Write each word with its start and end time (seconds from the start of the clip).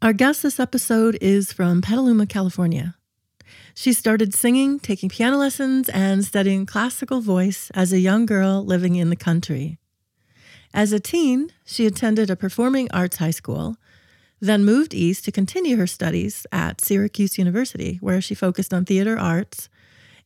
Our 0.00 0.12
guest 0.12 0.44
this 0.44 0.60
episode 0.60 1.18
is 1.20 1.52
from 1.52 1.82
Petaluma, 1.82 2.26
California. 2.26 2.94
She 3.74 3.92
started 3.92 4.32
singing, 4.32 4.78
taking 4.78 5.08
piano 5.08 5.38
lessons, 5.38 5.88
and 5.88 6.24
studying 6.24 6.66
classical 6.66 7.20
voice 7.20 7.68
as 7.74 7.92
a 7.92 7.98
young 7.98 8.24
girl 8.24 8.64
living 8.64 8.94
in 8.94 9.10
the 9.10 9.16
country. 9.16 9.76
As 10.72 10.92
a 10.92 11.00
teen, 11.00 11.50
she 11.64 11.84
attended 11.84 12.30
a 12.30 12.36
performing 12.36 12.88
arts 12.92 13.16
high 13.16 13.32
school, 13.32 13.76
then 14.38 14.64
moved 14.64 14.94
east 14.94 15.24
to 15.24 15.32
continue 15.32 15.76
her 15.76 15.88
studies 15.88 16.46
at 16.52 16.80
Syracuse 16.80 17.36
University, 17.36 17.98
where 18.00 18.20
she 18.20 18.36
focused 18.36 18.72
on 18.72 18.84
theater 18.84 19.18
arts 19.18 19.68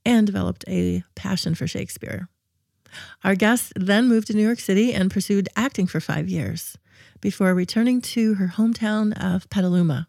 and 0.04 0.27
developed 0.27 0.66
a 0.68 1.02
passion 1.14 1.54
for 1.54 1.66
Shakespeare. 1.66 2.29
Our 3.25 3.36
guest 3.36 3.73
then 3.75 4.07
moved 4.07 4.27
to 4.27 4.34
New 4.34 4.45
York 4.45 4.61
City 4.61 4.93
and 4.93 5.11
pursued 5.11 5.48
acting 5.57 5.86
for 5.86 5.98
five 5.98 6.29
years 6.29 6.77
before 7.21 7.55
returning 7.55 8.00
to 8.00 8.35
her 8.35 8.48
hometown 8.57 9.12
of 9.23 9.48
Petaluma. 9.50 10.09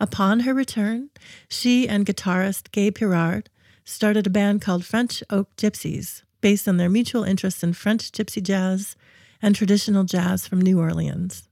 Upon 0.00 0.40
her 0.40 0.54
return, 0.54 1.10
she 1.48 1.88
and 1.88 2.06
guitarist 2.06 2.70
Gabe 2.70 2.96
Pirard 2.96 3.48
started 3.84 4.26
a 4.26 4.30
band 4.30 4.60
called 4.60 4.84
French 4.84 5.22
Oak 5.30 5.54
Gypsies, 5.56 6.22
based 6.40 6.68
on 6.68 6.76
their 6.76 6.88
mutual 6.88 7.24
interest 7.24 7.64
in 7.64 7.72
French 7.72 8.12
gypsy 8.12 8.42
jazz 8.42 8.96
and 9.42 9.54
traditional 9.54 10.04
jazz 10.04 10.46
from 10.46 10.60
New 10.60 10.78
Orleans. 10.78 11.48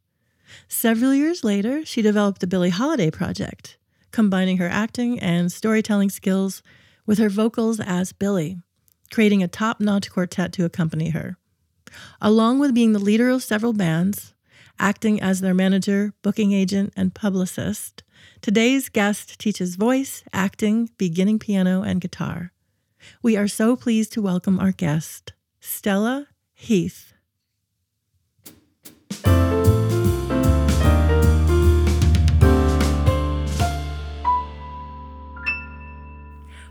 Several 0.68 1.14
years 1.14 1.42
later, 1.42 1.84
she 1.84 2.02
developed 2.02 2.40
the 2.40 2.46
Billie 2.46 2.70
Holiday 2.70 3.10
Project, 3.10 3.78
combining 4.12 4.58
her 4.58 4.68
acting 4.68 5.18
and 5.18 5.50
storytelling 5.50 6.10
skills 6.10 6.62
with 7.04 7.18
her 7.18 7.28
vocals 7.28 7.80
as 7.80 8.12
Billie, 8.12 8.58
creating 9.10 9.42
a 9.42 9.48
top 9.48 9.80
notch 9.80 10.10
quartet 10.10 10.52
to 10.52 10.64
accompany 10.64 11.10
her. 11.10 11.36
Along 12.20 12.58
with 12.58 12.74
being 12.74 12.92
the 12.92 12.98
leader 12.98 13.30
of 13.30 13.42
several 13.42 13.72
bands, 13.72 14.34
acting 14.78 15.20
as 15.20 15.40
their 15.40 15.54
manager, 15.54 16.12
booking 16.22 16.52
agent, 16.52 16.92
and 16.96 17.14
publicist, 17.14 18.02
today's 18.40 18.88
guest 18.88 19.38
teaches 19.38 19.76
voice, 19.76 20.22
acting, 20.32 20.90
beginning 20.98 21.38
piano, 21.38 21.82
and 21.82 22.00
guitar. 22.00 22.52
We 23.22 23.36
are 23.36 23.48
so 23.48 23.76
pleased 23.76 24.12
to 24.14 24.22
welcome 24.22 24.58
our 24.58 24.72
guest, 24.72 25.32
Stella 25.60 26.28
Heath. 26.52 27.12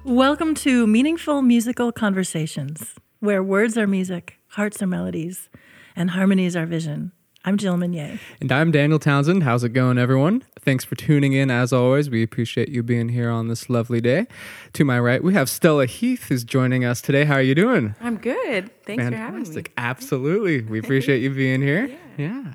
Welcome 0.04 0.54
to 0.56 0.86
Meaningful 0.86 1.42
Musical 1.42 1.92
Conversations, 1.92 2.94
where 3.20 3.42
words 3.42 3.76
are 3.76 3.88
music, 3.88 4.38
hearts 4.50 4.82
are 4.84 4.88
melodies, 4.88 5.50
and 5.96 6.12
harmonies 6.12 6.56
are 6.56 6.68
vision. 6.68 7.12
I'm 7.48 7.58
Jill 7.58 7.78
Meunier. 7.78 8.20
And 8.42 8.52
I'm 8.52 8.72
Daniel 8.72 8.98
Townsend. 8.98 9.44
How's 9.44 9.64
it 9.64 9.70
going, 9.70 10.00
everyone? 10.00 10.44
Thanks 10.62 10.84
for 10.84 10.96
tuning 10.96 11.34
in 11.34 11.52
as 11.52 11.72
always. 11.72 12.10
We 12.10 12.24
appreciate 12.24 12.70
you 12.70 12.82
being 12.82 13.10
here 13.10 13.30
on 13.30 13.50
this 13.50 13.70
lovely 13.70 14.02
day. 14.02 14.26
To 14.74 14.84
my 14.84 15.00
right, 15.00 15.24
we 15.24 15.36
have 15.36 15.48
Stella 15.48 15.86
Heath 15.86 16.24
who's 16.24 16.44
joining 16.44 16.84
us 16.84 17.02
today. 17.02 17.24
How 17.24 17.36
are 17.36 17.44
you 17.44 17.54
doing? 17.54 17.94
I'm 18.02 18.18
good. 18.18 18.72
Thanks 18.88 19.04
Fantastic. 19.04 19.14
for 19.14 19.18
having 19.18 19.54
me. 19.54 19.64
Absolutely. 19.78 20.62
We 20.64 20.80
appreciate 20.80 21.22
you 21.22 21.30
being 21.30 21.62
here. 21.62 21.86
yeah. 22.18 22.46
yeah. 22.46 22.54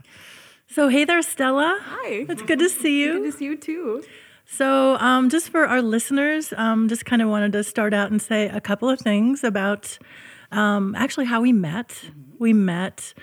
So, 0.66 0.88
hey 0.88 1.04
there, 1.04 1.22
Stella. 1.22 1.78
Hi. 1.80 2.26
It's 2.28 2.42
good 2.42 2.58
to 2.58 2.68
see 2.68 3.00
you. 3.00 3.20
Good 3.20 3.30
to 3.30 3.38
see 3.38 3.44
you 3.44 3.56
too. 3.56 4.02
So, 4.44 4.96
um, 4.96 5.30
just 5.30 5.50
for 5.50 5.68
our 5.68 5.82
listeners, 5.82 6.52
um, 6.56 6.88
just 6.88 7.04
kind 7.04 7.22
of 7.22 7.28
wanted 7.28 7.52
to 7.52 7.62
start 7.62 7.94
out 7.94 8.10
and 8.10 8.20
say 8.20 8.48
a 8.48 8.60
couple 8.60 8.90
of 8.90 8.98
things 8.98 9.44
about 9.44 9.98
um, 10.50 10.96
actually 10.96 11.26
how 11.26 11.40
we 11.40 11.52
met. 11.52 11.90
Mm-hmm. 11.90 12.20
We 12.40 12.52
met 12.54 13.14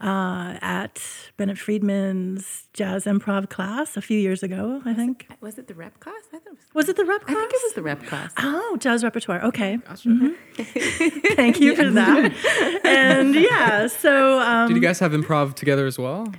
uh, 0.00 0.58
at 0.60 1.00
Bennett 1.36 1.58
Friedman's 1.58 2.68
jazz 2.72 3.04
improv 3.04 3.48
class 3.48 3.96
a 3.96 4.02
few 4.02 4.18
years 4.18 4.42
ago, 4.42 4.80
I 4.84 4.94
think. 4.94 5.26
Was 5.28 5.36
it, 5.38 5.42
was 5.42 5.58
it 5.58 5.66
the 5.68 5.74
rep 5.74 6.00
class? 6.00 6.14
I 6.32 6.38
thought 6.38 6.46
it 6.46 6.50
was. 6.50 6.74
Was 6.74 6.88
it 6.88 6.96
the 6.96 7.04
rep 7.04 7.22
class? 7.22 7.36
I 7.36 7.40
think 7.40 7.52
it 7.52 7.60
was 7.64 7.72
the 7.74 7.82
rep 7.82 8.02
class. 8.04 8.32
Oh, 8.38 8.76
jazz 8.78 9.02
repertoire. 9.02 9.44
Okay. 9.44 9.78
Mm-hmm. 9.78 11.34
Thank 11.34 11.60
you 11.60 11.74
for 11.74 11.90
that. 11.90 12.80
and 12.84 13.34
yeah, 13.34 13.86
so. 13.88 14.40
Um, 14.40 14.68
Did 14.68 14.76
you 14.76 14.82
guys 14.82 14.98
have 15.00 15.12
improv 15.12 15.54
together 15.54 15.86
as 15.86 15.98
well? 15.98 16.32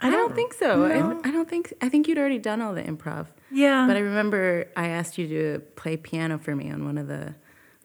I 0.00 0.10
don't, 0.10 0.14
I 0.14 0.16
don't 0.16 0.34
think 0.34 0.54
so. 0.54 0.88
No. 0.88 1.20
I, 1.24 1.28
I, 1.28 1.30
don't 1.30 1.48
think. 1.48 1.72
I 1.80 1.88
think 1.88 2.08
you'd 2.08 2.18
already 2.18 2.38
done 2.38 2.60
all 2.60 2.74
the 2.74 2.82
improv. 2.82 3.28
Yeah. 3.52 3.86
But 3.86 3.96
I 3.96 4.00
remember 4.00 4.66
I 4.76 4.88
asked 4.88 5.18
you 5.18 5.28
to 5.28 5.60
play 5.76 5.96
piano 5.96 6.38
for 6.38 6.56
me 6.56 6.70
on 6.70 6.84
one 6.84 6.98
of 6.98 7.06
the 7.06 7.36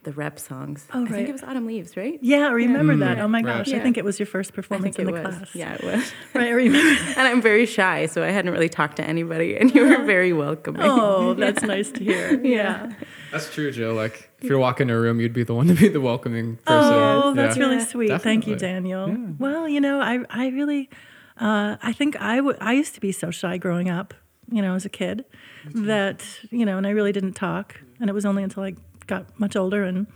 the 0.10 0.16
rep 0.16 0.40
songs. 0.40 0.88
Oh, 0.92 1.02
right. 1.02 1.12
I 1.12 1.14
think 1.14 1.30
it 1.30 1.34
was 1.34 1.44
Autumn 1.44 1.68
Leaves, 1.68 1.96
right? 1.96 2.18
Yeah, 2.24 2.48
I 2.48 2.52
remember 2.52 2.94
yeah. 2.94 3.00
that. 3.00 3.18
Mm-hmm. 3.18 3.26
Oh 3.26 3.28
my 3.28 3.44
gosh, 3.44 3.68
yeah. 3.68 3.78
I 3.78 3.80
think 3.82 3.96
it 3.96 4.04
was 4.04 4.18
your 4.18 4.26
first 4.26 4.54
performance 4.54 4.98
in 4.98 5.06
the 5.06 5.12
was. 5.12 5.22
class. 5.22 5.56
Yeah, 5.56 5.76
it 5.76 5.84
was. 5.84 6.12
right, 6.34 6.48
I 6.48 6.50
remember. 6.50 7.02
and 7.16 7.28
I'm 7.28 7.44
very 7.44 7.68
shy, 7.68 8.08
so 8.08 8.24
I 8.24 8.32
hadn't 8.32 8.52
really 8.52 8.70
talked 8.70 8.96
to 8.98 9.04
anybody, 9.04 9.56
and 9.56 9.74
you 9.74 9.88
were 9.88 10.04
very 10.16 10.34
welcoming. 10.34 10.82
Oh, 10.84 11.36
that's 11.36 11.62
nice 11.62 11.92
to 11.92 12.04
hear. 12.04 12.44
Yeah. 12.44 12.92
That's 13.32 13.54
true, 13.54 13.72
Jill. 13.72 13.94
Like, 13.94 14.32
if 14.40 14.50
you're 14.50 14.58
walking 14.58 14.90
in 14.90 14.96
a 14.96 15.00
room, 15.00 15.20
you'd 15.20 15.32
be 15.32 15.44
the 15.44 15.54
one 15.54 15.68
to 15.68 15.76
be 15.76 15.90
the 15.90 16.02
welcoming 16.02 16.58
person. 16.58 16.94
Oh, 16.94 17.34
that's 17.36 17.56
really 17.56 17.80
sweet. 17.80 18.08
Definitely. 18.08 18.32
Thank 18.32 18.48
you, 18.48 18.56
Daniel. 18.56 19.36
Well, 19.38 19.70
you 19.70 19.80
know, 19.80 20.02
I, 20.02 20.22
I 20.32 20.48
really, 20.48 20.90
uh, 21.40 21.78
I 21.84 21.94
think 21.94 22.20
I, 22.20 22.38
w- 22.38 22.58
I 22.60 22.74
used 22.74 22.96
to 22.96 23.00
be 23.00 23.12
so 23.12 23.30
shy 23.30 23.58
growing 23.58 23.92
up, 23.92 24.16
you 24.52 24.64
know, 24.64 24.74
as 24.74 24.86
a 24.86 24.90
kid, 24.90 25.26
that, 25.76 26.26
you 26.50 26.66
know, 26.66 26.78
and 26.78 26.88
I 26.88 26.90
really 26.90 27.12
didn't 27.12 27.34
talk. 27.34 27.80
And 28.00 28.10
it 28.10 28.14
was 28.14 28.26
only 28.26 28.42
until 28.42 28.64
I 28.64 28.74
got 29.10 29.38
much 29.40 29.56
older 29.56 29.84
and 29.84 30.08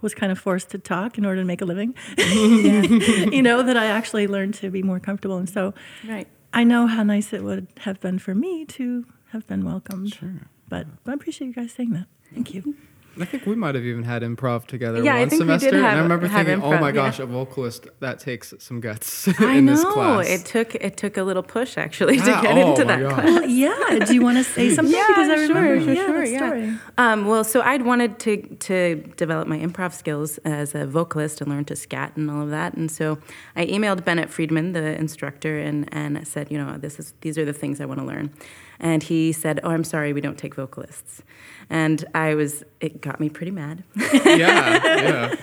was 0.00 0.14
kind 0.14 0.30
of 0.32 0.38
forced 0.38 0.70
to 0.70 0.78
talk 0.78 1.18
in 1.18 1.26
order 1.26 1.40
to 1.40 1.44
make 1.44 1.60
a 1.60 1.64
living. 1.64 1.94
you 2.16 3.42
know, 3.42 3.62
that 3.62 3.76
I 3.76 3.86
actually 3.86 4.26
learned 4.26 4.54
to 4.54 4.70
be 4.70 4.82
more 4.82 5.00
comfortable. 5.00 5.36
And 5.36 5.48
so 5.48 5.74
right. 6.06 6.28
I 6.52 6.64
know 6.64 6.86
how 6.86 7.02
nice 7.02 7.32
it 7.32 7.42
would 7.42 7.66
have 7.80 8.00
been 8.00 8.18
for 8.18 8.34
me 8.34 8.64
to 8.66 9.06
have 9.30 9.46
been 9.46 9.64
welcomed. 9.64 10.14
Sure. 10.14 10.48
But, 10.68 10.86
but 11.04 11.12
I 11.12 11.14
appreciate 11.14 11.48
you 11.48 11.54
guys 11.54 11.72
saying 11.72 11.90
that. 11.90 12.06
Thank 12.32 12.54
you. 12.54 12.76
I 13.18 13.24
think 13.24 13.46
we 13.46 13.54
might 13.54 13.74
have 13.74 13.84
even 13.84 14.02
had 14.02 14.22
improv 14.22 14.66
together 14.66 15.02
yeah, 15.02 15.18
one 15.18 15.30
semester. 15.30 15.74
Have, 15.74 15.84
and 15.84 15.86
I 15.86 16.02
remember 16.02 16.28
thinking, 16.28 16.58
improv, 16.60 16.76
oh 16.76 16.80
my 16.80 16.92
gosh, 16.92 17.18
yeah. 17.18 17.24
a 17.24 17.28
vocalist 17.28 17.88
that 18.00 18.18
takes 18.18 18.52
some 18.58 18.80
guts 18.80 19.28
I 19.40 19.54
in 19.54 19.66
know. 19.66 19.72
this 19.72 19.84
class. 19.84 20.28
It 20.28 20.44
took 20.44 20.74
it 20.74 20.96
took 20.96 21.16
a 21.16 21.22
little 21.22 21.42
push 21.42 21.78
actually 21.78 22.16
yeah. 22.16 22.24
to 22.24 22.42
get 22.42 22.58
oh 22.58 22.70
into 22.70 22.84
that 22.84 23.00
gosh. 23.00 23.14
class. 23.14 23.24
Well, 23.24 23.46
yeah. 23.46 23.98
Do 24.04 24.14
you 24.14 24.22
want 24.22 24.38
to 24.38 24.44
say 24.44 24.70
something? 24.74 24.94
yeah, 24.94 25.06
because 25.08 25.28
I 25.30 25.46
sure, 25.46 25.54
remember. 25.54 25.94
sure, 25.94 26.24
yeah, 26.24 26.38
sure, 26.38 26.56
yeah. 26.56 26.78
Um, 26.98 27.26
well, 27.26 27.44
so 27.44 27.62
I'd 27.62 27.82
wanted 27.82 28.18
to 28.20 28.36
to 28.56 28.96
develop 29.16 29.48
my 29.48 29.58
improv 29.58 29.92
skills 29.92 30.38
as 30.38 30.74
a 30.74 30.86
vocalist 30.86 31.40
and 31.40 31.50
learn 31.50 31.64
to 31.66 31.76
scat 31.76 32.16
and 32.16 32.30
all 32.30 32.42
of 32.42 32.50
that. 32.50 32.74
And 32.74 32.90
so 32.90 33.18
I 33.54 33.66
emailed 33.66 34.04
Bennett 34.04 34.30
Friedman, 34.30 34.72
the 34.72 34.96
instructor, 34.98 35.58
and 35.58 35.88
and 35.92 36.26
said, 36.26 36.50
you 36.50 36.58
know, 36.58 36.76
this 36.78 36.98
is 36.98 37.14
these 37.22 37.38
are 37.38 37.44
the 37.44 37.52
things 37.52 37.80
I 37.80 37.86
want 37.86 38.00
to 38.00 38.06
learn. 38.06 38.32
And 38.80 39.02
he 39.02 39.32
said, 39.32 39.60
"Oh, 39.62 39.70
I'm 39.70 39.84
sorry, 39.84 40.12
we 40.12 40.20
don't 40.20 40.38
take 40.38 40.54
vocalists." 40.54 41.22
And 41.68 42.04
I 42.14 42.34
was, 42.34 42.62
it 42.80 43.00
got 43.00 43.18
me 43.18 43.28
pretty 43.28 43.50
mad. 43.50 43.82
yeah, 43.96 44.36
yeah. 44.36 45.34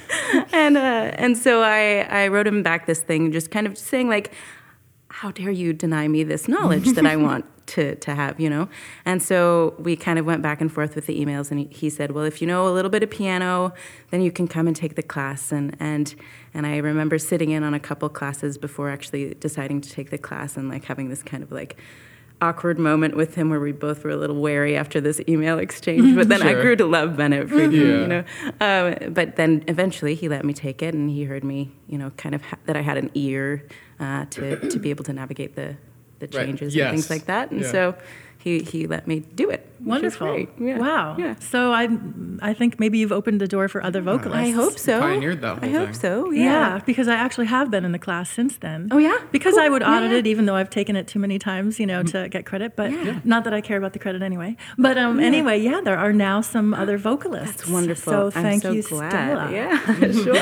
and 0.53 0.77
uh, 0.77 1.11
and 1.15 1.37
so 1.37 1.61
I 1.61 2.07
I 2.09 2.27
wrote 2.27 2.47
him 2.47 2.63
back 2.63 2.85
this 2.85 3.01
thing, 3.01 3.31
just 3.31 3.51
kind 3.51 3.67
of 3.67 3.77
saying 3.77 4.09
like, 4.09 4.33
"How 5.09 5.31
dare 5.31 5.51
you 5.51 5.73
deny 5.73 6.07
me 6.07 6.23
this 6.23 6.47
knowledge 6.47 6.93
that 6.93 7.05
I 7.05 7.15
want 7.27 7.45
to 7.67 7.95
to 7.95 8.15
have?" 8.15 8.39
You 8.39 8.49
know. 8.49 8.69
And 9.05 9.21
so 9.21 9.75
we 9.77 9.95
kind 9.95 10.17
of 10.17 10.25
went 10.25 10.41
back 10.41 10.61
and 10.61 10.71
forth 10.71 10.95
with 10.95 11.07
the 11.07 11.19
emails, 11.19 11.51
and 11.51 11.59
he, 11.59 11.65
he 11.65 11.89
said, 11.89 12.11
"Well, 12.11 12.23
if 12.23 12.41
you 12.41 12.47
know 12.47 12.67
a 12.67 12.73
little 12.73 12.91
bit 12.91 13.03
of 13.03 13.09
piano, 13.09 13.73
then 14.11 14.21
you 14.21 14.31
can 14.31 14.47
come 14.47 14.67
and 14.67 14.75
take 14.75 14.95
the 14.95 15.03
class." 15.03 15.51
And 15.51 15.75
and 15.79 16.15
and 16.53 16.65
I 16.65 16.77
remember 16.77 17.17
sitting 17.17 17.51
in 17.51 17.63
on 17.63 17.73
a 17.73 17.79
couple 17.79 18.07
classes 18.09 18.57
before 18.57 18.89
actually 18.89 19.33
deciding 19.33 19.81
to 19.81 19.89
take 19.89 20.09
the 20.09 20.17
class, 20.17 20.55
and 20.55 20.69
like 20.69 20.85
having 20.85 21.09
this 21.09 21.23
kind 21.23 21.43
of 21.43 21.51
like 21.51 21.77
awkward 22.41 22.77
moment 22.77 23.15
with 23.15 23.35
him 23.35 23.49
where 23.49 23.59
we 23.59 23.71
both 23.71 24.03
were 24.03 24.09
a 24.09 24.17
little 24.17 24.39
wary 24.39 24.75
after 24.75 24.99
this 24.99 25.21
email 25.27 25.59
exchange. 25.59 26.15
But 26.15 26.29
then 26.29 26.41
sure. 26.41 26.49
I 26.49 26.61
grew 26.61 26.75
to 26.75 26.85
love 26.85 27.15
Bennett 27.15 27.49
Friedman, 27.49 27.71
yeah. 27.71 28.01
you 28.01 28.07
know. 28.07 28.23
Um, 28.59 29.13
but 29.13 29.35
then 29.35 29.63
eventually 29.67 30.15
he 30.15 30.27
let 30.27 30.43
me 30.43 30.53
take 30.53 30.81
it, 30.81 30.93
and 30.93 31.09
he 31.09 31.23
heard 31.23 31.43
me, 31.43 31.71
you 31.87 31.97
know, 31.97 32.09
kind 32.11 32.35
of 32.35 32.43
ha- 32.43 32.57
that 32.65 32.75
I 32.75 32.81
had 32.81 32.97
an 32.97 33.11
ear 33.13 33.67
uh, 33.99 34.25
to 34.25 34.69
to 34.69 34.79
be 34.79 34.89
able 34.89 35.03
to 35.05 35.13
navigate 35.13 35.55
the 35.55 35.77
the 36.19 36.27
changes 36.27 36.73
right. 36.73 36.77
yes. 36.77 36.89
and 36.89 36.97
things 36.97 37.09
like 37.09 37.25
that. 37.25 37.51
And 37.51 37.61
yeah. 37.61 37.71
so 37.71 37.95
he 38.43 38.59
he 38.59 38.87
let 38.87 39.07
me 39.07 39.21
do 39.21 39.49
it. 39.49 39.61
Wonderful! 39.83 40.45
Yeah. 40.59 40.77
Wow. 40.77 41.15
Yeah. 41.17 41.35
So 41.39 41.71
I 41.73 41.87
I 42.41 42.53
think 42.53 42.79
maybe 42.79 42.97
you've 42.99 43.11
opened 43.11 43.39
the 43.41 43.47
door 43.47 43.67
for 43.67 43.83
other 43.83 44.01
vocalists. 44.01 44.47
I 44.47 44.51
hope 44.51 44.77
so. 44.79 44.99
Pioneered 45.01 45.41
that 45.41 45.59
whole 45.59 45.69
I 45.69 45.71
hope 45.73 45.89
thing. 45.89 45.93
so. 46.05 46.31
Yeah. 46.31 46.43
Yeah. 46.43 46.79
because 46.85 47.07
I 47.07 47.15
actually 47.15 47.47
have 47.47 47.69
been 47.71 47.83
in 47.85 47.91
the 47.91 47.99
class 47.99 48.29
since 48.29 48.57
then. 48.57 48.87
Oh 48.91 48.97
yeah. 48.97 49.17
Because 49.31 49.55
Cool. 49.55 49.63
I 49.63 49.69
would 49.69 49.83
audit 49.83 50.11
yeah. 50.11 50.17
it, 50.19 50.27
even 50.27 50.45
though 50.45 50.55
I've 50.55 50.69
taken 50.69 50.95
it 50.95 51.07
too 51.07 51.19
many 51.19 51.37
times, 51.39 51.79
you 51.81 51.85
know, 51.85 52.01
to 52.03 52.27
get 52.29 52.45
credit. 52.45 52.75
But 52.75 52.91
Yeah. 52.91 53.19
not 53.25 53.43
that 53.45 53.53
I 53.53 53.61
care 53.61 53.77
about 53.77 53.91
the 53.93 53.99
credit 53.99 54.21
anyway. 54.21 54.55
But 54.77 54.97
um, 54.97 55.19
anyway, 55.19 55.59
yeah, 55.59 55.81
there 55.83 55.97
are 55.97 56.13
now 56.13 56.39
some 56.41 56.73
other 56.73 56.97
vocalists. 57.09 57.57
That's 57.57 57.69
wonderful. 57.69 58.13
So 58.13 58.25
I'm 58.39 58.43
thank 58.43 58.63
so 58.63 58.71
you, 58.71 58.83
glad. 58.83 59.11
Stella. 59.11 59.51
Yeah, 59.51 59.77
sure. 60.23 60.33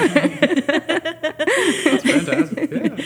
That's 1.85 2.03
fantastic. 2.03 2.71
Yeah. 2.71 2.97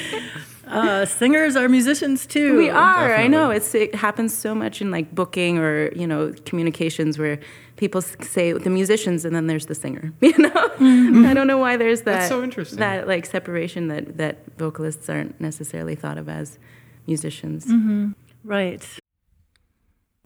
Uh, 0.68 1.06
singers 1.06 1.56
are 1.56 1.70
musicians 1.70 2.26
too. 2.26 2.58
We 2.58 2.70
are. 2.70 3.16
I 3.16 3.28
know. 3.28 3.52
It's 3.52 3.76
it 3.76 3.96
happens 3.96 4.36
so 4.36 4.56
much 4.56 4.82
in 4.82 4.92
like 4.92 5.14
booking 5.14 5.58
or 5.58 5.92
you 5.94 6.08
know 6.08 6.34
communications 6.46 7.18
where 7.18 7.40
people 7.76 8.02
say 8.02 8.54
the 8.54 8.70
musicians 8.70 9.26
and 9.26 9.36
then 9.36 9.48
there's 9.48 9.68
the 9.68 9.76
singer. 9.76 10.14
You 10.22 10.38
know, 10.38 11.30
I 11.30 11.34
don't 11.34 11.48
know 11.48 11.58
why 11.58 11.78
there's 11.78 12.02
that. 12.02 12.14
That's 12.14 12.30
so 12.30 12.44
interesting. 12.44 12.80
That 12.80 13.08
like 13.08 13.26
separation 13.26 13.88
that 13.90 14.18
that 14.18 14.58
vocalists 14.58 15.10
aren't 15.10 15.40
necessarily 15.40 15.96
thought 15.96 16.18
of 16.18 16.28
as 16.30 16.58
musicians. 17.08 17.66
Mm-hmm. 17.66 18.12
Right. 18.44 18.86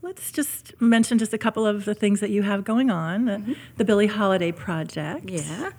Let's 0.02 0.32
just 0.32 0.80
mention 0.82 1.18
just 1.18 1.34
a 1.34 1.38
couple 1.38 1.66
of 1.66 1.84
the 1.86 1.94
things 1.94 2.22
that 2.22 2.30
you 2.30 2.44
have 2.44 2.64
going 2.64 2.90
on. 2.90 3.26
The, 3.26 3.56
the 3.78 3.86
Billie 3.86 4.08
Holiday 4.08 4.52
Project. 4.52 5.30
Yeah. 5.30 5.72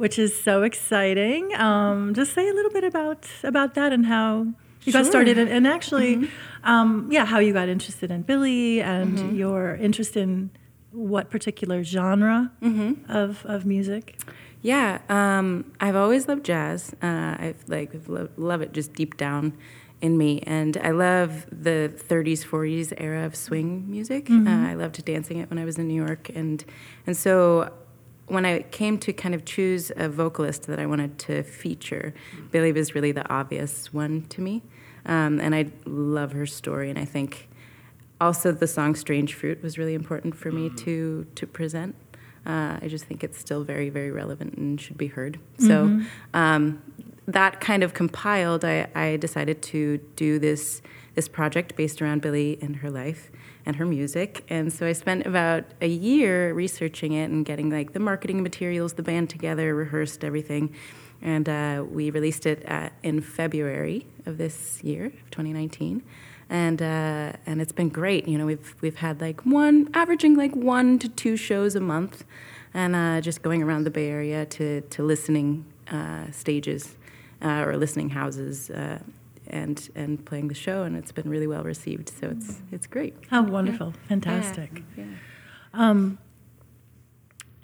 Which 0.00 0.18
is 0.18 0.32
so 0.48 0.62
exciting. 0.62 1.54
Um, 1.56 2.14
just 2.14 2.32
say 2.32 2.48
a 2.48 2.54
little 2.54 2.70
bit 2.70 2.84
about 2.84 3.26
about 3.42 3.74
that 3.74 3.92
and 3.92 4.06
how 4.06 4.46
you 4.84 4.92
got 4.94 5.04
started, 5.04 5.36
and, 5.36 5.50
and 5.50 5.66
actually, 5.66 6.30
um, 6.64 7.08
yeah, 7.10 7.26
how 7.26 7.38
you 7.38 7.52
got 7.52 7.68
interested 7.68 8.10
in 8.10 8.22
Billie 8.22 8.80
and 8.80 9.36
your 9.36 9.76
interest 9.76 10.16
in 10.16 10.50
what 10.92 11.28
particular 11.30 11.84
genre 11.84 12.50
of, 13.08 13.44
of 13.44 13.66
music. 13.66 14.18
Yeah, 14.62 15.00
um, 15.08 15.70
I've 15.80 15.96
always 15.96 16.28
loved 16.28 16.44
jazz. 16.46 16.94
Uh, 17.02 17.36
I've 17.38 17.62
like 17.68 17.90
lo- 18.08 18.30
love 18.38 18.62
it 18.62 18.72
just 18.72 18.94
deep 18.94 19.18
down 19.18 19.52
in 20.00 20.16
me, 20.16 20.40
and 20.46 20.78
I 20.82 20.92
love 20.92 21.44
the 21.52 21.92
30s, 22.08 22.42
40s 22.44 22.94
era 22.96 23.26
of 23.26 23.36
swing 23.36 23.90
music. 23.90 24.30
Uh, 24.30 24.70
I 24.70 24.74
loved 24.74 25.04
dancing 25.04 25.36
it 25.38 25.50
when 25.50 25.58
I 25.58 25.66
was 25.66 25.76
in 25.78 25.88
New 25.88 26.02
York, 26.06 26.30
and 26.34 26.64
and 27.06 27.14
so 27.16 27.70
when 28.30 28.44
I 28.44 28.62
came 28.62 28.98
to 28.98 29.12
kind 29.12 29.34
of 29.34 29.44
choose 29.44 29.90
a 29.96 30.08
vocalist 30.08 30.66
that 30.68 30.78
I 30.78 30.86
wanted 30.86 31.18
to 31.20 31.42
feature, 31.42 32.14
Billie 32.50 32.72
was 32.72 32.94
really 32.94 33.12
the 33.12 33.28
obvious 33.28 33.92
one 33.92 34.22
to 34.30 34.40
me, 34.40 34.62
um, 35.06 35.40
and 35.40 35.54
I 35.54 35.70
love 35.84 36.32
her 36.32 36.46
story, 36.46 36.90
and 36.90 36.98
I 36.98 37.04
think 37.04 37.48
also 38.20 38.52
the 38.52 38.66
song 38.66 38.94
"Strange 38.94 39.34
Fruit" 39.34 39.62
was 39.62 39.78
really 39.78 39.94
important 39.94 40.36
for 40.36 40.50
me 40.50 40.70
to 40.70 41.26
to 41.34 41.46
present. 41.46 41.94
Uh, 42.46 42.78
I 42.80 42.88
just 42.88 43.04
think 43.04 43.22
it's 43.22 43.38
still 43.38 43.64
very, 43.64 43.90
very 43.90 44.10
relevant 44.10 44.54
and 44.54 44.80
should 44.80 44.96
be 44.96 45.08
heard. 45.08 45.38
So 45.58 46.00
um, 46.32 46.82
that 47.26 47.60
kind 47.60 47.82
of 47.82 47.92
compiled, 47.92 48.64
I, 48.64 48.88
I 48.94 49.18
decided 49.18 49.60
to 49.62 49.98
do 50.16 50.38
this 50.38 50.80
this 51.14 51.28
project 51.28 51.76
based 51.76 52.00
around 52.00 52.22
Billie 52.22 52.58
and 52.62 52.76
her 52.76 52.90
life 52.90 53.30
and 53.70 53.76
her 53.76 53.86
music. 53.86 54.44
And 54.48 54.72
so 54.72 54.84
I 54.84 54.92
spent 54.92 55.26
about 55.26 55.62
a 55.80 55.86
year 55.86 56.52
researching 56.52 57.12
it 57.12 57.30
and 57.30 57.44
getting 57.44 57.70
like 57.70 57.92
the 57.92 58.00
marketing 58.00 58.42
materials, 58.42 58.94
the 58.94 59.04
band 59.04 59.30
together, 59.30 59.76
rehearsed 59.76 60.24
everything, 60.24 60.74
and 61.22 61.48
uh, 61.48 61.84
we 61.88 62.10
released 62.10 62.46
it 62.46 62.64
at, 62.64 62.92
in 63.04 63.20
February 63.20 64.06
of 64.26 64.38
this 64.38 64.82
year, 64.82 65.06
of 65.06 65.30
2019 65.30 66.02
and 66.48 66.82
uh, 66.82 67.32
and 67.46 67.60
it's 67.62 67.70
been 67.70 67.90
great. 67.90 68.26
You 68.26 68.36
know, 68.38 68.46
we've 68.46 68.74
we've 68.80 68.96
had 68.96 69.20
like 69.20 69.46
one 69.46 69.88
averaging 69.94 70.34
like 70.36 70.56
one 70.56 70.98
to 70.98 71.08
two 71.08 71.36
shows 71.36 71.76
a 71.76 71.80
month, 71.80 72.24
and 72.74 72.96
uh, 72.96 73.20
just 73.20 73.42
going 73.42 73.62
around 73.62 73.84
the 73.84 73.90
Bay 73.90 74.08
Area 74.08 74.46
to 74.46 74.80
to 74.80 75.04
listening 75.04 75.64
uh, 75.88 76.28
stages 76.32 76.96
uh, 77.40 77.64
or 77.64 77.76
listening 77.76 78.08
houses. 78.10 78.68
And, 79.52 79.90
and 79.96 80.24
playing 80.24 80.46
the 80.46 80.54
show, 80.54 80.84
and 80.84 80.96
it's 80.96 81.10
been 81.12 81.28
really 81.28 81.48
well 81.48 81.64
received. 81.64 82.08
So 82.08 82.28
it's 82.28 82.52
mm. 82.52 82.72
it's 82.72 82.86
great. 82.86 83.14
How 83.30 83.42
wonderful. 83.42 83.94
Fantastic. 84.08 84.84
Yeah. 84.96 85.04
Um, 85.74 86.18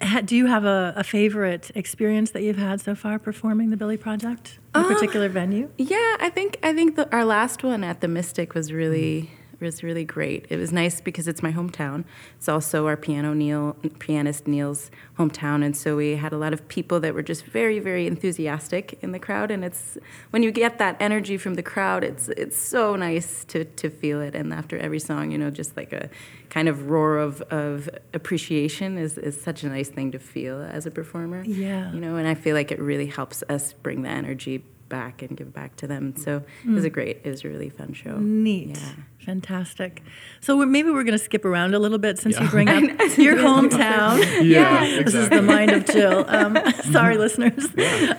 ha- 0.01 0.21
do 0.21 0.35
you 0.35 0.47
have 0.47 0.65
a, 0.65 0.93
a 0.97 1.03
favorite 1.03 1.71
experience 1.75 2.31
that 2.31 2.43
you've 2.43 2.57
had 2.57 2.81
so 2.81 2.93
far 2.95 3.19
performing 3.19 3.69
the 3.69 3.77
Billie 3.77 3.97
Project? 3.97 4.59
A 4.75 4.79
Uh, 4.79 4.81
um, 4.81 4.93
particular 4.93 5.29
venue? 5.29 5.69
Yeah, 5.77 6.17
I 6.19 6.29
think 6.29 6.57
I 6.61 6.73
think 6.73 6.95
the, 6.97 7.09
our 7.11 7.25
last 7.25 7.63
one 7.63 7.83
at 7.83 8.01
the 8.01 8.07
Mystic 8.07 8.53
was 8.53 8.71
really 8.71 9.21
mm-hmm. 9.21 9.36
Was 9.59 9.83
really 9.83 10.05
great. 10.05 10.45
It 10.49 10.57
was 10.57 10.71
nice 10.71 11.01
because 11.01 11.27
it's 11.27 11.43
my 11.43 11.51
hometown. 11.51 12.05
It's 12.37 12.47
also 12.47 12.87
our 12.87 12.97
piano 12.97 13.33
Neil 13.33 13.75
pianist 13.99 14.47
Neil's 14.47 14.91
hometown, 15.17 15.63
and 15.63 15.75
so 15.75 15.95
we 15.95 16.15
had 16.15 16.33
a 16.33 16.37
lot 16.37 16.53
of 16.53 16.67
people 16.67 16.99
that 16.99 17.13
were 17.13 17.23
just 17.23 17.45
very 17.45 17.79
very 17.79 18.07
enthusiastic 18.07 18.97
in 19.01 19.11
the 19.11 19.19
crowd. 19.19 19.51
And 19.51 19.63
it's 19.63 19.97
when 20.31 20.43
you 20.43 20.51
get 20.51 20.77
that 20.79 20.97
energy 20.99 21.37
from 21.37 21.55
the 21.55 21.63
crowd, 21.63 22.03
it's 22.03 22.29
it's 22.29 22.57
so 22.57 22.95
nice 22.95 23.43
to 23.45 23.65
to 23.65 23.89
feel 23.89 24.21
it. 24.21 24.35
And 24.35 24.53
after 24.53 24.77
every 24.77 24.99
song, 24.99 25.31
you 25.31 25.37
know, 25.37 25.49
just 25.49 25.75
like 25.75 25.93
a 25.93 26.09
kind 26.49 26.67
of 26.67 26.89
roar 26.89 27.17
of 27.17 27.41
of 27.43 27.89
appreciation 28.13 28.97
is 28.97 29.17
is 29.17 29.39
such 29.39 29.63
a 29.63 29.69
nice 29.69 29.89
thing 29.89 30.11
to 30.11 30.19
feel 30.19 30.61
as 30.61 30.85
a 30.85 30.91
performer. 30.91 31.43
Yeah. 31.43 31.91
you 31.91 31.99
know, 31.99 32.15
and 32.15 32.27
I 32.27 32.35
feel 32.35 32.55
like 32.55 32.71
it 32.71 32.79
really 32.79 33.07
helps 33.07 33.43
us 33.49 33.73
bring 33.73 34.01
the 34.03 34.09
energy 34.09 34.63
back 34.89 35.21
and 35.21 35.35
give 35.35 35.53
back 35.53 35.75
to 35.77 35.87
them. 35.87 36.15
So 36.17 36.43
it 36.65 36.69
was 36.69 36.83
a 36.85 36.89
great, 36.89 37.21
it 37.23 37.29
was 37.29 37.43
a 37.43 37.49
really 37.49 37.69
fun 37.69 37.93
show. 37.93 38.17
Neat. 38.17 38.77
Yeah. 38.77 38.91
Fantastic. 39.25 40.03
So 40.39 40.55
we're, 40.57 40.67
maybe 40.67 40.89
we're 40.89 41.03
going 41.03 41.17
to 41.17 41.23
skip 41.23 41.43
around 41.43 41.73
a 41.73 41.79
little 41.79 41.97
bit 41.97 42.17
since 42.17 42.39
you 42.39 42.47
bring 42.47 42.69
up 42.69 42.81
your 43.17 43.35
hometown. 43.47 44.47
Yeah, 44.47 45.03
This 45.03 45.13
is 45.13 45.29
the 45.29 45.41
mind 45.41 45.71
of 45.71 45.85
Jill. 45.85 46.23
Um, 46.29 46.57
sorry, 46.91 47.17
listeners. 47.17 47.65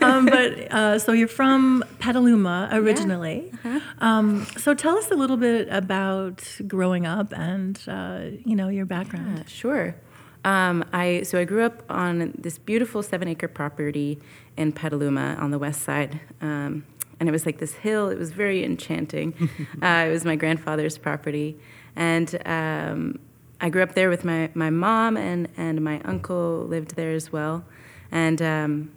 Um, 0.03 0.27
but 0.27 0.71
uh, 0.73 0.99
so 0.99 1.13
you're 1.13 1.27
from 1.27 1.83
Petaluma 1.99 2.69
originally. 2.73 3.51
Uh-huh. 3.65 3.81
Um, 4.01 4.47
so 4.59 4.75
tell 4.75 4.97
us 4.99 5.11
a 5.11 5.15
little 5.15 5.39
bit 5.39 5.69
about 5.71 6.45
growing 6.67 7.07
up 7.07 7.33
and 7.33 7.81
uh, 7.89 8.21
you 8.45 8.55
know 8.55 8.69
your 8.69 8.85
background. 8.87 9.39
Yeah, 9.39 9.45
sure. 9.47 9.97
Um, 10.45 10.85
I 10.93 11.23
so 11.23 11.39
I 11.39 11.45
grew 11.45 11.65
up 11.65 11.83
on 11.91 12.33
this 12.39 12.59
beautiful 12.59 13.03
seven 13.03 13.29
acre 13.29 13.49
property 13.49 14.21
in 14.59 14.73
Petaluma 14.73 15.37
on 15.41 15.51
the 15.51 15.59
west 15.59 15.83
side. 15.83 16.21
Um, 16.43 16.85
and 17.21 17.29
it 17.29 17.33
was 17.33 17.47
like 17.47 17.59
this 17.59 17.75
hill. 17.75 18.09
It 18.09 18.19
was 18.19 18.33
very 18.33 18.65
enchanting. 18.65 19.35
uh, 19.83 20.05
it 20.09 20.13
was 20.13 20.25
my 20.25 20.37
grandfather's 20.37 20.99
property, 20.99 21.59
and 21.97 22.41
um, 22.47 23.19
I 23.61 23.71
grew 23.71 23.83
up 23.83 23.95
there 23.95 24.09
with 24.09 24.25
my, 24.25 24.51
my 24.55 24.71
mom 24.71 25.17
and, 25.17 25.49
and 25.57 25.83
my 25.83 26.01
uncle 26.05 26.65
lived 26.65 26.95
there 26.95 27.13
as 27.13 27.33
well. 27.33 27.65
And 28.13 28.41
um, 28.41 28.93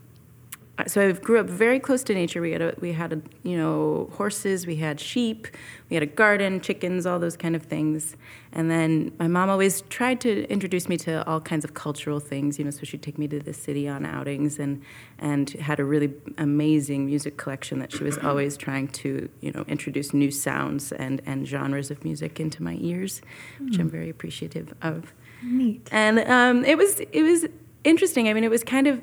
so 0.86 1.10
I 1.10 1.12
grew 1.14 1.40
up 1.40 1.48
very 1.48 1.80
close 1.80 2.04
to 2.04 2.14
nature. 2.14 2.42
We 2.42 2.52
had 2.52 2.62
a, 2.62 2.76
we 2.80 2.92
had 2.92 3.14
a, 3.14 3.22
you 3.44 3.58
know 3.58 4.10
horses, 4.14 4.68
we 4.68 4.76
had 4.76 5.00
sheep, 5.00 5.48
we 5.90 5.96
had 5.96 6.04
a 6.04 6.08
garden, 6.08 6.62
chickens, 6.62 7.06
all 7.06 7.20
those 7.20 7.38
kind 7.38 7.56
of 7.56 7.64
things. 7.64 8.16
And 8.54 8.70
then 8.70 9.14
my 9.18 9.28
mom 9.28 9.50
always 9.50 9.82
tried 9.84 10.20
to 10.22 10.46
introduce 10.50 10.90
me 10.90 10.98
to 10.98 11.26
all 11.26 11.40
kinds 11.40 11.64
of 11.64 11.74
cultural 11.74 12.20
things. 12.20 12.60
You 12.60 12.66
know, 12.66 12.72
so 12.72 12.84
she'd 12.84 13.02
take 13.02 13.18
me 13.18 13.28
to 13.30 13.40
the 13.40 13.54
city 13.54 13.88
on 13.88 14.06
outings, 14.06 14.60
and 14.60 14.82
and 15.20 15.50
had 15.52 15.80
a 15.80 15.86
really 15.86 16.14
amazing 16.38 17.06
music 17.06 17.38
collection 17.38 17.80
that 17.80 17.92
she 17.92 18.04
was 18.04 18.18
always 18.24 18.58
trying 18.58 18.90
to 18.90 19.30
you 19.40 19.52
know 19.52 19.64
introduce 19.68 20.14
new 20.14 20.32
sounds 20.32 20.92
and 20.92 21.22
and 21.26 21.48
genres 21.48 21.92
of 21.92 22.04
music 22.04 22.40
into 22.40 22.62
my 22.62 22.78
ears, 22.82 23.22
which 23.60 23.80
I'm 23.80 23.90
very 23.90 24.10
appreciative 24.10 24.74
of. 24.82 25.14
Neat. 25.44 25.88
And 25.92 26.20
um, 26.20 26.66
it 26.66 26.78
was 26.78 27.00
it 27.00 27.24
was 27.24 27.46
interesting. 27.84 28.28
I 28.28 28.34
mean, 28.34 28.44
it 28.44 28.52
was 28.52 28.64
kind 28.64 28.88
of 28.88 29.02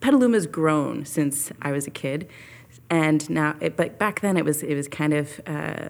Petaluma's 0.00 0.46
grown 0.46 1.04
since 1.04 1.52
I 1.62 1.72
was 1.72 1.86
a 1.86 1.90
kid, 1.90 2.28
and 2.90 3.28
now, 3.28 3.56
it, 3.60 3.76
but 3.76 3.98
back 3.98 4.20
then 4.20 4.36
it 4.36 4.44
was 4.44 4.62
it 4.62 4.74
was 4.74 4.88
kind 4.88 5.12
of 5.12 5.40
uh, 5.46 5.88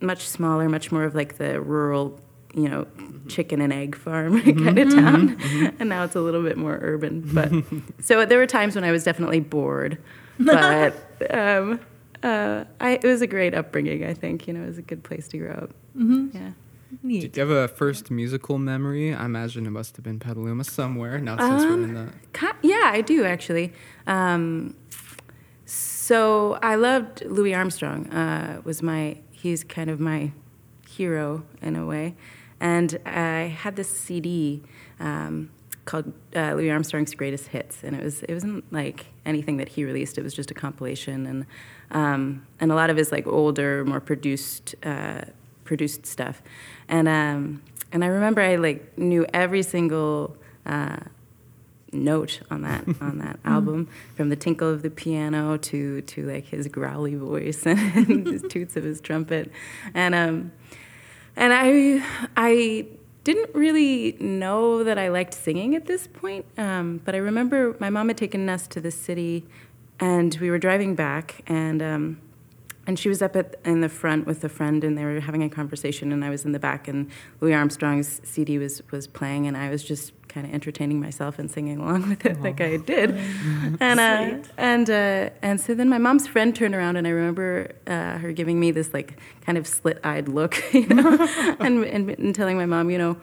much 0.00 0.28
smaller, 0.28 0.68
much 0.68 0.92
more 0.92 1.04
of 1.04 1.14
like 1.14 1.38
the 1.38 1.60
rural, 1.60 2.20
you 2.56 2.68
know, 2.68 2.86
chicken 3.28 3.60
and 3.60 3.72
egg 3.72 3.94
farm 3.94 4.40
kind 4.64 4.78
of 4.78 4.90
town, 4.92 5.38
and 5.78 5.88
now 5.88 6.02
it's 6.02 6.16
a 6.16 6.20
little 6.20 6.42
bit 6.42 6.56
more 6.56 6.78
urban. 6.82 7.22
But 7.32 7.52
so 8.04 8.24
there 8.26 8.38
were 8.38 8.46
times 8.46 8.74
when 8.74 8.82
I 8.84 8.90
was 8.90 9.04
definitely 9.04 9.40
bored, 9.40 9.98
but. 10.38 10.94
Um, 11.30 11.80
uh, 12.22 12.64
I, 12.78 12.90
it 13.02 13.04
was 13.04 13.22
a 13.22 13.26
great 13.26 13.54
upbringing. 13.54 14.04
I 14.04 14.12
think 14.12 14.46
you 14.46 14.52
know 14.52 14.64
it 14.64 14.66
was 14.66 14.76
a 14.76 14.82
good 14.82 15.02
place 15.02 15.28
to 15.28 15.38
grow 15.38 15.52
up. 15.52 15.70
Mm-hmm. 15.96 16.36
Yeah. 16.36 16.50
Neat. 17.02 17.32
Do 17.32 17.40
you 17.40 17.46
have 17.48 17.56
a 17.56 17.68
first 17.68 18.10
musical 18.10 18.58
memory? 18.58 19.14
I 19.14 19.24
imagine 19.24 19.64
it 19.66 19.70
must 19.70 19.96
have 19.96 20.04
been 20.04 20.18
Petaluma 20.18 20.64
somewhere. 20.64 21.18
Now 21.18 21.38
since 21.38 21.62
we're 21.64 21.72
in 21.84 21.94
the 21.94 22.08
Ki- 22.34 22.58
Yeah, 22.62 22.82
I 22.92 23.00
do 23.00 23.24
actually. 23.24 23.72
Um, 24.06 24.74
so 25.64 26.58
I 26.62 26.76
loved 26.76 27.24
Louis 27.24 27.54
Armstrong. 27.54 28.08
Uh, 28.08 28.60
was 28.64 28.82
my 28.82 29.18
he's 29.30 29.64
kind 29.64 29.90
of 29.90 30.00
my 30.00 30.32
hero 30.88 31.44
in 31.60 31.76
a 31.76 31.84
way, 31.84 32.14
and 32.60 32.98
I 33.04 33.54
had 33.56 33.76
this 33.76 33.88
CD 33.88 34.62
um, 35.00 35.50
called 35.84 36.12
uh, 36.34 36.54
Louis 36.54 36.70
Armstrong's 36.70 37.14
Greatest 37.14 37.48
Hits, 37.48 37.82
and 37.82 37.96
it 37.96 38.02
was 38.02 38.22
it 38.22 38.32
wasn't 38.32 38.70
like 38.72 39.06
anything 39.24 39.56
that 39.58 39.70
he 39.70 39.84
released. 39.84 40.18
It 40.18 40.24
was 40.24 40.34
just 40.34 40.50
a 40.50 40.54
compilation, 40.54 41.26
and 41.26 41.46
um, 41.90 42.46
and 42.60 42.72
a 42.72 42.74
lot 42.74 42.90
of 42.90 42.96
his 42.96 43.12
like 43.12 43.26
older, 43.26 43.84
more 43.84 44.00
produced. 44.00 44.74
Uh, 44.84 45.22
produced 45.66 46.06
stuff 46.06 46.42
and 46.88 47.08
um 47.08 47.60
and 47.92 48.04
i 48.04 48.06
remember 48.06 48.40
i 48.40 48.56
like 48.56 48.96
knew 48.96 49.26
every 49.34 49.62
single 49.62 50.34
uh 50.64 50.96
note 51.92 52.40
on 52.50 52.62
that 52.62 52.84
on 53.00 53.18
that 53.18 53.38
album 53.44 53.88
from 54.14 54.28
the 54.28 54.36
tinkle 54.36 54.70
of 54.70 54.82
the 54.82 54.90
piano 54.90 55.56
to 55.56 56.00
to 56.02 56.22
like 56.22 56.46
his 56.46 56.68
growly 56.68 57.14
voice 57.14 57.66
and 57.66 58.26
his 58.26 58.42
toots 58.48 58.76
of 58.76 58.84
his 58.84 59.00
trumpet 59.00 59.50
and 59.92 60.14
um 60.14 60.52
and 61.36 61.52
i 61.52 62.02
i 62.36 62.86
didn't 63.24 63.54
really 63.54 64.16
know 64.20 64.82
that 64.84 64.98
i 64.98 65.08
liked 65.08 65.34
singing 65.34 65.74
at 65.74 65.86
this 65.86 66.06
point 66.06 66.44
um, 66.58 67.00
but 67.04 67.14
i 67.14 67.18
remember 67.18 67.76
my 67.78 67.90
mom 67.90 68.08
had 68.08 68.16
taken 68.16 68.48
us 68.48 68.66
to 68.66 68.80
the 68.80 68.90
city 68.90 69.44
and 70.00 70.36
we 70.40 70.50
were 70.50 70.58
driving 70.58 70.94
back 70.94 71.42
and 71.46 71.82
um, 71.82 72.18
and 72.86 72.98
she 72.98 73.08
was 73.08 73.20
up 73.20 73.34
at, 73.34 73.56
in 73.64 73.80
the 73.80 73.88
front 73.88 74.26
with 74.26 74.44
a 74.44 74.48
friend, 74.48 74.84
and 74.84 74.96
they 74.96 75.04
were 75.04 75.20
having 75.20 75.42
a 75.42 75.48
conversation, 75.48 76.12
and 76.12 76.24
I 76.24 76.30
was 76.30 76.44
in 76.44 76.52
the 76.52 76.58
back, 76.58 76.86
and 76.86 77.10
Louis 77.40 77.54
Armstrong's 77.54 78.20
CD 78.24 78.58
was 78.58 78.82
was 78.90 79.06
playing, 79.06 79.46
and 79.46 79.56
I 79.56 79.70
was 79.70 79.82
just 79.82 80.12
kind 80.28 80.46
of 80.46 80.52
entertaining 80.52 81.00
myself 81.00 81.38
and 81.38 81.50
singing 81.50 81.78
along 81.78 82.08
with 82.08 82.24
it, 82.26 82.40
like 82.40 82.60
I 82.60 82.76
did, 82.76 83.10
and 83.80 84.00
uh, 84.00 84.48
and 84.56 84.88
uh, 84.88 85.30
and 85.42 85.60
so 85.60 85.74
then 85.74 85.88
my 85.88 85.98
mom's 85.98 86.26
friend 86.28 86.54
turned 86.54 86.74
around, 86.74 86.96
and 86.96 87.06
I 87.06 87.10
remember 87.10 87.72
uh, 87.86 88.18
her 88.18 88.32
giving 88.32 88.60
me 88.60 88.70
this 88.70 88.94
like 88.94 89.18
kind 89.40 89.58
of 89.58 89.66
slit-eyed 89.66 90.28
look, 90.28 90.62
you 90.72 90.86
know, 90.86 91.16
and, 91.60 91.84
and 91.84 92.10
and 92.10 92.34
telling 92.34 92.56
my 92.56 92.66
mom, 92.66 92.90
you 92.90 92.98
know, 92.98 93.16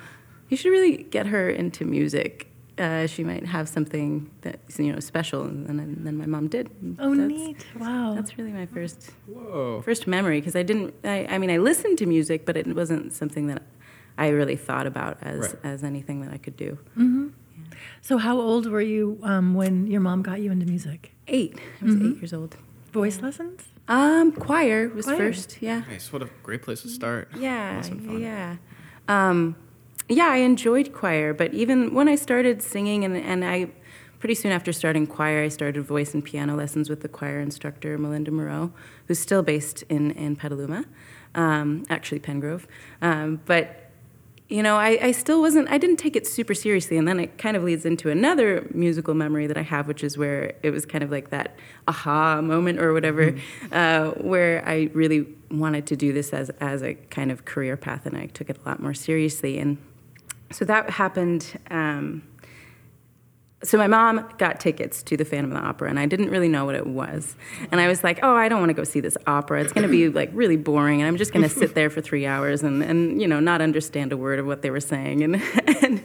you 0.50 0.58
should 0.58 0.72
really 0.72 1.03
get 1.03 1.27
her 1.27 1.50
into 1.50 1.86
music. 1.86 2.50
Uh, 2.77 3.06
she 3.06 3.24
might 3.24 3.46
have 3.46 3.70
something 3.70 4.32
that's 4.42 4.80
you 4.80 4.92
know 4.92 5.00
special, 5.00 5.44
and 5.44 5.68
then, 5.68 5.80
and 5.80 6.08
then 6.08 6.18
my 6.18 6.25
mom 6.25 6.48
did. 6.48 6.70
Oh, 6.98 7.13
That's- 7.15 7.27
neat! 7.27 7.65
Wow. 7.80 8.13
That's 8.15 8.36
really 8.38 8.51
my 8.51 8.65
first 8.65 9.12
Whoa. 9.27 9.82
first 9.84 10.08
memory 10.08 10.39
because 10.42 10.56
I 10.56 10.63
didn't. 10.63 10.94
I, 11.03 11.27
I 11.30 11.38
mean, 11.38 11.51
I 11.51 11.58
listened 11.58 12.00
to 12.00 12.06
music, 12.08 12.46
but 12.48 12.58
it 12.58 12.65
wasn't 12.75 13.13
something 13.13 13.46
that 13.48 13.62
I 14.18 14.30
really 14.30 14.56
thought 14.56 14.88
about 14.88 15.18
as 15.22 15.39
Right. 15.39 15.56
as 15.63 15.84
anything 15.84 16.22
that 16.22 16.34
I 16.34 16.38
could 16.38 16.58
do. 16.58 16.80
so, 18.01 18.18
how 18.18 18.39
old 18.39 18.65
were 18.68 18.82
you 18.82 19.20
um, 19.24 19.53
when 19.53 19.88
your 19.88 20.01
mom 20.01 20.22
got 20.24 20.42
you 20.42 20.51
into 20.51 20.65
music? 20.65 21.13
Eight. 21.27 21.60
I 21.82 21.86
was 21.86 21.96
eight 21.96 22.18
years 22.18 22.34
old. 22.34 22.58
Voice 22.92 23.22
lessons? 23.22 23.63
Um, 23.88 24.32
choir 24.32 24.89
was 24.89 25.06
Choir. 25.06 25.18
first. 25.18 25.62
Yeah. 25.62 25.84
Nice. 25.89 26.12
What 26.13 26.22
a 26.22 26.30
great 26.42 26.62
place 26.63 26.82
to 26.84 26.89
start. 26.89 27.30
Yeah. 27.38 27.75
Must 27.75 27.89
have 27.89 27.98
been 28.00 28.08
fun. 28.08 28.22
Yeah. 28.22 28.56
Um, 29.08 29.56
yeah, 30.10 30.28
I 30.28 30.38
enjoyed 30.38 30.94
choir, 30.94 31.34
but 31.34 31.54
even 31.54 31.94
when 31.94 32.08
I 32.08 32.16
started 32.16 32.62
singing, 32.62 33.04
and, 33.06 33.16
and 33.16 33.46
I 33.46 33.70
pretty 34.24 34.36
soon 34.36 34.54
after 34.54 34.72
starting 34.72 35.06
choir, 35.06 35.44
I 35.44 35.50
started 35.50 35.84
voice 35.84 36.14
and 36.14 36.24
piano 36.24 36.56
lessons 36.56 36.90
with 36.90 37.02
the 37.02 37.10
choir 37.10 37.42
instructor, 37.42 37.98
Melinda 37.98 38.32
Moreau, 38.32 38.72
who's 39.08 39.20
still 39.20 39.44
based 39.44 39.84
in, 39.90 40.12
in 40.12 40.38
Petaluma, 40.38 40.86
um, 41.36 41.86
actually 41.90 42.22
Penngrove. 42.22 42.66
Um, 43.02 43.42
but 43.46 43.84
you 44.48 44.64
know, 44.64 44.78
I, 44.78 44.98
I 45.02 45.12
still 45.12 45.42
wasn't, 45.42 45.70
I 45.70 45.78
didn't 45.78 45.98
take 45.98 46.16
it 46.16 46.26
super 46.26 46.54
seriously. 46.54 46.96
And 46.98 47.06
then 47.06 47.20
it 47.20 47.38
kind 47.38 47.58
of 47.58 47.64
leads 47.64 47.86
into 47.86 48.10
another 48.10 48.66
musical 48.74 49.14
memory 49.14 49.48
that 49.48 49.58
I 49.58 49.62
have, 49.62 49.90
which 49.90 50.06
is 50.06 50.18
where 50.18 50.54
it 50.64 50.70
was 50.70 50.86
kind 50.86 51.04
of 51.04 51.12
like 51.12 51.30
that 51.32 51.58
aha 51.88 52.42
moment 52.42 52.80
or 52.80 52.94
whatever, 52.94 53.36
uh, 53.72 54.12
where 54.12 54.66
I 54.66 54.90
really 54.94 55.28
wanted 55.52 55.86
to 55.88 55.98
do 55.98 56.14
this 56.14 56.32
as, 56.34 56.50
as 56.62 56.82
a 56.82 56.94
kind 56.94 57.30
of 57.30 57.44
career 57.44 57.76
path 57.76 58.06
and 58.06 58.16
I 58.16 58.28
took 58.28 58.50
it 58.50 58.58
a 58.64 58.70
lot 58.70 58.82
more 58.82 58.94
seriously. 58.94 59.60
And 59.60 59.80
so 60.54 60.66
that 60.66 60.90
happened. 60.90 61.60
Um, 61.70 62.24
so 63.63 63.77
my 63.77 63.88
mom 63.88 64.27
got 64.38 64.60
tickets 64.60 65.01
to 65.03 65.15
the 65.15 65.24
Phantom 65.24 65.51
of 65.51 65.62
the 65.62 65.67
Opera, 65.67 65.89
and 65.89 65.98
I 65.98 66.05
didn't 66.05 66.29
really 66.29 66.50
know 66.50 66.65
what 66.65 66.75
it 66.75 66.86
was. 66.86 67.36
And 67.72 67.79
I 67.79 67.88
was 67.88 68.03
like, 68.03 68.20
"Oh, 68.22 68.36
I 68.36 68.50
don't 68.50 68.60
want 68.60 68.70
to 68.70 68.74
go 68.74 68.84
see 68.84 69.00
this 69.00 69.17
opera. 69.25 69.62
It's 69.62 69.72
going 69.72 69.88
to 69.88 69.91
be 69.91 70.10
like 70.20 70.29
really 70.34 70.58
boring, 70.58 71.01
and 71.01 71.08
I'm 71.08 71.17
just 71.17 71.32
going 71.32 71.43
to 71.43 71.50
sit 71.50 71.74
there 71.74 71.89
for 71.89 72.01
three 72.10 72.25
hours 72.25 72.62
and, 72.62 72.84
and 72.84 73.22
you 73.22 73.27
know 73.27 73.39
not 73.39 73.62
understand 73.62 74.12
a 74.12 74.17
word 74.17 74.39
of 74.39 74.46
what 74.46 74.62
they 74.62 74.70
were 74.70 74.82
saying." 74.82 75.24
And 75.24 75.41
and 75.82 76.03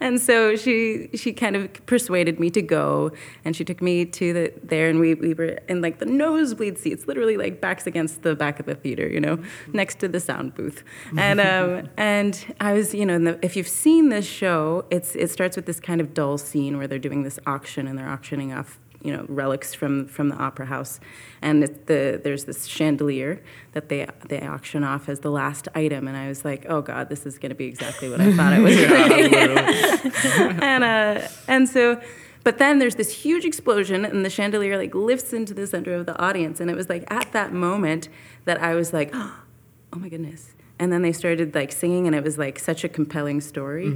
and 0.00 0.20
so 0.20 0.56
she 0.56 1.08
she 1.14 1.32
kind 1.32 1.54
of 1.54 1.86
persuaded 1.86 2.40
me 2.40 2.50
to 2.50 2.62
go, 2.62 3.12
and 3.44 3.54
she 3.54 3.64
took 3.64 3.80
me 3.80 4.04
to 4.04 4.32
the 4.32 4.52
there, 4.62 4.88
and 4.88 4.98
we 4.98 5.14
we 5.14 5.32
were 5.32 5.58
in 5.68 5.80
like 5.80 5.98
the 5.98 6.06
nosebleed 6.06 6.78
seats, 6.78 7.06
literally 7.06 7.36
like 7.36 7.60
backs 7.60 7.86
against 7.86 8.22
the 8.22 8.34
back 8.34 8.58
of 8.58 8.66
the 8.66 8.74
theater, 8.74 9.08
you 9.08 9.20
know, 9.20 9.38
next 9.72 10.00
to 10.00 10.08
the 10.08 10.20
sound 10.20 10.54
booth. 10.54 10.82
And 11.18 11.40
um, 11.40 11.88
and 11.96 12.54
I 12.60 12.72
was, 12.72 12.94
you 12.94 13.06
know, 13.06 13.14
in 13.14 13.24
the, 13.24 13.38
if 13.42 13.56
you've 13.56 13.68
seen 13.68 14.10
this 14.10 14.26
show, 14.26 14.84
it's 14.90 15.14
it 15.16 15.30
starts 15.30 15.56
with 15.56 15.66
this 15.66 15.80
kind 15.80 16.00
of 16.00 16.14
dull 16.14 16.36
scene 16.36 16.76
where 16.78 16.86
they're 16.96 17.10
doing 17.10 17.24
this 17.24 17.38
auction 17.46 17.86
and 17.86 17.98
they're 17.98 18.08
auctioning 18.08 18.54
off, 18.54 18.78
you 19.02 19.14
know, 19.14 19.26
relics 19.28 19.74
from 19.74 20.06
from 20.06 20.30
the 20.30 20.36
opera 20.36 20.64
house, 20.64 20.98
and 21.42 21.62
it, 21.62 21.86
the 21.86 22.18
there's 22.24 22.44
this 22.46 22.64
chandelier 22.64 23.42
that 23.72 23.90
they 23.90 24.08
they 24.28 24.40
auction 24.40 24.82
off 24.82 25.10
as 25.10 25.20
the 25.20 25.30
last 25.30 25.68
item, 25.74 26.08
and 26.08 26.16
I 26.16 26.26
was 26.28 26.42
like, 26.42 26.64
oh 26.70 26.80
god, 26.80 27.10
this 27.10 27.26
is 27.26 27.38
going 27.38 27.50
to 27.50 27.54
be 27.54 27.66
exactly 27.66 28.08
what 28.08 28.22
I 28.22 28.32
thought 28.32 28.54
it 28.54 28.60
was. 28.60 28.76
and 30.62 30.84
uh, 30.84 31.28
and 31.46 31.68
so. 31.68 32.00
But 32.42 32.58
then 32.58 32.78
there's 32.78 32.94
this 32.94 33.12
huge 33.12 33.44
explosion, 33.44 34.04
and 34.04 34.24
the 34.24 34.30
chandelier 34.30 34.78
like 34.78 34.94
lifts 34.94 35.32
into 35.32 35.52
the 35.52 35.66
center 35.66 35.92
of 35.94 36.06
the 36.06 36.16
audience, 36.16 36.60
and 36.60 36.70
it 36.70 36.76
was 36.76 36.88
like 36.88 37.04
at 37.12 37.32
that 37.32 37.52
moment 37.52 38.08
that 38.44 38.62
I 38.62 38.76
was 38.76 38.92
like, 38.92 39.10
oh 39.14 39.34
my 39.96 40.08
goodness. 40.08 40.54
And 40.78 40.92
then 40.92 41.02
they 41.02 41.12
started 41.12 41.56
like 41.56 41.72
singing, 41.72 42.06
and 42.06 42.14
it 42.14 42.22
was 42.22 42.38
like 42.38 42.60
such 42.60 42.84
a 42.84 42.88
compelling 42.88 43.40
story 43.40 43.88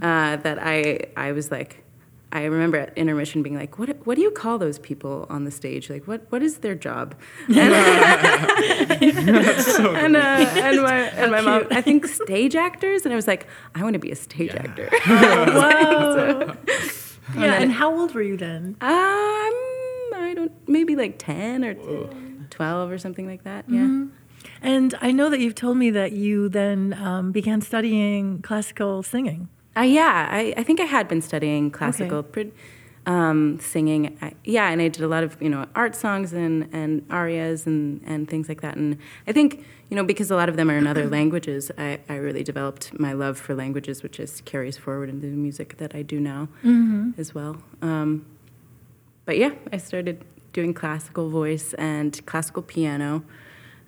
uh, 0.00 0.36
that 0.36 0.58
I 0.58 1.00
I 1.16 1.32
was 1.32 1.50
like, 1.50 1.84
I 2.30 2.44
remember 2.44 2.76
at 2.76 2.96
intermission 2.96 3.42
being 3.42 3.56
like, 3.56 3.78
what 3.78 4.06
what 4.06 4.16
do 4.16 4.20
you 4.22 4.30
call 4.30 4.58
those 4.58 4.78
people 4.78 5.26
on 5.30 5.44
the 5.44 5.50
stage? 5.50 5.88
Like 5.88 6.06
what 6.06 6.26
what 6.28 6.42
is 6.42 6.58
their 6.58 6.74
job? 6.74 7.14
And, 7.48 7.58
and, 9.02 10.16
uh, 10.16 10.20
and 10.60 10.82
my 10.82 10.98
and 11.16 11.30
my 11.30 11.40
mom, 11.40 11.66
I 11.70 11.80
think 11.80 12.06
stage 12.06 12.54
actors, 12.54 13.04
and 13.04 13.14
I 13.14 13.16
was 13.16 13.26
like, 13.26 13.46
I 13.74 13.82
want 13.82 13.94
to 13.94 13.98
be 13.98 14.10
a 14.10 14.16
stage 14.16 14.54
actor. 14.54 14.90
Whoa! 15.06 16.54
yeah, 17.34 17.54
and 17.54 17.72
how 17.72 17.98
old 17.98 18.14
were 18.14 18.22
you 18.22 18.36
then? 18.36 18.76
Um, 18.82 18.90
I 18.90 20.32
don't 20.36 20.52
maybe 20.68 20.96
like 20.96 21.18
ten 21.18 21.64
or 21.64 21.74
twelve 22.50 22.90
or 22.90 22.98
something 22.98 23.26
like 23.26 23.44
that. 23.44 23.64
Yeah. 23.68 24.04
And 24.60 24.94
I 25.00 25.12
know 25.12 25.30
that 25.30 25.40
you've 25.40 25.54
told 25.54 25.78
me 25.78 25.90
that 25.90 26.12
you 26.12 26.48
then 26.48 26.92
um, 26.94 27.32
began 27.32 27.62
studying 27.62 28.42
classical 28.42 29.02
singing. 29.02 29.48
Uh, 29.78 29.82
yeah, 29.82 30.28
I, 30.30 30.54
I 30.56 30.62
think 30.64 30.80
I 30.80 30.84
had 30.84 31.06
been 31.06 31.22
studying 31.22 31.70
classical 31.70 32.24
pre- 32.24 32.52
um, 33.06 33.58
singing. 33.60 34.18
I, 34.20 34.34
yeah, 34.44 34.70
and 34.70 34.82
I 34.82 34.88
did 34.88 35.02
a 35.02 35.08
lot 35.08 35.22
of 35.22 35.40
you 35.40 35.48
know 35.48 35.66
art 35.76 35.94
songs 35.94 36.32
and, 36.32 36.68
and 36.72 37.06
arias 37.10 37.66
and, 37.66 38.02
and 38.04 38.28
things 38.28 38.48
like 38.48 38.60
that. 38.62 38.76
And 38.76 38.98
I 39.28 39.32
think 39.32 39.64
you 39.88 39.96
know 39.96 40.04
because 40.04 40.30
a 40.30 40.36
lot 40.36 40.48
of 40.48 40.56
them 40.56 40.68
are 40.70 40.76
in 40.76 40.86
other 40.86 41.06
languages, 41.18 41.70
I, 41.78 42.00
I 42.08 42.16
really 42.16 42.42
developed 42.42 42.98
my 42.98 43.12
love 43.12 43.38
for 43.38 43.54
languages, 43.54 44.02
which 44.02 44.16
just 44.16 44.44
carries 44.44 44.76
forward 44.76 45.08
into 45.08 45.26
the 45.26 45.36
music 45.36 45.76
that 45.78 45.94
I 45.94 46.02
do 46.02 46.18
now 46.18 46.48
as 47.16 47.34
well. 47.34 47.62
Um, 47.80 48.26
but 49.26 49.38
yeah, 49.38 49.52
I 49.72 49.76
started 49.76 50.24
doing 50.52 50.74
classical 50.74 51.28
voice 51.30 51.72
and 51.74 52.24
classical 52.26 52.62
piano, 52.62 53.22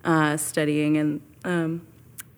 uh, 0.05 0.37
studying, 0.37 0.97
and 0.97 1.21
um, 1.45 1.87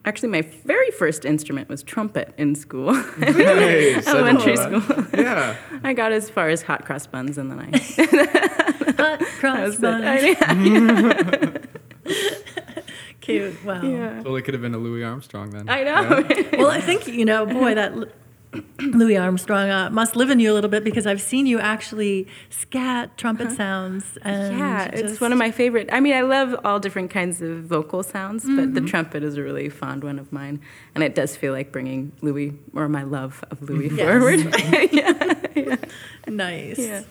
actually, 0.04 0.28
my 0.30 0.42
very 0.64 0.90
first 0.92 1.25
instrument 1.25 1.68
was 1.68 1.82
trumpet 1.82 2.32
in 2.37 2.54
school, 2.54 2.92
Nice. 2.92 3.12
I 3.21 3.25
didn't 3.32 4.04
know 4.06 4.12
elementary 4.12 4.56
that. 4.56 4.82
school. 4.82 5.21
Yeah. 5.21 5.56
I 5.85 5.92
got 5.94 6.12
as 6.12 6.28
far 6.30 6.49
as 6.49 6.62
hot 6.62 6.85
cross 6.85 7.06
buns, 7.06 7.38
and 7.38 7.50
then 7.50 7.59
I 7.61 7.64
Hot 9.02 9.18
that 9.18 9.21
cross 9.40 9.59
was 9.59 9.75
it. 9.76 9.80
buns. 9.82 10.04
I, 10.06 11.59
Cute. 13.21 13.64
Wow. 13.64 13.82
yeah. 13.82 14.16
Totally 14.16 14.42
could 14.42 14.54
have 14.54 14.62
been 14.62 14.75
a 14.75 14.78
Louis 14.78 15.04
Armstrong 15.04 15.50
then. 15.50 15.68
I 15.68 15.85
know. 15.85 16.25
Well, 16.59 16.71
I 16.71 16.80
think 16.80 17.06
you 17.06 17.25
know, 17.25 17.47
boy, 17.47 17.75
that 17.76 17.92
L- 17.92 18.06
Louis 18.80 19.16
Armstrong 19.16 19.71
uh, 19.71 19.88
must 19.90 20.14
live 20.16 20.28
in 20.30 20.38
you 20.38 20.52
a 20.52 20.54
little 20.54 20.68
bit 20.71 20.85
because 20.85 21.06
I've 21.06 21.23
seen 21.23 21.47
you 21.47 21.59
actually 21.59 22.26
scat 22.50 23.16
trumpet 23.16 23.52
sounds. 23.52 24.18
And 24.23 24.59
yeah, 24.59 24.85
it's 24.92 25.21
one 25.21 25.32
of 25.32 25.38
my 25.38 25.50
favorite. 25.50 25.88
I 25.92 26.00
mean, 26.00 26.14
I 26.14 26.21
love 26.21 26.54
all 26.64 26.78
different 26.78 27.11
kinds 27.11 27.40
of 27.40 27.64
vocal 27.64 28.02
sounds, 28.02 28.44
but 28.44 28.75
the 28.75 28.80
trumpet 28.82 29.23
is 29.23 29.37
a 29.37 29.42
really 29.42 29.68
fond 29.68 30.04
one 30.04 30.18
of 30.18 30.32
mine, 30.32 30.61
and 30.94 31.02
it 31.02 31.14
does 31.14 31.37
feel 31.37 31.52
like 31.52 31.73
bringing 31.73 32.12
Louis 32.21 32.52
or 32.75 32.88
my 32.88 33.02
love 33.02 33.42
of 33.50 33.62
Louis 33.62 33.88
Yes. 33.88 34.06
forward. 34.09 34.92
yeah. 35.56 35.76
nice. 36.26 36.78
Yeah. 36.78 37.02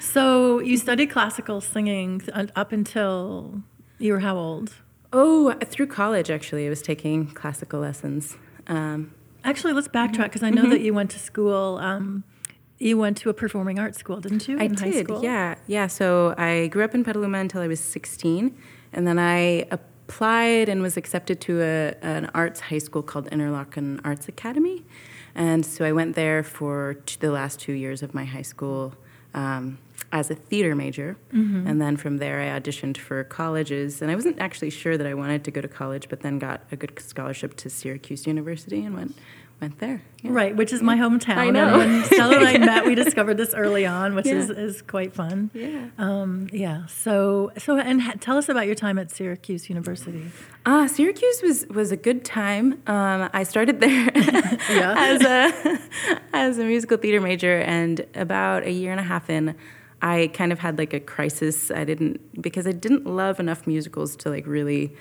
So 0.00 0.60
you 0.60 0.76
studied 0.78 1.10
classical 1.10 1.60
singing 1.60 2.22
up 2.56 2.72
until 2.72 3.62
you 3.98 4.12
were 4.12 4.20
how 4.20 4.36
old? 4.36 4.74
Oh, 5.12 5.54
through 5.64 5.88
college, 5.88 6.30
actually, 6.30 6.66
I 6.66 6.70
was 6.70 6.82
taking 6.82 7.26
classical 7.26 7.80
lessons. 7.80 8.36
Um, 8.66 9.12
Actually, 9.44 9.74
let's 9.74 9.88
backtrack 9.88 10.24
because 10.24 10.42
I 10.42 10.50
know 10.50 10.68
that 10.70 10.80
you 10.80 10.94
went 10.94 11.10
to 11.10 11.18
school. 11.18 11.78
Um, 11.78 12.24
you 12.78 12.98
went 12.98 13.16
to 13.18 13.30
a 13.30 13.34
performing 13.34 13.78
arts 13.78 13.98
school, 13.98 14.20
didn't 14.20 14.48
you? 14.48 14.58
I 14.58 14.64
in 14.64 14.74
high 14.74 14.90
did, 14.90 15.04
school? 15.04 15.22
yeah, 15.22 15.54
yeah. 15.66 15.86
So 15.86 16.34
I 16.36 16.68
grew 16.68 16.82
up 16.82 16.94
in 16.94 17.04
Petaluma 17.04 17.38
until 17.38 17.60
I 17.60 17.68
was 17.68 17.78
16, 17.80 18.56
and 18.92 19.06
then 19.06 19.18
I 19.18 19.66
applied 19.70 20.68
and 20.68 20.82
was 20.82 20.96
accepted 20.96 21.40
to 21.42 21.62
a, 21.62 21.94
an 22.02 22.30
arts 22.34 22.60
high 22.60 22.78
school 22.78 23.02
called 23.02 23.30
Interlochen 23.30 24.00
Arts 24.04 24.28
Academy, 24.28 24.82
and 25.34 25.64
so 25.64 25.84
I 25.84 25.92
went 25.92 26.16
there 26.16 26.42
for 26.42 26.94
t- 27.06 27.16
the 27.20 27.30
last 27.30 27.60
two 27.60 27.72
years 27.72 28.02
of 28.02 28.14
my 28.14 28.24
high 28.24 28.42
school 28.42 28.94
um, 29.34 29.78
as 30.14 30.30
a 30.30 30.34
theater 30.34 30.74
major, 30.76 31.16
and 31.32 31.80
then 31.82 31.96
from 31.96 32.18
there 32.18 32.38
I 32.40 32.58
auditioned 32.58 32.96
for 32.96 33.24
colleges, 33.24 34.00
and 34.00 34.10
I 34.10 34.14
wasn't 34.14 34.38
actually 34.38 34.70
sure 34.70 34.96
that 34.96 35.06
I 35.06 35.14
wanted 35.14 35.42
to 35.44 35.50
go 35.50 35.60
to 35.60 35.68
college, 35.68 36.08
but 36.08 36.20
then 36.20 36.38
got 36.38 36.62
a 36.70 36.76
good 36.76 36.92
scholarship 37.00 37.56
to 37.56 37.68
Syracuse 37.68 38.26
University 38.26 38.84
and 38.86 38.94
went 38.94 39.14
went 39.60 39.78
there. 39.78 40.02
yeah. 40.22 40.30
Right, 40.32 40.54
which 40.54 40.72
is 40.72 40.82
my 40.82 40.96
hometown. 40.96 41.36
I 41.36 41.48
know. 41.50 41.78
And 41.80 41.92
when 41.92 42.04
Stella 42.12 42.36
and 42.38 42.46
I 42.46 42.58
met, 42.58 42.84
we 42.86 42.96
discovered 42.96 43.36
this 43.36 43.54
early 43.54 43.86
on, 43.86 44.14
which 44.16 44.26
is, 44.26 44.48
Yeah. 44.48 44.56
is 44.66 44.82
quite 44.82 45.14
fun. 45.14 45.48
Yeah. 45.54 45.86
Um, 45.96 46.48
yeah. 46.52 46.86
So, 46.86 47.52
so, 47.56 47.78
and 47.78 48.02
ha- 48.02 48.14
tell 48.18 48.36
us 48.36 48.48
about 48.48 48.66
your 48.66 48.74
time 48.74 48.98
at 48.98 49.12
Syracuse 49.12 49.68
University. 49.68 50.24
Ah, 50.66 50.86
Syracuse 50.88 51.40
was 51.42 51.66
was 51.68 51.92
a 51.92 51.96
good 51.96 52.24
time. 52.24 52.66
Um, 52.88 53.30
I 53.32 53.42
started 53.44 53.78
there 53.80 54.10
as 54.14 55.22
a 55.22 55.78
as 56.32 56.58
a 56.58 56.64
musical 56.64 56.96
theater 56.98 57.20
major, 57.20 57.58
and 57.60 58.04
about 58.16 58.64
a 58.64 58.70
year 58.72 58.90
and 58.90 59.00
a 59.00 59.04
half 59.04 59.30
in, 59.30 59.54
I 60.04 60.30
kind 60.34 60.52
of 60.52 60.58
had 60.58 60.76
like 60.76 60.92
a 60.92 61.00
crisis. 61.00 61.70
I 61.70 61.84
didn't 61.84 62.42
because 62.42 62.66
I 62.66 62.72
didn't 62.72 63.06
love 63.06 63.40
enough 63.40 63.66
musicals 63.66 64.14
to 64.16 64.28
like 64.28 64.46
really 64.46 64.94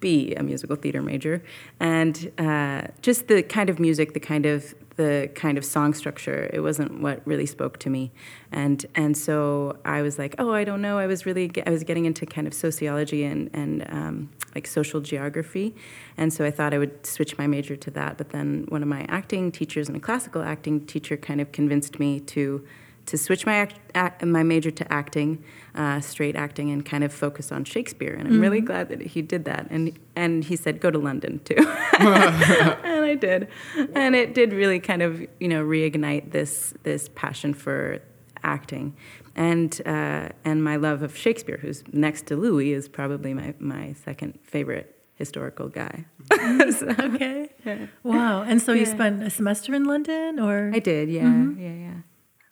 be 0.00 0.34
a 0.34 0.42
musical 0.42 0.76
theater 0.76 1.02
major, 1.02 1.42
and 1.78 2.32
uh, 2.38 2.84
just 3.02 3.28
the 3.28 3.42
kind 3.42 3.68
of 3.68 3.78
music, 3.78 4.14
the 4.14 4.20
kind 4.20 4.46
of 4.46 4.74
the 4.96 5.30
kind 5.34 5.58
of 5.58 5.64
song 5.64 5.92
structure, 5.92 6.48
it 6.54 6.60
wasn't 6.60 7.00
what 7.00 7.20
really 7.26 7.44
spoke 7.44 7.78
to 7.80 7.90
me, 7.90 8.12
and 8.50 8.86
and 8.94 9.14
so 9.14 9.76
I 9.84 10.00
was 10.00 10.18
like, 10.18 10.34
oh, 10.38 10.54
I 10.54 10.64
don't 10.64 10.80
know. 10.80 10.98
I 10.98 11.06
was 11.06 11.26
really 11.26 11.52
I 11.66 11.70
was 11.70 11.84
getting 11.84 12.06
into 12.06 12.24
kind 12.24 12.46
of 12.46 12.54
sociology 12.54 13.24
and 13.24 13.50
and 13.52 13.86
um, 13.90 14.30
like 14.54 14.66
social 14.66 15.02
geography, 15.02 15.76
and 16.16 16.32
so 16.32 16.46
I 16.46 16.50
thought 16.50 16.72
I 16.72 16.78
would 16.78 17.04
switch 17.04 17.36
my 17.36 17.46
major 17.46 17.76
to 17.76 17.90
that. 17.90 18.16
But 18.16 18.30
then 18.30 18.64
one 18.70 18.80
of 18.82 18.88
my 18.88 19.04
acting 19.10 19.52
teachers 19.52 19.86
and 19.86 19.98
a 19.98 20.00
classical 20.00 20.40
acting 20.40 20.86
teacher 20.86 21.18
kind 21.18 21.42
of 21.42 21.52
convinced 21.52 22.00
me 22.00 22.20
to 22.20 22.66
to 23.10 23.18
switch 23.18 23.44
my 23.44 23.54
act, 23.54 23.74
act, 23.94 24.24
my 24.24 24.44
major 24.44 24.70
to 24.70 24.92
acting, 24.92 25.44
uh, 25.74 26.00
straight 26.00 26.36
acting, 26.36 26.70
and 26.70 26.86
kind 26.86 27.02
of 27.02 27.12
focus 27.12 27.50
on 27.50 27.64
Shakespeare. 27.64 28.14
And 28.14 28.28
I'm 28.28 28.34
mm-hmm. 28.34 28.42
really 28.42 28.60
glad 28.60 28.88
that 28.88 29.02
he 29.02 29.20
did 29.20 29.44
that. 29.46 29.66
And 29.68 29.98
and 30.14 30.44
he 30.44 30.54
said 30.54 30.80
go 30.80 30.90
to 30.92 30.98
London 30.98 31.40
too, 31.44 31.56
and 31.98 33.04
I 33.04 33.16
did, 33.16 33.48
and 33.94 34.14
it 34.14 34.32
did 34.32 34.52
really 34.52 34.78
kind 34.78 35.02
of 35.02 35.20
you 35.40 35.48
know 35.48 35.64
reignite 35.64 36.30
this 36.30 36.72
this 36.84 37.10
passion 37.14 37.52
for 37.52 37.98
acting. 38.44 38.96
And 39.34 39.80
uh, 39.84 40.28
and 40.44 40.62
my 40.62 40.76
love 40.76 41.02
of 41.02 41.16
Shakespeare, 41.16 41.58
who's 41.58 41.82
next 41.92 42.26
to 42.26 42.36
Louis, 42.36 42.72
is 42.72 42.88
probably 42.88 43.34
my, 43.34 43.54
my 43.58 43.94
second 44.04 44.38
favorite 44.44 44.96
historical 45.14 45.68
guy. 45.68 46.04
so, 46.30 46.94
okay. 46.98 47.50
Yeah. 47.64 47.86
Wow. 48.02 48.42
And 48.42 48.62
so 48.62 48.72
yeah. 48.72 48.80
you 48.80 48.86
spent 48.86 49.22
a 49.22 49.30
semester 49.30 49.74
in 49.74 49.84
London, 49.84 50.38
or 50.38 50.70
I 50.72 50.78
did. 50.78 51.10
Yeah. 51.10 51.24
Mm-hmm. 51.24 51.60
Yeah. 51.60 51.72
Yeah. 51.72 51.94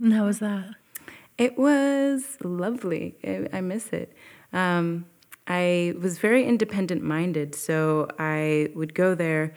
And 0.00 0.12
how 0.12 0.26
was 0.26 0.38
that? 0.38 0.74
It 1.36 1.58
was 1.58 2.36
lovely. 2.42 3.16
I, 3.24 3.58
I 3.58 3.60
miss 3.60 3.88
it. 3.92 4.12
Um, 4.52 5.06
I 5.46 5.94
was 6.00 6.18
very 6.18 6.44
independent 6.44 7.02
minded, 7.02 7.54
so 7.54 8.08
I 8.18 8.68
would 8.74 8.94
go 8.94 9.14
there. 9.14 9.54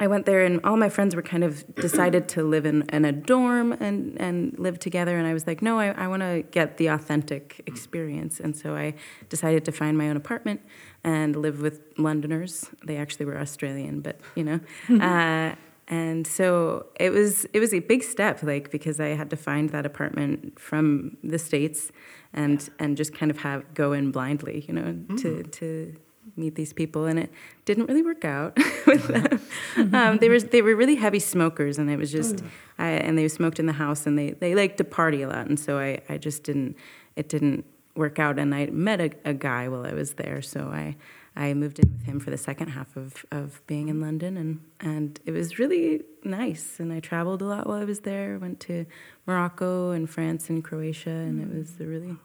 I 0.00 0.08
went 0.08 0.26
there, 0.26 0.44
and 0.44 0.60
all 0.64 0.76
my 0.76 0.88
friends 0.88 1.14
were 1.14 1.22
kind 1.22 1.44
of 1.44 1.74
decided 1.76 2.28
to 2.30 2.42
live 2.42 2.66
in, 2.66 2.82
in 2.92 3.04
a 3.04 3.12
dorm 3.12 3.72
and, 3.72 4.20
and 4.20 4.58
live 4.58 4.80
together. 4.80 5.16
And 5.16 5.26
I 5.26 5.32
was 5.32 5.46
like, 5.46 5.62
no, 5.62 5.78
I, 5.78 5.90
I 5.90 6.08
want 6.08 6.22
to 6.22 6.44
get 6.50 6.76
the 6.76 6.88
authentic 6.88 7.62
experience. 7.66 8.40
And 8.40 8.56
so 8.56 8.74
I 8.74 8.94
decided 9.28 9.64
to 9.66 9.72
find 9.72 9.96
my 9.96 10.10
own 10.10 10.16
apartment 10.16 10.60
and 11.04 11.36
live 11.36 11.60
with 11.60 11.82
Londoners. 11.96 12.68
They 12.84 12.96
actually 12.96 13.26
were 13.26 13.38
Australian, 13.38 14.00
but 14.00 14.20
you 14.34 14.44
know. 14.44 14.60
uh, 15.00 15.54
and 15.88 16.26
so 16.26 16.86
it 16.98 17.10
was 17.10 17.44
it 17.52 17.60
was 17.60 17.74
a 17.74 17.80
big 17.80 18.02
step 18.02 18.42
like 18.42 18.70
because 18.70 19.00
i 19.00 19.08
had 19.08 19.30
to 19.30 19.36
find 19.36 19.70
that 19.70 19.84
apartment 19.84 20.58
from 20.58 21.16
the 21.22 21.38
states 21.38 21.90
and 22.32 22.62
yeah. 22.62 22.84
and 22.84 22.96
just 22.96 23.14
kind 23.14 23.30
of 23.30 23.38
have 23.38 23.74
go 23.74 23.92
in 23.92 24.10
blindly 24.10 24.64
you 24.68 24.74
know 24.74 24.92
mm. 24.92 25.20
to 25.20 25.42
to 25.44 25.94
meet 26.36 26.54
these 26.54 26.72
people 26.72 27.06
and 27.06 27.18
it 27.18 27.30
didn't 27.64 27.86
really 27.86 28.02
work 28.02 28.24
out 28.24 28.56
with 28.86 29.06
them 29.08 29.94
um, 29.94 30.18
they 30.18 30.28
were 30.28 30.38
they 30.38 30.62
were 30.62 30.76
really 30.76 30.94
heavy 30.94 31.18
smokers 31.18 31.78
and 31.78 31.90
it 31.90 31.96
was 31.96 32.12
just 32.12 32.36
mm. 32.36 32.46
I, 32.78 32.90
and 32.90 33.18
they 33.18 33.26
smoked 33.28 33.58
in 33.58 33.66
the 33.66 33.72
house 33.72 34.06
and 34.06 34.16
they 34.18 34.30
they 34.30 34.54
liked 34.54 34.78
to 34.78 34.84
party 34.84 35.22
a 35.22 35.28
lot 35.28 35.46
and 35.46 35.58
so 35.58 35.78
i 35.78 36.00
i 36.08 36.18
just 36.18 36.44
didn't 36.44 36.76
it 37.16 37.28
didn't 37.28 37.64
work 37.96 38.18
out 38.18 38.38
and 38.38 38.54
i 38.54 38.66
met 38.66 39.00
a, 39.00 39.10
a 39.24 39.34
guy 39.34 39.68
while 39.68 39.84
i 39.84 39.92
was 39.92 40.14
there 40.14 40.40
so 40.40 40.68
i 40.68 40.96
I 41.34 41.54
moved 41.54 41.78
in 41.78 41.92
with 41.92 42.02
him 42.04 42.20
for 42.20 42.30
the 42.30 42.36
second 42.36 42.68
half 42.68 42.96
of, 42.96 43.24
of 43.30 43.66
being 43.66 43.88
in 43.88 44.00
London, 44.00 44.36
and, 44.36 44.60
and 44.80 45.18
it 45.24 45.30
was 45.32 45.58
really 45.58 46.02
nice. 46.24 46.78
And 46.78 46.92
I 46.92 47.00
traveled 47.00 47.40
a 47.42 47.46
lot 47.46 47.66
while 47.66 47.80
I 47.80 47.84
was 47.84 48.00
there. 48.00 48.38
Went 48.38 48.60
to 48.60 48.86
Morocco 49.26 49.92
and 49.92 50.08
France 50.08 50.50
and 50.50 50.62
Croatia, 50.62 51.10
and 51.10 51.40
mm. 51.40 51.50
it 51.50 51.58
was 51.58 51.80
a 51.80 51.84
really 51.84 52.16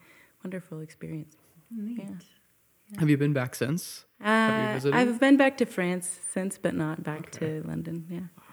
wonderful 0.43 0.81
experience. 0.81 1.35
Neat. 1.71 1.99
Yeah. 1.99 2.15
Yeah. 2.89 2.99
Have 2.99 3.09
you 3.09 3.17
been 3.17 3.33
back 3.33 3.55
since? 3.55 4.05
Uh, 4.23 4.79
I've 4.93 5.19
been 5.19 5.37
back 5.37 5.57
to 5.57 5.65
France 5.65 6.19
since, 6.31 6.57
but 6.57 6.73
not 6.73 7.03
back 7.03 7.35
okay. 7.35 7.61
to 7.61 7.67
London. 7.67 8.05
Yeah. 8.09 8.43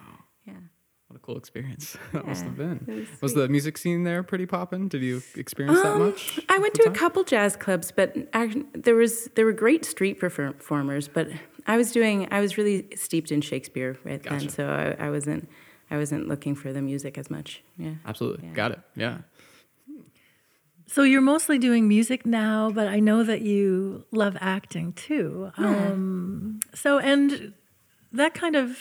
What 1.15 1.21
a 1.21 1.25
cool 1.27 1.37
experience 1.37 1.95
that 2.11 2.23
yeah, 2.23 2.29
must 2.29 2.43
have 2.43 2.57
been. 2.57 2.83
Was, 2.87 3.21
was, 3.21 3.33
the 3.35 3.47
music 3.47 3.77
scene 3.77 4.03
there 4.03 4.21
pretty 4.21 4.45
poppin'? 4.45 4.89
Did 4.89 5.01
you 5.01 5.23
experience 5.37 5.79
um, 5.79 5.83
that 5.83 6.05
much? 6.05 6.41
I 6.49 6.57
went 6.57 6.73
to 6.73 6.83
time? 6.83 6.93
a 6.93 6.95
couple 6.97 7.23
jazz 7.23 7.55
clubs, 7.55 7.89
but 7.89 8.13
actually, 8.33 8.65
there 8.73 8.95
was 8.95 9.29
there 9.35 9.45
were 9.45 9.53
great 9.53 9.85
street 9.85 10.19
performers. 10.19 11.07
But 11.07 11.29
I 11.67 11.77
was 11.77 11.93
doing 11.93 12.27
I 12.31 12.41
was 12.41 12.57
really 12.57 12.89
steeped 12.95 13.31
in 13.31 13.39
Shakespeare 13.39 13.97
right 14.03 14.21
gotcha. 14.21 14.39
then, 14.39 14.49
so 14.49 14.67
I, 14.67 15.05
I, 15.05 15.09
wasn't 15.09 15.47
I 15.89 15.95
wasn't 15.95 16.27
looking 16.27 16.53
for 16.53 16.73
the 16.73 16.81
music 16.81 17.17
as 17.17 17.29
much. 17.29 17.63
Yeah, 17.77 17.93
absolutely, 18.05 18.47
yeah. 18.47 18.53
got 18.53 18.71
it. 18.73 18.79
Yeah. 18.97 19.19
So 20.87 21.03
you're 21.03 21.21
mostly 21.21 21.57
doing 21.57 21.87
music 21.87 22.25
now, 22.25 22.71
but 22.71 22.89
I 22.89 22.99
know 22.99 23.23
that 23.23 23.41
you 23.41 24.03
love 24.11 24.35
acting 24.41 24.91
too. 24.91 25.53
Yeah. 25.57 25.65
Um, 25.65 26.59
so 26.73 26.99
and 26.99 27.53
that 28.11 28.33
kind 28.33 28.57
of 28.57 28.77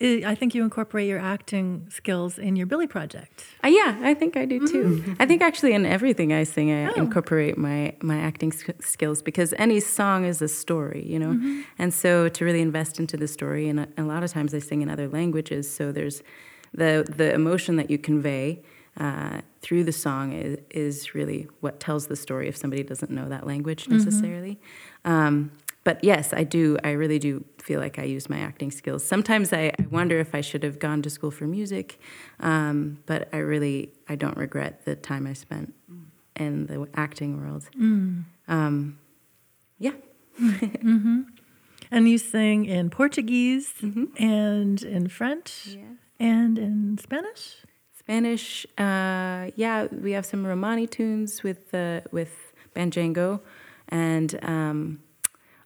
I 0.00 0.36
think 0.36 0.54
you 0.54 0.62
incorporate 0.62 1.08
your 1.08 1.18
acting 1.18 1.88
skills 1.90 2.38
in 2.38 2.54
your 2.54 2.66
Billie 2.66 2.86
project. 2.86 3.44
Uh, 3.64 3.68
yeah, 3.68 3.98
I 4.00 4.14
think 4.14 4.36
I 4.36 4.44
do 4.44 4.64
too. 4.64 5.02
Mm-hmm. 5.02 5.14
I 5.18 5.26
think 5.26 5.42
actually 5.42 5.72
in 5.72 5.84
everything 5.84 6.32
I 6.32 6.44
sing, 6.44 6.70
I 6.70 6.92
oh. 6.92 6.94
incorporate 6.94 7.58
my 7.58 7.94
my 8.00 8.16
acting 8.16 8.52
skills 8.80 9.22
because 9.22 9.52
any 9.58 9.80
song 9.80 10.24
is 10.24 10.40
a 10.40 10.46
story, 10.46 11.04
you 11.04 11.18
know. 11.18 11.30
Mm-hmm. 11.30 11.62
And 11.78 11.92
so 11.92 12.28
to 12.28 12.44
really 12.44 12.60
invest 12.60 13.00
into 13.00 13.16
the 13.16 13.26
story, 13.26 13.68
and 13.68 13.80
a, 13.80 13.88
a, 13.98 14.04
lot 14.04 14.22
of 14.22 14.30
times 14.30 14.54
I 14.54 14.60
sing 14.60 14.82
in 14.82 14.88
other 14.88 15.08
languages, 15.08 15.72
so 15.72 15.90
there's 15.90 16.22
the 16.72 17.04
the 17.16 17.32
emotion 17.32 17.76
that 17.76 17.90
you 17.90 17.98
convey. 17.98 18.62
Uh, 18.96 19.42
through 19.60 19.84
the 19.84 19.92
song 19.92 20.32
is, 20.32 20.58
is 20.70 21.14
really 21.14 21.46
what 21.60 21.78
tells 21.78 22.08
the 22.08 22.16
story 22.16 22.48
if 22.48 22.56
somebody 22.56 22.82
doesn't 22.82 23.12
know 23.12 23.28
that 23.28 23.46
language 23.46 23.84
mm-hmm. 23.84 23.96
necessarily. 23.96 24.58
Mm-hmm. 25.04 25.12
Um, 25.12 25.52
but 25.88 26.04
yes, 26.04 26.34
I 26.34 26.44
do. 26.44 26.76
I 26.84 26.90
really 26.90 27.18
do 27.18 27.46
feel 27.56 27.80
like 27.80 27.98
I 27.98 28.02
use 28.02 28.28
my 28.28 28.40
acting 28.40 28.70
skills. 28.70 29.02
Sometimes 29.02 29.54
I, 29.54 29.72
I 29.78 29.86
wonder 29.90 30.18
if 30.18 30.34
I 30.34 30.42
should 30.42 30.62
have 30.62 30.78
gone 30.78 31.00
to 31.00 31.08
school 31.08 31.30
for 31.30 31.46
music, 31.46 31.98
um, 32.40 32.98
but 33.06 33.30
I 33.32 33.38
really 33.38 33.94
I 34.06 34.14
don't 34.14 34.36
regret 34.36 34.84
the 34.84 34.96
time 34.96 35.26
I 35.26 35.32
spent 35.32 35.72
in 36.36 36.66
the 36.66 36.86
acting 36.92 37.40
world. 37.40 37.70
Mm. 37.74 38.24
Um, 38.48 38.98
yeah. 39.78 39.94
mm-hmm. 40.38 41.22
And 41.90 42.06
you 42.06 42.18
sing 42.18 42.66
in 42.66 42.90
Portuguese 42.90 43.72
mm-hmm. 43.80 44.22
and 44.22 44.82
in 44.82 45.08
French 45.08 45.68
yes. 45.68 45.78
and 46.20 46.58
in 46.58 46.98
Spanish. 46.98 47.64
Spanish, 47.98 48.66
uh, 48.76 49.50
yeah, 49.56 49.86
we 49.90 50.12
have 50.12 50.26
some 50.26 50.46
Romani 50.46 50.86
tunes 50.86 51.42
with 51.42 51.72
uh, 51.72 52.02
with 52.12 52.52
Banjango, 52.76 53.40
and 53.88 54.38
um, 54.42 55.00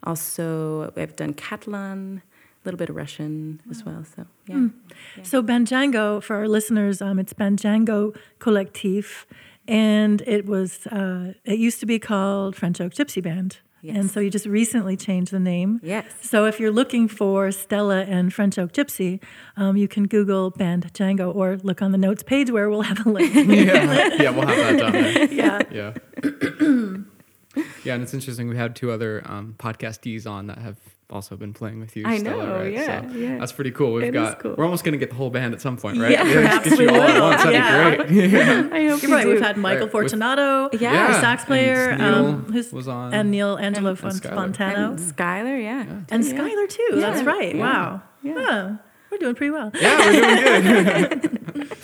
also, 0.04 0.92
I've 0.96 1.16
done 1.16 1.34
Catalan, 1.34 2.22
a 2.22 2.68
little 2.68 2.78
bit 2.78 2.88
of 2.88 2.96
Russian 2.96 3.60
as 3.70 3.84
well. 3.84 4.04
So, 4.04 4.26
yeah. 4.46 4.54
Mm. 4.56 4.72
yeah. 5.16 5.22
So, 5.22 5.42
Banjango, 5.42 6.22
for 6.22 6.36
our 6.36 6.48
listeners, 6.48 7.02
um, 7.02 7.18
it's 7.18 7.32
Banjango 7.32 8.16
Collectif, 8.38 9.24
and 9.66 10.22
it 10.22 10.46
was, 10.46 10.86
uh, 10.88 11.34
it 11.44 11.58
used 11.58 11.80
to 11.80 11.86
be 11.86 11.98
called 11.98 12.56
French 12.56 12.80
Oak 12.80 12.92
Gypsy 12.92 13.22
Band. 13.22 13.58
Yes. 13.82 13.96
And 13.96 14.10
so 14.10 14.20
you 14.20 14.30
just 14.30 14.46
recently 14.46 14.96
changed 14.96 15.32
the 15.32 15.40
name. 15.40 15.80
Yes. 15.82 16.04
So 16.20 16.46
if 16.46 16.60
you're 16.60 16.70
looking 16.70 17.08
for 17.08 17.50
Stella 17.50 18.02
and 18.02 18.32
French 18.32 18.56
Oak 18.56 18.72
Gypsy, 18.72 19.20
um, 19.56 19.76
you 19.76 19.88
can 19.88 20.06
Google 20.06 20.52
Banjango 20.52 21.34
or 21.34 21.56
look 21.64 21.82
on 21.82 21.90
the 21.90 21.98
notes 21.98 22.22
page 22.22 22.48
where 22.52 22.70
we'll 22.70 22.82
have 22.82 23.04
a 23.04 23.08
link. 23.08 23.34
yeah. 23.48 24.14
yeah, 24.20 24.30
we'll 24.30 24.46
have 24.46 24.56
that 24.56 24.78
down 24.78 24.92
there. 24.92 25.32
Yeah. 25.32 25.62
Yeah. 25.72 26.96
yeah, 27.84 27.94
and 27.94 28.02
it's 28.02 28.14
interesting. 28.14 28.48
We 28.48 28.56
had 28.56 28.74
two 28.76 28.90
other 28.90 29.22
um, 29.26 29.54
podcastees 29.58 30.26
on 30.26 30.46
that 30.46 30.58
have 30.58 30.78
also 31.12 31.36
been 31.36 31.52
playing 31.52 31.78
with 31.80 31.94
you. 31.94 32.04
I 32.06 32.18
Stella, 32.18 32.46
know, 32.46 32.56
right? 32.56 32.72
yeah, 32.72 33.02
so 33.02 33.16
yeah. 33.16 33.38
That's 33.38 33.52
pretty 33.52 33.70
cool. 33.70 33.92
We've 33.92 34.04
it 34.04 34.12
got. 34.12 34.38
Cool. 34.38 34.54
We're 34.56 34.64
almost 34.64 34.84
going 34.84 34.92
to 34.92 34.98
get 34.98 35.10
the 35.10 35.16
whole 35.16 35.30
band 35.30 35.54
at 35.54 35.60
some 35.60 35.76
point, 35.76 35.98
right? 35.98 36.10
Yeah, 36.10 36.24
yeah 36.24 36.34
perhaps 36.34 36.78
we 36.78 36.86
will. 36.86 37.02
At 37.02 37.20
once. 37.20 37.42
That'd 37.42 37.54
yeah. 37.54 37.90
be 37.90 38.28
great. 38.28 38.32
Yeah. 38.32 38.68
I 38.72 38.88
hope 38.88 39.02
You're 39.02 39.10
right. 39.10 39.26
We've 39.26 39.40
had 39.40 39.56
Michael 39.56 39.86
right. 39.86 39.92
Fortunato, 39.92 40.70
with, 40.72 40.80
yeah, 40.80 41.20
sax 41.20 41.44
player, 41.44 41.90
and 41.90 42.02
um, 42.02 42.52
who's 42.52 42.72
was 42.72 42.88
on, 42.88 43.12
and 43.12 43.30
Neil 43.30 43.56
Angelo 43.56 43.90
and, 43.90 43.98
Fontano, 43.98 44.90
and 44.90 44.98
Skylar, 44.98 45.62
yeah, 45.62 45.84
yeah. 45.84 46.00
and 46.08 46.24
Skylar 46.24 46.68
too. 46.68 46.88
That's 46.94 47.22
right. 47.22 47.56
Wow. 47.56 48.02
Yeah. 48.22 48.76
we're 49.10 49.18
doing 49.18 49.34
pretty 49.34 49.50
well. 49.50 49.70
Yeah, 49.74 49.98
we're 49.98 50.62
doing 50.62 50.84
good. 50.84 51.76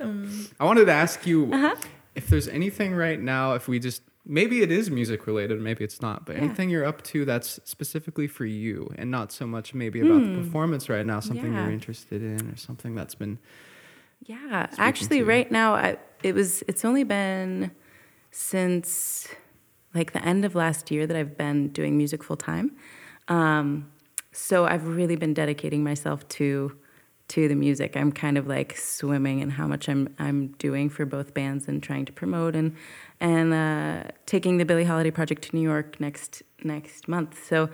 um, 0.00 0.48
I 0.60 0.64
wanted 0.64 0.86
to 0.86 0.92
ask 0.92 1.26
you 1.26 1.52
uh-huh. 1.52 1.76
if 2.14 2.28
there's 2.28 2.48
anything 2.48 2.94
right 2.94 3.20
now. 3.20 3.54
If 3.54 3.68
we 3.68 3.78
just 3.78 4.02
maybe 4.26 4.62
it 4.62 4.70
is 4.70 4.90
music 4.90 5.26
related, 5.26 5.60
maybe 5.60 5.84
it's 5.84 6.00
not, 6.00 6.24
but 6.24 6.36
yeah. 6.36 6.42
anything 6.42 6.70
you're 6.70 6.84
up 6.84 7.02
to 7.02 7.24
that's 7.24 7.60
specifically 7.64 8.26
for 8.26 8.46
you 8.46 8.92
and 8.96 9.10
not 9.10 9.32
so 9.32 9.46
much 9.46 9.74
maybe 9.74 10.00
about 10.00 10.20
mm. 10.20 10.34
the 10.34 10.40
hmm. 10.40 10.44
performance 10.44 10.88
right 10.88 11.04
now, 11.04 11.20
something 11.20 11.52
yeah. 11.52 11.64
you're 11.64 11.72
interested 11.72 12.22
in 12.22 12.50
or 12.50 12.56
something 12.56 12.94
that's 12.94 13.14
been. 13.14 13.38
Yeah, 14.24 14.68
actually, 14.78 15.22
right 15.22 15.50
now, 15.50 15.74
I, 15.74 15.98
it 16.22 16.34
was, 16.34 16.62
it's 16.66 16.84
only 16.84 17.04
been 17.04 17.70
since 18.30 19.28
like 19.94 20.12
the 20.12 20.24
end 20.24 20.44
of 20.44 20.54
last 20.54 20.90
year 20.90 21.06
that 21.06 21.16
I've 21.16 21.36
been 21.36 21.68
doing 21.68 21.96
music 21.96 22.22
full 22.22 22.36
time. 22.36 22.76
Um, 23.28 23.90
so 24.32 24.66
I've 24.66 24.86
really 24.86 25.16
been 25.16 25.34
dedicating 25.34 25.84
myself 25.84 26.26
to 26.28 26.76
to 27.26 27.48
the 27.48 27.54
music. 27.54 27.96
I'm 27.96 28.12
kind 28.12 28.36
of 28.36 28.46
like 28.46 28.76
swimming 28.76 29.38
in 29.38 29.50
how 29.50 29.66
much 29.66 29.88
I'm 29.88 30.14
I'm 30.18 30.48
doing 30.58 30.90
for 30.90 31.06
both 31.06 31.32
bands 31.32 31.68
and 31.68 31.82
trying 31.82 32.04
to 32.06 32.12
promote 32.12 32.54
and 32.54 32.76
and 33.20 33.54
uh, 33.54 34.10
taking 34.26 34.58
the 34.58 34.64
Billie 34.64 34.84
Holiday 34.84 35.10
project 35.10 35.42
to 35.50 35.56
New 35.56 35.62
York 35.62 36.00
next 36.00 36.42
next 36.62 37.08
month. 37.08 37.46
So 37.46 37.68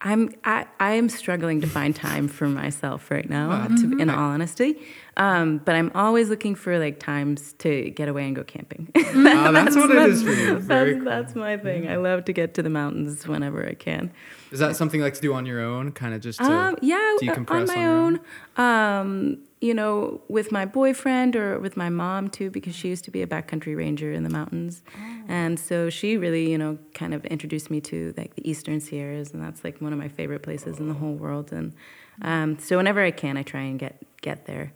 I'm 0.00 0.32
I, 0.44 0.66
I 0.78 0.92
am 0.92 1.08
struggling 1.08 1.60
to 1.60 1.66
find 1.66 1.94
time 1.94 2.28
for 2.28 2.48
myself 2.48 3.10
right 3.10 3.28
now, 3.28 3.66
to, 3.66 3.98
in 3.98 4.08
all 4.10 4.30
honesty. 4.30 4.80
Um, 5.16 5.58
but 5.58 5.74
I'm 5.74 5.90
always 5.94 6.28
looking 6.28 6.54
for 6.54 6.78
like 6.78 7.00
times 7.00 7.54
to 7.54 7.90
get 7.90 8.08
away 8.08 8.26
and 8.26 8.36
go 8.36 8.44
camping. 8.44 8.88
Oh, 9.18 9.52
that's 9.52 9.74
what 9.74 9.90
it 9.90 10.10
is 10.10 10.22
for 10.22 10.30
you. 10.30 10.58
Very 10.58 10.92
that's, 10.92 11.02
cool. 11.02 11.10
that's 11.10 11.34
my 11.34 11.56
thing. 11.56 11.88
I 11.88 11.96
love 11.96 12.26
to 12.26 12.32
get 12.32 12.52
to 12.54 12.62
the 12.62 12.68
mountains 12.68 13.26
whenever 13.26 13.66
I 13.66 13.72
can. 13.74 14.12
Is 14.50 14.58
that 14.58 14.76
something 14.76 15.00
you 15.00 15.04
like 15.04 15.14
to 15.14 15.20
do 15.20 15.32
on 15.32 15.46
your 15.46 15.60
own, 15.60 15.92
kind 15.92 16.14
of 16.14 16.20
just 16.20 16.38
to 16.38 16.44
Um, 16.44 16.76
yeah, 16.82 17.16
decompress 17.20 17.50
on 17.50 17.66
my 17.66 17.80
your 17.80 17.90
own. 17.90 18.20
Um, 18.56 19.38
you 19.60 19.72
know, 19.72 20.20
with 20.28 20.52
my 20.52 20.66
boyfriend 20.66 21.34
or 21.34 21.58
with 21.58 21.76
my 21.76 21.88
mom 21.88 22.28
too, 22.28 22.50
because 22.50 22.74
she 22.74 22.88
used 22.88 23.04
to 23.04 23.10
be 23.10 23.22
a 23.22 23.26
backcountry 23.26 23.74
ranger 23.76 24.12
in 24.12 24.22
the 24.22 24.28
mountains, 24.30 24.82
and 25.28 25.58
so 25.58 25.88
she 25.90 26.16
really, 26.16 26.50
you 26.50 26.58
know, 26.58 26.78
kind 26.94 27.14
of 27.14 27.24
introduced 27.26 27.70
me 27.70 27.80
to 27.82 28.12
like 28.16 28.34
the 28.34 28.48
Eastern 28.48 28.80
Sierras, 28.80 29.32
and 29.32 29.42
that's 29.42 29.64
like 29.64 29.80
one 29.80 29.92
of 29.92 29.98
my 29.98 30.08
favorite 30.08 30.42
places 30.42 30.78
in 30.78 30.88
the 30.88 30.94
whole 30.94 31.14
world. 31.14 31.52
And 31.52 31.74
um, 32.22 32.58
so 32.58 32.76
whenever 32.76 33.02
I 33.02 33.10
can, 33.10 33.36
I 33.36 33.42
try 33.42 33.62
and 33.62 33.78
get 33.78 34.02
get 34.20 34.44
there, 34.46 34.72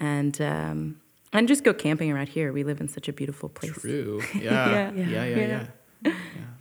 and 0.00 0.40
um, 0.40 1.00
and 1.32 1.46
just 1.46 1.62
go 1.62 1.72
camping 1.72 2.10
around 2.10 2.28
here. 2.28 2.52
We 2.52 2.64
live 2.64 2.80
in 2.80 2.88
such 2.88 3.08
a 3.08 3.12
beautiful 3.12 3.48
place. 3.48 3.72
True. 3.80 4.20
Yeah. 4.34 4.68
Yeah. 4.70 4.90
Yeah. 4.90 5.06
Yeah. 5.08 5.24
Yeah. 5.24 5.36
Yeah. 5.36 5.66
yeah. 6.02 6.12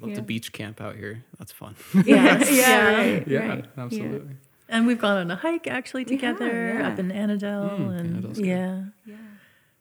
Love 0.02 0.10
Yeah. 0.12 0.15
the 0.15 0.22
beach 0.22 0.52
camp 0.54 0.80
out 0.82 0.96
here. 0.96 1.24
That's 1.39 1.52
fun. 1.52 1.76
Yeah, 2.06 2.38
yeah, 2.43 2.52
Yeah. 2.52 2.93
right, 2.98 3.28
yeah. 3.28 3.48
right. 3.48 3.65
Absolutely. 3.78 4.36
And 4.69 4.86
we've 4.88 4.99
gone 4.99 5.17
on 5.17 5.32
a 5.32 5.36
hike 5.36 5.67
actually 5.67 6.03
We 6.03 6.17
have, 6.17 6.38
together 6.38 6.73
yeah. 6.80 6.88
up 6.89 6.99
in 6.99 7.10
Annadel, 7.12 7.69
Mm, 7.80 7.99
and 7.99 8.38
yeah, 8.38 8.84
Yeah. 9.06 9.15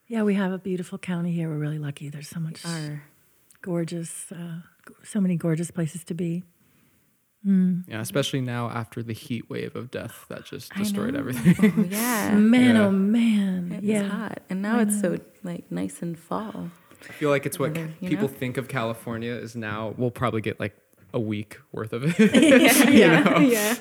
yeah, 0.06 0.22
we 0.22 0.34
have 0.34 0.52
a 0.52 0.58
beautiful 0.58 0.96
county 0.98 1.32
here. 1.32 1.48
We're 1.48 1.58
really 1.58 1.78
lucky. 1.78 2.08
There's 2.08 2.28
so 2.28 2.38
much 2.40 2.64
Our, 2.64 3.02
gorgeous, 3.62 4.30
uh, 4.30 4.60
so 5.02 5.20
many 5.20 5.36
gorgeous 5.36 5.70
places 5.70 6.04
to 6.04 6.14
be. 6.14 6.44
Yeah. 7.44 8.00
Especially 8.00 8.40
now 8.40 8.68
after 8.70 9.04
the 9.04 9.12
heat 9.12 9.48
wave 9.48 9.76
of 9.76 9.92
death 9.92 10.26
that 10.28 10.44
just 10.46 10.74
destroyed 10.74 11.14
everything. 11.14 11.54
Oh, 11.78 11.84
yeah. 11.90 12.34
Man, 12.34 12.74
Yeah. 12.74 12.82
oh 12.86 12.90
man, 12.90 13.72
It's 13.76 13.84
yeah. 13.84 14.02
hot, 14.08 14.42
and 14.50 14.62
now 14.62 14.78
I 14.78 14.82
it's 14.82 15.00
know. 15.00 15.14
so 15.16 15.22
like 15.44 15.70
nice 15.70 16.02
and 16.02 16.18
fall. 16.18 16.70
I 17.08 17.12
feel 17.12 17.30
like 17.30 17.46
it's 17.46 17.56
what 17.56 17.70
Weather, 17.76 17.92
people 18.00 18.26
know? 18.26 18.34
think 18.34 18.56
of 18.56 18.66
California 18.66 19.32
is 19.32 19.54
now. 19.54 19.94
We'll 19.96 20.10
probably 20.10 20.40
get 20.40 20.58
like 20.58 20.76
a 21.16 21.20
week 21.20 21.58
worth 21.72 21.92
of 21.92 22.02
it. 22.20 22.34
yeah, 22.34 22.90
You 23.24 23.24
know? 23.24 23.38
yeah. 23.40 23.74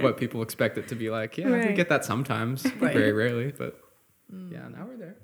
what 0.00 0.16
people 0.22 0.40
expect 0.42 0.78
it 0.78 0.86
to 0.88 0.94
be 0.94 1.10
like. 1.10 1.36
Yeah, 1.38 1.50
we 1.68 1.72
get 1.74 1.88
that 1.88 2.04
sometimes, 2.04 2.64
Right. 2.80 2.94
very 2.94 3.12
rarely, 3.12 3.52
but 3.62 3.72
yeah, 4.54 4.68
now 4.74 4.86
we're 4.88 4.96
there. 4.96 5.16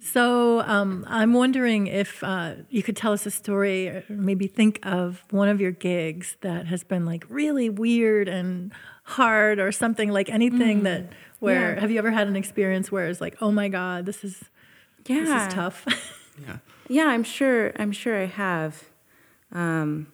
So 0.00 0.60
um, 0.62 1.04
I'm 1.08 1.32
wondering 1.32 1.86
if 1.86 2.24
uh, 2.24 2.54
you 2.68 2.82
could 2.82 2.96
tell 2.96 3.12
us 3.12 3.24
a 3.24 3.30
story, 3.30 3.88
or 3.88 4.04
maybe 4.08 4.46
think 4.48 4.80
of 4.82 5.22
one 5.30 5.48
of 5.48 5.60
your 5.60 5.70
gigs 5.70 6.36
that 6.40 6.66
has 6.66 6.82
been 6.82 7.06
like 7.06 7.24
really 7.28 7.70
weird 7.70 8.28
and 8.28 8.72
hard, 9.04 9.60
or 9.60 9.70
something 9.72 10.10
like 10.10 10.28
anything 10.28 10.82
that 10.82 11.04
where 11.38 11.74
Yeah. 11.74 11.80
have 11.80 11.90
you 11.90 11.98
ever 11.98 12.10
had 12.10 12.26
an 12.28 12.36
experience 12.36 12.90
where 12.90 13.06
it's 13.06 13.20
like, 13.20 13.36
oh 13.40 13.52
my 13.52 13.68
god, 13.68 14.06
this 14.06 14.24
is 14.24 14.42
Yeah. 15.06 15.20
this 15.24 15.42
is 15.48 15.54
tough. 15.54 15.86
Yeah. 16.46 16.56
Yeah, 16.88 17.04
I'm 17.06 17.22
sure. 17.24 17.72
I'm 17.76 17.92
sure 17.92 18.20
I 18.20 18.26
have. 18.26 18.84
Um, 19.52 20.08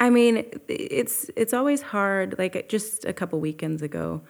I 0.00 0.10
mean, 0.10 0.44
it's 0.68 1.30
it's 1.36 1.54
always 1.54 1.80
hard. 1.80 2.34
Like 2.38 2.68
just 2.68 3.04
a 3.04 3.12
couple 3.12 3.38
weekends 3.38 3.82
ago, 3.82 4.22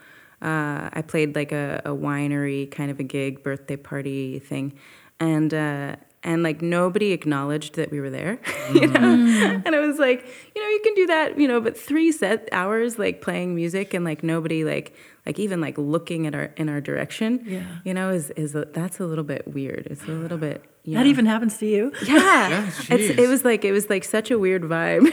uh, 0.42 0.90
I 0.92 1.02
played 1.06 1.34
like 1.34 1.52
a, 1.52 1.80
a 1.84 1.90
winery 1.90 2.70
kind 2.70 2.90
of 2.90 3.00
a 3.00 3.04
gig, 3.04 3.42
birthday 3.42 3.76
party 3.76 4.38
thing, 4.38 4.74
and 5.18 5.54
uh, 5.54 5.96
and 6.24 6.42
like 6.42 6.62
nobody 6.62 7.12
acknowledged 7.12 7.76
that 7.76 7.90
we 7.90 8.00
were 8.00 8.10
there. 8.10 8.38
you 8.74 8.86
know, 8.86 9.00
and 9.64 9.74
it 9.74 9.78
was 9.78 9.98
like, 9.98 10.26
you 10.54 10.62
know, 10.62 10.68
you 10.68 10.80
can 10.84 10.94
do 10.94 11.06
that, 11.06 11.38
you 11.38 11.48
know, 11.48 11.60
but 11.60 11.78
three 11.78 12.12
set 12.12 12.48
hours 12.52 12.98
like 12.98 13.22
playing 13.22 13.54
music 13.54 13.94
and 13.94 14.04
like 14.04 14.22
nobody 14.22 14.64
like 14.64 14.94
like 15.24 15.38
even 15.38 15.60
like 15.60 15.78
looking 15.78 16.26
at 16.26 16.34
our 16.34 16.52
in 16.56 16.68
our 16.68 16.80
direction. 16.80 17.42
Yeah. 17.46 17.64
you 17.84 17.94
know, 17.94 18.10
is 18.10 18.30
is 18.30 18.54
a, 18.54 18.66
that's 18.66 19.00
a 19.00 19.06
little 19.06 19.24
bit 19.24 19.48
weird. 19.48 19.86
It's 19.90 20.04
a 20.04 20.12
little 20.12 20.38
bit. 20.38 20.64
You 20.84 20.94
that 20.96 21.04
know. 21.04 21.10
even 21.10 21.26
happens 21.26 21.58
to 21.58 21.66
you? 21.66 21.92
Yeah, 22.04 22.48
Yeah, 22.50 22.70
it's, 22.90 23.18
it 23.18 23.28
was 23.28 23.44
like 23.44 23.64
it 23.64 23.70
was 23.72 23.88
like 23.88 24.02
such 24.04 24.30
a 24.30 24.38
weird 24.38 24.62
vibe. 24.62 25.06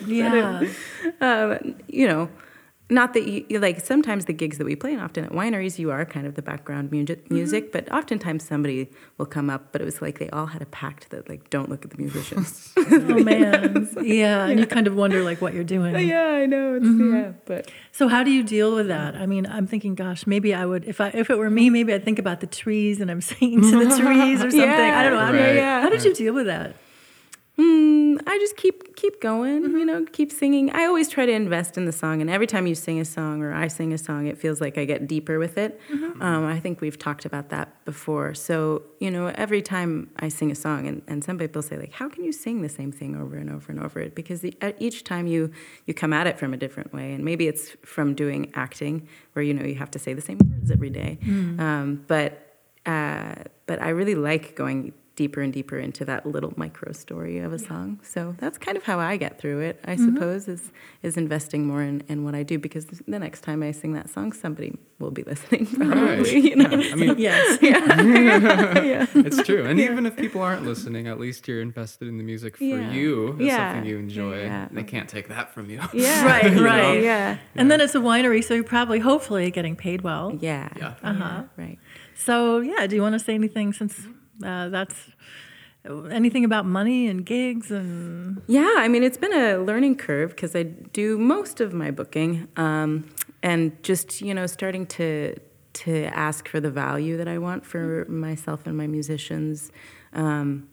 Yeah. 0.06 0.68
um, 1.20 1.74
you 1.88 2.06
know, 2.06 2.28
not 2.88 3.14
that 3.14 3.26
you 3.26 3.44
you- 3.48 3.58
like 3.58 3.80
sometimes 3.80 4.26
the 4.26 4.32
gigs 4.32 4.58
that 4.58 4.64
we 4.64 4.76
play, 4.76 4.92
and 4.92 5.02
often 5.02 5.24
at 5.24 5.32
wineries, 5.32 5.78
you 5.78 5.90
are 5.90 6.04
kind 6.04 6.26
of 6.26 6.34
the 6.34 6.42
background 6.42 6.92
music, 6.92 7.24
mm-hmm. 7.24 7.34
music 7.34 7.72
but 7.72 7.90
oftentimes 7.92 8.46
somebody 8.46 8.88
will 9.18 9.26
come 9.26 9.50
up. 9.50 9.72
But 9.72 9.80
it 9.82 9.84
was 9.84 10.00
like 10.00 10.18
they 10.18 10.30
all 10.30 10.46
had 10.46 10.62
a 10.62 10.66
pact 10.66 11.10
that 11.10 11.28
like 11.28 11.50
don't 11.50 11.68
look 11.68 11.84
at 11.84 11.90
the 11.90 11.98
musicians. 11.98 12.72
Oh 12.90 13.22
man. 13.24 13.88
Yeah. 14.02 14.46
And 14.46 14.60
you 14.60 14.66
kind 14.66 14.86
of 14.86 14.94
wonder 14.94 15.22
like 15.24 15.40
what 15.42 15.52
you're 15.54 15.64
doing. 15.64 15.96
yeah, 16.08 16.26
I 16.42 16.46
know. 16.46 16.76
It's, 16.76 16.86
mm-hmm. 16.86 17.14
Yeah, 17.16 17.32
but 17.44 17.70
So 17.92 18.06
how 18.08 18.22
do 18.22 18.30
you 18.30 18.42
deal 18.42 18.74
with 18.74 18.88
that? 18.88 19.16
I 19.16 19.26
mean, 19.26 19.46
I'm 19.46 19.66
thinking, 19.66 19.94
gosh, 19.96 20.26
maybe 20.26 20.54
I 20.54 20.64
would 20.64 20.84
if 20.84 21.00
I 21.00 21.08
if 21.08 21.28
it 21.30 21.38
were 21.38 21.50
me, 21.50 21.70
maybe 21.70 21.92
I'd 21.92 22.04
think 22.04 22.18
about 22.20 22.40
the 22.40 22.46
trees 22.46 23.00
and 23.00 23.10
I'm 23.10 23.20
singing 23.32 23.60
to 23.62 23.84
the 23.84 23.96
trees 24.00 24.38
or 24.40 24.50
something. 24.50 24.60
yeah, 24.60 24.98
I 25.00 25.02
don't 25.04 25.12
know. 25.14 25.18
How, 25.26 25.32
Right. 25.32 25.46
did, 25.46 25.56
yeah. 25.56 25.80
how 25.82 25.88
did 25.88 26.04
you 26.04 26.14
deal 26.14 26.34
with 26.34 26.46
that? 26.46 26.76
Mm, 27.58 28.20
I 28.26 28.38
just 28.38 28.56
keep 28.56 28.96
keep 28.96 29.20
going, 29.20 29.62
you 29.62 29.84
know, 29.86 30.04
keep 30.12 30.30
singing. 30.30 30.70
I 30.72 30.84
always 30.84 31.08
try 31.08 31.24
to 31.24 31.32
invest 31.32 31.78
in 31.78 31.86
the 31.86 31.92
song, 31.92 32.20
and 32.20 32.28
every 32.28 32.46
time 32.46 32.66
you 32.66 32.74
sing 32.74 33.00
a 33.00 33.04
song 33.04 33.42
or 33.42 33.54
I 33.54 33.68
sing 33.68 33.94
a 33.94 33.98
song, 33.98 34.26
it 34.26 34.36
feels 34.36 34.60
like 34.60 34.76
I 34.76 34.84
get 34.84 35.06
deeper 35.06 35.38
with 35.38 35.56
it. 35.56 35.80
Um, 36.20 36.44
I 36.44 36.60
think 36.60 36.82
we've 36.82 36.98
talked 36.98 37.24
about 37.24 37.48
that 37.50 37.82
before. 37.86 38.34
So 38.34 38.82
you 39.00 39.10
know, 39.10 39.28
every 39.28 39.62
time 39.62 40.10
I 40.18 40.28
sing 40.28 40.50
a 40.50 40.54
song, 40.54 40.86
and, 40.86 41.00
and 41.08 41.24
some 41.24 41.38
people 41.38 41.62
say 41.62 41.78
like, 41.78 41.92
"How 41.92 42.10
can 42.10 42.24
you 42.24 42.32
sing 42.32 42.60
the 42.60 42.68
same 42.68 42.92
thing 42.92 43.16
over 43.16 43.36
and 43.36 43.48
over 43.50 43.72
and 43.72 43.82
over?" 43.82 44.00
It 44.00 44.14
because 44.14 44.42
the, 44.42 44.54
each 44.78 45.04
time 45.04 45.26
you 45.26 45.50
you 45.86 45.94
come 45.94 46.12
at 46.12 46.26
it 46.26 46.38
from 46.38 46.52
a 46.52 46.58
different 46.58 46.92
way, 46.92 47.14
and 47.14 47.24
maybe 47.24 47.48
it's 47.48 47.70
from 47.84 48.14
doing 48.14 48.52
acting, 48.54 49.08
where 49.32 49.42
you 49.42 49.54
know 49.54 49.64
you 49.64 49.76
have 49.76 49.90
to 49.92 49.98
say 49.98 50.12
the 50.12 50.20
same 50.20 50.38
words 50.38 50.70
every 50.70 50.90
day. 50.90 51.18
Um, 51.58 52.04
but 52.06 52.58
uh, 52.84 53.34
but 53.64 53.80
I 53.80 53.88
really 53.90 54.14
like 54.14 54.54
going 54.54 54.92
deeper 55.16 55.40
and 55.40 55.52
deeper 55.52 55.78
into 55.78 56.04
that 56.04 56.26
little 56.26 56.52
micro 56.56 56.92
story 56.92 57.38
of 57.38 57.52
a 57.52 57.58
song. 57.58 57.98
So 58.02 58.34
that's 58.38 58.58
kind 58.58 58.76
of 58.76 58.84
how 58.84 58.98
I 59.00 59.16
get 59.16 59.38
through 59.40 59.60
it, 59.60 59.80
I 59.84 59.96
suppose, 59.96 60.46
is 60.46 60.70
is 61.02 61.16
investing 61.16 61.66
more 61.66 61.82
in, 61.82 62.02
in 62.08 62.22
what 62.24 62.34
I 62.34 62.42
do 62.42 62.58
because 62.58 62.84
the 62.86 63.18
next 63.18 63.40
time 63.40 63.62
I 63.62 63.72
sing 63.72 63.94
that 63.94 64.10
song, 64.10 64.32
somebody 64.32 64.76
will 64.98 65.10
be 65.10 65.22
listening 65.24 65.66
probably. 65.74 66.00
Right. 66.00 66.32
You 66.44 66.56
know? 66.56 66.68
I 66.70 66.94
mean, 66.94 67.18
Yes. 67.18 67.58
yeah. 67.62 69.06
it's 69.14 69.42
true. 69.42 69.64
And 69.64 69.80
even 69.80 70.06
if 70.06 70.16
people 70.16 70.42
aren't 70.42 70.64
listening, 70.64 71.06
at 71.08 71.18
least 71.18 71.48
you're 71.48 71.60
invested 71.62 72.08
in 72.08 72.18
the 72.18 72.24
music 72.24 72.56
for 72.58 72.64
Yeah. 72.64 72.90
you. 72.92 73.28
It's 73.32 73.40
Yeah. 73.42 73.72
something 73.72 73.88
you 73.90 73.98
enjoy. 73.98 74.42
Yeah. 74.42 74.68
They 74.70 74.84
can't 74.84 75.08
take 75.08 75.28
that 75.28 75.52
from 75.54 75.70
you. 75.70 75.80
Yeah. 75.92 76.24
Right, 76.26 76.52
You 76.52 76.64
right. 76.64 76.82
know? 76.82 76.92
Yeah. 76.94 77.38
And 77.54 77.70
then 77.70 77.80
it's 77.80 77.94
a 77.94 77.98
winery, 78.00 78.44
so 78.44 78.54
you're 78.54 78.64
probably 78.64 78.98
hopefully 78.98 79.50
getting 79.50 79.76
paid 79.76 80.02
well. 80.02 80.36
Yeah. 80.40 80.68
Yeah. 80.76 80.94
Uh-huh. 81.02 81.44
Right. 81.56 81.78
So 82.14 82.60
yeah, 82.60 82.86
do 82.86 82.96
you 82.96 83.02
want 83.02 83.14
to 83.14 83.18
say 83.18 83.34
anything 83.34 83.72
since 83.72 84.06
uh, 84.44 84.68
that's 84.68 85.10
anything 86.10 86.44
about 86.44 86.66
money 86.66 87.06
and 87.06 87.24
gigs 87.24 87.70
and 87.70 88.42
Yeah, 88.46 88.74
I 88.76 88.88
mean, 88.88 89.02
it's 89.02 89.18
been 89.18 89.32
a 89.32 89.58
learning 89.58 89.96
curve 89.96 90.30
because 90.30 90.54
I 90.56 90.64
do 90.64 91.18
most 91.18 91.60
of 91.60 91.72
my 91.72 91.90
booking, 91.90 92.48
um, 92.56 93.08
and 93.42 93.80
just 93.82 94.20
you 94.20 94.34
know, 94.34 94.46
starting 94.46 94.86
to 94.86 95.36
to 95.74 96.04
ask 96.06 96.48
for 96.48 96.58
the 96.58 96.70
value 96.70 97.16
that 97.18 97.28
I 97.28 97.38
want 97.38 97.66
for 97.66 98.06
myself 98.08 98.66
and 98.66 98.76
my 98.76 98.86
musicians 98.86 99.70
um, 100.14 100.68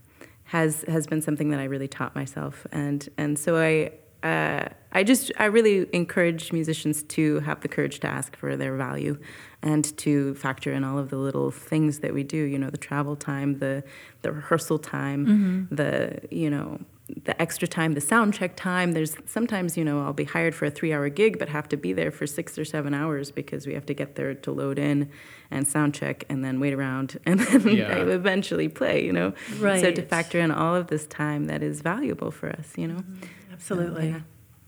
has 0.45 0.85
has 0.87 1.07
been 1.07 1.21
something 1.21 1.49
that 1.49 1.59
I 1.59 1.65
really 1.65 1.87
taught 1.87 2.15
myself, 2.15 2.65
and 2.71 3.07
and 3.17 3.37
so 3.37 3.57
I. 3.57 3.91
Uh, 4.23 4.69
I 4.93 5.03
just 5.03 5.33
I 5.37 5.45
really 5.45 5.85
encourage 5.91 6.53
musicians 6.53 7.03
to 7.03 7.41
have 7.41 7.59
the 7.59 7.67
courage 7.67 7.99
to 8.01 8.07
ask 8.07 8.37
for 8.37 8.55
their 8.55 8.77
value, 8.77 9.17
and 9.63 9.97
to 9.97 10.35
factor 10.35 10.71
in 10.71 10.83
all 10.83 10.99
of 10.99 11.09
the 11.09 11.17
little 11.17 11.49
things 11.49 11.99
that 11.99 12.13
we 12.13 12.23
do. 12.23 12.37
You 12.37 12.59
know, 12.59 12.69
the 12.69 12.77
travel 12.77 13.15
time, 13.15 13.59
the 13.59 13.83
the 14.21 14.31
rehearsal 14.31 14.77
time, 14.77 15.25
mm-hmm. 15.25 15.75
the 15.75 16.19
you 16.29 16.49
know 16.49 16.79
the 17.25 17.39
extra 17.41 17.67
time, 17.67 17.93
the 17.93 18.01
sound 18.01 18.33
check 18.33 18.55
time. 18.55 18.93
There's 18.93 19.17
sometimes, 19.25 19.77
you 19.77 19.83
know, 19.83 20.03
I'll 20.03 20.13
be 20.13 20.23
hired 20.23 20.55
for 20.55 20.65
a 20.65 20.71
three 20.71 20.93
hour 20.93 21.09
gig, 21.09 21.37
but 21.37 21.49
have 21.49 21.67
to 21.69 21.77
be 21.77 21.93
there 21.93 22.11
for 22.11 22.25
six 22.25 22.57
or 22.57 22.65
seven 22.65 22.93
hours 22.93 23.29
because 23.29 23.67
we 23.67 23.73
have 23.73 23.85
to 23.87 23.93
get 23.93 24.15
there 24.15 24.33
to 24.33 24.51
load 24.51 24.79
in 24.79 25.09
and 25.51 25.67
sound 25.67 25.93
check 25.93 26.23
and 26.29 26.43
then 26.43 26.59
wait 26.59 26.73
around 26.73 27.19
and 27.25 27.39
then 27.39 27.67
Yeah. 27.67 27.97
Eventually 27.97 28.69
play, 28.69 29.03
you 29.05 29.11
know. 29.11 29.33
Right. 29.59 29.81
So 29.81 29.91
to 29.91 30.01
factor 30.01 30.39
in 30.39 30.51
all 30.51 30.75
of 30.75 30.87
this 30.87 31.05
time 31.05 31.45
that 31.45 31.61
is 31.61 31.81
valuable 31.81 32.31
for 32.31 32.49
us, 32.49 32.73
you 32.77 32.87
know. 32.87 32.95
Mm-hmm. 32.95 33.53
absolutely. 33.53 34.09
Yeah. 34.09 34.19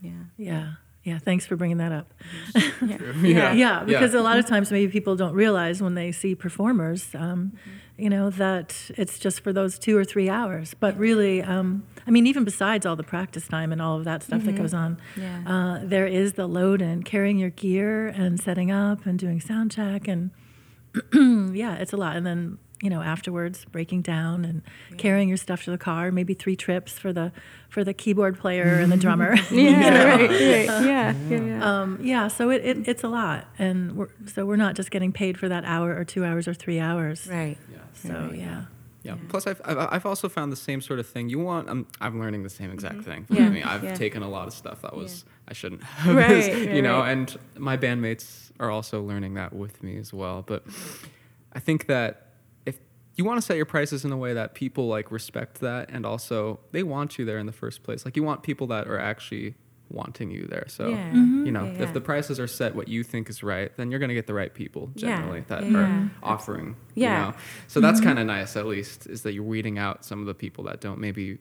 Yeah. 0.02 0.12
Yeah. 0.38 0.72
Yeah, 1.06 1.20
thanks 1.20 1.46
for 1.46 1.56
bringing 1.56 1.78
that 1.78 1.92
up. 1.92 2.14
Yeah. 2.82 2.98
Yeah. 3.24 3.54
yeah, 3.54 3.84
because 3.86 4.14
a 4.14 4.22
lot 4.22 4.38
of 4.40 4.46
times 4.48 4.72
maybe 4.72 4.92
people 4.92 5.16
don't 5.16 5.34
realize 5.34 5.82
when 5.82 5.94
they 5.96 6.12
see 6.12 6.36
performers, 6.36 7.14
um, 7.16 7.54
you 7.98 8.10
know, 8.10 8.30
that 8.32 8.76
it's 8.98 9.20
just 9.20 9.42
for 9.42 9.54
those 9.54 9.80
two 9.80 9.96
or 9.98 10.04
three 10.04 10.30
hours. 10.30 10.74
But 10.74 10.98
really, 10.98 11.42
um, 11.44 11.84
I 12.08 12.12
mean, 12.12 12.26
even 12.28 12.44
besides 12.44 12.86
all 12.86 12.96
the 12.96 13.04
practice 13.04 13.48
time 13.48 13.72
and 13.72 13.82
all 13.82 13.98
of 13.98 14.04
that 14.06 14.24
stuff 14.24 14.44
that 14.44 14.56
goes 14.58 14.74
on, 14.74 14.98
Yeah. 15.16 15.44
uh, 15.46 15.80
there 15.84 16.08
is 16.08 16.34
the 16.34 16.48
load 16.48 16.82
and 16.82 17.06
carrying 17.06 17.38
your 17.38 17.52
gear 17.52 18.08
and 18.08 18.40
setting 18.40 18.70
up 18.72 19.06
and 19.06 19.18
doing 19.18 19.40
sound 19.40 19.72
check 19.72 20.08
and 20.08 20.32
yeah, 21.56 21.76
it's 21.76 21.94
a 21.94 21.98
lot. 21.98 22.16
And 22.16 22.26
then 22.26 22.58
you 22.86 22.92
know 22.92 23.02
afterwards 23.02 23.66
breaking 23.66 24.04
down 24.04 24.46
and 24.46 24.62
carrying 25.00 25.28
your 25.28 25.38
stuff 25.38 25.64
to 25.64 25.72
the 25.72 25.78
car, 25.78 26.12
maybe 26.12 26.36
three 26.36 26.56
trips 26.56 26.94
for 27.00 27.12
the 27.12 27.32
for 27.68 27.84
the 27.84 27.96
keyboard 27.96 28.38
player 28.40 28.76
and 28.80 28.92
the 28.92 28.98
drummer. 28.98 29.36
Yeah, 29.52 30.04
right, 30.16 30.30
right. 30.30 30.30
Yeah, 30.86 31.14
yeah, 31.30 31.42
yeah. 31.42 31.82
Um, 31.82 31.98
yeah, 32.02 32.28
so 32.28 32.52
it, 32.52 32.64
it, 32.64 32.88
it's 32.88 33.04
a 33.04 33.08
lot, 33.08 33.48
and 33.58 33.96
we're, 33.98 34.10
so 34.28 34.46
we're 34.46 34.56
not 34.56 34.76
just 34.76 34.92
getting 34.92 35.12
paid 35.12 35.38
for 35.40 35.50
that 35.50 35.66
hour 35.66 35.96
or 35.98 36.06
two 36.06 36.24
hours 36.24 36.48
or 36.48 36.54
three 36.54 36.80
hours. 36.80 37.28
right. 37.28 37.58
yeah. 37.72 37.78
So 37.94 38.32
yeah, 38.36 38.66
Yeah. 39.02 39.16
Plus, 39.30 39.48
I've, 39.48 39.62
I've 39.66 39.78
I've 39.80 40.06
also 40.06 40.30
found 40.30 40.52
the 40.52 40.56
same 40.70 40.80
sort 40.82 41.00
of 41.00 41.08
thing. 41.08 41.28
You 41.30 41.40
want? 41.40 41.70
I'm 41.72 41.88
I'm 42.00 42.20
learning 42.20 42.44
the 42.44 42.50
same 42.52 42.72
exact 42.72 43.02
thing. 43.04 43.24
Mm-hmm. 43.24 43.36
Yeah, 43.36 43.46
I 43.46 43.50
mean, 43.50 43.64
I've 43.64 43.84
yeah. 43.84 43.96
taken 43.96 44.22
a 44.22 44.30
lot 44.30 44.48
of 44.48 44.54
stuff 44.54 44.84
that 44.84 44.96
was 44.96 45.26
I 45.48 45.54
shouldn't 45.54 45.82
have. 45.84 46.16
Right, 46.16 46.30
is- 46.32 46.48
right, 46.50 46.76
you 46.76 46.84
know, 46.84 47.00
right. 47.00 47.12
and 47.12 47.36
my 47.58 47.78
bandmates 47.78 48.52
are 48.60 48.70
also 48.70 49.02
learning 49.02 49.34
that 49.36 49.54
with 49.54 49.82
me 49.82 49.98
as 49.98 50.14
well. 50.14 50.44
But 50.46 50.64
I 51.54 51.60
think 51.60 51.88
that 51.88 52.22
if 52.22 52.25
you 53.16 53.24
want 53.24 53.38
to 53.38 53.42
set 53.42 53.56
your 53.58 53.66
prices 53.66 54.04
in 54.04 54.12
a 54.12 54.18
way 54.18 54.34
that 54.34 54.54
people 54.54 54.88
like 54.88 55.12
respect 55.12 55.62
that, 55.62 55.90
and 55.90 56.06
also 56.06 56.60
they 56.72 56.84
want 56.84 57.18
you 57.18 57.26
there 57.26 57.38
in 57.38 57.46
the 57.46 57.52
first 57.54 57.84
place. 57.84 58.06
Like 58.06 58.16
you 58.16 58.24
want 58.24 58.44
people 58.44 58.68
that 58.68 58.88
are 58.88 59.00
actually 59.00 59.56
wanting 59.90 60.32
you 60.32 60.48
there. 60.48 60.66
So 60.68 60.90
Yeah. 60.90 60.98
Mm-hmm. 61.12 61.46
you 61.46 61.52
know, 61.52 61.66
Yeah, 61.66 61.72
yeah. 61.74 61.84
if 61.84 61.94
the 61.94 62.02
prices 62.02 62.40
are 62.40 62.48
set 62.48 62.76
what 62.76 62.88
you 62.88 63.04
think 63.04 63.30
is 63.30 63.44
right, 63.44 63.76
then 63.78 63.92
you're 63.92 64.00
gonna 64.00 64.14
get 64.16 64.28
the 64.28 64.34
right 64.34 64.54
people 64.54 64.92
Yeah, 64.96 65.16
generally 65.16 65.42
that 65.48 65.70
yeah, 65.70 65.78
are 65.78 66.12
offering. 66.24 66.76
Yeah. 66.96 67.26
You 67.26 67.32
know? 67.32 67.38
So 67.68 67.80
that's 67.80 68.00
mm-hmm. 68.00 68.08
kind 68.08 68.20
of 68.20 68.26
nice, 68.26 68.56
at 68.56 68.66
least, 68.66 69.08
is 69.08 69.22
that 69.22 69.34
you're 69.34 69.44
weeding 69.44 69.78
out 69.78 70.04
some 70.04 70.20
of 70.20 70.26
the 70.26 70.34
people 70.34 70.64
that 70.66 70.82
don't 70.82 71.00
maybe 71.00 71.38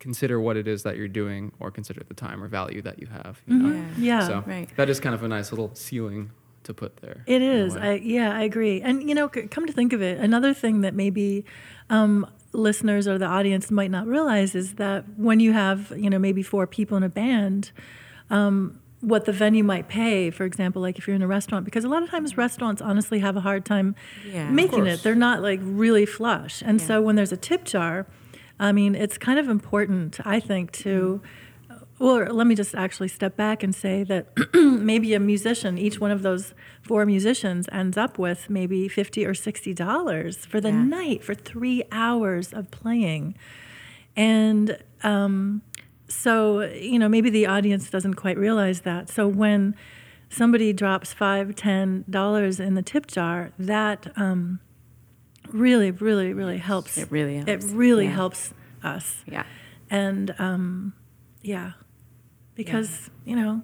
consider 0.00 0.40
what 0.40 0.56
it 0.56 0.68
is 0.68 0.82
that 0.82 0.96
you're 0.96 1.08
doing 1.08 1.52
or 1.60 1.70
consider 1.70 2.02
the 2.06 2.14
time 2.14 2.42
or 2.42 2.48
value 2.48 2.82
that 2.82 2.98
you 2.98 3.06
have. 3.06 3.40
You 3.46 3.54
mm-hmm. 3.54 3.68
know? 3.68 3.86
Yeah. 3.98 4.18
yeah. 4.18 4.26
So 4.26 4.44
Right. 4.46 4.68
that 4.76 4.90
is 4.90 5.00
kind 5.00 5.14
of 5.14 5.22
a 5.22 5.28
nice 5.28 5.52
little 5.52 5.74
ceiling 5.74 6.30
to 6.64 6.74
put 6.74 6.98
there. 6.98 7.24
It 7.26 7.40
in 7.42 7.50
a 7.50 7.54
is. 7.66 7.74
way. 7.76 7.80
I, 7.82 7.92
yeah, 7.94 8.36
I 8.36 8.42
agree. 8.42 8.80
And 8.82 9.08
you 9.08 9.14
know, 9.14 9.30
c- 9.34 9.42
come 9.48 9.66
to 9.66 9.72
think 9.72 9.92
of 9.92 10.02
it, 10.02 10.18
another 10.18 10.52
thing 10.54 10.80
that 10.82 10.94
maybe 10.94 11.44
um, 11.90 12.26
listeners 12.52 13.06
or 13.08 13.18
the 13.18 13.26
audience 13.26 13.70
might 13.70 13.90
not 13.90 14.06
realize 14.06 14.54
is 14.54 14.74
that 14.74 15.04
when 15.16 15.40
you 15.40 15.52
have, 15.52 15.92
you 15.96 16.10
know, 16.10 16.18
maybe 16.18 16.42
four 16.42 16.66
people 16.66 16.96
in 16.96 17.02
a 17.02 17.08
band, 17.08 17.70
um, 18.30 18.80
what 19.00 19.26
the 19.26 19.32
venue 19.32 19.62
might 19.62 19.86
pay, 19.88 20.30
for 20.30 20.44
example, 20.44 20.80
like 20.80 20.98
if 20.98 21.06
you're 21.06 21.16
in 21.16 21.20
a 21.22 21.26
restaurant, 21.26 21.64
because 21.66 21.84
a 21.84 21.88
lot 21.88 22.02
of 22.02 22.08
times 22.10 22.36
restaurants 22.38 22.80
honestly 22.80 23.18
have 23.18 23.36
a 23.36 23.40
hard 23.40 23.64
time 23.64 23.94
Yeah. 24.26 24.48
Making 24.50 24.86
it. 24.86 25.02
They're 25.02 25.14
not 25.14 25.42
like 25.42 25.60
really 25.62 26.06
flush. 26.06 26.62
And 26.64 26.80
Yeah. 26.80 26.86
so 26.86 27.02
when 27.02 27.14
there's 27.16 27.32
a 27.32 27.36
tip 27.36 27.64
jar, 27.64 28.06
I 28.58 28.72
mean, 28.72 28.94
it's 28.94 29.18
kind 29.18 29.38
of 29.38 29.48
important, 29.48 30.20
I 30.24 30.40
think, 30.40 30.72
to 30.72 31.20
or 32.04 32.16
let 32.38 32.46
me 32.46 32.54
just 32.54 32.74
actually 32.74 33.08
step 33.08 33.34
back 33.36 33.62
and 33.62 33.74
say 33.74 34.04
that 34.04 34.22
maybe 34.54 35.14
a 35.14 35.20
musician, 35.20 35.78
each 35.78 35.98
one 36.00 36.10
of 36.10 36.20
those 36.22 36.52
four 36.82 37.06
musicians, 37.06 37.66
ends 37.72 37.96
up 37.96 38.18
with 38.18 38.50
maybe 38.50 38.88
fifty 38.88 39.24
or 39.24 39.34
sixty 39.34 39.72
dollars 39.72 40.44
for 40.50 40.60
the 40.60 40.68
Yeah. 40.70 40.84
night 40.84 41.24
for 41.24 41.34
three 41.34 41.82
hours 41.90 42.52
of 42.52 42.70
playing, 42.70 43.34
and 44.16 44.78
um, 45.02 45.62
so 46.08 46.60
you 46.62 46.98
know 46.98 47.08
maybe 47.08 47.30
the 47.30 47.46
audience 47.46 47.90
doesn't 47.90 48.14
quite 48.14 48.36
realize 48.38 48.82
that. 48.82 49.08
So 49.08 49.26
when 49.26 49.74
somebody 50.28 50.72
drops 50.72 51.12
five, 51.12 51.54
ten 51.56 52.04
dollars 52.10 52.60
in 52.60 52.74
the 52.74 52.82
tip 52.82 53.06
jar, 53.06 53.50
that 53.58 54.12
um, 54.16 54.60
really, 55.52 55.90
really, 55.90 56.32
really 56.34 56.58
helps. 56.58 56.98
It 56.98 57.10
really 57.10 57.36
It 57.38 57.48
helps. 57.48 57.64
really 57.66 58.04
Yeah. 58.06 58.10
helps 58.20 58.52
us 58.82 59.24
Yeah. 59.26 59.44
and 59.90 60.34
um, 60.38 60.92
yeah, 61.42 61.72
because 62.54 63.10
you 63.24 63.36
know 63.36 63.62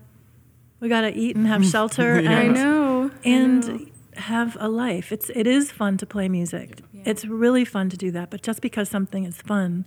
we 0.81 0.89
got 0.89 1.03
to 1.03 1.13
eat 1.15 1.37
and 1.37 1.47
have 1.47 1.65
shelter 1.75 2.15
and 2.17 2.29
I 2.29 2.47
know. 2.49 3.11
I 3.25 3.29
and 3.29 3.69
know. 3.69 3.87
have 4.15 4.57
a 4.61 4.69
life. 4.69 5.13
It's 5.13 5.31
it 5.35 5.47
is 5.47 5.71
fun 5.73 5.97
to 5.99 6.07
play 6.07 6.29
music. 6.29 6.81
It's 7.05 7.25
really 7.25 7.65
fun 7.65 7.89
to 7.91 7.97
do 7.97 8.11
that. 8.13 8.31
But 8.31 8.43
just 8.43 8.61
because 8.61 8.89
something 8.91 9.25
is 9.25 9.41
fun 9.41 9.87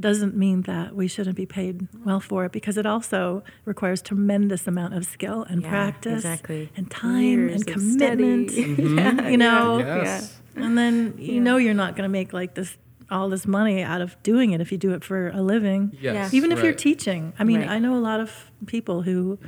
doesn't 0.00 0.36
mean 0.36 0.62
that 0.62 0.94
we 0.94 1.08
shouldn't 1.08 1.36
be 1.36 1.46
paid 1.46 1.88
well 2.04 2.20
for 2.20 2.44
it 2.44 2.52
because 2.52 2.76
it 2.76 2.86
also 2.86 3.42
requires 3.64 4.00
tremendous 4.00 4.66
amount 4.68 4.94
of 4.94 5.04
skill 5.04 5.42
and 5.50 5.62
Yeah, 5.62 5.68
practice 5.70 6.24
exactly. 6.24 6.70
and 6.76 6.88
time 6.88 7.22
Years 7.48 7.62
and 7.62 7.66
commitment. 7.66 8.50
study. 8.50 8.76
Mhm. 8.76 9.30
You 9.32 9.36
know, 9.38 9.78
Yes. 9.78 10.40
and 10.54 10.78
then 10.78 11.14
you 11.18 11.40
know 11.40 11.56
you're 11.56 11.74
not 11.74 11.96
going 11.96 12.04
to 12.08 12.12
make 12.12 12.32
like 12.32 12.54
this 12.54 12.76
all 13.10 13.28
this 13.28 13.46
money 13.46 13.82
out 13.82 14.00
of 14.00 14.16
doing 14.22 14.52
it 14.52 14.60
if 14.60 14.70
you 14.72 14.78
do 14.78 14.92
it 14.94 15.02
for 15.04 15.28
a 15.30 15.42
living. 15.42 15.96
Yes. 16.00 16.34
Even 16.34 16.52
if 16.52 16.62
you're 16.62 16.72
teaching. 16.74 17.32
I 17.38 17.44
mean, 17.44 17.60
Right. 17.60 17.70
I 17.70 17.78
know 17.78 17.94
a 17.96 18.00
lot 18.00 18.20
of 18.20 18.50
people 18.66 19.02
who 19.02 19.38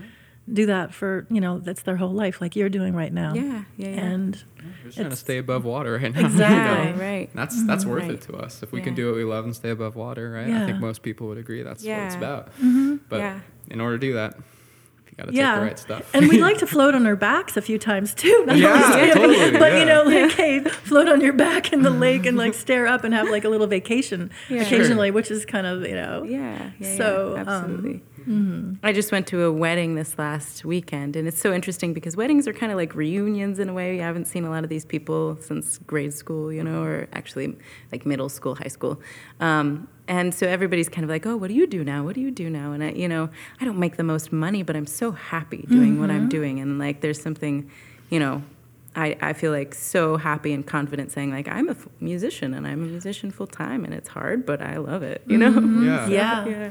do 0.53 0.66
that 0.66 0.92
for, 0.92 1.27
you 1.31 1.40
know, 1.40 1.59
that's 1.61 1.83
their 1.83 1.96
whole 1.96 2.12
life, 2.12 2.40
like 2.40 2.57
you're 2.57 2.68
doing 2.70 2.94
right 2.94 3.12
now. 3.12 3.35
Yeah, 3.35 3.42
yeah, 3.77 3.88
yeah. 3.88 4.01
And 4.01 4.44
We're 4.59 4.85
just 4.87 4.96
trying 4.96 5.11
to 5.11 5.16
stay 5.16 5.38
above 5.38 5.64
water 5.64 5.92
right 5.92 6.12
now. 6.12 6.20
you 6.20 6.23
know? 6.23 6.29
Exactly. 6.29 6.99
Yeah, 7.05 7.11
right. 7.11 7.31
That's 7.35 7.62
that's 7.66 7.85
worth 7.85 8.03
Right. 8.05 8.12
it 8.12 8.23
to 8.23 8.37
us. 8.37 8.62
If 8.62 8.73
we 8.73 8.81
Yeah. 8.81 8.87
can 8.87 8.94
do 8.94 9.07
what 9.09 9.16
we 9.16 9.25
love 9.25 9.44
and 9.44 9.55
stay 9.55 9.70
above 9.70 9.94
water, 9.94 10.31
right? 10.33 10.49
I 10.51 10.66
think 10.66 10.81
most 10.81 11.03
people 11.03 11.29
would 11.29 11.38
agree 11.38 11.62
that's 11.62 11.85
what 11.85 11.92
it's 11.99 12.14
about. 12.16 12.49
Mm-hmm. 12.57 12.96
But 13.09 13.18
Yeah. 13.18 13.40
in 13.70 13.81
order 13.81 13.96
to 13.99 14.01
do 14.01 14.14
that, 14.14 14.37
you 15.11 15.16
got 15.16 15.29
to 15.29 15.35
yeah. 15.35 15.53
take 15.55 15.61
the 15.61 15.66
right 15.66 15.79
stuff. 15.79 16.11
and 16.14 16.29
we 16.29 16.40
like 16.40 16.59
to 16.59 16.66
float 16.75 16.94
on 16.94 17.07
our 17.07 17.16
backs 17.16 17.57
a 17.57 17.62
few 17.62 17.79
times 17.79 18.14
too. 18.14 18.44
Not 18.46 18.57
Yeah, 18.59 19.12
totally, 19.14 19.51
But 19.59 19.73
yeah. 19.73 19.79
you 19.81 19.85
know, 19.85 20.03
like 20.05 20.33
hey, 20.33 20.61
float 20.61 21.09
on 21.09 21.20
your 21.20 21.33
back 21.33 21.73
in 21.73 21.83
the 21.83 21.90
lake 21.90 22.27
and 22.27 22.37
like 22.37 22.55
stare 22.64 22.87
up 22.87 23.05
and 23.05 23.12
have 23.14 23.29
like 23.29 23.44
a 23.44 23.49
little 23.49 23.66
vacation 23.66 24.31
Yeah. 24.49 24.62
occasionally, 24.62 25.11
which 25.11 25.31
is 25.31 25.44
kind 25.44 25.66
of, 25.66 25.83
you 25.83 25.94
know. 25.94 26.23
Yeah, 26.23 26.70
yeah, 26.79 26.96
So, 26.96 27.35
yeah, 27.35 27.40
um, 27.42 27.49
absolutely. 27.49 28.03
I 28.83 28.92
just 28.92 29.11
went 29.11 29.27
to 29.29 29.42
a 29.44 29.51
wedding 29.53 29.96
this 29.96 30.16
last 30.18 30.64
weekend, 30.64 31.16
and 31.16 31.27
it's 31.27 31.40
so 31.40 31.53
interesting 31.53 31.92
because 31.92 32.16
weddings 32.16 32.46
are 32.46 32.53
kind 32.53 32.70
of 32.70 32.77
like 32.79 32.94
reunions 32.94 33.59
in 33.59 33.68
a 33.68 33.73
way. 33.73 34.01
I 34.01 34.05
haven't 34.05 34.27
seen 34.27 34.44
a 34.44 34.51
lot 34.51 34.62
of 34.62 34.70
these 34.70 34.85
people 34.85 35.37
since 35.40 35.79
grade 35.79 36.12
school, 36.12 36.53
you 36.53 36.62
know, 36.62 36.83
or 36.83 37.09
actually 37.12 37.57
like 37.90 38.07
middle 38.07 38.29
school, 38.29 38.55
high 38.55 38.68
school. 38.68 39.01
Um, 39.40 39.88
and 40.16 40.35
so 40.35 40.44
everybody's 40.46 40.88
kind 40.90 41.05
of 41.05 41.11
like, 41.11 41.25
"Oh, 41.31 41.37
what 41.40 41.49
do 41.49 41.55
you 41.55 41.66
do 41.66 41.83
now? 41.85 42.03
What 42.05 42.14
do 42.16 42.20
you 42.20 42.31
do 42.31 42.51
now?" 42.51 42.73
And 42.73 42.83
I, 42.85 42.90
you 43.03 43.09
know, 43.09 43.31
I 43.61 43.64
don't 43.64 43.79
make 43.79 43.94
the 43.96 44.03
most 44.05 44.33
money, 44.33 44.62
but 44.62 44.75
I'm 44.77 44.87
so 44.87 45.12
happy 45.12 45.62
doing 45.70 45.99
what 46.01 46.11
I'm 46.11 46.29
doing, 46.29 46.61
and 46.61 46.79
like 46.79 47.01
there's 47.01 47.20
something, 47.23 47.70
you 48.11 48.18
know. 48.25 48.42
I, 48.96 49.16
I 49.23 49.33
feel 49.35 49.53
like 49.53 49.73
so 49.73 50.16
happy 50.16 50.53
and 50.53 50.66
confident 50.66 51.12
saying 51.12 51.31
like 51.31 51.46
I'm 51.46 51.68
a 51.68 51.77
f- 51.79 51.87
musician 52.01 52.53
and 52.55 52.66
I'm 52.66 52.83
a 52.83 52.87
musician 52.96 53.31
full 53.31 53.46
time 53.46 53.85
and 53.85 53.94
it's 53.94 54.09
hard 54.09 54.44
but 54.44 54.61
I 54.61 54.79
love 54.79 55.05
it 55.05 55.23
you 55.29 55.38
know 55.38 55.53
Yeah. 55.87 56.09
Yeah. 56.18 56.46
yeah 56.49 56.70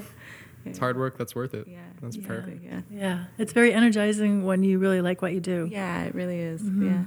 It's 0.65 0.79
hard 0.79 0.97
work 0.97 1.17
that's 1.17 1.33
worth 1.33 1.53
it. 1.53 1.65
yeah, 1.65 1.77
That's 2.01 2.17
yeah, 2.17 2.27
perfect. 2.27 2.61
Yeah, 2.61 2.81
Yeah. 2.91 3.17
It's 3.37 3.53
very 3.53 3.71
energizing 3.73 4.43
when 4.43 4.63
you 4.63 4.79
really 4.79 4.99
like 4.99 5.21
what 5.21 5.31
you 5.31 5.39
do. 5.39 5.69
yeah, 5.71 6.03
it 6.03 6.13
really 6.13 6.39
is. 6.41 6.61
Mm-hmm. 6.61 6.85
Yeah, 6.87 6.91
yeah. 6.91 7.03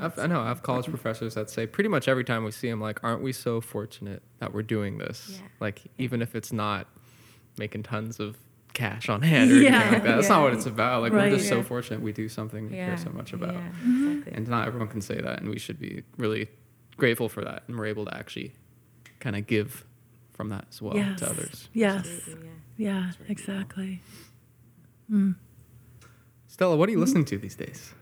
I've, 0.00 0.18
I 0.18 0.26
know 0.26 0.40
I 0.40 0.48
have 0.48 0.62
college 0.62 0.86
professors 0.86 1.34
that 1.34 1.50
say 1.50 1.66
pretty 1.66 1.88
much 1.88 2.06
every 2.08 2.24
time 2.24 2.44
we 2.44 2.50
see 2.50 2.68
them, 2.70 2.80
like, 2.80 3.02
aren't 3.02 3.22
we 3.22 3.32
so 3.32 3.60
fortunate 3.60 4.22
that 4.38 4.52
we're 4.54 4.62
doing 4.62 4.98
this? 4.98 5.30
Yeah. 5.32 5.48
Like, 5.60 5.82
even 5.98 6.22
if 6.22 6.34
it's 6.34 6.52
not 6.52 6.86
making 7.58 7.82
tons 7.82 8.20
of 8.20 8.36
cash 8.72 9.08
on 9.08 9.22
hand 9.22 9.50
or 9.50 9.54
anything 9.66 9.72
like 9.72 10.02
that, 10.04 10.16
that's 10.16 10.28
not 10.28 10.42
what 10.42 10.52
it's 10.52 10.66
about. 10.66 11.02
Like, 11.02 11.12
Right. 11.12 11.30
we're 11.32 11.38
just 11.38 11.48
so 11.48 11.62
fortunate 11.62 12.00
we 12.02 12.12
do 12.12 12.28
something 12.28 12.70
we 12.70 12.76
yeah, 12.76 12.86
care 12.86 12.96
so 12.98 13.10
much 13.10 13.32
about. 13.32 13.54
Yeah, 13.54 13.60
Mm-hmm. 13.84 14.08
exactly. 14.12 14.32
And 14.34 14.48
not 14.48 14.66
everyone 14.68 14.88
can 14.88 15.00
say 15.00 15.20
that, 15.20 15.40
and 15.40 15.48
we 15.50 15.58
should 15.58 15.78
be 15.80 16.02
really 16.18 16.48
grateful 16.96 17.28
for 17.28 17.42
that. 17.44 17.64
And 17.66 17.76
we're 17.78 17.86
able 17.86 18.04
to 18.04 18.16
actually 18.16 18.52
kind 19.18 19.34
of 19.36 19.46
give 19.46 19.84
from 20.32 20.50
that 20.50 20.66
as 20.70 20.80
well 20.80 20.94
yes. 20.96 21.18
to 21.18 21.28
others. 21.30 21.68
Yes. 21.72 22.06
Absolutely, 22.06 22.48
yeah. 22.76 22.92
Yeah, 23.04 23.10
exactly. 23.28 24.02
Stella, 26.46 26.76
what 26.76 26.88
are 26.88 26.92
you 26.92 26.96
Mm-hmm. 26.98 27.00
listening 27.04 27.24
to 27.26 27.38
these 27.38 27.56
days? 27.56 27.94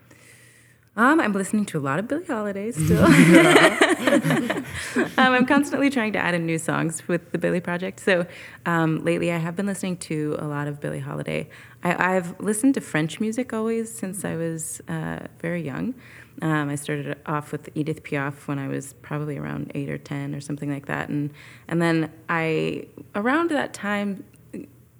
Um, 0.98 1.20
I'm 1.20 1.32
listening 1.32 1.64
to 1.66 1.78
a 1.78 1.80
lot 1.80 2.00
of 2.00 2.08
Billie 2.08 2.24
Holiday 2.24 2.72
still. 2.72 3.04
um, 5.06 5.12
I'm 5.16 5.46
constantly 5.46 5.90
trying 5.90 6.12
to 6.14 6.18
add 6.18 6.34
in 6.34 6.44
new 6.44 6.58
songs 6.58 7.06
with 7.06 7.30
the 7.30 7.38
Billie 7.38 7.60
Project. 7.60 8.00
So 8.00 8.26
um, 8.66 9.04
lately, 9.04 9.30
I 9.30 9.36
have 9.36 9.54
been 9.54 9.66
listening 9.66 9.98
to 9.98 10.34
a 10.40 10.46
lot 10.48 10.66
of 10.66 10.80
Billie 10.80 10.98
Holiday. 10.98 11.48
I, 11.84 12.16
I've 12.16 12.40
listened 12.40 12.74
to 12.74 12.80
French 12.80 13.20
music 13.20 13.52
always 13.52 13.96
since 13.96 14.24
I 14.24 14.34
was 14.34 14.82
uh, 14.88 15.20
very 15.40 15.62
young. 15.64 15.94
Um, 16.42 16.68
I 16.68 16.74
started 16.74 17.16
off 17.26 17.52
with 17.52 17.68
Edith 17.76 18.02
Piaf 18.02 18.48
when 18.48 18.58
I 18.58 18.66
was 18.66 18.94
probably 18.94 19.38
around 19.38 19.70
eight 19.76 19.90
or 19.90 19.98
ten 19.98 20.34
or 20.34 20.40
something 20.40 20.68
like 20.68 20.86
that, 20.86 21.08
and 21.08 21.30
and 21.68 21.80
then 21.80 22.12
I 22.28 22.86
around 23.14 23.50
that 23.50 23.72
time 23.72 24.24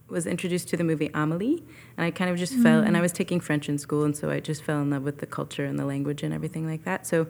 was 0.09 0.27
introduced 0.27 0.69
to 0.69 0.77
the 0.77 0.85
movie 0.85 1.11
Amelie, 1.15 1.63
and 1.97 2.05
I 2.07 2.11
kind 2.11 2.31
of 2.31 2.37
just 2.37 2.55
fell. 2.55 2.81
And 2.81 2.97
I 2.97 3.01
was 3.01 3.13
taking 3.13 3.41
French 3.41 3.69
in 3.69 3.79
school, 3.79 4.05
and 4.05 4.17
so 4.17 4.31
I 4.31 4.41
just 4.41 4.63
fell 4.63 4.81
in 4.81 4.91
love 4.91 5.03
with 5.03 5.19
the 5.19 5.27
culture 5.27 5.65
and 5.65 5.79
the 5.79 5.85
language 5.85 6.23
and 6.23 6.33
everything 6.33 6.67
like 6.67 6.85
that. 6.85 7.07
So 7.07 7.27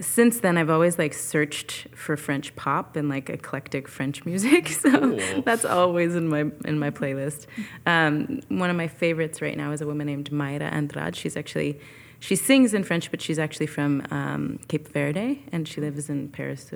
since 0.00 0.40
then 0.40 0.56
I've 0.56 0.70
always 0.70 0.98
like 0.98 1.12
searched 1.12 1.86
for 1.94 2.16
French 2.16 2.56
pop 2.56 2.96
and 2.96 3.08
like 3.08 3.28
eclectic 3.28 3.86
French 3.88 4.24
music. 4.24 4.68
So 4.80 4.90
cool. 4.98 5.42
that's 5.42 5.66
always 5.66 6.14
in 6.14 6.28
my 6.28 6.46
in 6.64 6.78
my 6.78 6.90
playlist. 6.90 7.46
Um, 7.84 8.40
one 8.48 8.70
of 8.70 8.76
my 8.76 8.88
favorites 8.88 9.42
right 9.42 9.56
now 9.56 9.72
is 9.72 9.82
a 9.82 9.86
woman 9.86 10.06
named 10.06 10.30
Mayra 10.30 10.72
Andrade. 10.72 11.14
She's 11.14 11.36
actually 11.36 11.78
she 12.20 12.36
sings 12.36 12.74
in 12.74 12.84
French, 12.84 13.10
but 13.10 13.20
she's 13.20 13.38
actually 13.38 13.66
from 13.66 14.06
um, 14.10 14.60
Cape 14.68 14.88
Verde 14.88 15.42
and 15.50 15.66
she 15.66 15.80
lives 15.80 16.08
in 16.08 16.28
Paris. 16.28 16.70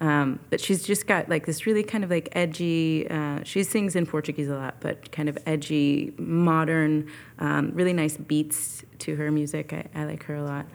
Um, 0.00 0.40
but 0.50 0.60
she's 0.60 0.82
just 0.82 1.06
got 1.06 1.28
like 1.28 1.44
this 1.46 1.66
really 1.66 1.82
kind 1.82 2.04
of 2.04 2.10
like 2.10 2.28
edgy. 2.32 3.06
Uh, 3.08 3.40
she 3.44 3.62
sings 3.64 3.94
in 3.94 4.06
Portuguese 4.06 4.48
a 4.48 4.54
lot, 4.54 4.76
but 4.80 5.12
kind 5.12 5.28
of 5.28 5.38
edgy, 5.44 6.14
modern, 6.18 7.06
um, 7.38 7.72
really 7.74 7.92
nice 7.92 8.16
beats 8.16 8.82
to 9.00 9.16
her 9.16 9.30
music. 9.30 9.72
I, 9.72 9.84
I 9.94 10.04
like 10.04 10.24
her 10.24 10.36
a 10.36 10.42
lot. 10.42 10.66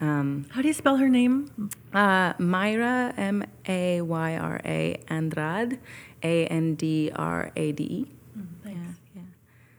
Um, 0.00 0.46
How 0.50 0.60
do 0.60 0.68
you 0.68 0.74
spell 0.74 0.96
her 0.96 1.08
name? 1.08 1.70
Uh, 1.92 2.34
Mayra, 2.34 3.14
M 3.16 3.44
A 3.66 4.02
Y 4.02 4.36
R 4.36 4.60
A, 4.64 5.00
Andrade, 5.08 5.78
A 6.22 6.46
N 6.46 6.74
D 6.74 7.10
R 7.14 7.50
A 7.56 7.72
D 7.72 7.84
E. 7.84 8.06
Mm, 8.38 8.46
yeah, 8.64 8.72
yeah. 9.14 9.22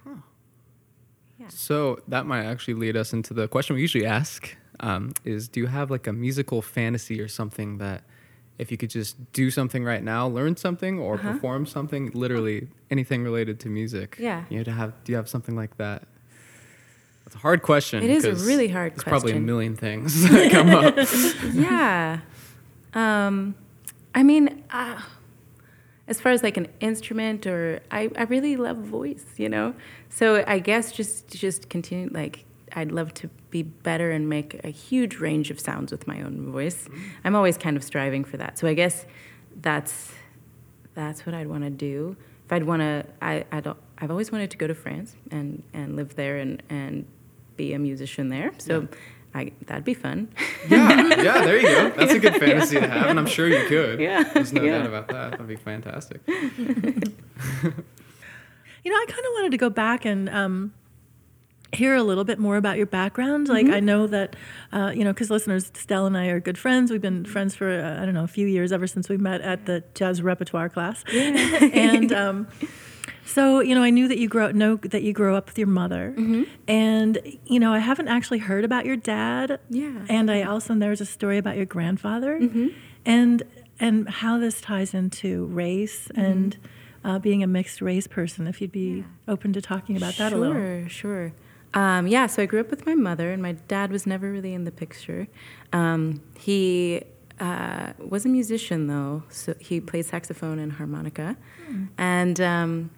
Huh. 0.03 0.15
Yeah. 1.45 1.49
So 1.49 1.99
that 2.07 2.25
might 2.25 2.43
actually 2.43 2.75
lead 2.75 2.97
us 2.97 3.13
into 3.13 3.33
the 3.33 3.47
question 3.47 3.75
we 3.75 3.81
usually 3.81 4.05
ask: 4.05 4.55
um, 4.79 5.13
is 5.23 5.47
Do 5.47 5.59
you 5.59 5.67
have 5.67 5.91
like 5.91 6.07
a 6.07 6.13
musical 6.13 6.61
fantasy 6.61 7.21
or 7.21 7.27
something 7.27 7.77
that, 7.77 8.03
if 8.57 8.71
you 8.71 8.77
could 8.77 8.89
just 8.89 9.31
do 9.33 9.51
something 9.51 9.83
right 9.83 10.03
now, 10.03 10.27
learn 10.27 10.55
something 10.57 10.99
or 10.99 11.15
uh-huh. 11.15 11.33
perform 11.33 11.65
something, 11.65 12.11
literally 12.13 12.67
anything 12.89 13.23
related 13.23 13.59
to 13.61 13.69
music? 13.69 14.17
Yeah. 14.19 14.45
You 14.49 14.57
know, 14.57 14.63
to 14.63 14.71
have. 14.71 15.03
Do 15.03 15.11
you 15.11 15.17
have 15.17 15.29
something 15.29 15.55
like 15.55 15.77
that? 15.77 16.03
It's 17.25 17.35
a 17.35 17.39
hard 17.39 17.63
question. 17.63 18.03
It 18.03 18.11
is 18.11 18.25
a 18.25 18.35
really 18.35 18.67
hard 18.67 18.91
there's 18.91 19.03
question. 19.03 19.09
probably 19.09 19.31
a 19.33 19.39
million 19.39 19.75
things 19.75 20.21
that 20.29 20.51
come 20.51 20.69
up. 20.69 20.95
yeah. 21.55 22.19
Um, 22.93 23.55
I 24.13 24.23
mean, 24.23 24.63
uh, 24.69 25.01
as 26.07 26.19
far 26.21 26.31
as 26.31 26.43
like 26.43 26.57
an 26.57 26.67
instrument 26.79 27.47
or 27.47 27.81
I, 27.91 28.09
I 28.15 28.23
really 28.23 28.57
love 28.57 28.77
voice, 28.77 29.25
you 29.37 29.49
know? 29.49 29.73
So 30.09 30.43
I 30.47 30.59
guess 30.59 30.91
just 30.91 31.27
just 31.29 31.69
continue 31.69 32.09
like 32.11 32.45
I'd 32.73 32.91
love 32.91 33.13
to 33.15 33.29
be 33.49 33.63
better 33.63 34.11
and 34.11 34.27
make 34.27 34.63
a 34.63 34.69
huge 34.69 35.17
range 35.17 35.49
of 35.49 35.59
sounds 35.59 35.91
with 35.91 36.07
my 36.07 36.21
own 36.21 36.51
voice. 36.51 36.83
Mm-hmm. 36.83 37.03
I'm 37.23 37.35
always 37.35 37.57
kind 37.57 37.77
of 37.77 37.83
striving 37.83 38.23
for 38.23 38.37
that. 38.37 38.59
So 38.59 38.67
I 38.67 38.73
guess 38.73 39.05
that's 39.61 40.13
that's 40.93 41.25
what 41.25 41.35
I'd 41.35 41.47
want 41.47 41.63
to 41.63 41.69
do. 41.69 42.15
If 42.45 42.53
I'd 42.53 42.63
want 42.63 42.81
to, 42.81 43.05
I, 43.21 43.45
I 43.51 43.59
don't, 43.59 43.77
I've 43.97 44.11
always 44.11 44.31
wanted 44.31 44.51
to 44.51 44.57
go 44.57 44.67
to 44.67 44.75
France 44.75 45.15
and, 45.31 45.63
and 45.73 45.95
live 45.95 46.15
there 46.15 46.37
and, 46.37 46.61
and 46.69 47.05
be 47.57 47.73
a 47.73 47.79
musician 47.79 48.29
there. 48.29 48.51
So 48.59 48.81
yeah. 48.81 48.97
I, 49.35 49.51
that'd 49.65 49.83
be 49.83 49.93
fun. 49.93 50.29
yeah, 50.69 51.09
yeah, 51.09 51.15
there 51.43 51.57
you 51.57 51.67
go. 51.67 51.89
That's 51.89 52.13
a 52.13 52.19
good 52.19 52.37
fantasy 52.37 52.75
yeah. 52.75 52.81
to 52.81 52.87
have, 52.87 53.07
and 53.07 53.19
I'm 53.19 53.25
sure 53.25 53.49
you 53.49 53.67
could. 53.67 53.99
Yeah, 53.99 54.23
there's 54.23 54.53
no 54.53 54.63
yeah. 54.63 54.77
doubt 54.77 54.87
about 54.87 55.09
that. 55.09 55.31
That'd 55.31 55.47
be 55.47 55.57
fantastic. 55.57 56.21
you 56.27 56.35
know, 56.45 56.55
I 58.95 59.05
kind 59.07 59.19
of 59.19 59.33
wanted 59.33 59.51
to 59.51 59.57
go 59.57 59.69
back 59.69 60.05
and 60.05 60.29
um, 60.29 60.73
hear 61.73 61.95
a 61.95 62.03
little 62.03 62.23
bit 62.23 62.39
more 62.39 62.55
about 62.55 62.77
your 62.77 62.85
background. 62.85 63.49
Like, 63.49 63.65
mm-hmm. 63.65 63.75
I 63.75 63.81
know 63.81 64.07
that, 64.07 64.37
uh, 64.71 64.93
you 64.95 65.03
know, 65.03 65.11
because 65.11 65.29
listeners, 65.29 65.69
Stella 65.73 66.07
and 66.07 66.17
I 66.17 66.27
are 66.27 66.39
good 66.39 66.57
friends. 66.57 66.89
We've 66.89 67.01
been 67.01 67.25
friends 67.25 67.55
for, 67.55 67.69
uh, 67.69 68.01
I 68.01 68.05
don't 68.05 68.13
know, 68.13 68.23
a 68.23 68.29
few 68.29 68.47
years 68.47 68.71
ever 68.71 68.87
since 68.87 69.09
we 69.09 69.17
met 69.17 69.41
at 69.41 69.65
the 69.65 69.83
jazz 69.95 70.21
repertoire 70.21 70.69
class. 70.69 71.03
Yeah. 71.11 71.65
and, 71.73 72.13
um, 72.13 72.47
so 73.25 73.59
you 73.59 73.75
know, 73.75 73.83
I 73.83 73.89
knew 73.89 74.07
that 74.07 74.17
you 74.17 74.29
grow 74.29 74.51
know 74.51 74.75
that 74.77 75.03
you 75.03 75.11
grow 75.11 75.35
up 75.35 75.47
with 75.47 75.57
your 75.57 75.67
mother, 75.67 76.13
mm-hmm. 76.17 76.43
and 76.67 77.19
you 77.45 77.59
know, 77.59 77.73
I 77.73 77.79
haven't 77.79 78.07
actually 78.07 78.39
heard 78.39 78.63
about 78.63 78.85
your 78.85 78.95
dad. 78.95 79.59
Yeah. 79.69 80.05
And 80.07 80.29
I 80.29 80.43
also 80.43 80.75
there 80.75 80.91
was 80.91 81.01
a 81.01 81.05
story 81.05 81.37
about 81.37 81.57
your 81.57 81.65
grandfather, 81.65 82.39
mm-hmm. 82.39 82.67
and 83.05 83.43
and 83.79 84.07
how 84.07 84.37
this 84.37 84.61
ties 84.61 84.93
into 84.93 85.45
race 85.47 86.07
mm-hmm. 86.07 86.21
and 86.21 86.57
uh, 87.03 87.19
being 87.19 87.43
a 87.43 87.47
mixed 87.47 87.81
race 87.81 88.07
person. 88.07 88.47
If 88.47 88.61
you'd 88.61 88.71
be 88.71 88.97
yeah. 88.97 89.03
open 89.27 89.53
to 89.53 89.61
talking 89.61 89.97
about 89.97 90.13
sure, 90.13 90.29
that 90.29 90.35
a 90.35 90.39
little. 90.39 90.55
Sure, 90.55 90.89
sure. 90.89 91.33
Um, 91.73 92.07
yeah, 92.07 92.27
so 92.27 92.41
I 92.41 92.45
grew 92.45 92.61
up 92.61 92.69
with 92.69 92.85
my 92.85 92.95
mother, 92.95 93.31
and 93.31 93.41
my 93.41 93.51
dad 93.53 93.91
was 93.91 94.07
never 94.07 94.31
really 94.31 94.53
in 94.53 94.63
the 94.63 94.71
picture. 94.71 95.27
Um, 95.73 96.21
he 96.39 97.03
uh, 97.39 97.93
was 97.99 98.25
a 98.25 98.29
musician, 98.29 98.87
though, 98.87 99.23
so 99.29 99.55
he 99.59 99.79
played 99.81 100.05
saxophone 100.05 100.59
and 100.59 100.73
harmonica, 100.73 101.37
mm. 101.69 101.89
and 101.97 102.39
um, 102.39 102.89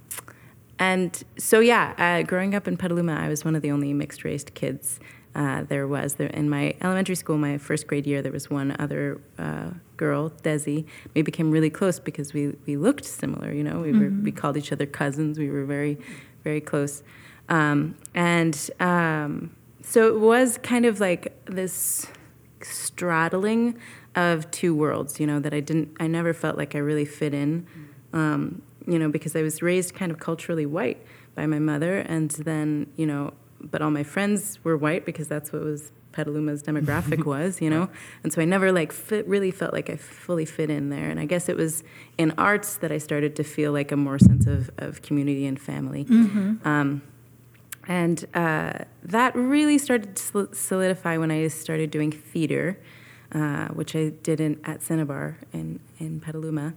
and 0.79 1.23
so, 1.37 1.59
yeah, 1.59 1.93
uh, 1.97 2.25
growing 2.25 2.53
up 2.53 2.67
in 2.67 2.77
Petaluma, 2.77 3.13
I 3.13 3.29
was 3.29 3.43
one 3.43 3.55
of 3.55 3.61
the 3.61 3.71
only 3.71 3.93
mixed 3.93 4.23
race 4.23 4.43
kids 4.43 4.99
uh, 5.33 5.63
there 5.63 5.87
was. 5.87 6.15
There, 6.15 6.27
in 6.27 6.49
my 6.49 6.75
elementary 6.81 7.15
school, 7.15 7.37
my 7.37 7.57
first 7.57 7.87
grade 7.87 8.05
year, 8.05 8.21
there 8.21 8.31
was 8.31 8.49
one 8.49 8.75
other 8.77 9.19
uh, 9.39 9.71
girl, 9.97 10.29
Desi. 10.29 10.85
We 11.15 11.23
became 11.23 11.49
really 11.49 11.69
close 11.69 11.99
because 11.99 12.33
we, 12.33 12.55
we 12.65 12.77
looked 12.77 13.05
similar, 13.05 13.51
you 13.51 13.63
know. 13.63 13.81
We, 13.81 13.91
mm-hmm. 13.91 14.01
were, 14.01 14.23
we 14.23 14.31
called 14.31 14.57
each 14.57 14.71
other 14.71 14.85
cousins. 14.85 15.39
We 15.39 15.49
were 15.49 15.65
very, 15.65 15.97
very 16.43 16.61
close. 16.61 17.01
Um, 17.49 17.95
and 18.13 18.69
um, 18.79 19.55
so 19.81 20.07
it 20.07 20.19
was 20.19 20.59
kind 20.59 20.85
of 20.85 20.99
like 20.99 21.33
this 21.45 22.07
straddling 22.61 23.79
of 24.17 24.49
two 24.51 24.75
worlds, 24.75 25.19
you 25.19 25.27
know, 25.27 25.39
that 25.39 25.53
I 25.53 25.59
didn't, 25.59 25.95
I 25.99 26.07
never 26.07 26.33
felt 26.33 26.57
like 26.57 26.75
I 26.75 26.79
really 26.79 27.05
fit 27.05 27.33
in. 27.33 27.67
Um, 28.11 28.63
you 28.87 28.97
know, 28.97 29.09
because 29.09 29.35
I 29.35 29.43
was 29.43 29.61
raised 29.61 29.93
kind 29.93 30.11
of 30.11 30.19
culturally 30.19 30.65
white 30.65 31.05
by 31.35 31.45
my 31.45 31.59
mother, 31.59 31.99
and 31.99 32.31
then, 32.31 32.87
you 32.95 33.05
know, 33.05 33.33
but 33.61 33.81
all 33.81 33.91
my 33.91 34.03
friends 34.03 34.63
were 34.63 34.77
white 34.77 35.05
because 35.05 35.27
that's 35.27 35.51
what 35.51 35.61
was 35.61 35.91
Petaluma's 36.13 36.63
demographic 36.63 37.25
was, 37.33 37.61
you 37.61 37.69
know, 37.69 37.89
and 38.23 38.33
so 38.33 38.41
I 38.41 38.45
never 38.45 38.71
like 38.71 38.91
fit, 38.91 39.27
really 39.27 39.51
felt 39.51 39.73
like 39.73 39.89
I 39.89 39.97
fully 39.97 40.45
fit 40.45 40.69
in 40.69 40.89
there. 40.89 41.09
And 41.09 41.19
I 41.19 41.25
guess 41.25 41.49
it 41.49 41.57
was 41.57 41.83
in 42.17 42.31
arts 42.37 42.77
that 42.77 42.91
I 42.91 42.97
started 42.97 43.35
to 43.35 43.43
feel 43.43 43.71
like 43.71 43.91
a 43.91 43.97
more 43.97 44.17
sense 44.17 44.47
of, 44.47 44.71
of 44.77 45.01
community 45.01 45.45
and 45.45 45.59
family. 45.59 46.05
Mm-hmm. 46.05 46.67
Um, 46.67 47.01
and 47.87 48.25
uh, 48.33 48.79
that 49.03 49.35
really 49.35 49.77
started 49.77 50.15
to 50.15 50.49
solidify 50.53 51.17
when 51.17 51.31
I 51.31 51.47
started 51.47 51.91
doing 51.91 52.11
theater, 52.11 52.79
uh, 53.33 53.67
which 53.69 53.95
I 53.95 54.09
did 54.09 54.39
in, 54.39 54.59
at 54.63 54.81
Cinnabar 54.81 55.37
in, 55.53 55.79
in 55.99 56.19
Petaluma 56.19 56.73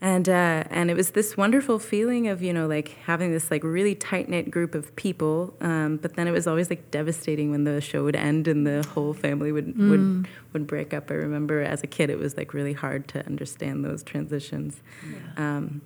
and 0.00 0.28
uh, 0.28 0.64
and 0.70 0.90
it 0.90 0.94
was 0.94 1.12
this 1.12 1.36
wonderful 1.36 1.78
feeling 1.78 2.28
of 2.28 2.42
you 2.42 2.52
know 2.52 2.66
like 2.66 2.88
having 3.06 3.32
this 3.32 3.50
like 3.50 3.64
really 3.64 3.94
tight 3.94 4.28
knit 4.28 4.50
group 4.50 4.74
of 4.74 4.94
people, 4.94 5.54
um, 5.60 5.96
but 5.96 6.14
then 6.16 6.28
it 6.28 6.32
was 6.32 6.46
always 6.46 6.68
like 6.68 6.90
devastating 6.90 7.50
when 7.50 7.64
the 7.64 7.80
show 7.80 8.04
would 8.04 8.16
end 8.16 8.46
and 8.46 8.66
the 8.66 8.86
whole 8.94 9.14
family 9.14 9.52
would 9.52 9.74
mm. 9.74 9.90
would 9.90 10.28
would 10.52 10.66
break 10.66 10.92
up. 10.92 11.10
I 11.10 11.14
remember 11.14 11.62
as 11.62 11.82
a 11.82 11.86
kid 11.86 12.10
it 12.10 12.18
was 12.18 12.36
like 12.36 12.52
really 12.52 12.74
hard 12.74 13.08
to 13.08 13.24
understand 13.24 13.84
those 13.84 14.02
transitions. 14.02 14.82
Yeah. 15.10 15.56
Um, 15.56 15.80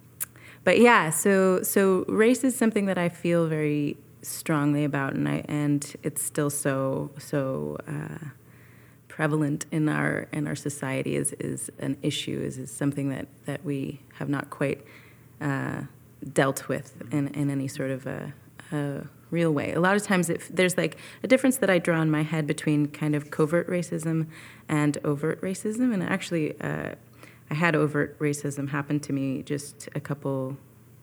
but 0.64 0.80
yeah, 0.80 1.10
so 1.10 1.62
so 1.62 2.04
race 2.08 2.42
is 2.42 2.56
something 2.56 2.86
that 2.86 2.98
I 2.98 3.08
feel 3.08 3.46
very 3.46 3.96
strongly 4.22 4.82
about, 4.82 5.14
and 5.14 5.28
I 5.28 5.44
and 5.46 5.94
it's 6.02 6.22
still 6.22 6.50
so 6.50 7.12
so. 7.18 7.78
Uh, 7.86 8.30
prevalent 9.10 9.66
in 9.70 9.88
our 9.88 10.28
in 10.32 10.46
our 10.46 10.54
society 10.54 11.16
is 11.16 11.32
is 11.40 11.70
an 11.80 11.96
issue 12.00 12.40
is, 12.40 12.56
is 12.56 12.70
something 12.70 13.08
that 13.10 13.26
that 13.44 13.64
we 13.64 14.00
have 14.18 14.28
not 14.28 14.48
quite 14.50 14.80
uh, 15.40 15.82
dealt 16.32 16.68
with 16.68 17.02
in, 17.10 17.28
in 17.28 17.50
any 17.50 17.68
sort 17.68 17.90
of 17.90 18.06
a, 18.06 18.32
a 18.72 19.02
real 19.30 19.52
way. 19.52 19.72
A 19.72 19.80
lot 19.80 19.96
of 19.96 20.02
times, 20.02 20.30
if 20.30 20.48
there's 20.48 20.76
like 20.76 20.96
a 21.22 21.26
difference 21.26 21.56
that 21.58 21.70
I 21.70 21.78
draw 21.78 22.00
in 22.00 22.10
my 22.10 22.22
head 22.22 22.46
between 22.46 22.86
kind 22.86 23.14
of 23.14 23.30
covert 23.30 23.68
racism 23.68 24.26
and 24.68 24.96
overt 25.04 25.40
racism, 25.40 25.92
and 25.92 26.02
actually, 26.02 26.60
uh, 26.60 26.94
I 27.50 27.54
had 27.54 27.74
overt 27.74 28.18
racism 28.18 28.68
happen 28.70 29.00
to 29.00 29.12
me 29.12 29.42
just 29.42 29.88
a 29.94 30.00
couple 30.00 30.56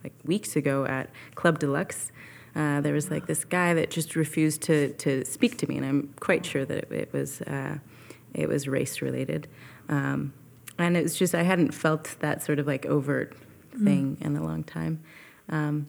like 0.03 0.13
weeks 0.23 0.55
ago 0.55 0.85
at 0.85 1.09
Club 1.35 1.59
Deluxe. 1.59 2.11
Uh, 2.57 2.81
there 2.81 2.93
was 2.93 3.11
like 3.11 3.27
this 3.27 3.45
guy 3.45 3.73
that 3.75 3.91
just 3.91 4.15
refused 4.15 4.61
to 4.63 4.91
to 4.93 5.23
speak 5.23 5.57
to 5.59 5.67
me, 5.69 5.77
and 5.77 5.85
I'm 5.85 6.13
quite 6.19 6.43
sure 6.45 6.65
that 6.65 6.77
it, 6.77 6.91
it 6.91 7.13
was. 7.13 7.41
Uh, 7.41 7.77
it 8.33 8.47
was 8.47 8.67
race 8.67 9.01
related. 9.01 9.47
Um, 9.89 10.33
and 10.77 10.95
it 10.95 11.03
was 11.03 11.15
just, 11.15 11.33
I 11.33 11.43
hadn't 11.43 11.73
felt 11.73 12.15
that 12.19 12.43
sort 12.43 12.59
of 12.59 12.67
like 12.67 12.85
overt 12.85 13.35
mm. 13.75 13.83
thing 13.83 14.17
mm. 14.17 14.25
in 14.25 14.37
a 14.37 14.43
long 14.43 14.63
time. 14.63 15.03
Um, 15.49 15.87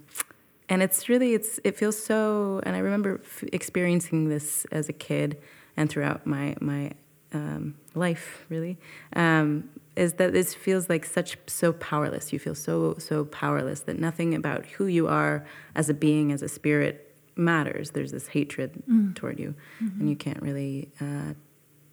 and 0.68 0.83
it's 0.83 1.09
really, 1.09 1.35
it's, 1.35 1.61
it 1.62 1.76
feels 1.76 2.02
so, 2.02 2.61
and 2.64 2.74
I 2.74 2.78
remember 2.81 3.20
f- 3.22 3.44
experiencing 3.52 4.28
this 4.28 4.64
as 4.72 4.88
a 4.88 4.92
kid 4.92 5.38
and 5.76 5.90
throughout 5.90 6.26
my, 6.26 6.57
my 6.61 6.92
um, 7.32 7.76
life, 7.94 8.44
really, 8.48 8.78
um, 9.14 9.68
is 9.96 10.14
that 10.14 10.32
this 10.32 10.54
feels 10.54 10.88
like 10.88 11.04
such, 11.04 11.36
so 11.46 11.72
powerless. 11.72 12.32
You 12.32 12.38
feel 12.38 12.54
so, 12.54 12.96
so 12.98 13.24
powerless 13.24 13.80
that 13.80 13.98
nothing 13.98 14.34
about 14.34 14.66
who 14.66 14.86
you 14.86 15.08
are 15.08 15.46
as 15.74 15.88
a 15.88 15.94
being, 15.94 16.32
as 16.32 16.42
a 16.42 16.48
spirit 16.48 17.14
matters. 17.36 17.90
There's 17.90 18.12
this 18.12 18.28
hatred 18.28 18.82
mm. 18.88 19.14
toward 19.14 19.38
you, 19.38 19.54
mm-hmm. 19.82 20.00
and 20.00 20.10
you 20.10 20.16
can't 20.16 20.42
really 20.42 20.90
uh, 21.00 21.34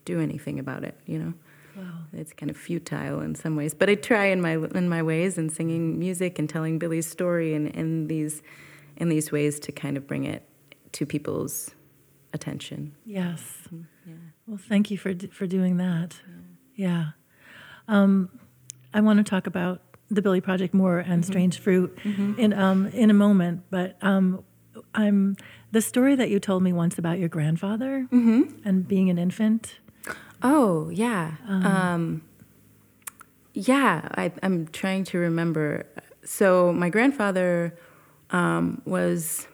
do 0.06 0.19
anything 0.19 0.60
about 0.60 0.84
it, 0.84 0.98
you 1.06 1.19
know. 1.19 1.34
Wow. 1.76 1.91
It's 2.13 2.32
kind 2.32 2.50
of 2.50 2.56
futile 2.56 3.19
in 3.19 3.36
some 3.36 3.58
ways, 3.58 3.74
but 3.74 3.89
I 3.89 3.95
try 3.95 4.28
in 4.28 4.41
my 4.41 4.54
in 4.54 4.88
my 4.88 5.04
ways 5.04 5.38
and 5.38 5.52
singing 5.52 6.00
music 6.00 6.39
and 6.39 6.50
telling 6.50 6.80
Billie's 6.80 7.06
story 7.06 7.54
and 7.54 7.67
in 7.67 8.08
these 8.08 8.41
in 8.95 9.10
these 9.10 9.32
ways 9.32 9.60
to 9.60 9.74
kind 9.74 9.98
of 9.98 10.08
bring 10.08 10.24
it 10.24 10.48
to 10.93 11.06
people's 11.06 11.71
attention. 12.34 12.95
Yes. 13.06 13.67
Mm, 13.74 13.86
Yeah. 14.08 14.13
Well, 14.48 14.58
thank 14.58 14.92
you 14.92 14.98
for 14.98 15.14
for 15.32 15.48
doing 15.48 15.78
that. 15.78 16.20
Yeah. 16.76 17.12
Um, 17.88 18.30
I 18.94 19.02
want 19.02 19.18
to 19.18 19.24
talk 19.24 19.48
about 19.48 19.82
the 20.10 20.22
Billie 20.22 20.41
Project 20.41 20.74
more 20.74 21.00
and 21.00 21.26
Strange 21.26 21.60
Fruit 21.60 21.98
in 22.38 22.54
um, 22.54 22.88
in 22.88 23.10
a 23.10 23.14
moment, 23.14 23.64
but 23.70 23.98
um, 24.02 24.43
I'm 24.93 25.36
the 25.72 25.82
story 25.82 26.16
that 26.16 26.30
you 26.30 26.39
told 26.39 26.62
me 26.64 26.74
once 26.74 26.98
about 26.98 27.18
your 27.20 27.30
grandfather 27.30 28.08
and 28.64 28.88
being 28.88 29.10
an 29.10 29.18
infant. 29.18 29.80
Oh 30.43 30.89
yeah, 30.89 31.34
um, 31.48 32.22
yeah. 33.54 34.08
I, 34.16 34.32
I'm 34.43 34.68
trying 34.68 35.06
to 35.06 35.18
remember. 35.18 35.88
So 36.24 36.72
my 36.74 36.89
grandfather 36.89 37.78
um, 38.32 38.82
was, 38.86 39.48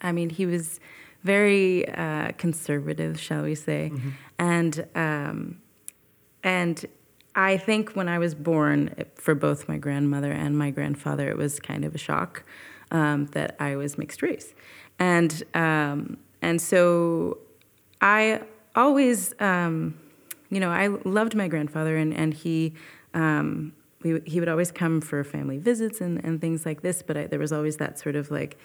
I 0.00 0.12
mean, 0.12 0.30
he 0.30 0.46
was 0.46 0.80
very 1.24 1.88
uh, 1.88 2.32
conservative, 2.36 3.18
shall 3.18 3.42
we 3.42 3.54
say, 3.54 3.90
and 4.38 4.86
um, 4.94 5.60
and 6.42 6.84
I 7.34 7.56
think 7.56 7.96
when 7.96 8.08
I 8.08 8.18
was 8.18 8.34
born, 8.34 8.94
for 9.16 9.34
both 9.34 9.66
my 9.66 9.78
grandmother 9.78 10.30
and 10.30 10.56
my 10.56 10.70
grandfather, 10.70 11.28
it 11.28 11.36
was 11.36 11.58
kind 11.58 11.84
of 11.84 11.94
a 11.94 11.98
shock 11.98 12.44
um, 12.90 13.26
that 13.28 13.56
I 13.58 13.76
was 13.76 13.98
mixed 13.98 14.22
race, 14.22 14.54
and 14.98 15.42
um, 15.54 16.18
and 16.42 16.60
so 16.60 17.38
I 18.00 18.42
always, 18.76 19.34
um, 19.40 19.98
you 20.50 20.60
know, 20.60 20.70
I 20.70 20.88
loved 21.04 21.34
my 21.34 21.48
grandfather, 21.48 21.96
and 21.96 22.14
and 22.14 22.34
he. 22.34 22.74
Um, 23.14 23.72
we, 24.02 24.20
he 24.26 24.38
would 24.38 24.50
always 24.50 24.70
come 24.70 25.00
for 25.00 25.24
family 25.24 25.56
visits 25.56 26.02
and, 26.02 26.22
and 26.22 26.38
things 26.38 26.66
like 26.66 26.82
this, 26.82 27.00
but 27.00 27.16
I, 27.16 27.26
there 27.26 27.38
was 27.38 27.52
always 27.54 27.78
that 27.78 27.98
sort 27.98 28.16
of 28.16 28.30
like 28.30 28.58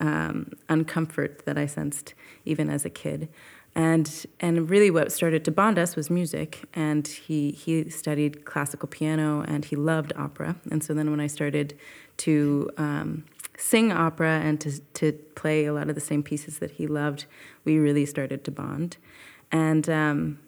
um, 0.00 0.52
uncomfort 0.68 1.44
that 1.44 1.56
I 1.56 1.66
sensed 1.66 2.14
even 2.44 2.70
as 2.70 2.84
a 2.84 2.90
kid. 2.90 3.28
And 3.74 4.26
and 4.40 4.68
really 4.68 4.90
what 4.90 5.12
started 5.12 5.44
to 5.44 5.52
bond 5.52 5.78
us 5.78 5.94
was 5.94 6.10
music. 6.10 6.64
And 6.74 7.06
he 7.06 7.52
he 7.52 7.88
studied 7.88 8.44
classical 8.44 8.88
piano 8.88 9.44
and 9.46 9.64
he 9.64 9.76
loved 9.76 10.12
opera. 10.16 10.56
And 10.70 10.82
so 10.82 10.92
then 10.92 11.10
when 11.10 11.20
I 11.20 11.28
started 11.28 11.78
to 12.18 12.70
um, 12.76 13.24
sing 13.56 13.92
opera 13.92 14.40
and 14.40 14.60
to 14.62 14.80
to 14.94 15.12
play 15.34 15.66
a 15.66 15.72
lot 15.72 15.88
of 15.88 15.94
the 15.94 16.00
same 16.00 16.22
pieces 16.22 16.58
that 16.58 16.72
he 16.72 16.86
loved, 16.88 17.26
we 17.64 17.78
really 17.78 18.06
started 18.06 18.42
to 18.44 18.50
bond. 18.50 18.96
And 19.52 19.88
um, 19.88 20.38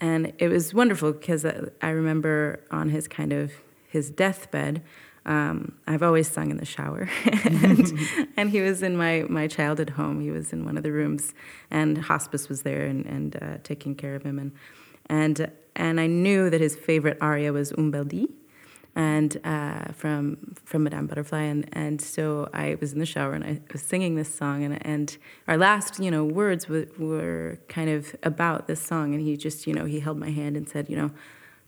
and 0.00 0.32
it 0.38 0.48
was 0.48 0.72
wonderful 0.72 1.12
because 1.12 1.44
I 1.44 1.88
remember 1.88 2.60
on 2.70 2.90
his 2.90 3.08
kind 3.08 3.32
of 3.32 3.52
his 3.88 4.10
deathbed, 4.10 4.82
um, 5.28 5.72
I've 5.86 6.02
always 6.02 6.26
sung 6.26 6.50
in 6.50 6.56
the 6.56 6.64
shower, 6.64 7.08
and, 7.44 7.92
and, 8.38 8.50
he 8.50 8.62
was 8.62 8.82
in 8.82 8.96
my, 8.96 9.26
my 9.28 9.46
childhood 9.46 9.90
home. 9.90 10.22
He 10.22 10.30
was 10.30 10.54
in 10.54 10.64
one 10.64 10.78
of 10.78 10.82
the 10.82 10.90
rooms, 10.90 11.34
and 11.70 11.98
hospice 11.98 12.48
was 12.48 12.62
there 12.62 12.86
and, 12.86 13.04
and 13.04 13.36
uh, 13.42 13.58
taking 13.62 13.94
care 13.94 14.14
of 14.14 14.22
him. 14.22 14.38
And, 14.38 14.52
and, 15.10 15.52
and 15.76 16.00
I 16.00 16.06
knew 16.06 16.48
that 16.48 16.62
his 16.62 16.74
favorite 16.74 17.18
aria 17.20 17.52
was 17.52 17.72
Un 17.76 17.90
bel 17.90 18.06
dì, 18.06 18.30
and 18.96 19.38
uh, 19.44 19.92
from 19.92 20.54
from 20.64 20.84
Madame 20.84 21.06
Butterfly, 21.06 21.42
and, 21.42 21.68
and 21.74 22.00
so 22.00 22.48
I 22.54 22.78
was 22.80 22.94
in 22.94 22.98
the 22.98 23.06
shower 23.06 23.34
and 23.34 23.44
I 23.44 23.60
was 23.70 23.82
singing 23.82 24.14
this 24.14 24.34
song, 24.34 24.64
and 24.64 24.84
and 24.84 25.16
our 25.46 25.58
last 25.58 26.00
you 26.00 26.10
know 26.10 26.24
words 26.24 26.70
were, 26.70 26.86
were 26.98 27.60
kind 27.68 27.90
of 27.90 28.16
about 28.22 28.66
this 28.66 28.80
song, 28.80 29.12
and 29.12 29.22
he 29.22 29.36
just 29.36 29.66
you 29.66 29.74
know 29.74 29.84
he 29.84 30.00
held 30.00 30.16
my 30.16 30.30
hand 30.30 30.56
and 30.56 30.66
said 30.66 30.88
you 30.88 30.96
know 30.96 31.10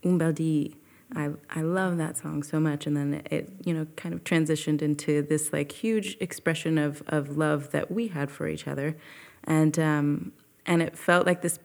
Un 0.02 0.16
bel 0.16 0.32
dì. 0.32 0.72
I, 1.14 1.30
I 1.50 1.62
love 1.62 1.96
that 1.98 2.16
song 2.16 2.42
so 2.42 2.60
much. 2.60 2.86
And 2.86 2.96
then 2.96 3.22
it 3.30 3.52
you 3.64 3.74
know 3.74 3.86
kind 3.96 4.14
of 4.14 4.24
transitioned 4.24 4.82
into 4.82 5.22
this 5.22 5.52
like 5.52 5.72
huge 5.72 6.16
expression 6.20 6.78
of, 6.78 7.02
of 7.06 7.36
love 7.36 7.70
that 7.72 7.90
we 7.90 8.08
had 8.08 8.30
for 8.30 8.48
each 8.48 8.66
other. 8.66 8.96
And 9.44 9.78
um, 9.78 10.32
and 10.66 10.82
it 10.82 10.96
felt 10.96 11.26
like 11.26 11.42
this 11.42 11.58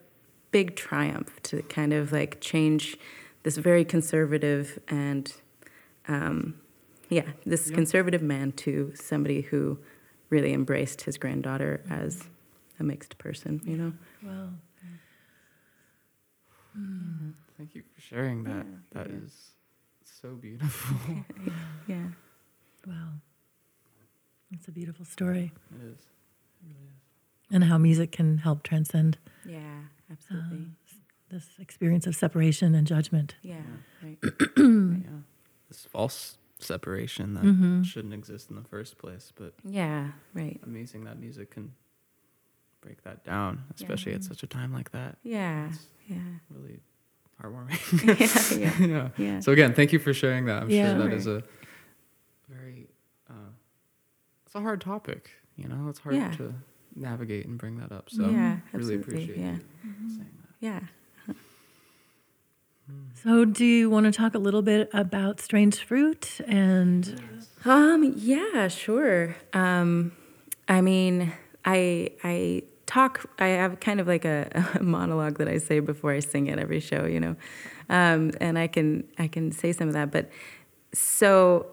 big 0.51 0.75
triumph 0.75 1.41
to 1.43 1.61
kind 1.63 1.93
of 1.93 2.11
like 2.11 2.39
change 2.39 2.97
this 3.43 3.57
very 3.57 3.85
conservative 3.85 4.79
and 4.87 5.33
um, 6.07 6.55
yeah 7.09 7.25
this 7.45 7.69
yeah. 7.69 7.75
conservative 7.75 8.21
man 8.21 8.51
to 8.53 8.93
somebody 8.95 9.41
who 9.41 9.77
really 10.29 10.53
embraced 10.53 11.01
his 11.01 11.17
granddaughter 11.17 11.83
as 11.89 12.23
a 12.79 12.83
mixed 12.83 13.17
person 13.17 13.61
you 13.65 13.77
know? 13.77 13.93
Wow 14.23 14.49
mm-hmm. 16.77 17.29
Thank 17.57 17.75
you. 17.75 17.83
for 17.93 17.94
sharing 18.07 18.43
that. 18.43 18.65
Yeah, 18.65 19.03
that 19.03 19.09
yeah. 19.09 19.17
is 19.23 19.51
so 20.03 20.29
beautiful. 20.29 20.97
yeah. 21.09 21.53
yeah. 21.87 22.07
Wow. 22.87 23.09
It's 24.51 24.67
a 24.67 24.71
beautiful 24.71 25.05
story. 25.05 25.51
It 25.71 25.83
is. 25.83 25.99
It 25.99 26.67
really 26.67 26.85
is. 26.85 27.01
And 27.51 27.63
how 27.65 27.77
music 27.77 28.11
can 28.11 28.39
help 28.39 28.63
transcend. 28.63 29.17
Yeah, 29.45 29.59
absolutely. 30.11 30.57
Uh, 30.57 30.95
this 31.29 31.47
experience 31.59 32.07
of 32.07 32.15
separation 32.15 32.75
and 32.75 32.85
judgment. 32.87 33.35
Yeah, 33.41 33.57
right. 34.03 34.17
yeah. 34.57 35.21
This 35.67 35.85
false 35.85 36.37
separation 36.59 37.33
that 37.33 37.43
mm-hmm. 37.43 37.83
shouldn't 37.83 38.13
exist 38.13 38.49
in 38.49 38.55
the 38.55 38.63
first 38.63 38.97
place, 38.97 39.33
but 39.35 39.53
yeah, 39.63 40.11
right. 40.33 40.59
Amazing 40.65 41.03
that 41.05 41.19
music 41.19 41.51
can 41.51 41.73
break 42.81 43.03
that 43.03 43.23
down, 43.23 43.63
especially 43.75 44.11
yeah. 44.11 44.17
at 44.17 44.23
such 44.23 44.43
a 44.43 44.47
time 44.47 44.71
like 44.71 44.91
that. 44.91 45.17
Yeah, 45.23 45.69
it's 45.69 45.87
yeah. 46.07 46.17
Really 46.49 46.79
heartwarming. 47.41 48.59
yeah, 48.59 48.85
yeah, 48.87 49.09
yeah, 49.17 49.39
So 49.39 49.51
again, 49.51 49.73
thank 49.73 49.93
you 49.93 49.99
for 49.99 50.13
sharing 50.13 50.45
that. 50.45 50.63
I'm 50.63 50.69
yeah, 50.69 50.91
sure 50.91 50.99
that 50.99 51.05
right. 51.05 51.13
is 51.13 51.27
a 51.27 51.43
very 52.49 52.87
uh, 53.29 53.51
it's 54.45 54.55
a 54.55 54.61
hard 54.61 54.81
topic. 54.81 55.31
You 55.55 55.67
know, 55.67 55.87
it's 55.89 55.99
hard 55.99 56.15
yeah. 56.15 56.31
to 56.31 56.53
navigate 56.95 57.45
and 57.45 57.57
bring 57.57 57.77
that 57.79 57.91
up. 57.91 58.09
So 58.09 58.29
yeah, 58.29 58.57
really 58.73 58.95
appreciate 58.95 59.37
yeah. 59.37 59.53
you 59.53 59.89
mm-hmm. 59.89 60.09
saying 60.09 60.37
that. 60.41 60.49
Yeah. 60.59 60.79
So, 63.23 63.45
do 63.45 63.65
you 63.65 63.89
want 63.89 64.05
to 64.05 64.11
talk 64.11 64.35
a 64.35 64.37
little 64.37 64.61
bit 64.61 64.89
about 64.93 65.39
strange 65.39 65.83
fruit 65.83 66.39
and? 66.47 67.19
Um. 67.63 68.13
Yeah. 68.15 68.67
Sure. 68.67 69.35
Um. 69.53 70.11
I 70.67 70.81
mean, 70.81 71.33
I 71.63 72.11
I 72.23 72.63
talk 72.85 73.29
i 73.39 73.47
have 73.47 73.79
kind 73.79 73.99
of 73.99 74.07
like 74.07 74.25
a, 74.25 74.49
a, 74.79 74.83
monologue 74.83 75.37
that 75.37 75.47
i 75.47 75.57
say 75.57 75.79
before 75.79 76.11
i 76.11 76.19
sing 76.19 76.49
at 76.49 76.59
every 76.59 76.79
show 76.79 77.05
you 77.05 77.19
know 77.19 77.35
um, 77.89 78.31
and 78.39 78.57
i 78.57 78.67
can 78.67 79.03
i 79.17 79.27
can 79.27 79.51
say 79.51 79.71
some 79.71 79.87
of 79.87 79.93
that 79.93 80.11
but 80.11 80.29
so 80.93 81.67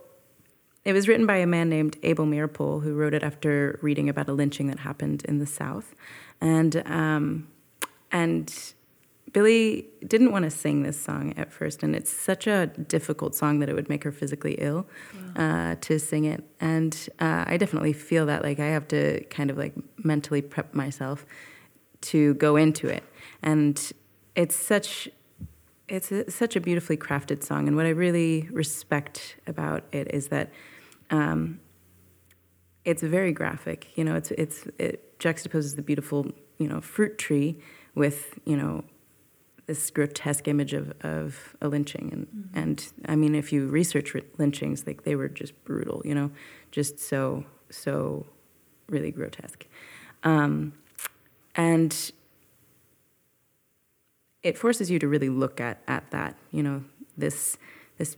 it 0.84 0.92
was 0.92 1.06
written 1.06 1.26
by 1.26 1.36
a 1.36 1.46
man 1.46 1.68
named 1.68 1.96
abel 2.02 2.26
meeropol 2.26 2.82
who 2.82 2.94
wrote 2.94 3.14
it 3.14 3.22
after 3.22 3.78
reading 3.82 4.08
about 4.08 4.28
a 4.28 4.32
lynching 4.32 4.66
that 4.66 4.80
happened 4.80 5.22
in 5.26 5.38
the 5.38 5.46
south 5.46 5.94
and 6.40 6.82
um, 6.86 7.46
and 8.10 8.74
Billie 9.32 9.86
didn't 10.06 10.30
want 10.30 10.44
to 10.44 10.50
sing 10.50 10.82
this 10.82 11.00
song 11.00 11.32
at 11.36 11.50
first, 11.52 11.82
and 11.82 11.96
it's 11.96 12.12
such 12.12 12.46
a 12.46 12.66
difficult 12.66 13.34
song 13.34 13.60
that 13.60 13.68
it 13.68 13.74
would 13.74 13.88
make 13.88 14.04
her 14.04 14.12
physically 14.12 14.54
ill 14.58 14.86
wow. 15.36 15.70
uh, 15.72 15.76
to 15.80 15.98
sing 15.98 16.24
it. 16.24 16.44
And 16.60 17.08
uh, 17.18 17.44
I 17.46 17.56
definitely 17.56 17.94
feel 17.94 18.26
that, 18.26 18.42
like, 18.42 18.60
I 18.60 18.66
have 18.66 18.86
to 18.88 19.24
kind 19.24 19.50
of 19.50 19.56
like 19.56 19.72
mentally 20.04 20.42
prep 20.42 20.74
myself 20.74 21.26
to 22.02 22.34
go 22.34 22.56
into 22.56 22.88
it. 22.88 23.04
And 23.42 23.80
it's 24.34 24.56
such 24.56 25.08
it's 25.88 26.10
a, 26.10 26.30
such 26.30 26.56
a 26.56 26.60
beautifully 26.60 26.96
crafted 26.96 27.42
song, 27.42 27.68
and 27.68 27.76
what 27.76 27.84
I 27.84 27.90
really 27.90 28.48
respect 28.50 29.36
about 29.46 29.84
it 29.92 30.12
is 30.14 30.28
that 30.28 30.50
um, 31.10 31.60
it's 32.84 33.02
very 33.02 33.32
graphic. 33.32 33.88
You 33.94 34.04
know, 34.04 34.14
it's 34.14 34.30
it's 34.32 34.66
it 34.78 35.18
juxtaposes 35.18 35.76
the 35.76 35.82
beautiful 35.82 36.32
you 36.58 36.68
know 36.68 36.80
fruit 36.80 37.18
tree 37.18 37.58
with 37.94 38.38
you 38.46 38.56
know 38.56 38.84
this 39.66 39.90
grotesque 39.90 40.48
image 40.48 40.72
of, 40.72 40.92
of 41.02 41.56
a 41.60 41.68
lynching 41.68 42.10
and 42.12 42.26
mm-hmm. 42.26 42.58
and 42.58 42.92
I 43.06 43.16
mean 43.16 43.34
if 43.34 43.52
you 43.52 43.66
research 43.66 44.14
lynchings 44.38 44.86
like 44.86 45.04
they 45.04 45.14
were 45.14 45.28
just 45.28 45.64
brutal 45.64 46.02
you 46.04 46.14
know 46.14 46.30
just 46.72 46.98
so 46.98 47.44
so 47.70 48.26
really 48.88 49.10
grotesque 49.10 49.66
um, 50.24 50.72
and 51.54 52.12
it 54.42 54.58
forces 54.58 54.90
you 54.90 54.98
to 54.98 55.08
really 55.08 55.28
look 55.28 55.60
at 55.60 55.82
at 55.86 56.10
that 56.10 56.36
you 56.50 56.62
know 56.62 56.84
this 57.16 57.56
this 57.98 58.16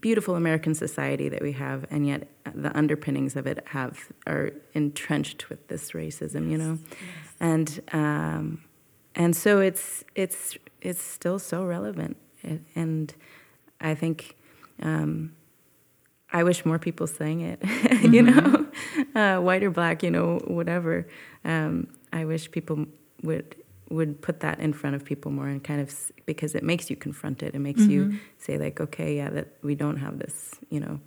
beautiful 0.00 0.34
American 0.34 0.74
society 0.74 1.28
that 1.28 1.42
we 1.42 1.52
have 1.52 1.84
and 1.90 2.06
yet 2.06 2.26
the 2.54 2.74
underpinnings 2.76 3.36
of 3.36 3.46
it 3.46 3.62
have 3.68 4.08
are 4.26 4.50
entrenched 4.72 5.50
with 5.50 5.68
this 5.68 5.90
racism 5.92 6.50
you 6.50 6.58
know 6.58 6.78
yes. 6.90 7.00
and 7.40 7.80
um, 7.92 8.64
and 9.14 9.36
so 9.36 9.60
it's 9.60 10.04
it's 10.14 10.56
it's 10.80 11.02
still 11.02 11.38
so 11.38 11.64
relevant, 11.64 12.16
and 12.74 13.14
I 13.80 13.94
think 13.94 14.36
um, 14.82 15.34
I 16.34 16.42
wish 16.42 16.66
more 16.66 16.78
people 16.78 17.06
sang 17.06 17.40
it. 17.40 17.62
Mm-hmm. 17.94 18.14
you 18.14 18.22
know, 18.22 18.66
uh, 19.14 19.40
white 19.40 19.62
or 19.62 19.70
black, 19.70 20.02
you 20.02 20.10
know, 20.10 20.38
whatever. 20.46 21.06
Um, 21.44 21.88
I 22.12 22.24
wish 22.26 22.50
people 22.50 22.86
would 23.22 23.56
would 23.90 24.20
put 24.20 24.40
that 24.40 24.58
in 24.60 24.72
front 24.72 24.96
of 24.96 25.04
people 25.04 25.30
more 25.30 25.46
and 25.46 25.62
kind 25.62 25.80
of 25.80 25.94
because 26.26 26.54
it 26.54 26.62
makes 26.62 26.90
you 26.90 26.96
confront 26.96 27.42
it. 27.42 27.54
It 27.54 27.60
makes 27.60 27.82
mm-hmm. 27.82 27.90
you 27.90 28.18
say 28.38 28.58
like, 28.58 28.80
okay, 28.80 29.16
yeah, 29.16 29.30
that 29.30 29.48
we 29.62 29.74
don't 29.74 29.98
have 29.98 30.18
this, 30.18 30.54
you 30.70 30.80
know, 30.80 31.00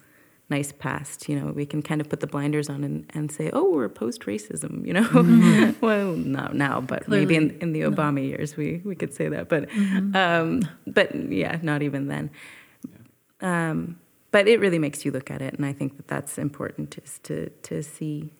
nice 0.50 0.72
past. 0.72 1.28
You 1.28 1.40
know, 1.40 1.52
we 1.52 1.66
can 1.66 1.82
kind 1.82 2.02
of 2.02 2.10
put 2.10 2.20
the 2.20 2.28
blinders 2.28 2.70
on 2.70 2.84
and, 2.84 3.06
and 3.14 3.32
say, 3.32 3.50
oh, 3.52 3.70
we're 3.70 3.90
post 3.90 4.22
racism, 4.22 4.86
you 4.86 4.94
know? 4.94 5.04
Mm-hmm. 5.04 5.80
well, 5.86 6.14
not 6.14 6.56
now, 6.56 6.82
but 6.82 7.06
Clearly. 7.06 7.26
maybe 7.26 7.36
in, 7.36 7.60
in 7.60 7.74
the 7.74 7.82
Obama 7.82 8.16
no. 8.16 8.22
years 8.22 8.56
we, 8.56 8.82
we 8.86 8.96
could 8.96 9.14
say 9.14 9.28
that. 9.28 9.50
But, 9.50 9.70
mm-hmm. 9.70 10.16
um, 10.16 10.70
but 10.86 11.14
yeah, 11.32 11.60
not 11.62 11.82
even 11.82 12.08
then. 12.08 12.32
Yeah. 13.42 13.70
Um, 13.72 14.00
but 14.38 14.48
it 14.48 14.60
really 14.60 14.78
makes 14.78 15.04
you 15.04 15.12
look 15.12 15.32
at 15.32 15.42
it. 15.42 15.56
And 15.56 15.66
I 15.66 15.74
think 15.74 15.98
that 15.98 16.08
that's 16.08 16.38
important 16.38 16.96
is 17.04 17.18
to, 17.24 17.50
to 17.50 17.82
see. 17.82 18.32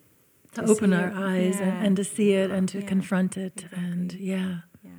To, 0.54 0.62
to 0.62 0.68
open 0.68 0.92
see 0.92 0.96
our 0.96 1.08
it. 1.08 1.16
eyes 1.16 1.56
yeah. 1.60 1.70
and, 1.70 1.88
and, 1.88 1.98
to 1.98 2.04
see 2.04 2.34
it 2.34 2.52
and 2.52 2.70
to 2.70 2.82
yeah. 2.82 2.88
confront 2.88 3.36
it. 3.36 3.64
Exactly. 3.64 3.84
And 3.84 4.14
yeah. 4.14 4.58
Yeah, 4.84 4.92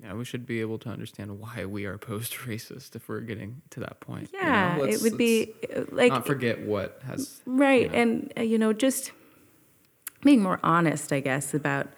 Yeah, 0.00 0.14
we 0.14 0.24
should 0.24 0.46
be 0.46 0.60
able 0.60 0.78
to 0.78 0.88
understand 0.88 1.40
why 1.40 1.64
we 1.64 1.84
are 1.84 1.98
post 1.98 2.32
racist 2.46 2.94
if 2.94 3.08
we're 3.08 3.22
getting 3.22 3.62
to 3.70 3.80
that 3.80 3.98
point. 3.98 4.30
Yeah, 4.32 4.76
you 4.76 4.82
know? 4.86 4.88
it 4.88 5.02
would 5.02 5.18
be 5.18 5.52
like 5.90 6.12
not 6.12 6.26
forget 6.26 6.60
what 6.60 7.00
has 7.04 7.42
right, 7.44 7.82
you 7.82 7.88
know. 7.88 7.98
and 7.98 8.32
uh, 8.38 8.42
you 8.42 8.56
know, 8.56 8.72
just 8.72 9.10
being 10.22 10.42
more 10.42 10.60
honest, 10.62 11.12
I 11.12 11.18
guess, 11.18 11.54
about 11.54 11.88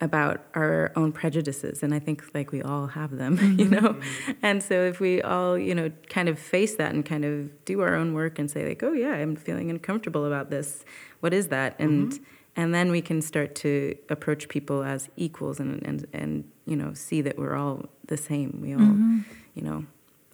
about 0.00 0.44
our 0.54 0.92
own 0.94 1.12
prejudices, 1.12 1.82
and 1.82 1.92
I 1.92 1.98
think 1.98 2.24
like 2.34 2.52
we 2.52 2.62
all 2.62 2.86
have 2.88 3.16
them, 3.16 3.34
you 3.58 3.66
mm-hmm. 3.66 3.74
know, 3.74 4.00
and 4.42 4.62
so 4.62 4.84
if 4.84 5.00
we 5.00 5.22
all 5.22 5.58
you 5.58 5.74
know 5.74 5.90
kind 6.08 6.28
of 6.28 6.38
face 6.38 6.76
that 6.76 6.92
and 6.94 7.04
kind 7.04 7.24
of 7.24 7.64
do 7.64 7.80
our 7.80 7.94
own 7.94 8.14
work 8.14 8.38
and 8.38 8.50
say 8.50 8.66
like, 8.66 8.82
oh 8.82 8.92
yeah, 8.92 9.12
I'm 9.12 9.36
feeling 9.36 9.70
uncomfortable 9.70 10.24
about 10.24 10.50
this. 10.50 10.84
What 11.20 11.34
is 11.34 11.48
that? 11.48 11.74
And 11.78 12.12
mm-hmm 12.12 12.24
and 12.58 12.74
then 12.74 12.90
we 12.90 13.00
can 13.00 13.22
start 13.22 13.54
to 13.54 13.96
approach 14.10 14.48
people 14.48 14.82
as 14.82 15.08
equals 15.16 15.60
and 15.60 15.80
and 15.86 16.06
and 16.12 16.44
you 16.66 16.76
know 16.76 16.92
see 16.92 17.22
that 17.22 17.38
we're 17.38 17.54
all 17.54 17.86
the 18.08 18.16
same 18.16 18.58
we 18.60 18.74
all 18.74 18.80
mm-hmm. 18.80 19.20
you 19.54 19.62
know 19.62 19.86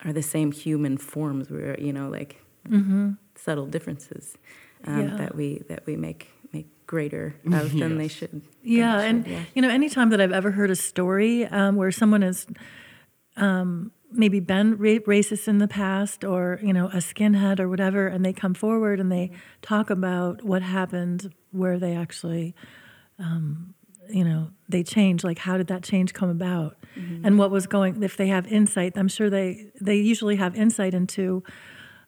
are 0.04 0.12
the 0.12 0.22
same 0.22 0.50
human 0.50 0.96
forms 0.96 1.50
we're 1.50 1.78
you 1.78 1.92
know 1.92 2.08
like 2.08 2.42
mm-hmm. 2.68 3.12
subtle 3.36 3.66
differences 3.66 4.36
um, 4.86 5.08
yeah. 5.08 5.16
that 5.16 5.34
we 5.36 5.62
that 5.68 5.86
we 5.86 5.96
make 5.96 6.32
make 6.54 6.86
greater 6.86 7.34
of 7.46 7.72
yes. 7.72 7.80
than 7.80 7.98
they 7.98 8.08
should 8.08 8.42
yeah 8.62 8.98
they 8.98 9.08
and 9.08 9.26
yeah. 9.26 9.42
you 9.54 9.62
know 9.62 9.68
anytime 9.68 10.10
that 10.10 10.20
i've 10.20 10.32
ever 10.32 10.50
heard 10.50 10.70
a 10.70 10.76
story 10.76 11.44
um, 11.46 11.76
where 11.76 11.90
someone 11.90 12.22
has 12.22 12.46
um, 13.36 13.90
maybe 14.12 14.40
been 14.40 14.76
ra- 14.76 15.02
racist 15.06 15.48
in 15.48 15.58
the 15.58 15.68
past 15.68 16.24
or 16.24 16.60
you 16.62 16.72
know 16.72 16.86
a 16.86 16.96
skinhead 16.96 17.58
or 17.58 17.68
whatever 17.68 18.06
and 18.06 18.24
they 18.24 18.32
come 18.32 18.54
forward 18.54 19.00
and 19.00 19.10
they 19.10 19.30
talk 19.62 19.90
about 19.90 20.42
what 20.44 20.62
happened 20.62 21.32
where 21.50 21.78
they 21.78 21.94
actually 21.94 22.54
um, 23.18 23.74
you 24.08 24.24
know 24.24 24.50
they 24.68 24.82
change 24.82 25.24
like 25.24 25.38
how 25.38 25.56
did 25.56 25.66
that 25.66 25.82
change 25.82 26.12
come 26.12 26.28
about 26.28 26.76
mm-hmm. 26.96 27.24
and 27.24 27.38
what 27.38 27.50
was 27.50 27.66
going 27.66 28.02
if 28.02 28.16
they 28.16 28.28
have 28.28 28.46
insight 28.46 28.92
i'm 28.96 29.08
sure 29.08 29.30
they 29.30 29.70
they 29.80 29.96
usually 29.96 30.36
have 30.36 30.54
insight 30.54 30.94
into 30.94 31.42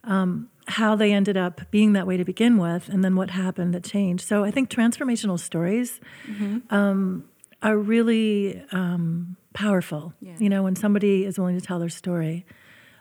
um, 0.07 0.49
how 0.69 0.97
they 0.97 1.13
ended 1.13 1.37
up 1.37 1.61
being 1.71 1.93
that 1.93 2.07
way 2.07 2.17
to 2.17 2.25
begin 2.25 2.59
with 2.59 2.89
and 2.89 3.05
then 3.05 3.15
what 3.15 3.31
happened 3.31 3.75
that 3.75 3.85
changed 3.85 4.27
so 4.27 4.45
i 4.45 4.51
think 4.51 4.69
transformational 4.69 5.39
stories 5.39 6.01
mm-hmm. 6.27 6.59
um, 6.75 7.25
are 7.63 7.77
really 7.77 8.63
um, 8.73 9.37
powerful. 9.57 10.13
Yeah. 10.21 10.37
You 10.39 10.49
know, 10.49 10.63
when 10.63 10.77
somebody 10.77 11.25
is 11.25 11.39
willing 11.39 11.59
to 11.59 11.67
tell 11.67 11.79
their 11.79 11.89
story, 11.89 12.47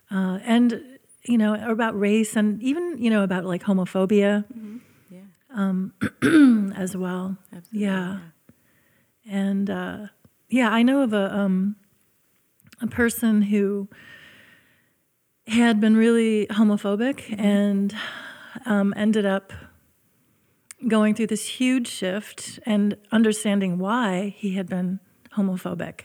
uh, 0.10 0.39
and 0.43 0.82
you 1.24 1.38
know, 1.38 1.53
about 1.70 1.99
race 1.99 2.36
and 2.36 2.62
even 2.64 2.97
you 2.97 3.10
know 3.10 3.24
about 3.24 3.45
like 3.45 3.64
homophobia, 3.64 4.45
mm-hmm. 4.45 4.78
yeah, 5.10 5.22
um, 5.53 5.93
as 6.76 6.95
well. 6.95 7.38
Absolutely. 7.53 7.86
Yeah, 7.86 8.20
yeah. 9.26 9.38
and 9.38 9.70
uh, 9.70 9.97
yeah, 10.49 10.70
I 10.70 10.82
know 10.82 11.01
of 11.01 11.14
a 11.14 11.36
um, 11.36 11.76
a 12.82 12.88
person 12.88 13.43
who 13.43 13.89
had 15.47 15.79
been 15.79 15.95
really 15.95 16.47
homophobic 16.47 17.17
mm-hmm. 17.27 17.39
and 17.39 17.95
um, 18.65 18.93
ended 18.97 19.25
up 19.25 19.53
going 20.87 21.15
through 21.15 21.27
this 21.27 21.47
huge 21.47 21.87
shift 21.87 22.59
and 22.65 22.97
understanding 23.11 23.77
why 23.77 24.33
he 24.37 24.55
had 24.55 24.67
been 24.67 24.99
homophobic. 25.35 26.01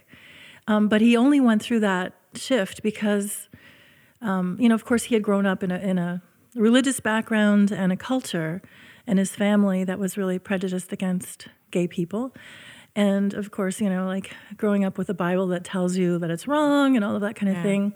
Um, 0.66 0.88
but 0.88 1.00
he 1.00 1.16
only 1.16 1.40
went 1.40 1.62
through 1.62 1.80
that 1.80 2.14
shift 2.34 2.82
because, 2.82 3.48
um, 4.22 4.56
you 4.60 4.68
know, 4.68 4.74
of 4.74 4.84
course, 4.84 5.04
he 5.04 5.14
had 5.14 5.22
grown 5.22 5.46
up 5.46 5.62
in 5.62 5.70
a, 5.70 5.78
in 5.78 5.98
a 5.98 6.22
religious 6.54 7.00
background 7.00 7.72
and 7.72 7.92
a 7.92 7.96
culture 7.96 8.62
and 9.06 9.18
his 9.18 9.34
family 9.34 9.84
that 9.84 9.98
was 9.98 10.16
really 10.16 10.38
prejudiced 10.38 10.92
against 10.92 11.48
gay 11.70 11.86
people. 11.86 12.34
And 12.94 13.34
of 13.34 13.50
course, 13.50 13.80
you 13.80 13.88
know, 13.88 14.06
like 14.06 14.32
growing 14.56 14.84
up 14.84 14.98
with 14.98 15.08
a 15.08 15.14
Bible 15.14 15.46
that 15.48 15.64
tells 15.64 15.96
you 15.96 16.18
that 16.18 16.30
it's 16.30 16.46
wrong 16.46 16.96
and 16.96 17.04
all 17.04 17.14
of 17.14 17.20
that 17.22 17.36
kind 17.36 17.50
of 17.50 17.56
yeah. 17.56 17.62
thing 17.62 17.94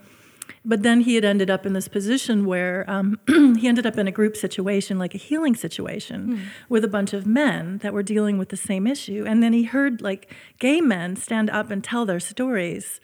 but 0.65 0.83
then 0.83 1.03
he 1.03 1.15
had 1.15 1.25
ended 1.25 1.51
up 1.51 1.67
in 1.67 1.75
this 1.75 1.89
position 1.89 2.47
where 2.47 2.89
um, 2.89 3.19
he 3.27 3.69
ended 3.69 3.87
up 3.87 3.99
in 3.99 4.09
a 4.09 4.13
group 4.13 4.37
situation, 4.37 4.99
like 4.99 5.15
a 5.15 5.19
healing 5.19 5.55
situation, 5.55 6.29
mm. 6.29 6.41
with 6.69 6.85
a 6.85 6.89
bunch 6.89 7.13
of 7.13 7.27
men 7.27 7.79
that 7.79 7.93
were 7.93 8.03
dealing 8.03 8.39
with 8.39 8.49
the 8.49 8.57
same 8.57 8.87
issue. 8.87 9.25
And 9.27 9.43
then 9.43 9.53
he 9.53 9.65
heard 9.65 10.01
like 10.01 10.33
gay 10.59 10.81
men 10.81 11.17
stand 11.17 11.51
up 11.51 11.71
and 11.71 11.85
tell 11.85 12.07
their 12.07 12.21
stories 12.21 13.01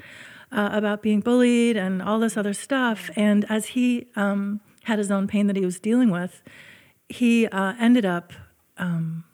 uh, 0.53 0.71
about 0.73 1.03
being 1.03 1.21
bullied 1.21 1.77
and 1.77 2.03
all 2.03 2.19
this 2.19 2.37
other 2.37 2.55
stuff. 2.55 3.11
And 3.15 3.45
as 3.51 3.67
he 3.67 4.07
um, 4.17 4.61
had 4.85 4.99
his 4.99 5.11
own 5.11 5.27
pain 5.27 5.47
that 5.47 5.57
he 5.57 5.65
was 5.65 5.79
dealing 5.79 6.11
with, 6.11 6.43
he 7.09 7.47
uh, 7.47 7.75
ended 7.79 8.07
up. 8.07 8.33
Um, 8.79 9.25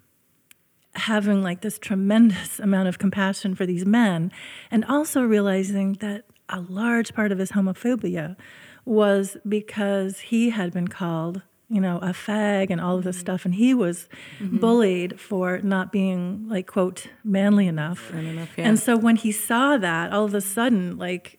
having 0.96 1.42
like 1.42 1.60
this 1.60 1.78
tremendous 1.78 2.58
amount 2.66 2.88
of 2.88 2.98
compassion 2.98 3.54
for 3.54 3.66
these 3.66 3.84
men 3.84 4.32
and 4.70 4.82
also 4.86 5.20
realizing 5.20 5.92
that 5.94 6.24
a 6.48 6.60
large 6.60 7.14
part 7.14 7.32
of 7.32 7.38
his 7.38 7.52
homophobia 7.52 8.36
was 8.84 9.36
because 9.48 10.20
he 10.20 10.50
had 10.50 10.72
been 10.72 10.88
called 10.88 11.42
you 11.68 11.80
know 11.80 11.98
a 11.98 12.10
fag 12.10 12.70
and 12.70 12.80
all 12.80 12.96
of 12.96 13.04
this 13.04 13.16
mm-hmm. 13.16 13.20
stuff 13.22 13.44
and 13.44 13.54
he 13.56 13.74
was 13.74 14.08
mm-hmm. 14.38 14.58
bullied 14.58 15.18
for 15.18 15.58
not 15.58 15.90
being 15.90 16.48
like 16.48 16.66
quote 16.66 17.08
manly 17.24 17.66
enough, 17.66 18.12
enough 18.12 18.50
yeah. 18.56 18.68
and 18.68 18.78
so 18.78 18.96
when 18.96 19.16
he 19.16 19.32
saw 19.32 19.76
that 19.76 20.12
all 20.12 20.24
of 20.24 20.34
a 20.34 20.40
sudden 20.40 20.96
like 20.96 21.38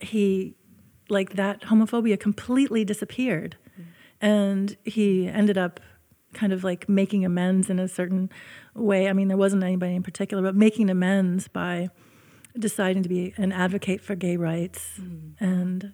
he 0.00 0.54
like 1.08 1.34
that 1.34 1.60
homophobia 1.62 2.18
completely 2.18 2.84
disappeared 2.84 3.56
mm-hmm. 3.72 3.90
and 4.20 4.76
he 4.84 5.28
ended 5.28 5.58
up 5.58 5.80
kind 6.32 6.52
of 6.52 6.64
like 6.64 6.88
making 6.88 7.24
amends 7.24 7.68
in 7.68 7.78
a 7.78 7.88
certain 7.88 8.30
way 8.74 9.08
i 9.08 9.12
mean 9.12 9.28
there 9.28 9.36
wasn't 9.36 9.62
anybody 9.62 9.94
in 9.94 10.02
particular 10.02 10.42
but 10.42 10.54
making 10.54 10.88
amends 10.88 11.48
by 11.48 11.88
deciding 12.58 13.02
to 13.02 13.08
be 13.08 13.34
an 13.36 13.52
advocate 13.52 14.00
for 14.00 14.14
gay 14.14 14.36
rights 14.36 14.98
mm. 15.00 15.32
and, 15.40 15.92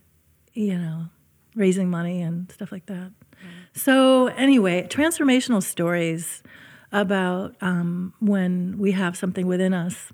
you 0.52 0.78
know, 0.78 1.06
raising 1.54 1.90
money 1.90 2.22
and 2.22 2.50
stuff 2.52 2.72
like 2.72 2.86
that. 2.86 3.12
So, 3.74 4.28
anyway, 4.28 4.86
transformational 4.88 5.62
stories 5.62 6.42
about 6.92 7.56
um, 7.60 8.12
when 8.20 8.78
we 8.78 8.92
have 8.92 9.16
something 9.16 9.46
within 9.46 9.74
us, 9.74 10.12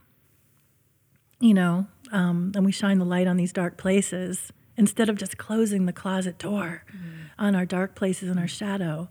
you 1.40 1.55
know, 1.55 1.86
um, 2.12 2.53
and 2.55 2.64
we 2.64 2.72
shine 2.72 2.99
the 2.99 3.05
light 3.05 3.26
on 3.26 3.36
these 3.36 3.53
dark 3.53 3.76
places 3.76 4.53
instead 4.76 5.09
of 5.09 5.16
just 5.16 5.36
closing 5.36 5.86
the 5.86 5.92
closet 5.92 6.38
door 6.38 6.84
mm. 6.90 7.30
on 7.38 7.55
our 7.55 7.66
dark 7.66 7.94
places 7.94 8.30
and 8.30 8.38
our 8.38 8.49
shadow 8.49 9.09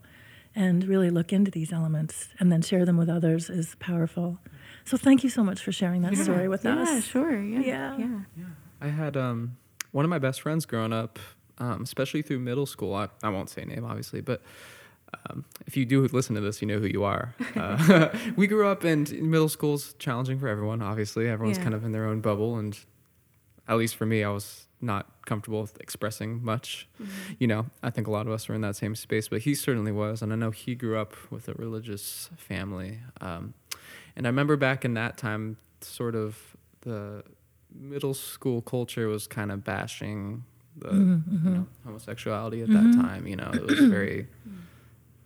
and 0.56 0.86
really 0.86 1.10
look 1.10 1.32
into 1.32 1.52
these 1.52 1.72
elements 1.72 2.30
and 2.40 2.52
then 2.52 2.62
share 2.62 2.86
them 2.86 2.98
with 2.98 3.10
others 3.10 3.50
is 3.50 3.76
powerful. 3.80 4.40
So 4.88 4.96
thank 4.96 5.22
you 5.22 5.30
so 5.30 5.44
much 5.44 5.62
for 5.62 5.74
sharing 5.74 6.02
that 6.04 6.16
yeah. 6.16 6.24
story 6.24 6.48
with 6.48 6.64
yeah, 6.64 6.80
us. 6.80 6.90
Yeah, 6.90 7.00
sure. 7.02 7.42
Yeah. 7.42 7.60
Yeah. 7.60 7.98
yeah. 7.98 8.20
yeah. 8.38 8.46
I 8.80 8.88
had 8.88 9.18
um, 9.18 9.58
one 9.92 10.06
of 10.06 10.10
my 10.10 10.18
best 10.18 10.42
friends 10.42 10.66
growing 10.66 10.94
up, 10.94 11.20
um, 11.58 11.82
especially 11.82 12.22
through 12.22 12.40
middle 12.40 12.66
school. 12.66 12.96
I, 12.96 13.10
I 13.22 13.28
won't 13.28 13.50
say 13.50 13.66
name, 13.66 13.84
obviously, 13.84 14.22
but 14.22 14.42
um, 15.30 15.44
if 15.66 15.76
you 15.76 15.84
do 15.86 16.02
listen 16.08 16.36
to 16.36 16.42
this, 16.42 16.62
you 16.62 16.70
know 16.70 16.80
who 16.80 16.88
you 16.88 17.04
are. 17.04 17.36
Uh, 17.58 18.16
we 18.36 18.46
grew 18.46 18.68
up, 18.68 18.84
and 18.84 19.12
middle 19.24 19.50
school's 19.50 19.94
challenging 19.98 20.38
for 20.38 20.48
everyone. 20.48 20.82
Obviously, 20.82 21.28
everyone's 21.28 21.58
kind 21.58 21.74
of 21.74 21.84
in 21.84 21.92
their 21.92 22.06
own 22.06 22.22
bubble, 22.22 22.56
and 22.58 22.78
at 23.68 23.78
least 23.78 23.96
for 23.96 24.06
me, 24.06 24.24
I 24.24 24.30
was 24.30 24.68
not 24.80 25.08
comfortable 25.26 25.62
with 25.62 25.76
expressing 25.82 26.44
much. 26.44 26.88
Mm-hmm. 27.02 27.34
You 27.40 27.48
know, 27.48 27.66
I 27.82 27.90
think 27.90 28.06
a 28.06 28.12
lot 28.12 28.28
of 28.28 28.32
us 28.32 28.48
were 28.48 28.54
in 28.54 28.62
that 28.62 28.76
same 28.76 28.96
space, 28.96 29.28
but 29.28 29.42
he 29.42 29.56
certainly 29.56 29.92
was, 29.92 30.22
and 30.22 30.32
I 30.32 30.36
know 30.36 30.52
he 30.52 30.76
grew 30.76 30.98
up 30.98 31.14
with 31.32 31.50
a 31.50 31.54
religious 31.54 32.30
family. 32.38 33.00
Um, 33.20 33.56
and 34.18 34.26
I 34.26 34.30
remember 34.30 34.58
back 34.58 34.84
in 34.84 34.96
that 34.96 35.16
time, 35.16 35.58
sort 35.82 36.16
of 36.16 36.58
the 36.82 37.24
middle 37.74 38.16
school 38.16 38.64
culture 38.64 39.08
was 39.08 39.28
kind 39.28 39.52
of 39.52 39.64
bashing 39.64 40.44
the 40.76 40.90
mm-hmm. 40.90 41.48
you 41.48 41.54
know, 41.54 41.68
homosexuality 41.86 42.64
at 42.64 42.70
mm-hmm. 42.70 42.94
that 42.94 43.02
time. 43.02 43.28
You 43.28 43.36
know, 43.36 43.52
it 43.54 43.64
was 43.64 43.80
very 43.80 44.28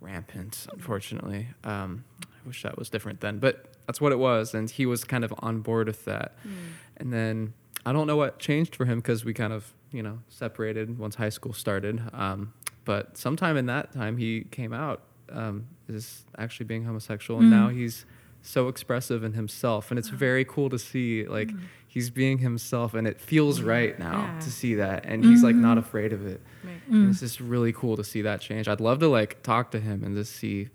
rampant, 0.02 0.66
unfortunately. 0.70 1.48
Um, 1.64 2.04
I 2.22 2.46
wish 2.46 2.62
that 2.64 2.78
was 2.78 2.90
different 2.90 3.22
then, 3.22 3.38
but 3.38 3.64
that's 3.86 3.98
what 3.98 4.12
it 4.12 4.18
was. 4.18 4.52
And 4.52 4.70
he 4.70 4.84
was 4.84 5.04
kind 5.04 5.24
of 5.24 5.32
on 5.38 5.60
board 5.60 5.86
with 5.86 6.04
that. 6.04 6.34
Mm. 6.46 6.52
And 6.98 7.12
then 7.14 7.54
I 7.86 7.94
don't 7.94 8.06
know 8.06 8.16
what 8.16 8.38
changed 8.38 8.76
for 8.76 8.84
him 8.84 8.98
because 8.98 9.24
we 9.24 9.32
kind 9.32 9.54
of, 9.54 9.72
you 9.90 10.02
know, 10.02 10.18
separated 10.28 10.98
once 10.98 11.14
high 11.14 11.30
school 11.30 11.54
started. 11.54 12.02
Um, 12.12 12.52
but 12.84 13.16
sometime 13.16 13.56
in 13.56 13.66
that 13.66 13.92
time, 13.92 14.18
he 14.18 14.42
came 14.50 14.74
out 14.74 15.02
um, 15.30 15.68
as 15.88 16.24
actually 16.36 16.66
being 16.66 16.84
homosexual, 16.84 17.40
and 17.40 17.50
mm. 17.50 17.56
now 17.56 17.68
he's 17.68 18.04
so 18.42 18.68
expressive 18.68 19.22
in 19.22 19.32
himself, 19.32 19.90
and 19.90 19.98
it's 19.98 20.08
very 20.08 20.44
cool 20.44 20.68
to 20.70 20.78
see 20.78 21.24
like 21.26 21.48
mm. 21.48 21.60
he's 21.86 22.10
being 22.10 22.38
himself, 22.38 22.92
and 22.94 23.06
it 23.06 23.20
feels 23.20 23.62
right 23.62 23.98
now 23.98 24.22
Yeah. 24.22 24.40
to 24.40 24.50
see 24.50 24.74
that, 24.74 25.06
and 25.06 25.24
he's 25.24 25.42
like 25.42 25.54
not 25.54 25.78
mm-hmm. 25.78 25.86
afraid 25.86 26.12
of 26.12 26.26
it. 26.26 26.40
Right. 26.64 26.74
And 26.88 27.08
it's 27.08 27.18
mm. 27.18 27.20
just 27.20 27.40
really 27.40 27.72
cool 27.72 27.96
to 27.96 28.04
see 28.04 28.22
that 28.22 28.40
change. 28.40 28.68
I'd 28.68 28.80
love 28.80 28.98
to 28.98 29.08
like 29.08 29.42
talk 29.42 29.70
to 29.70 29.80
him 29.80 30.02
and 30.04 30.16
just 30.16 30.34
see 30.34 30.68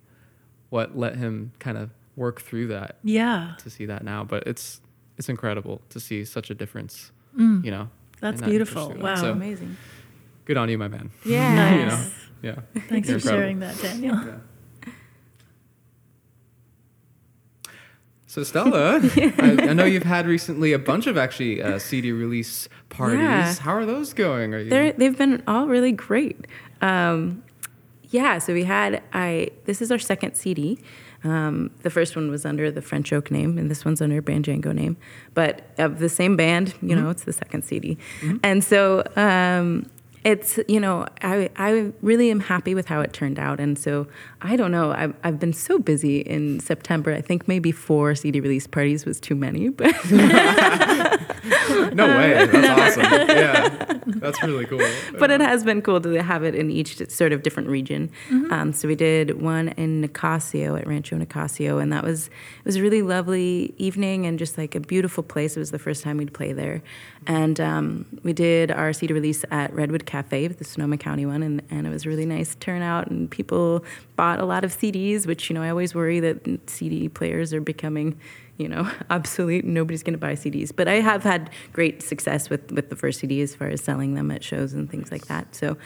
what 0.70 0.98
let 0.98 1.18
him 1.18 1.52
kind 1.60 1.78
of 1.78 1.92
work 2.16 2.42
through 2.42 2.68
that 2.68 2.98
Yeah. 3.04 3.54
to 3.60 3.70
see 3.70 3.86
that 3.86 4.04
now. 4.04 4.24
But 4.24 4.48
it's 4.48 4.82
it's 5.18 5.30
incredible 5.30 5.82
to 5.90 6.00
see 6.00 6.24
such 6.26 6.50
a 6.50 6.56
difference. 6.56 7.12
Mm. 7.38 7.66
You 7.66 7.72
know, 7.72 7.90
That's 8.22 8.40
that 8.40 8.50
beautiful. 8.50 8.94
Wow. 8.98 9.16
So 9.16 9.32
Amazing. 9.32 9.78
good 10.46 10.58
on 10.58 10.70
you, 10.70 10.78
my 10.78 10.88
man. 10.88 11.12
Yeah. 11.26 11.76
you 11.80 11.86
know, 11.86 12.06
yeah. 12.42 12.82
Thanks 12.88 13.10
You're 13.10 13.20
for 13.20 13.30
incredible. 13.30 13.42
sharing 13.42 13.60
that, 13.60 13.82
Daniel. 13.82 14.16
Yeah. 14.16 14.36
So 18.30 18.44
Stella, 18.44 19.00
I, 19.16 19.58
I 19.70 19.74
know 19.74 19.86
you've 19.86 20.04
had 20.04 20.28
recently 20.28 20.74
a 20.74 20.80
bunch 20.80 21.08
of 21.08 21.18
actually 21.18 21.62
uh, 21.62 21.80
CD 21.80 22.12
release 22.12 22.68
parties. 22.90 23.20
Yeah. 23.20 23.54
How 23.54 23.74
are 23.74 23.86
those 23.86 24.14
going? 24.14 24.54
Are 24.54 24.60
you? 24.60 24.70
They're, 24.70 24.92
they've 24.92 25.18
been 25.18 25.42
all 25.48 25.68
really 25.68 25.94
great. 25.94 26.46
Um, 26.82 27.42
yeah, 28.10 28.38
so 28.40 28.54
we 28.54 28.66
had 28.66 29.02
I. 29.14 29.50
This 29.66 29.82
is 29.82 29.92
our 29.92 30.00
second 30.00 30.36
CD. 30.36 30.78
Um, 31.24 31.72
the 31.82 31.90
first 31.90 32.16
one 32.16 32.30
was 32.30 32.46
under 32.46 32.70
the 32.70 32.82
French 32.82 33.12
Oak 33.12 33.32
name, 33.32 33.58
and 33.58 33.72
this 33.72 33.84
one's 33.84 34.02
under 34.02 34.22
Banjango 34.22 34.74
name, 34.74 34.98
but 35.34 35.62
of 35.78 36.00
the 36.00 36.10
same 36.10 36.36
band. 36.36 36.74
You 36.82 36.96
know, 36.96 37.10
it's 37.10 37.24
the 37.24 37.34
second 37.34 37.64
CD, 37.64 37.98
and 38.44 38.64
so 38.64 39.04
um, 39.16 39.90
it's 40.24 40.60
you 40.68 40.80
know 40.80 41.06
I 41.22 41.50
I 41.56 41.92
really 42.02 42.30
am 42.32 42.40
happy 42.40 42.76
with 42.76 42.88
how 42.88 43.02
it 43.02 43.14
turned 43.14 43.40
out, 43.40 43.60
and 43.60 43.78
so 43.78 44.08
I 44.42 44.56
don't 44.56 44.72
know 44.72 44.92
I've 44.92 45.14
I've 45.24 45.40
been 45.40 45.54
so 45.54 45.80
busy 45.80 46.20
in 46.20 46.60
September. 46.60 47.14
I 47.14 47.22
think 47.22 47.48
maybe 47.48 47.72
four 47.72 48.16
CD 48.16 48.40
release 48.40 48.68
parties 48.68 49.06
was 49.06 49.20
too 49.20 49.36
many, 49.36 49.70
but 49.70 49.94
no 51.94 52.08
way. 52.08 52.46
That's 52.46 52.98
awesome. 53.00 53.28
Yeah, 53.30 54.00
that's 54.08 54.42
really 54.44 54.66
cool. 54.66 54.82
but 55.20 55.32
it 55.32 55.42
has 55.42 55.64
been 55.64 55.82
cool 55.82 56.02
to 56.02 56.22
have 56.22 56.44
it 56.44 56.56
in 56.56 56.70
each 56.70 57.10
sort 57.10 57.34
of 57.34 57.44
different 57.44 57.70
region. 57.70 58.10
Um, 58.52 58.74
so 58.74 58.88
we 58.88 58.96
did 58.96 59.42
one 59.42 59.70
in 59.70 60.02
Nicasio 60.02 60.80
at 60.80 60.88
Rancho 60.88 61.18
Nicasio, 61.18 61.82
and 61.82 61.92
that 61.92 62.04
was 62.04 62.28
it 62.28 62.66
was 62.66 62.76
a 62.78 62.82
really 62.82 63.02
lovely 63.02 63.74
evening 63.78 64.26
and 64.26 64.40
just 64.40 64.58
like 64.58 64.76
a 64.76 64.80
beautiful 64.80 65.24
place. 65.24 65.56
It 65.56 65.60
was 65.60 65.72
the 65.72 65.80
first 65.80 66.04
time 66.04 66.18
we'd 66.18 66.34
play 66.34 66.54
there, 66.54 66.82
and 67.26 67.60
um, 67.60 68.06
we 68.24 68.34
did 68.34 68.72
our 68.72 68.94
CD 68.94 69.14
release 69.14 69.44
at 69.52 69.74
Redwood 69.74 70.06
Cafe, 70.06 70.48
the 70.48 70.64
Sonoma 70.64 70.98
County 70.98 71.26
one, 71.26 71.44
and, 71.44 71.62
and 71.70 71.88
it 71.88 71.90
was 71.90 72.06
a 72.06 72.10
really 72.10 72.26
nice 72.26 72.56
turnout, 72.56 73.08
and 73.08 73.30
people 73.30 73.84
bought 74.16 74.40
a 74.40 74.46
lot 74.46 74.64
of 74.64 74.72
CDs, 74.76 75.26
which 75.28 75.50
you 75.50 75.54
know 75.54 75.62
I 75.62 75.70
always 75.70 75.94
worry 75.94 76.20
that 76.20 76.70
CD 76.70 77.10
players 77.10 77.54
are 77.54 77.62
becoming 77.62 78.18
you 78.58 78.68
know, 78.68 78.90
obsolete. 79.10 79.66
Nobody's 79.66 80.04
going 80.04 80.14
to 80.14 80.20
buy 80.20 80.34
CDs. 80.34 80.72
But 80.76 80.88
I 80.88 80.96
have 80.96 81.24
had 81.24 81.50
great 81.74 82.02
success 82.02 82.50
with, 82.50 82.72
with 82.72 82.90
the 82.90 82.96
first 82.96 83.20
CD 83.20 83.42
as 83.42 83.56
far 83.56 83.68
as 83.68 83.82
selling 83.82 84.16
them 84.16 84.32
at 84.32 84.44
shows 84.44 84.74
and 84.74 84.90
things 84.90 85.12
like 85.12 85.28
that. 85.28 85.56
So, 85.56 85.78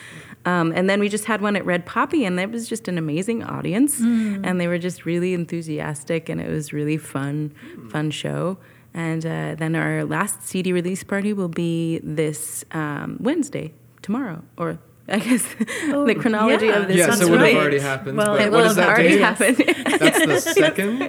um, 0.45 0.71
and 0.75 0.89
then 0.89 0.99
we 0.99 1.09
just 1.09 1.25
had 1.25 1.41
one 1.41 1.55
at 1.55 1.65
Red 1.65 1.85
Poppy, 1.85 2.25
and 2.25 2.37
that 2.39 2.51
was 2.51 2.67
just 2.67 2.87
an 2.87 2.97
amazing 2.97 3.43
audience. 3.43 3.99
And 4.45 4.59
they 4.59 4.67
were 4.67 4.79
just 4.79 5.05
really 5.05 5.33
enthusiastic, 5.33 6.29
and 6.29 6.41
it 6.41 6.49
was 6.49 6.73
really 6.73 6.97
fun, 6.97 7.53
fun 7.89 8.11
show. 8.11 8.57
And 8.93 9.25
uh, 9.25 9.55
then 9.55 9.75
our 9.75 10.03
last 10.03 10.43
CD 10.43 10.73
release 10.73 11.03
party 11.03 11.33
will 11.33 11.47
be 11.47 11.99
this 12.03 12.65
um, 12.71 13.17
Wednesday, 13.21 13.73
tomorrow, 14.01 14.43
or 14.57 14.79
I 15.11 15.19
guess 15.19 15.43
the 15.57 16.15
chronology 16.19 16.67
yeah. 16.67 16.77
of 16.79 16.87
this. 16.87 16.97
yeah, 16.97 17.07
That's 17.07 17.19
so 17.19 17.27
it 17.27 17.31
would 17.31 17.41
right. 17.41 17.53
have 17.53 17.61
already 17.61 17.79
happened. 17.79 18.17
Well, 18.17 18.35
it 18.35 18.49
will 18.49 18.63
have 18.63 18.75
that 18.77 18.89
already 18.89 19.09
date? 19.09 19.21
happened. 19.21 19.57
That's 19.99 20.25
the 20.25 20.39
second, 20.63 20.99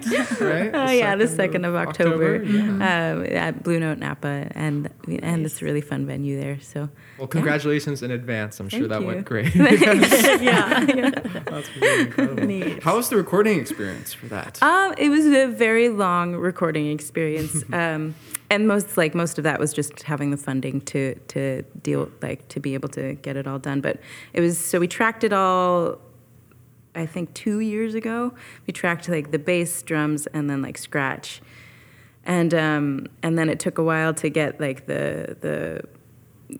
right? 0.40 0.70
Oh 0.74 0.90
yeah, 0.90 1.14
the 1.16 1.28
second 1.28 1.64
of 1.64 1.74
October, 1.74 2.42
Yeah. 2.42 2.60
um, 3.14 3.24
at 3.26 3.62
Blue 3.62 3.78
Note 3.78 3.98
Napa, 3.98 4.48
and 4.54 4.90
and 5.22 5.46
it's 5.46 5.62
a 5.62 5.64
really 5.64 5.80
fun 5.80 6.06
venue 6.06 6.38
there. 6.40 6.58
So 6.60 6.88
Well, 7.18 7.28
congratulations 7.28 8.02
in 8.02 8.10
advance. 8.10 8.58
I'm 8.60 8.68
sure 8.68 8.80
Thank 8.80 8.90
that 8.90 9.00
you. 9.02 9.06
went 9.06 9.24
great. 9.24 9.54
yeah. 9.54 10.84
That's 11.46 11.76
really 11.76 12.02
incredible. 12.06 12.44
Neat. 12.44 12.82
How 12.82 12.96
was 12.96 13.08
the 13.08 13.16
recording 13.16 13.58
experience 13.60 14.12
for 14.12 14.26
that? 14.26 14.62
um, 14.62 14.94
it 14.98 15.08
was 15.10 15.26
a 15.26 15.46
very 15.46 15.88
long 15.88 16.34
recording 16.34 16.90
experience, 16.90 17.64
um, 17.72 18.14
and 18.52 18.68
most 18.68 18.98
like 18.98 19.14
most 19.14 19.38
of 19.38 19.44
that 19.44 19.58
was 19.58 19.72
just 19.72 20.02
having 20.02 20.30
the 20.30 20.36
funding 20.36 20.82
to 20.82 21.14
to 21.28 21.62
deal 21.82 22.10
like 22.20 22.46
to 22.48 22.60
be 22.60 22.74
able 22.74 22.90
to 22.90 23.14
get 23.14 23.36
it 23.36 23.46
all 23.46 23.58
done. 23.58 23.80
But 23.80 23.98
it 24.34 24.40
was 24.40 24.58
so 24.58 24.78
we 24.78 24.88
tracked 24.88 25.24
it 25.24 25.32
all. 25.32 25.98
I 26.94 27.06
think 27.06 27.32
two 27.32 27.60
years 27.60 27.94
ago, 27.94 28.34
we 28.66 28.72
tracked 28.74 29.08
like 29.08 29.30
the 29.30 29.38
bass, 29.38 29.82
drums, 29.82 30.26
and 30.26 30.50
then 30.50 30.60
like 30.60 30.76
scratch, 30.76 31.40
and 32.24 32.52
um, 32.52 33.06
and 33.22 33.38
then 33.38 33.48
it 33.48 33.58
took 33.58 33.78
a 33.78 33.82
while 33.82 34.12
to 34.14 34.28
get 34.28 34.60
like 34.60 34.84
the 34.84 35.38
the 35.40 35.82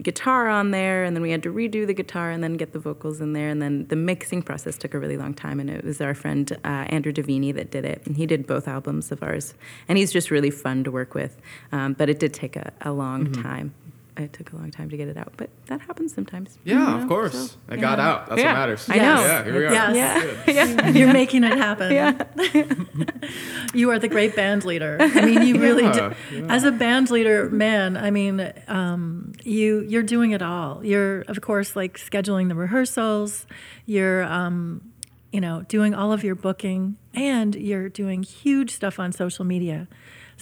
guitar 0.02 0.48
on 0.48 0.70
there, 0.70 1.04
and 1.04 1.16
then 1.16 1.22
we 1.22 1.30
had 1.30 1.42
to 1.42 1.52
redo 1.52 1.86
the 1.86 1.94
guitar 1.94 2.30
and 2.30 2.42
then 2.42 2.54
get 2.54 2.72
the 2.72 2.78
vocals 2.78 3.20
in 3.20 3.32
there, 3.32 3.48
and 3.48 3.60
then 3.60 3.86
the 3.88 3.96
mixing 3.96 4.42
process 4.42 4.76
took 4.76 4.94
a 4.94 4.98
really 4.98 5.16
long 5.16 5.34
time, 5.34 5.60
and 5.60 5.68
it 5.70 5.84
was 5.84 6.00
our 6.00 6.14
friend 6.14 6.52
uh, 6.64 6.86
Andrew 6.88 7.12
Davini 7.12 7.54
that 7.54 7.70
did 7.70 7.84
it, 7.84 8.02
and 8.06 8.16
he 8.16 8.26
did 8.26 8.46
both 8.46 8.68
albums 8.68 9.12
of 9.12 9.22
ours, 9.22 9.54
and 9.88 9.98
he's 9.98 10.12
just 10.12 10.30
really 10.30 10.50
fun 10.50 10.84
to 10.84 10.90
work 10.90 11.14
with, 11.14 11.40
um, 11.72 11.94
but 11.94 12.08
it 12.08 12.18
did 12.18 12.32
take 12.32 12.56
a, 12.56 12.72
a 12.80 12.92
long 12.92 13.32
time. 13.32 13.74
It 14.18 14.34
took 14.34 14.52
a 14.52 14.56
long 14.56 14.70
time 14.70 14.90
to 14.90 14.96
get 14.98 15.08
it 15.08 15.16
out, 15.16 15.32
but 15.38 15.48
that 15.68 15.80
happens 15.80 16.12
sometimes. 16.14 16.58
yeah, 16.64 16.74
you 16.74 16.78
know, 16.80 17.02
of 17.02 17.08
course. 17.08 17.52
so, 17.52 17.56
I 17.70 17.76
got 17.76 17.98
out. 17.98 18.28
That's 18.28 18.42
Yeah. 18.42 18.48
what 18.52 18.58
matters. 18.58 18.86
I 18.90 18.96
know. 18.98 19.20
Yeah, 19.24 19.44
here 19.44 19.54
we 19.58 19.64
are. 19.66 19.72
Yes. 19.72 20.46
Yeah. 20.46 20.88
You're 20.98 21.12
making 21.14 21.44
it 21.44 21.56
happen. 21.56 21.92
Yeah. 21.92 22.22
You 23.74 23.90
are 23.90 23.98
the 23.98 24.08
great 24.08 24.36
band 24.36 24.64
leader. 24.66 24.98
I 25.00 25.24
mean, 25.24 25.42
you 25.46 25.58
really 25.66 25.84
Yeah, 25.84 26.12
do. 26.30 26.36
yeah. 26.40 26.46
As 26.54 26.64
a 26.64 26.70
band 26.72 27.10
leader, 27.10 27.48
man, 27.48 27.96
I 27.96 28.10
mean, 28.10 28.52
um, 28.68 29.32
you 29.44 29.80
you're 29.88 30.02
doing 30.02 30.32
it 30.32 30.42
all. 30.42 30.84
You're 30.84 31.20
of 31.22 31.40
course 31.40 31.74
like 31.74 31.96
scheduling 31.98 32.48
the 32.48 32.54
rehearsals. 32.54 33.46
You're 33.86 34.24
um, 34.24 34.92
you 35.32 35.40
know 35.40 35.62
doing 35.68 35.94
all 35.94 36.12
of 36.12 36.22
your 36.22 36.34
booking, 36.34 36.98
and 37.14 37.54
you're 37.54 37.88
doing 37.88 38.22
huge 38.24 38.72
stuff 38.74 38.98
on 38.98 39.10
social 39.12 39.44
media. 39.46 39.88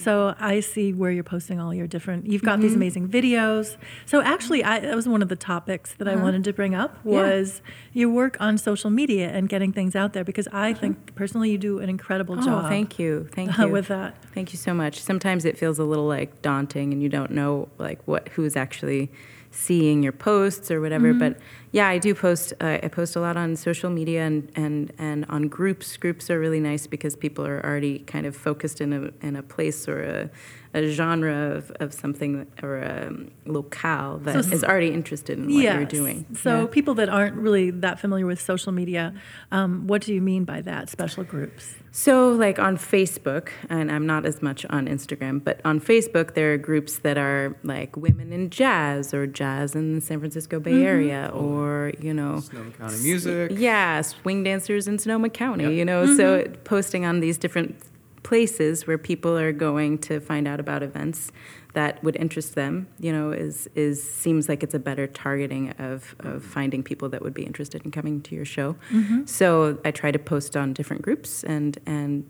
So 0.03 0.35
I 0.39 0.59
see 0.61 0.93
where 0.93 1.11
you're 1.11 1.23
posting 1.23 1.59
all 1.59 1.73
your 1.73 1.87
different. 1.87 2.25
You've 2.27 2.41
got 2.41 2.53
Mm-hmm. 2.53 2.61
these 2.61 2.75
amazing 2.75 3.07
videos. 3.09 3.77
So 4.05 4.21
actually, 4.21 4.63
I, 4.63 4.79
that 4.79 4.95
was 4.95 5.07
one 5.07 5.21
of 5.21 5.29
the 5.29 5.35
topics 5.35 5.93
that 5.95 6.07
I 6.07 6.13
Uh-huh. 6.13 6.23
wanted 6.23 6.43
to 6.45 6.53
bring 6.53 6.73
up 6.75 7.03
was 7.05 7.61
your 7.93 8.09
work 8.09 8.37
on 8.39 8.57
social 8.57 8.89
media 8.89 9.29
and 9.29 9.47
getting 9.47 9.71
things 9.71 9.95
out 9.95 10.13
there 10.13 10.23
because 10.23 10.47
I 10.51 10.73
think 10.73 11.15
personally 11.15 11.51
you 11.51 11.57
do 11.57 11.79
an 11.79 11.89
incredible 11.89 12.35
job. 12.35 12.47
Oh, 12.47 12.61
job. 12.61 12.69
thank 12.69 12.99
you, 12.99 13.27
thank 13.33 13.57
you 13.59 13.67
with 13.69 13.87
that. 13.87 14.15
Thank 14.33 14.51
you 14.53 14.57
so 14.57 14.73
much. 14.73 14.99
Sometimes 14.99 15.45
it 15.45 15.57
feels 15.57 15.77
a 15.79 15.83
little 15.83 16.07
like 16.07 16.41
daunting, 16.41 16.91
and 16.93 17.01
you 17.03 17.09
don't 17.09 17.31
know 17.31 17.69
like 17.77 17.99
what 18.07 18.29
who's 18.29 18.55
actually 18.55 19.11
seeing 19.51 20.01
your 20.01 20.13
posts 20.13 20.71
or 20.71 20.81
whatever. 20.81 21.09
Mm-hmm. 21.09 21.19
But 21.19 21.37
yeah, 21.71 21.87
I 21.87 21.97
do 21.97 22.15
post. 22.15 22.53
Uh, 22.59 22.79
I 22.81 22.87
post 22.87 23.15
a 23.15 23.19
lot 23.19 23.37
on 23.37 23.55
social 23.55 23.89
media 23.89 24.25
and 24.25 24.51
and 24.55 24.91
and 24.97 25.25
on 25.29 25.47
groups. 25.47 25.97
Groups 25.97 26.29
are 26.29 26.39
really 26.39 26.59
nice 26.59 26.87
because 26.87 27.15
people 27.15 27.45
are 27.45 27.63
already 27.65 27.99
kind 27.99 28.25
of 28.25 28.35
focused 28.35 28.81
in 28.81 28.93
a 28.93 29.25
in 29.25 29.35
a 29.35 29.43
place 29.43 29.87
or 29.87 30.01
a, 30.03 30.29
a 30.73 30.87
genre 30.89 31.51
of, 31.57 31.69
of 31.79 31.93
something 31.93 32.47
or 32.63 32.77
a 32.77 33.11
locale 33.45 34.17
that 34.19 34.35
is 34.35 34.61
So- 34.61 34.67
already 34.67 34.91
interested 34.91 35.37
in 35.37 35.45
what 35.53 35.63
you're 35.63 35.85
doing. 35.85 36.25
So 36.35 36.61
Yeah. 36.61 36.67
people 36.67 36.93
that 36.95 37.09
aren't 37.09 37.35
really 37.35 37.71
that 37.71 37.99
familiar 37.99 38.25
with 38.25 38.39
social 38.41 38.71
media, 38.71 39.13
um, 39.51 39.87
what 39.87 40.01
do 40.01 40.13
you 40.13 40.21
mean 40.21 40.45
by 40.45 40.61
that? 40.61 40.89
Special 40.89 41.23
groups. 41.23 41.75
So, 41.93 42.29
like 42.29 42.57
on 42.57 42.77
Facebook, 42.77 43.49
and 43.69 43.91
I'm 43.91 44.05
not 44.05 44.25
as 44.25 44.41
much 44.41 44.65
on 44.69 44.87
Instagram, 44.87 45.43
but 45.43 45.59
on 45.65 45.81
Facebook, 45.81 46.35
there 46.35 46.53
are 46.53 46.57
groups 46.57 46.99
that 46.99 47.17
are 47.17 47.53
like 47.63 47.97
women 47.97 48.31
in 48.31 48.49
jazz 48.49 49.13
or 49.13 49.27
jazz 49.27 49.75
in 49.75 49.95
the 49.95 49.99
San 50.01 50.19
Francisco 50.19 50.61
Bay 50.61 50.71
Mm-hmm. 50.71 50.85
Area, 50.85 51.31
or, 51.33 51.91
you 51.99 52.13
know, 52.13 52.39
Sonoma 52.39 52.71
County 52.71 52.97
music. 53.03 53.51
yeah, 53.55 54.01
swing 54.01 54.41
dancers 54.41 54.87
in 54.87 54.99
Sonoma 54.99 55.27
County, 55.29 55.65
Yep. 55.65 55.73
you 55.73 55.83
know. 55.83 56.05
Mm-hmm. 56.05 56.15
So, 56.15 56.45
posting 56.63 57.03
on 57.05 57.19
these 57.19 57.37
different 57.37 57.75
places 58.23 58.85
where 58.85 58.97
people 58.97 59.37
are 59.37 59.51
going 59.51 59.97
to 59.97 60.19
find 60.19 60.47
out 60.47 60.59
about 60.59 60.83
events 60.83 61.31
that 61.73 62.03
would 62.03 62.15
interest 62.17 62.55
them, 62.55 62.87
you 62.99 63.11
know, 63.11 63.31
is 63.31 63.69
is 63.75 64.01
seems 64.03 64.49
like 64.49 64.61
it's 64.63 64.73
a 64.73 64.79
better 64.79 65.07
targeting 65.07 65.71
of 65.71 66.15
of 66.19 66.43
finding 66.43 66.83
people 66.83 67.09
that 67.09 67.21
would 67.21 67.33
be 67.33 67.43
interested 67.43 67.83
in 67.85 67.91
coming 67.91 68.21
to 68.21 68.35
your 68.35 68.45
show. 68.45 68.75
Mm-hmm. 68.91 69.25
So 69.25 69.79
I 69.85 69.91
try 69.91 70.11
to 70.11 70.19
post 70.19 70.57
on 70.57 70.73
different 70.73 71.01
groups 71.01 71.43
and 71.43 71.77
and 71.85 72.25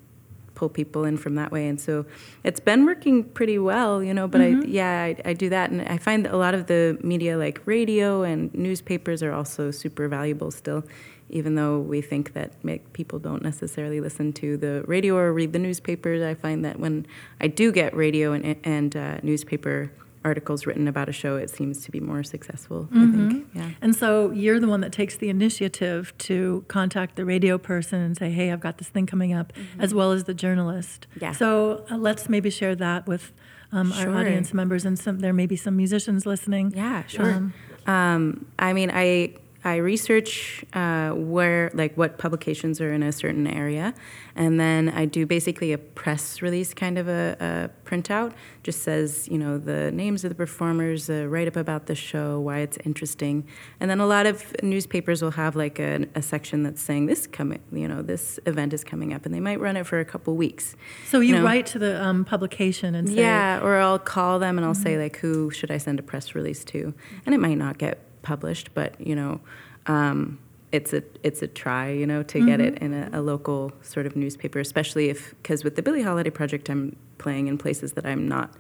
pull 0.54 0.70
people 0.70 1.06
in 1.06 1.18
from 1.18 1.36
that 1.36 1.52
way, 1.52 1.68
and 1.68 1.82
so 1.82 2.06
it's 2.44 2.60
been 2.60 2.86
working 2.86 3.24
pretty 3.24 3.58
well, 3.58 4.04
you 4.04 4.14
know. 4.14 4.28
But 4.28 4.42
I 4.42 4.48
yeah 4.66 5.02
I, 5.02 5.30
I 5.30 5.34
do 5.34 5.50
that, 5.50 5.72
and 5.72 5.82
I 5.82 5.98
find 5.98 6.26
that 6.26 6.34
a 6.34 6.38
lot 6.38 6.54
of 6.54 6.68
the 6.68 7.00
media 7.02 7.38
like 7.38 7.62
radio 7.66 8.22
and 8.22 8.54
newspapers 8.54 9.24
are 9.24 9.34
also 9.34 9.72
super 9.72 10.08
valuable 10.08 10.52
still 10.52 10.84
even 11.32 11.56
though 11.56 11.80
we 11.80 12.02
think 12.02 12.34
that 12.34 12.64
make, 12.64 12.94
people 12.94 13.20
don't 13.20 13.42
necessarily 13.42 14.00
listen 14.00 14.34
to 14.34 14.58
the 14.58 14.84
radio 14.86 15.16
or 15.16 15.34
read 15.34 15.54
the 15.54 15.60
newspapers, 15.60 16.22
I 16.22 16.36
find 16.36 16.64
that 16.66 16.80
when 16.80 17.08
I 17.40 17.48
do 17.48 17.72
get 17.72 17.96
radio 17.96 18.34
and, 18.34 18.56
and 18.64 18.96
uh, 18.96 19.18
newspaper 19.24 19.92
articles 20.24 20.66
written 20.66 20.88
about 20.88 21.10
a 21.10 21.12
show, 21.12 21.36
it 21.36 21.50
seems 21.50 21.84
to 21.86 21.92
be 21.92 22.00
more 22.00 22.24
successful. 22.24 22.88
Mm-hmm. 22.92 23.26
I 23.26 23.30
think. 23.30 23.48
Yeah. 23.54 23.72
And 23.82 23.96
so 23.96 24.32
you're 24.32 24.60
the 24.60 24.68
one 24.68 24.82
that 24.82 24.92
takes 24.92 25.18
the 25.18 25.30
initiative 25.30 26.14
to 26.20 26.64
contact 26.68 27.16
the 27.16 27.26
radio 27.26 27.58
person 27.58 28.00
and 28.02 28.16
say, 28.16 28.30
"Hey, 28.32 28.52
I've 28.52 28.60
got 28.60 28.78
this 28.78 28.90
thing 28.90 29.06
coming 29.08 29.34
up," 29.34 29.54
mm-hmm. 29.54 29.82
as 29.82 29.94
well 29.94 30.12
as 30.12 30.26
the 30.26 30.34
journalist. 30.34 31.08
Yeah. 31.20 31.32
So 31.32 31.86
uh, 31.90 31.98
let's 31.98 32.30
maybe 32.30 32.50
share 32.50 32.76
that 32.76 33.08
with 33.08 33.32
um, 33.72 33.92
sure. 33.92 34.10
our 34.10 34.20
audience 34.20 34.54
members, 34.54 34.86
and 34.86 34.98
some 35.00 35.20
there 35.20 35.34
may 35.34 35.48
be 35.48 35.56
some 35.56 35.76
musicians 35.76 36.26
listening. 36.26 36.74
Yeah, 36.76 37.06
sure. 37.08 37.32
Um, 37.34 37.54
um, 37.88 38.46
I 38.60 38.74
mean, 38.74 38.92
I 38.94 39.34
I 39.64 39.76
research 39.76 40.66
uh, 40.74 41.12
where, 41.12 41.70
like, 41.74 41.96
what 41.96 42.18
publications 42.18 42.82
are 42.82 42.92
in 42.92 43.04
a 43.04 43.12
certain 43.12 43.46
area, 43.46 43.94
and 44.36 44.60
then 44.60 44.90
I 44.90 45.06
do 45.06 45.28
basically 45.28 45.72
a 45.72 45.78
press 45.78 46.42
release 46.42 46.74
kind 46.74 46.98
of 46.98 47.08
a, 47.08 47.38
a 47.40 47.88
printout. 47.88 48.34
Just 48.64 48.82
says, 48.82 49.28
you 49.30 49.38
know, 49.38 49.60
the 49.60 49.92
names 49.92 50.24
of 50.24 50.30
the 50.30 50.36
performers, 50.36 51.10
a 51.10 51.28
write 51.28 51.48
up 51.48 51.56
about 51.56 51.86
the 51.86 51.94
show, 51.94 52.40
why 52.40 52.60
it's 52.60 52.78
interesting, 52.86 53.48
and 53.80 53.90
then 53.90 54.00
a 54.00 54.08
lot 54.08 54.26
of 54.26 54.56
newspapers 54.64 55.22
will 55.22 55.32
have 55.32 55.56
like 55.56 55.80
a, 55.80 56.08
a 56.16 56.22
section 56.22 56.64
that's 56.64 56.82
saying 56.82 57.06
this 57.06 57.28
coming, 57.28 57.62
you 57.72 57.88
know, 57.88 58.02
this 58.02 58.40
event 58.48 58.74
is 58.74 58.84
coming 58.84 59.14
up, 59.14 59.26
and 59.26 59.36
they 59.36 59.40
might 59.40 59.60
run 59.60 59.78
it 59.78 59.86
for 59.86 60.00
a 60.00 60.06
couple 60.06 60.36
weeks. 60.36 60.76
So 61.06 61.20
you, 61.20 61.30
you 61.30 61.36
know? 61.36 61.46
write 61.46 61.68
to 61.68 61.80
the 61.80 62.04
um, 62.04 62.26
publication 62.26 62.96
and 62.96 63.08
say, 63.08 63.16
yeah, 63.16 63.60
or 63.62 63.78
I'll 63.78 64.00
call 64.00 64.40
them 64.40 64.58
and 64.58 64.66
I'll 64.66 64.74
mm-hmm. 64.74 64.84
say 64.84 64.98
like, 64.98 65.18
who 65.18 65.52
should 65.52 65.70
I 65.70 65.78
send 65.78 66.00
a 66.00 66.04
press 66.04 66.34
release 66.34 66.66
to, 66.66 66.96
and 67.26 67.36
it 67.36 67.40
might 67.40 67.60
not 67.60 67.78
get 67.78 68.00
published, 68.22 68.74
but 68.74 69.00
you 69.00 69.16
know, 69.16 69.40
um, 69.88 70.40
it's 70.72 70.94
a 70.94 71.04
it's 71.24 71.42
a 71.42 71.48
try, 71.48 71.90
you 71.92 72.08
know, 72.08 72.24
to 72.24 72.38
mm-hmm. 72.38 72.48
get 72.48 72.62
it 72.62 72.78
in 72.80 72.94
a, 72.94 73.10
a, 73.14 73.22
local 73.22 73.74
sort 73.82 74.06
of 74.06 74.16
newspaper, 74.16 74.60
especially 74.60 75.10
if 75.10 75.36
because 75.42 75.64
with 75.64 75.76
the 75.76 75.82
Billie 75.82 76.04
Holiday 76.04 76.30
Project, 76.30 76.70
I'm 76.70 76.96
playing 77.18 77.48
in 77.48 77.58
places 77.58 77.94
that 77.94 78.06
I'm 78.06 78.28
not 78.28 78.54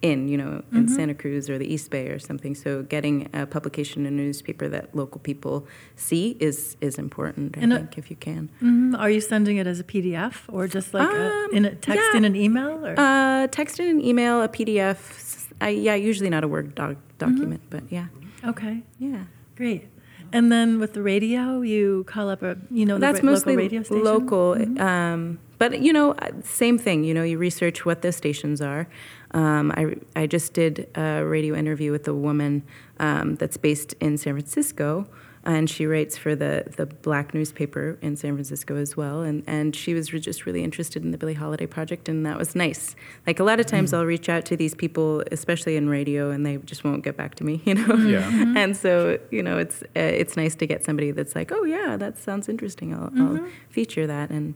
in, 0.00 0.28
you 0.28 0.38
know, 0.38 0.62
in 0.72 0.84
mm-hmm. 0.84 0.94
Santa 0.94 1.14
Cruz 1.14 1.50
or 1.50 1.58
the 1.58 1.66
East 1.66 1.90
Bay 1.90 2.08
or 2.08 2.18
something. 2.18 2.54
So 2.54 2.82
getting 2.84 3.28
a 3.34 3.46
publication 3.46 4.06
in 4.06 4.14
a 4.14 4.16
newspaper 4.16 4.68
that 4.68 4.94
local 4.94 5.20
people 5.20 5.66
see 5.96 6.36
is 6.40 6.76
is 6.80 6.98
important. 6.98 7.58
I 7.58 7.62
and 7.62 7.72
think 7.72 7.96
a, 7.96 7.98
if 7.98 8.10
you 8.10 8.16
can. 8.16 8.48
Mm-hmm. 8.56 8.94
Are 8.94 9.10
you 9.10 9.20
sending 9.20 9.56
it 9.56 9.66
as 9.66 9.80
a 9.80 9.84
PDF 9.84 10.34
or 10.48 10.68
just 10.68 10.94
like 10.94 11.08
um, 11.08 11.16
a, 11.16 11.48
in 11.52 11.64
a 11.64 11.74
text 11.74 12.08
yeah. 12.12 12.16
in 12.16 12.24
an 12.24 12.36
email? 12.36 12.86
Or? 12.86 12.94
Uh, 12.98 13.46
text 13.48 13.80
in 13.80 13.88
an 13.88 14.04
email, 14.04 14.42
a 14.42 14.48
PDF. 14.48 15.46
I, 15.60 15.70
yeah, 15.70 15.96
usually 15.96 16.30
not 16.30 16.44
a 16.44 16.48
Word 16.48 16.76
doc, 16.76 16.96
document, 17.18 17.68
mm-hmm. 17.68 17.86
but 17.86 17.92
yeah. 17.92 18.06
Okay. 18.44 18.82
Yeah. 18.98 19.24
Great. 19.56 19.88
And 20.32 20.52
then 20.52 20.78
with 20.78 20.92
the 20.92 21.02
radio, 21.02 21.62
you 21.62 22.04
call 22.06 22.28
up 22.28 22.42
a 22.42 22.56
you 22.70 22.84
know 22.84 22.98
that's 22.98 23.22
mostly 23.22 23.54
local 23.54 23.64
radio 23.64 23.82
station. 23.82 24.04
Local, 24.04 24.54
mm-hmm. 24.56 24.80
um, 24.80 25.38
but 25.56 25.80
you 25.80 25.92
know, 25.92 26.14
same 26.42 26.76
thing. 26.76 27.02
You 27.02 27.14
know, 27.14 27.22
you 27.22 27.38
research 27.38 27.86
what 27.86 28.02
the 28.02 28.12
stations 28.12 28.60
are. 28.60 28.88
Um, 29.32 29.72
I 29.74 29.96
I 30.14 30.26
just 30.26 30.52
did 30.52 30.88
a 30.94 31.24
radio 31.24 31.54
interview 31.54 31.92
with 31.92 32.06
a 32.08 32.14
woman 32.14 32.62
um, 33.00 33.36
that's 33.36 33.56
based 33.56 33.94
in 34.00 34.18
San 34.18 34.34
Francisco 34.34 35.06
and 35.44 35.68
she 35.70 35.86
writes 35.86 36.16
for 36.16 36.34
the 36.34 36.64
the 36.76 36.86
black 36.86 37.34
newspaper 37.34 37.98
in 38.02 38.16
San 38.16 38.34
Francisco 38.34 38.76
as 38.76 38.96
well. 38.96 39.22
And 39.22 39.42
and 39.46 39.74
she 39.74 39.94
was 39.94 40.08
just 40.08 40.46
really 40.46 40.62
interested 40.62 41.04
in 41.04 41.10
the 41.10 41.18
Billie 41.18 41.34
Holiday 41.34 41.66
project, 41.66 42.08
and 42.08 42.24
that 42.26 42.38
was 42.38 42.54
nice. 42.54 42.96
Like 43.26 43.40
a 43.40 43.44
lot 43.44 43.60
of 43.60 43.66
times, 43.66 43.92
mm. 43.92 43.98
I'll 43.98 44.06
reach 44.06 44.28
out 44.28 44.44
to 44.46 44.56
these 44.56 44.74
people, 44.74 45.22
especially 45.32 45.76
in 45.76 45.88
radio, 45.88 46.30
and 46.30 46.44
they 46.44 46.56
just 46.58 46.84
won't 46.84 47.04
get 47.04 47.16
back 47.16 47.34
to 47.36 47.44
me, 47.44 47.62
you 47.64 47.74
know. 47.74 47.94
Yeah. 47.94 48.22
Mm-hmm. 48.22 48.56
and 48.56 48.76
so 48.76 49.18
you 49.30 49.42
know, 49.42 49.58
it's 49.58 49.82
uh, 49.82 50.00
it's 50.00 50.36
nice 50.36 50.54
to 50.56 50.66
get 50.66 50.84
somebody 50.84 51.10
that's 51.10 51.34
like, 51.34 51.52
oh 51.52 51.64
yeah, 51.64 51.96
that 51.96 52.18
sounds 52.18 52.48
interesting. 52.48 52.94
I'll, 52.94 53.10
mm-hmm. 53.10 53.36
I'll 53.36 53.48
feature 53.70 54.06
that 54.06 54.30
and 54.30 54.54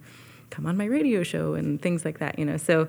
come 0.50 0.66
on 0.66 0.76
my 0.76 0.84
radio 0.84 1.22
show 1.22 1.54
and 1.54 1.80
things 1.80 2.04
like 2.04 2.18
that, 2.18 2.38
you 2.38 2.44
know. 2.44 2.56
So. 2.56 2.88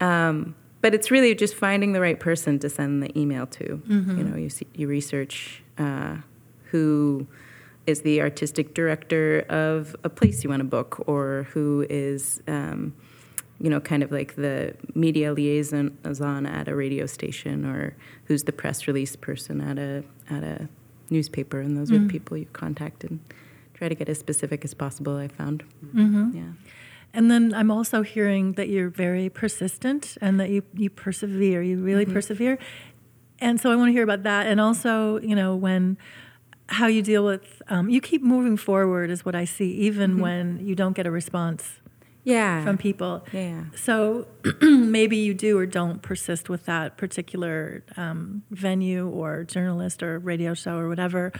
Um, 0.00 0.56
but 0.80 0.94
it's 0.94 1.12
really 1.12 1.32
just 1.36 1.54
finding 1.54 1.92
the 1.92 2.00
right 2.00 2.18
person 2.18 2.58
to 2.58 2.68
send 2.68 3.04
the 3.04 3.16
email 3.16 3.46
to. 3.46 3.80
Mm-hmm. 3.86 4.18
You 4.18 4.24
know, 4.24 4.36
you 4.36 4.50
see, 4.50 4.66
you 4.74 4.88
research 4.88 5.62
uh, 5.78 6.16
who 6.72 7.26
is 7.86 8.02
the 8.02 8.20
artistic 8.20 8.74
director 8.74 9.40
of 9.48 9.94
a 10.04 10.08
place 10.08 10.42
you 10.42 10.50
want 10.50 10.60
to 10.60 10.64
book, 10.64 11.02
or 11.06 11.46
who 11.52 11.86
is, 11.88 12.42
um, 12.48 12.94
you 13.60 13.70
know, 13.70 13.80
kind 13.80 14.02
of 14.02 14.10
like 14.10 14.34
the 14.34 14.74
media 14.94 15.32
liaison 15.32 15.96
at 16.46 16.66
a 16.68 16.74
radio 16.74 17.06
station, 17.06 17.64
or 17.64 17.96
who's 18.24 18.44
the 18.44 18.52
press 18.52 18.86
release 18.88 19.14
person 19.14 19.60
at 19.60 19.78
a 19.78 20.02
at 20.30 20.42
a 20.42 20.68
newspaper, 21.10 21.60
and 21.60 21.76
those 21.76 21.90
mm. 21.90 21.96
are 21.96 21.98
the 21.98 22.06
mm. 22.06 22.10
people 22.10 22.36
you 22.36 22.46
contact 22.52 23.04
and 23.04 23.20
try 23.74 23.88
to 23.88 23.94
get 23.94 24.08
as 24.08 24.18
specific 24.18 24.64
as 24.64 24.74
possible. 24.74 25.16
I 25.16 25.28
found, 25.28 25.64
mm-hmm. 25.84 26.36
yeah. 26.36 26.52
And 27.14 27.30
then 27.30 27.52
I'm 27.52 27.70
also 27.70 28.02
hearing 28.02 28.52
that 28.52 28.68
you're 28.68 28.88
very 28.88 29.28
persistent 29.28 30.16
and 30.20 30.40
that 30.40 30.48
you, 30.48 30.62
you 30.74 30.88
persevere. 30.88 31.62
You 31.62 31.76
really 31.78 32.04
mm-hmm. 32.04 32.14
persevere. 32.14 32.58
And 33.38 33.60
so 33.60 33.70
I 33.70 33.76
want 33.76 33.88
to 33.88 33.92
hear 33.92 34.04
about 34.04 34.22
that. 34.22 34.46
And 34.46 34.60
also, 34.60 35.20
you 35.20 35.34
know, 35.34 35.54
when 35.54 35.98
how 36.68 36.86
you 36.86 37.02
deal 37.02 37.24
with 37.24 37.62
um, 37.68 37.88
you 37.88 38.00
keep 38.00 38.22
moving 38.22 38.56
forward 38.56 39.10
is 39.10 39.24
what 39.24 39.34
I 39.34 39.44
see, 39.44 39.72
even 39.72 40.12
mm-hmm. 40.12 40.20
when 40.20 40.66
you 40.66 40.74
don't 40.74 40.94
get 40.94 41.06
a 41.06 41.10
response. 41.10 41.80
Yeah. 42.24 42.62
From 42.62 42.78
people. 42.78 43.26
Yeah. 43.32 43.64
So 43.74 44.28
maybe 44.62 45.16
you 45.16 45.34
do 45.34 45.58
or 45.58 45.66
don't 45.66 46.02
persist 46.02 46.48
with 46.48 46.66
that 46.66 46.96
particular 46.96 47.82
um, 47.96 48.44
venue 48.50 49.08
or 49.08 49.42
journalist 49.42 50.04
or 50.04 50.20
radio 50.20 50.54
show 50.54 50.76
or 50.76 50.88
whatever, 50.88 51.32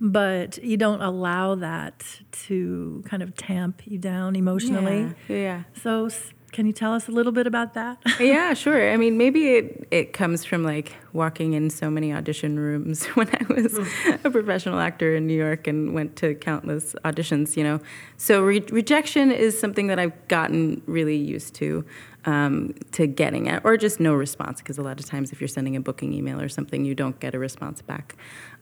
but 0.00 0.56
you 0.64 0.78
don't 0.78 1.02
allow 1.02 1.56
that 1.56 2.22
to 2.46 3.04
kind 3.06 3.22
of 3.22 3.36
tamp 3.36 3.82
you 3.86 3.98
down 3.98 4.34
emotionally. 4.34 5.14
Yeah. 5.28 5.36
yeah. 5.36 5.62
So 5.74 6.08
can 6.52 6.66
you 6.66 6.72
tell 6.72 6.92
us 6.92 7.08
a 7.08 7.10
little 7.10 7.32
bit 7.32 7.46
about 7.46 7.74
that? 7.74 7.98
yeah, 8.20 8.54
sure. 8.54 8.92
I 8.92 8.96
mean, 8.96 9.16
maybe 9.16 9.54
it, 9.54 9.88
it 9.90 10.12
comes 10.12 10.44
from 10.44 10.64
like 10.64 10.96
walking 11.12 11.52
in 11.52 11.70
so 11.70 11.90
many 11.90 12.12
audition 12.12 12.58
rooms 12.58 13.04
when 13.14 13.28
I 13.28 13.52
was 13.52 13.78
a 14.24 14.30
professional 14.30 14.78
actor 14.78 15.14
in 15.14 15.26
New 15.26 15.36
York 15.36 15.66
and 15.66 15.94
went 15.94 16.16
to 16.16 16.34
countless 16.34 16.94
auditions, 17.04 17.56
you 17.56 17.64
know. 17.64 17.80
So 18.16 18.42
re- 18.42 18.66
rejection 18.70 19.30
is 19.30 19.58
something 19.58 19.86
that 19.88 19.98
I've 19.98 20.28
gotten 20.28 20.82
really 20.86 21.16
used 21.16 21.54
to. 21.56 21.84
Um, 22.26 22.74
to 22.92 23.06
getting 23.06 23.46
it, 23.46 23.62
or 23.64 23.78
just 23.78 23.98
no 23.98 24.12
response, 24.12 24.58
because 24.60 24.76
a 24.76 24.82
lot 24.82 25.00
of 25.00 25.06
times 25.06 25.32
if 25.32 25.40
you're 25.40 25.48
sending 25.48 25.74
a 25.74 25.80
booking 25.80 26.12
email 26.12 26.38
or 26.38 26.50
something, 26.50 26.84
you 26.84 26.94
don't 26.94 27.18
get 27.18 27.34
a 27.34 27.38
response 27.38 27.80
back. 27.80 28.14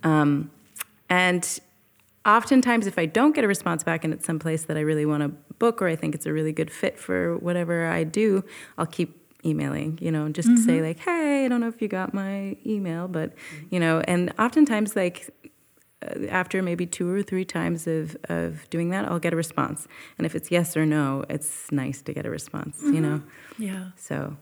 Um, 0.05 0.53
and 1.11 1.59
oftentimes 2.29 2.87
if 2.87 2.99
i 2.99 3.07
don't 3.07 3.35
get 3.35 3.43
a 3.43 3.49
response 3.49 3.83
back 3.83 4.05
and 4.05 4.13
it's 4.13 4.27
someplace 4.27 4.65
that 4.65 4.77
i 4.77 4.81
really 4.81 5.07
want 5.07 5.23
to 5.23 5.29
book 5.59 5.81
or 5.81 5.89
i 5.89 5.97
think 5.97 6.15
it's 6.15 6.27
a 6.27 6.33
really 6.33 6.53
good 6.53 6.71
fit 6.71 6.99
for 6.99 7.37
whatever 7.39 7.87
i 7.87 8.05
do 8.05 8.45
i'll 8.77 8.87
keep 8.87 9.17
emailing 9.45 9.99
you 10.01 10.11
know 10.11 10.29
just 10.29 10.49
mm-hmm. 10.49 10.57
to 10.57 10.63
say 10.63 10.73
mm-hmm. 10.75 10.87
like 10.87 10.99
hey 10.99 11.45
i 11.45 11.49
don't 11.49 11.61
know 11.61 11.69
if 11.69 11.81
you 11.81 11.89
got 11.89 12.13
my 12.13 12.57
email 12.67 13.09
but 13.09 13.33
you 13.71 13.81
know 13.81 14.01
and 14.01 14.33
oftentimes 14.39 14.95
like 14.95 15.31
uh, 16.03 16.27
after 16.27 16.63
maybe 16.63 16.87
two 16.87 17.11
or 17.11 17.23
three 17.23 17.45
times 17.45 17.87
of, 17.87 18.17
of 18.29 18.69
doing 18.71 18.91
that 18.91 19.05
i'll 19.07 19.19
get 19.19 19.33
a 19.33 19.37
response 19.37 19.89
and 20.19 20.27
if 20.27 20.35
it's 20.35 20.51
yes 20.51 20.77
or 20.77 20.85
no 20.85 21.25
it's 21.31 21.71
nice 21.73 22.03
to 22.03 22.13
get 22.13 22.27
a 22.27 22.31
response 22.31 22.79
mm-hmm. 22.79 22.95
you 22.95 23.01
know 23.01 23.23
yeah 23.59 23.87
so 23.97 24.37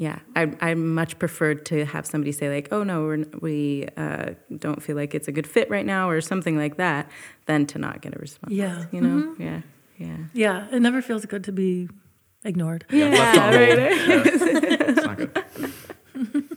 yeah, 0.00 0.20
I, 0.34 0.50
I 0.62 0.72
much 0.72 1.18
preferred 1.18 1.66
to 1.66 1.84
have 1.84 2.06
somebody 2.06 2.32
say 2.32 2.48
like, 2.48 2.68
"Oh 2.72 2.82
no, 2.82 3.02
we're, 3.02 3.24
we 3.42 3.86
uh, 3.98 4.30
don't 4.56 4.82
feel 4.82 4.96
like 4.96 5.14
it's 5.14 5.28
a 5.28 5.32
good 5.32 5.46
fit 5.46 5.68
right 5.68 5.84
now," 5.84 6.08
or 6.08 6.22
something 6.22 6.56
like 6.56 6.78
that, 6.78 7.10
than 7.44 7.66
to 7.66 7.78
not 7.78 8.00
get 8.00 8.16
a 8.16 8.18
response. 8.18 8.50
Yeah, 8.50 8.86
you 8.92 9.02
know, 9.02 9.26
mm-hmm. 9.26 9.42
yeah, 9.42 9.60
yeah, 9.98 10.16
yeah. 10.32 10.68
It 10.72 10.80
never 10.80 11.02
feels 11.02 11.26
good 11.26 11.44
to 11.44 11.52
be 11.52 11.90
ignored. 12.46 12.86
Yeah, 12.88 13.10
yeah 13.10 13.54
right. 13.54 13.78
yeah. 13.78 14.22
it's 14.24 15.04
not 15.04 15.16
good. 15.18 15.44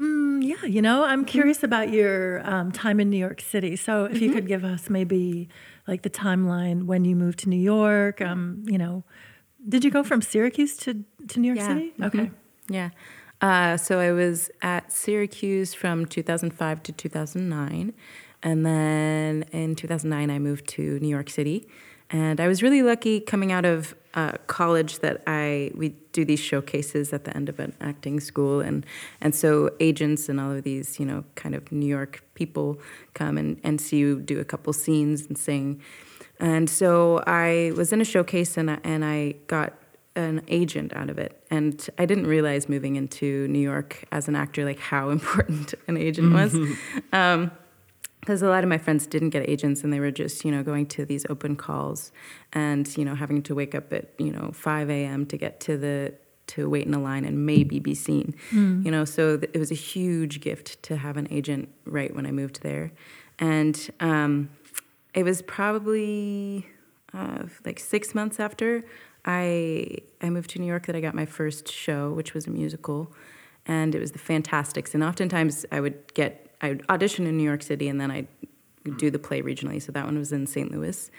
Mm, 0.00 0.42
yeah, 0.42 0.64
you 0.64 0.80
know, 0.80 1.04
I'm 1.04 1.20
mm-hmm. 1.20 1.26
curious 1.26 1.62
about 1.62 1.90
your 1.90 2.40
um, 2.48 2.72
time 2.72 3.00
in 3.00 3.10
New 3.10 3.18
York 3.18 3.42
City. 3.42 3.76
So, 3.76 4.06
if 4.06 4.12
mm-hmm. 4.12 4.24
you 4.24 4.32
could 4.32 4.46
give 4.46 4.64
us 4.64 4.88
maybe 4.88 5.50
like 5.86 6.00
the 6.00 6.08
timeline 6.08 6.84
when 6.84 7.04
you 7.04 7.14
moved 7.14 7.40
to 7.40 7.50
New 7.50 7.60
York, 7.60 8.22
um, 8.22 8.64
you 8.66 8.78
know, 8.78 9.04
did 9.68 9.84
you 9.84 9.90
go 9.90 10.02
from 10.02 10.22
Syracuse 10.22 10.76
to, 10.78 11.04
to 11.28 11.40
New 11.40 11.48
York 11.48 11.58
yeah. 11.58 11.68
City? 11.68 11.92
Mm-hmm. 11.98 12.04
Okay. 12.04 12.30
Yeah. 12.68 12.90
Uh, 13.40 13.76
so 13.76 13.98
I 13.98 14.12
was 14.12 14.50
at 14.62 14.92
Syracuse 14.92 15.74
from 15.74 16.06
2005 16.06 16.82
to 16.84 16.92
2009. 16.92 17.94
And 18.42 18.66
then 18.66 19.44
in 19.52 19.74
2009, 19.74 20.30
I 20.30 20.38
moved 20.38 20.66
to 20.68 20.98
New 21.00 21.08
York 21.08 21.30
City. 21.30 21.68
And 22.10 22.40
I 22.40 22.48
was 22.48 22.62
really 22.62 22.82
lucky 22.82 23.20
coming 23.20 23.52
out 23.52 23.64
of 23.64 23.94
uh, 24.14 24.32
college 24.48 24.98
that 24.98 25.22
I 25.26 25.70
we 25.76 25.90
do 26.12 26.24
these 26.24 26.40
showcases 26.40 27.12
at 27.12 27.24
the 27.24 27.36
end 27.36 27.48
of 27.48 27.60
an 27.60 27.72
acting 27.80 28.18
school, 28.18 28.60
and 28.60 28.84
and 29.20 29.32
so 29.32 29.70
agents 29.78 30.28
and 30.28 30.40
all 30.40 30.50
of 30.50 30.64
these 30.64 30.98
you 30.98 31.06
know 31.06 31.22
kind 31.36 31.54
of 31.54 31.70
New 31.70 31.86
York 31.86 32.24
people 32.34 32.80
come 33.14 33.38
and, 33.38 33.60
and 33.62 33.80
see 33.80 33.98
you 33.98 34.20
do 34.20 34.40
a 34.40 34.44
couple 34.44 34.72
scenes 34.72 35.26
and 35.26 35.38
sing, 35.38 35.80
and 36.40 36.68
so 36.68 37.22
I 37.26 37.72
was 37.76 37.92
in 37.92 38.00
a 38.00 38.04
showcase 38.04 38.56
and 38.56 38.70
I, 38.70 38.78
and 38.82 39.04
I 39.04 39.34
got 39.46 39.74
an 40.16 40.42
agent 40.48 40.92
out 40.94 41.10
of 41.10 41.18
it. 41.18 41.42
And 41.50 41.88
I 41.98 42.06
didn't 42.06 42.26
realize 42.26 42.68
moving 42.68 42.96
into 42.96 43.46
New 43.48 43.60
York 43.60 44.04
as 44.10 44.28
an 44.28 44.34
actor, 44.34 44.64
like 44.64 44.80
how 44.80 45.10
important 45.16 45.74
an 45.86 45.96
agent 45.96 46.32
was. 46.32 46.56
Um, 47.12 47.50
because 48.20 48.42
a 48.42 48.48
lot 48.48 48.62
of 48.62 48.68
my 48.68 48.76
friends 48.76 49.06
didn't 49.06 49.30
get 49.30 49.48
agents 49.48 49.82
and 49.82 49.90
they 49.90 49.98
were 49.98 50.10
just 50.10 50.44
you 50.44 50.50
know 50.50 50.62
going 50.62 50.84
to 50.84 51.06
these 51.06 51.24
open 51.30 51.56
calls 51.56 52.12
and 52.52 52.94
you 52.98 53.02
know 53.02 53.14
having 53.14 53.42
to 53.42 53.54
wake 53.54 53.74
up 53.74 53.90
at 53.94 54.10
you 54.18 54.30
know 54.30 54.50
5 54.52 54.90
a.m 54.90 55.24
to 55.24 55.38
get 55.38 55.58
to 55.60 55.78
the 55.78 56.12
to 56.50 56.68
wait 56.68 56.86
in 56.86 56.92
a 56.94 57.00
line 57.00 57.24
and 57.24 57.46
maybe 57.46 57.78
be 57.78 57.94
seen. 57.94 58.34
Mm. 58.50 58.84
You 58.84 58.90
know, 58.90 59.04
so 59.04 59.38
th- 59.38 59.50
it 59.54 59.58
was 59.58 59.70
a 59.70 59.76
huge 59.76 60.40
gift 60.40 60.82
to 60.84 60.96
have 60.96 61.16
an 61.16 61.28
agent 61.30 61.68
right 61.84 62.14
when 62.14 62.26
I 62.26 62.32
moved 62.32 62.62
there, 62.62 62.92
and 63.38 63.90
um, 64.00 64.50
it 65.14 65.24
was 65.24 65.42
probably 65.42 66.66
uh, 67.12 67.44
like 67.64 67.78
six 67.78 68.14
months 68.14 68.38
after 68.38 68.84
I 69.24 69.98
I 70.20 70.30
moved 70.30 70.50
to 70.50 70.58
New 70.58 70.66
York 70.66 70.86
that 70.86 70.96
I 70.96 71.00
got 71.00 71.14
my 71.14 71.26
first 71.26 71.70
show, 71.70 72.12
which 72.12 72.34
was 72.34 72.46
a 72.46 72.50
musical, 72.50 73.12
and 73.66 73.94
it 73.94 74.00
was 74.00 74.12
the 74.12 74.18
Fantasticks. 74.18 74.94
And 74.94 75.02
oftentimes 75.02 75.66
I 75.70 75.80
would 75.80 76.14
get 76.14 76.54
I 76.60 76.70
would 76.70 76.84
audition 76.88 77.26
in 77.26 77.36
New 77.36 77.44
York 77.44 77.62
City, 77.62 77.88
and 77.88 78.00
then 78.00 78.10
I'd 78.10 78.28
do 78.96 79.10
the 79.10 79.18
play 79.18 79.42
regionally. 79.42 79.80
So 79.82 79.92
that 79.92 80.04
one 80.04 80.18
was 80.18 80.32
in 80.32 80.46
St. 80.46 80.70
Louis, 80.72 81.10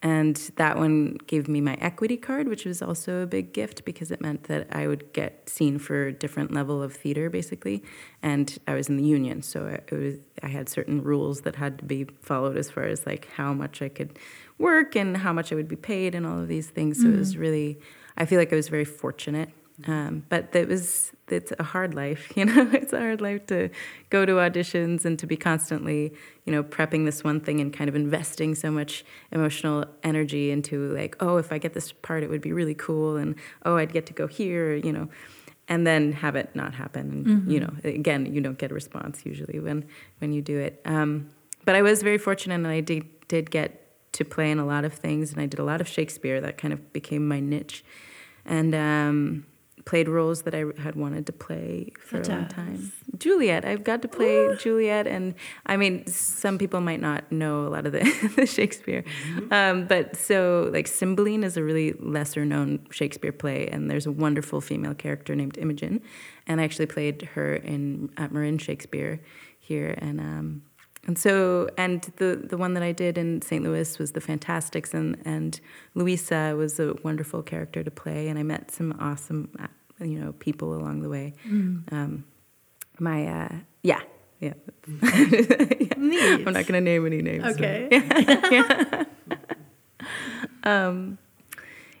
and 0.00 0.36
that 0.56 0.76
one 0.76 1.18
gave 1.26 1.48
me 1.48 1.60
my 1.60 1.74
equity 1.80 2.16
card, 2.16 2.46
which 2.46 2.64
was 2.64 2.80
also 2.80 3.22
a 3.22 3.26
big 3.26 3.52
gift 3.52 3.84
because 3.84 4.12
it 4.12 4.20
meant 4.20 4.44
that 4.44 4.68
I 4.70 4.86
would 4.86 5.12
get 5.12 5.48
seen 5.48 5.78
for 5.80 6.06
a 6.06 6.12
different 6.12 6.52
level 6.52 6.80
of 6.80 6.94
theater, 6.94 7.28
basically. 7.28 7.82
And 8.22 8.56
I 8.68 8.74
was 8.74 8.88
in 8.88 8.96
the 8.96 9.02
union, 9.02 9.42
so 9.42 9.66
it 9.66 9.90
was 9.90 10.14
I 10.40 10.48
had 10.48 10.68
certain 10.68 11.02
rules 11.02 11.40
that 11.40 11.56
had 11.56 11.78
to 11.78 11.84
be 11.84 12.04
followed 12.22 12.56
as 12.56 12.70
far 12.70 12.84
as 12.84 13.06
like 13.06 13.28
how 13.32 13.52
much 13.52 13.82
I 13.82 13.88
could 13.88 14.18
work 14.56 14.94
and 14.94 15.16
how 15.16 15.32
much 15.32 15.50
I 15.50 15.56
would 15.56 15.68
be 15.68 15.76
paid 15.76 16.14
and 16.14 16.24
all 16.24 16.38
of 16.38 16.46
these 16.46 16.68
things. 16.68 16.98
So 16.98 17.04
mm-hmm. 17.04 17.14
it 17.14 17.18
was 17.18 17.32
mm-hmm. 17.32 17.40
really, 17.40 17.80
I 18.16 18.24
feel 18.24 18.38
like 18.38 18.52
I 18.52 18.56
was 18.56 18.68
very 18.68 18.84
fortunate. 18.84 19.50
Um, 19.86 20.24
but 20.28 20.54
it 20.54 20.68
was 20.68 21.12
it's 21.28 21.52
a 21.58 21.62
hard 21.62 21.94
life, 21.94 22.32
you 22.36 22.44
know. 22.44 22.68
it's 22.72 22.92
a 22.92 22.98
hard 22.98 23.20
life 23.20 23.46
to 23.46 23.70
go 24.10 24.26
to 24.26 24.32
auditions 24.34 25.04
and 25.04 25.18
to 25.18 25.26
be 25.26 25.36
constantly, 25.36 26.12
you 26.44 26.52
know, 26.52 26.62
prepping 26.62 27.04
this 27.04 27.22
one 27.22 27.40
thing 27.40 27.60
and 27.60 27.72
kind 27.72 27.88
of 27.88 27.94
investing 27.94 28.54
so 28.54 28.70
much 28.70 29.04
emotional 29.30 29.84
energy 30.02 30.50
into 30.50 30.92
like, 30.94 31.16
oh, 31.20 31.36
if 31.36 31.52
I 31.52 31.58
get 31.58 31.74
this 31.74 31.92
part, 31.92 32.22
it 32.22 32.30
would 32.30 32.40
be 32.40 32.52
really 32.52 32.74
cool, 32.74 33.16
and 33.16 33.34
oh, 33.64 33.76
I'd 33.76 33.92
get 33.92 34.06
to 34.06 34.12
go 34.12 34.26
here, 34.26 34.74
you 34.74 34.92
know, 34.92 35.08
and 35.68 35.86
then 35.86 36.12
have 36.12 36.34
it 36.34 36.54
not 36.54 36.74
happen. 36.74 37.10
And 37.10 37.26
mm-hmm. 37.26 37.50
you 37.50 37.60
know, 37.60 37.72
again, 37.84 38.26
you 38.26 38.40
don't 38.40 38.58
get 38.58 38.70
a 38.70 38.74
response 38.74 39.22
usually 39.24 39.60
when 39.60 39.84
when 40.18 40.32
you 40.32 40.42
do 40.42 40.58
it. 40.58 40.80
Um, 40.84 41.28
but 41.64 41.74
I 41.74 41.82
was 41.82 42.02
very 42.02 42.18
fortunate, 42.18 42.56
and 42.56 42.66
I 42.66 42.80
did 42.80 43.06
did 43.28 43.50
get 43.50 43.84
to 44.12 44.24
play 44.24 44.50
in 44.50 44.58
a 44.58 44.66
lot 44.66 44.84
of 44.84 44.94
things, 44.94 45.32
and 45.32 45.40
I 45.40 45.46
did 45.46 45.60
a 45.60 45.64
lot 45.64 45.80
of 45.80 45.86
Shakespeare. 45.86 46.40
That 46.40 46.58
kind 46.58 46.72
of 46.72 46.92
became 46.92 47.28
my 47.28 47.40
niche, 47.40 47.84
and 48.44 48.74
um, 48.74 49.46
played 49.88 50.06
roles 50.06 50.42
that 50.42 50.54
I 50.54 50.64
had 50.82 50.96
wanted 50.96 51.24
to 51.26 51.32
play 51.32 51.90
for 51.98 52.18
Such 52.18 52.28
a 52.28 52.32
long 52.32 52.48
time. 52.48 52.92
Juliet, 53.16 53.64
I've 53.64 53.84
got 53.84 54.02
to 54.02 54.08
play 54.08 54.36
Ooh. 54.36 54.54
Juliet, 54.54 55.06
and 55.06 55.34
I 55.64 55.78
mean, 55.78 56.06
some 56.06 56.58
people 56.58 56.82
might 56.82 57.00
not 57.00 57.32
know 57.32 57.66
a 57.66 57.70
lot 57.70 57.86
of 57.86 57.92
the, 57.92 58.32
the 58.36 58.44
Shakespeare, 58.44 59.02
mm-hmm. 59.02 59.50
um, 59.50 59.86
but 59.86 60.14
so 60.14 60.68
like 60.74 60.86
Cymbeline 60.86 61.42
is 61.42 61.56
a 61.56 61.62
really 61.64 61.94
lesser 62.00 62.44
known 62.44 62.86
Shakespeare 62.90 63.32
play, 63.32 63.66
and 63.68 63.90
there's 63.90 64.04
a 64.04 64.12
wonderful 64.12 64.60
female 64.60 64.94
character 64.94 65.34
named 65.34 65.56
Imogen, 65.56 66.02
and 66.46 66.60
I 66.60 66.64
actually 66.64 66.86
played 66.86 67.22
her 67.34 67.54
in 67.54 68.10
at 68.18 68.30
Marin 68.30 68.58
Shakespeare 68.58 69.20
here, 69.58 69.94
and 69.96 70.20
um, 70.20 70.62
and 71.06 71.18
so, 71.18 71.70
and 71.78 72.02
the 72.16 72.38
the 72.44 72.58
one 72.58 72.74
that 72.74 72.82
I 72.82 72.92
did 72.92 73.16
in 73.16 73.40
St. 73.40 73.64
Louis 73.64 73.98
was 73.98 74.12
the 74.12 74.20
Fantasticks, 74.20 74.92
and 74.92 75.16
and 75.24 75.58
Louisa 75.94 76.54
was 76.58 76.78
a 76.78 76.94
wonderful 77.02 77.42
character 77.42 77.82
to 77.82 77.90
play, 77.90 78.28
and 78.28 78.38
I 78.38 78.42
met 78.42 78.70
some 78.70 78.94
awesome, 79.00 79.48
you 80.00 80.18
know, 80.18 80.32
people 80.32 80.74
along 80.74 81.02
the 81.02 81.08
way. 81.08 81.34
Mm. 81.46 81.92
Um, 81.92 82.24
my 82.98 83.26
uh, 83.26 83.54
yeah. 83.82 84.00
Yeah. 84.40 84.54
yeah. 85.02 85.94
I'm 85.96 86.44
not 86.44 86.66
to 86.66 86.80
name 86.80 87.06
any 87.06 87.22
names. 87.22 87.44
Okay. 87.44 87.88
yeah. 87.90 89.04
um, 90.62 91.18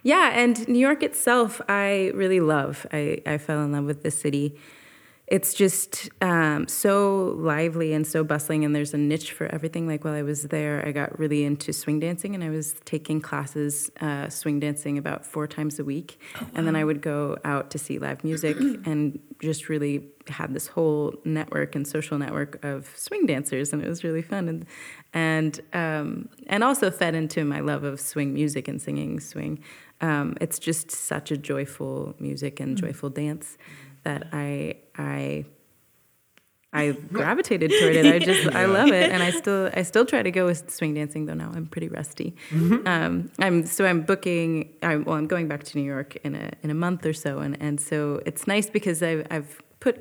yeah, 0.02 0.30
and 0.34 0.66
New 0.68 0.78
York 0.78 1.02
itself, 1.02 1.60
I 1.68 2.12
really 2.14 2.40
love. 2.40 2.86
I, 2.92 3.20
I 3.26 3.38
fell 3.38 3.62
in 3.64 3.72
love 3.72 3.84
with 3.84 4.02
the 4.02 4.10
city 4.10 4.56
it's 5.30 5.52
just 5.52 6.08
um, 6.22 6.66
so 6.66 7.34
lively 7.36 7.92
and 7.92 8.06
so 8.06 8.24
bustling 8.24 8.64
and 8.64 8.74
there's 8.74 8.94
a 8.94 8.98
niche 8.98 9.32
for 9.32 9.46
everything. 9.46 9.86
Like 9.86 10.04
while 10.04 10.14
i 10.14 10.22
was 10.22 10.44
there 10.44 10.86
i 10.86 10.92
got 10.92 11.18
really 11.18 11.44
into 11.44 11.72
swing 11.72 12.00
dancing 12.00 12.34
and 12.34 12.42
i 12.42 12.50
was 12.50 12.74
taking 12.84 13.20
classes 13.20 13.90
uh, 14.00 14.28
swing 14.28 14.58
dancing 14.60 14.98
about 14.98 15.24
four 15.24 15.46
times 15.46 15.78
a 15.78 15.84
week. 15.84 16.18
Oh, 16.36 16.40
wow. 16.42 16.50
and 16.54 16.66
then 16.66 16.76
i 16.76 16.84
would 16.84 17.00
go 17.00 17.36
out 17.44 17.70
to 17.70 17.78
see 17.78 17.98
live 17.98 18.24
music 18.24 18.56
and 18.84 19.18
just 19.40 19.68
really 19.68 20.08
had 20.30 20.52
this 20.52 20.66
whole 20.66 21.14
network 21.24 21.74
and 21.74 21.86
social 21.86 22.18
network 22.18 22.62
of 22.64 22.90
swing 22.96 23.26
dancers 23.26 23.72
and 23.72 23.82
it 23.82 23.88
was 23.88 24.04
really 24.04 24.22
fun. 24.22 24.48
And 24.48 24.66
and 25.14 25.60
um, 25.72 26.28
and 26.46 26.62
also 26.62 26.90
fed 26.90 27.14
into 27.14 27.44
my 27.44 27.60
love 27.60 27.84
of 27.84 28.00
swing 28.00 28.34
music 28.34 28.68
and 28.68 28.80
singing 28.80 29.20
swing. 29.20 29.62
Um, 30.00 30.36
it's 30.40 30.58
just 30.58 30.90
such 30.90 31.30
a 31.30 31.36
joyful 31.36 32.14
music 32.20 32.60
and 32.60 32.76
mm. 32.76 32.80
joyful 32.80 33.10
dance 33.10 33.56
that 34.08 34.28
I 34.32 34.76
I 34.96 35.44
I 36.72 36.92
gravitated 37.12 37.70
toward 37.78 37.94
it. 37.96 38.06
I 38.06 38.18
just 38.30 38.54
I 38.54 38.64
love 38.64 38.88
it, 38.88 39.10
and 39.12 39.22
I 39.22 39.30
still 39.42 39.70
I 39.74 39.82
still 39.82 40.06
try 40.06 40.22
to 40.22 40.30
go 40.30 40.46
with 40.46 40.70
swing 40.70 40.94
dancing 40.94 41.26
though 41.26 41.34
now 41.34 41.50
I'm 41.54 41.66
pretty 41.66 41.88
rusty. 41.88 42.34
Mm-hmm. 42.50 42.86
Um, 42.86 43.30
I'm 43.38 43.66
so 43.66 43.84
I'm 43.86 44.00
booking. 44.02 44.72
I'm, 44.82 45.04
well, 45.04 45.16
I'm 45.16 45.26
going 45.26 45.46
back 45.46 45.62
to 45.64 45.78
New 45.78 45.84
York 45.84 46.16
in 46.24 46.34
a 46.34 46.50
in 46.62 46.70
a 46.70 46.74
month 46.74 47.04
or 47.04 47.12
so, 47.12 47.38
and 47.38 47.60
and 47.60 47.78
so 47.80 48.22
it's 48.24 48.46
nice 48.46 48.70
because 48.70 49.02
I've 49.02 49.26
I've 49.30 49.60
put 49.80 49.94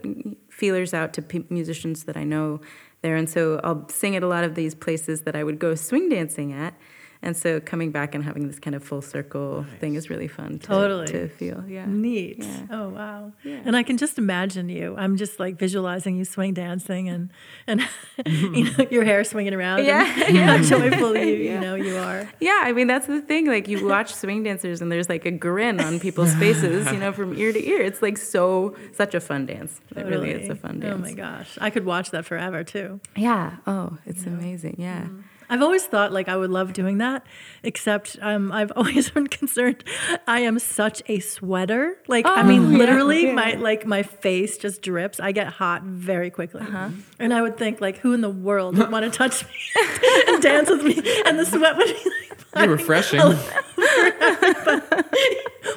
feelers 0.49 0.93
out 0.93 1.13
to 1.13 1.21
p- 1.21 1.45
musicians 1.49 2.05
that 2.05 2.15
I 2.15 2.23
know 2.23 2.61
there, 3.01 3.17
and 3.17 3.29
so 3.29 3.59
I'll 3.63 3.87
sing 3.89 4.15
at 4.15 4.23
a 4.23 4.27
lot 4.27 4.43
of 4.45 4.55
these 4.55 4.73
places 4.73 5.23
that 5.23 5.35
I 5.35 5.43
would 5.43 5.59
go 5.59 5.75
swing 5.75 6.09
dancing 6.09 6.53
at 6.53 6.73
and 7.21 7.35
so 7.35 7.59
coming 7.59 7.91
back 7.91 8.13
and 8.13 8.23
having 8.23 8.47
this 8.47 8.59
kind 8.59 8.75
of 8.75 8.83
full 8.83 9.01
circle 9.01 9.63
nice. 9.63 9.79
thing 9.79 9.95
is 9.95 10.09
really 10.09 10.27
fun 10.27 10.59
to, 10.59 10.67
totally. 10.67 11.07
to 11.07 11.27
feel. 11.29 11.63
Yeah. 11.67 11.85
Neat. 11.85 12.43
Yeah. 12.43 12.67
Oh 12.69 12.89
wow. 12.89 13.33
Yeah. 13.43 13.61
And 13.65 13.75
I 13.75 13.83
can 13.83 13.97
just 13.97 14.17
imagine 14.17 14.69
you. 14.69 14.95
I'm 14.97 15.17
just 15.17 15.39
like 15.39 15.57
visualizing 15.57 16.17
you 16.17 16.25
swing 16.25 16.53
dancing 16.53 17.09
and 17.09 17.31
and 17.65 17.81
you 18.25 18.65
know 18.65 18.87
your 18.91 19.03
hair 19.03 19.23
swinging 19.23 19.53
around. 19.53 19.85
Yeah. 19.85 20.25
And 20.25 20.35
yeah. 20.35 20.57
how 20.57 20.63
joyful 20.63 21.17
you 21.17 21.25
yeah. 21.25 21.53
you 21.53 21.59
know 21.59 21.75
you 21.75 21.97
are. 21.97 22.29
Yeah. 22.39 22.61
I 22.63 22.73
mean 22.73 22.87
that's 22.87 23.07
the 23.07 23.21
thing. 23.21 23.47
Like 23.47 23.67
you 23.67 23.87
watch 23.87 24.13
swing 24.13 24.43
dancers 24.43 24.81
and 24.81 24.91
there's 24.91 25.09
like 25.09 25.25
a 25.25 25.31
grin 25.31 25.79
on 25.79 25.99
people's 25.99 26.33
faces. 26.35 26.91
You 26.91 26.99
know 26.99 27.11
from 27.11 27.37
ear 27.37 27.51
to 27.51 27.67
ear. 27.67 27.81
It's 27.81 28.01
like 28.01 28.17
so 28.17 28.75
such 28.93 29.15
a 29.15 29.19
fun 29.19 29.45
dance. 29.47 29.81
Totally. 29.93 30.05
It 30.05 30.09
really 30.09 30.31
is 30.31 30.49
a 30.49 30.55
fun 30.55 30.79
dance. 30.79 30.93
Oh 30.95 30.97
my 30.97 31.13
gosh. 31.13 31.57
I 31.59 31.69
could 31.69 31.85
watch 31.85 32.11
that 32.11 32.25
forever 32.25 32.63
too. 32.63 32.99
Yeah. 33.15 33.57
Oh, 33.65 33.97
it's 34.05 34.25
amazing. 34.25 34.75
Yeah. 34.77 35.01
Mm. 35.01 35.23
I've 35.49 35.61
always 35.61 35.85
thought 35.85 36.11
like 36.11 36.27
I 36.27 36.35
would 36.35 36.49
love 36.49 36.73
doing 36.73 36.97
that, 36.97 37.25
except 37.63 38.17
um, 38.21 38.51
I've 38.51 38.71
always 38.75 39.09
been 39.09 39.27
concerned. 39.27 39.83
I 40.27 40.41
am 40.41 40.59
such 40.59 41.01
a 41.07 41.19
sweater. 41.19 41.97
Like 42.07 42.25
oh, 42.25 42.33
I 42.33 42.43
mean, 42.43 42.71
yeah, 42.71 42.77
literally, 42.77 43.27
yeah. 43.27 43.33
my 43.33 43.53
like 43.53 43.85
my 43.85 44.03
face 44.03 44.57
just 44.57 44.81
drips. 44.81 45.19
I 45.19 45.31
get 45.31 45.47
hot 45.47 45.83
very 45.83 46.29
quickly, 46.29 46.61
uh-huh. 46.61 46.89
and 47.19 47.33
I 47.33 47.41
would 47.41 47.57
think 47.57 47.81
like, 47.81 47.97
who 47.97 48.13
in 48.13 48.21
the 48.21 48.29
world 48.29 48.77
would 48.77 48.91
want 48.91 49.05
to 49.05 49.11
touch 49.11 49.43
me 49.45 49.51
and 50.27 50.41
dance 50.41 50.69
with 50.69 50.83
me, 50.83 51.01
and 51.25 51.39
the 51.39 51.45
sweat 51.45 51.77
would 51.77 51.87
be 51.87 52.11
like, 52.55 52.69
refreshing. 52.77 53.19
well, 53.19 53.39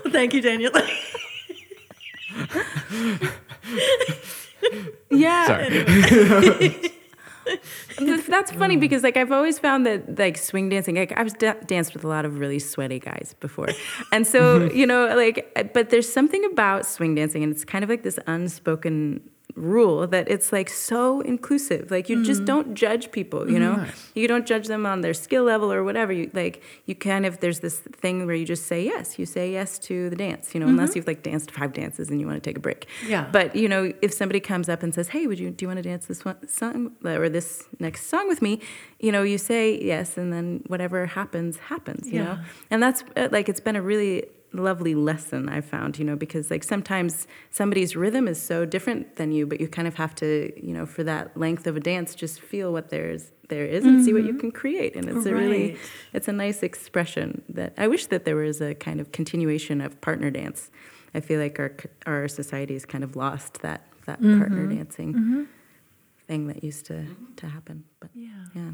thank 0.09 0.35
you, 0.35 0.41
Daniel. 0.41 0.73
yeah. 5.11 5.47
Sorry 5.47 6.91
that's 8.29 8.53
funny 8.53 8.77
mm. 8.77 8.81
because 8.81 9.03
like 9.03 9.17
I've 9.17 9.33
always 9.33 9.59
found 9.59 9.87
that 9.87 10.19
like 10.19 10.37
swing 10.37 10.69
dancing, 10.69 10.97
like 10.97 11.13
I 11.13 11.23
was 11.23 11.33
da- 11.33 11.61
danced 11.67 11.95
with 11.95 12.05
a 12.05 12.09
lot 12.09 12.25
of 12.25 12.39
really 12.39 12.59
sweaty 12.59 12.99
guys 12.99 13.35
before, 13.41 13.69
and 14.13 14.27
so 14.27 14.71
you 14.75 14.87
know 14.87 15.15
like, 15.15 15.71
but 15.75 15.91
there's 15.91 16.11
something 16.11 16.45
about 16.47 16.87
swing 16.87 17.15
dancing, 17.15 17.43
and 17.43 17.53
it's 17.53 17.65
kind 17.65 17.85
of 17.85 17.91
like 17.91 18.03
this 18.03 18.19
unspoken 18.27 19.21
rule 19.61 20.07
that 20.07 20.31
it's 20.31 20.53
like 20.53 20.69
so 20.69 21.21
inclusive. 21.21 21.91
Like 21.91 22.09
you 22.09 22.17
mm 22.17 22.21
just 22.31 22.45
don't 22.45 22.75
judge 22.75 23.11
people, 23.11 23.51
you 23.51 23.59
know? 23.59 23.77
Nice. 23.77 24.11
You 24.15 24.29
don't 24.29 24.47
judge 24.47 24.67
them 24.67 24.85
on 24.85 25.01
their 25.01 25.15
skill 25.15 25.43
level 25.43 25.73
or 25.73 25.83
whatever. 25.83 26.13
You 26.13 26.31
like 26.35 26.63
you 26.85 26.95
can 26.95 27.25
if 27.25 27.41
there's 27.41 27.61
this 27.61 27.79
thing 27.79 28.27
where 28.27 28.35
you 28.37 28.45
just 28.45 28.67
say 28.67 28.85
yes. 28.85 29.19
You 29.19 29.27
say 29.27 29.51
yes 29.51 29.79
to 29.81 30.11
the 30.11 30.17
dance, 30.17 30.55
you 30.55 30.61
know, 30.61 30.67
mm-hmm. 30.67 30.79
unless 30.79 30.95
you've 30.95 31.07
like 31.07 31.23
danced 31.23 31.51
five 31.51 31.73
dances 31.73 32.11
and 32.11 32.21
you 32.21 32.27
want 32.27 32.43
to 32.43 32.49
take 32.49 32.59
a 32.59 32.61
break. 32.61 32.87
Yeah. 33.07 33.27
But 33.33 33.57
you 33.57 33.69
know, 33.69 33.93
if 34.03 34.13
somebody 34.13 34.39
comes 34.39 34.69
up 34.69 34.83
and 34.83 34.95
says, 34.95 35.09
"Hey, 35.09 35.27
would 35.27 35.41
you 35.41 35.51
do 35.51 35.65
you 35.65 35.69
want 35.69 35.79
to 35.79 35.83
dance 35.83 36.07
this 36.07 36.25
one 36.25 36.47
song 36.47 36.93
or 37.05 37.29
this 37.29 37.65
next 37.79 38.07
song 38.07 38.29
with 38.29 38.43
me?" 38.43 38.61
You 39.01 39.13
know, 39.13 39.23
you 39.23 39.39
say 39.39 39.83
yes 39.83 40.19
and 40.19 40.33
then 40.33 40.63
whatever 40.67 41.07
happens 41.07 41.57
happens, 41.59 42.07
you 42.07 42.19
yeah. 42.19 42.25
know? 42.25 42.39
And 42.71 42.83
that's 42.83 43.03
uh, 43.17 43.29
like 43.33 43.49
it's 43.49 43.61
been 43.61 43.77
a 43.77 43.83
really 43.83 44.27
lovely 44.53 44.95
lesson 44.95 45.49
I 45.49 45.61
found, 45.61 45.99
you 45.99 46.05
know, 46.05 46.17
because 46.17 46.51
like 46.51 46.65
sometimes 46.65 47.27
somebody's 47.51 47.97
rhythm 47.97 48.29
is 48.29 48.41
so 48.41 48.65
different 48.65 49.17
than 49.17 49.33
you, 49.33 49.47
but 49.47 49.61
you 49.61 49.69
kind 49.69 49.87
of 49.87 49.95
have 49.95 50.15
to, 50.17 50.53
you 50.57 50.73
know, 50.73 50.87
for 50.87 51.05
that 51.05 51.37
length 51.37 51.67
of 51.67 51.77
a 51.77 51.81
dance, 51.81 52.15
just 52.15 52.41
feel 52.41 52.73
what 52.73 52.91
there's 52.91 53.31
there 53.49 53.65
is 53.65 53.85
and 53.85 53.97
mm-hmm. 53.97 54.05
see 54.05 54.13
what 54.13 54.23
you 54.23 54.31
mm-hmm. 54.31 54.41
can 54.41 54.53
create. 54.53 54.97
And 54.97 55.09
it's 55.09 55.27
right. 55.27 55.35
a 55.35 55.35
really, 55.35 55.77
it's 56.13 56.29
a 56.29 56.33
nice 56.33 56.63
expression 56.63 57.43
that 57.49 57.75
I 57.77 57.89
wish 57.89 58.07
that 58.07 58.25
there 58.25 58.37
was 58.37 58.61
a 58.61 58.75
kind 58.75 59.01
of 59.01 59.13
continuation 59.13 59.81
of 59.81 60.01
partner 60.01 60.31
dance. 60.31 60.71
I 61.15 61.21
feel 61.21 61.41
like 61.41 61.59
our 61.59 61.75
our 62.07 62.29
society 62.29 62.75
has 62.75 62.87
kind 62.87 63.05
of 63.05 63.17
lost 63.17 63.63
that 63.63 63.87
that 64.07 64.21
mm-hmm. 64.21 64.39
partner 64.39 64.67
dancing 64.67 65.13
mm-hmm. 65.13 65.43
thing 66.27 66.47
that 66.47 66.63
used 66.65 66.87
to 66.87 67.07
to 67.37 67.47
happen. 67.47 67.85
But 67.99 68.11
yeah, 68.15 68.45
yeah. 68.55 68.71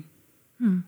Hmm. 0.59 0.81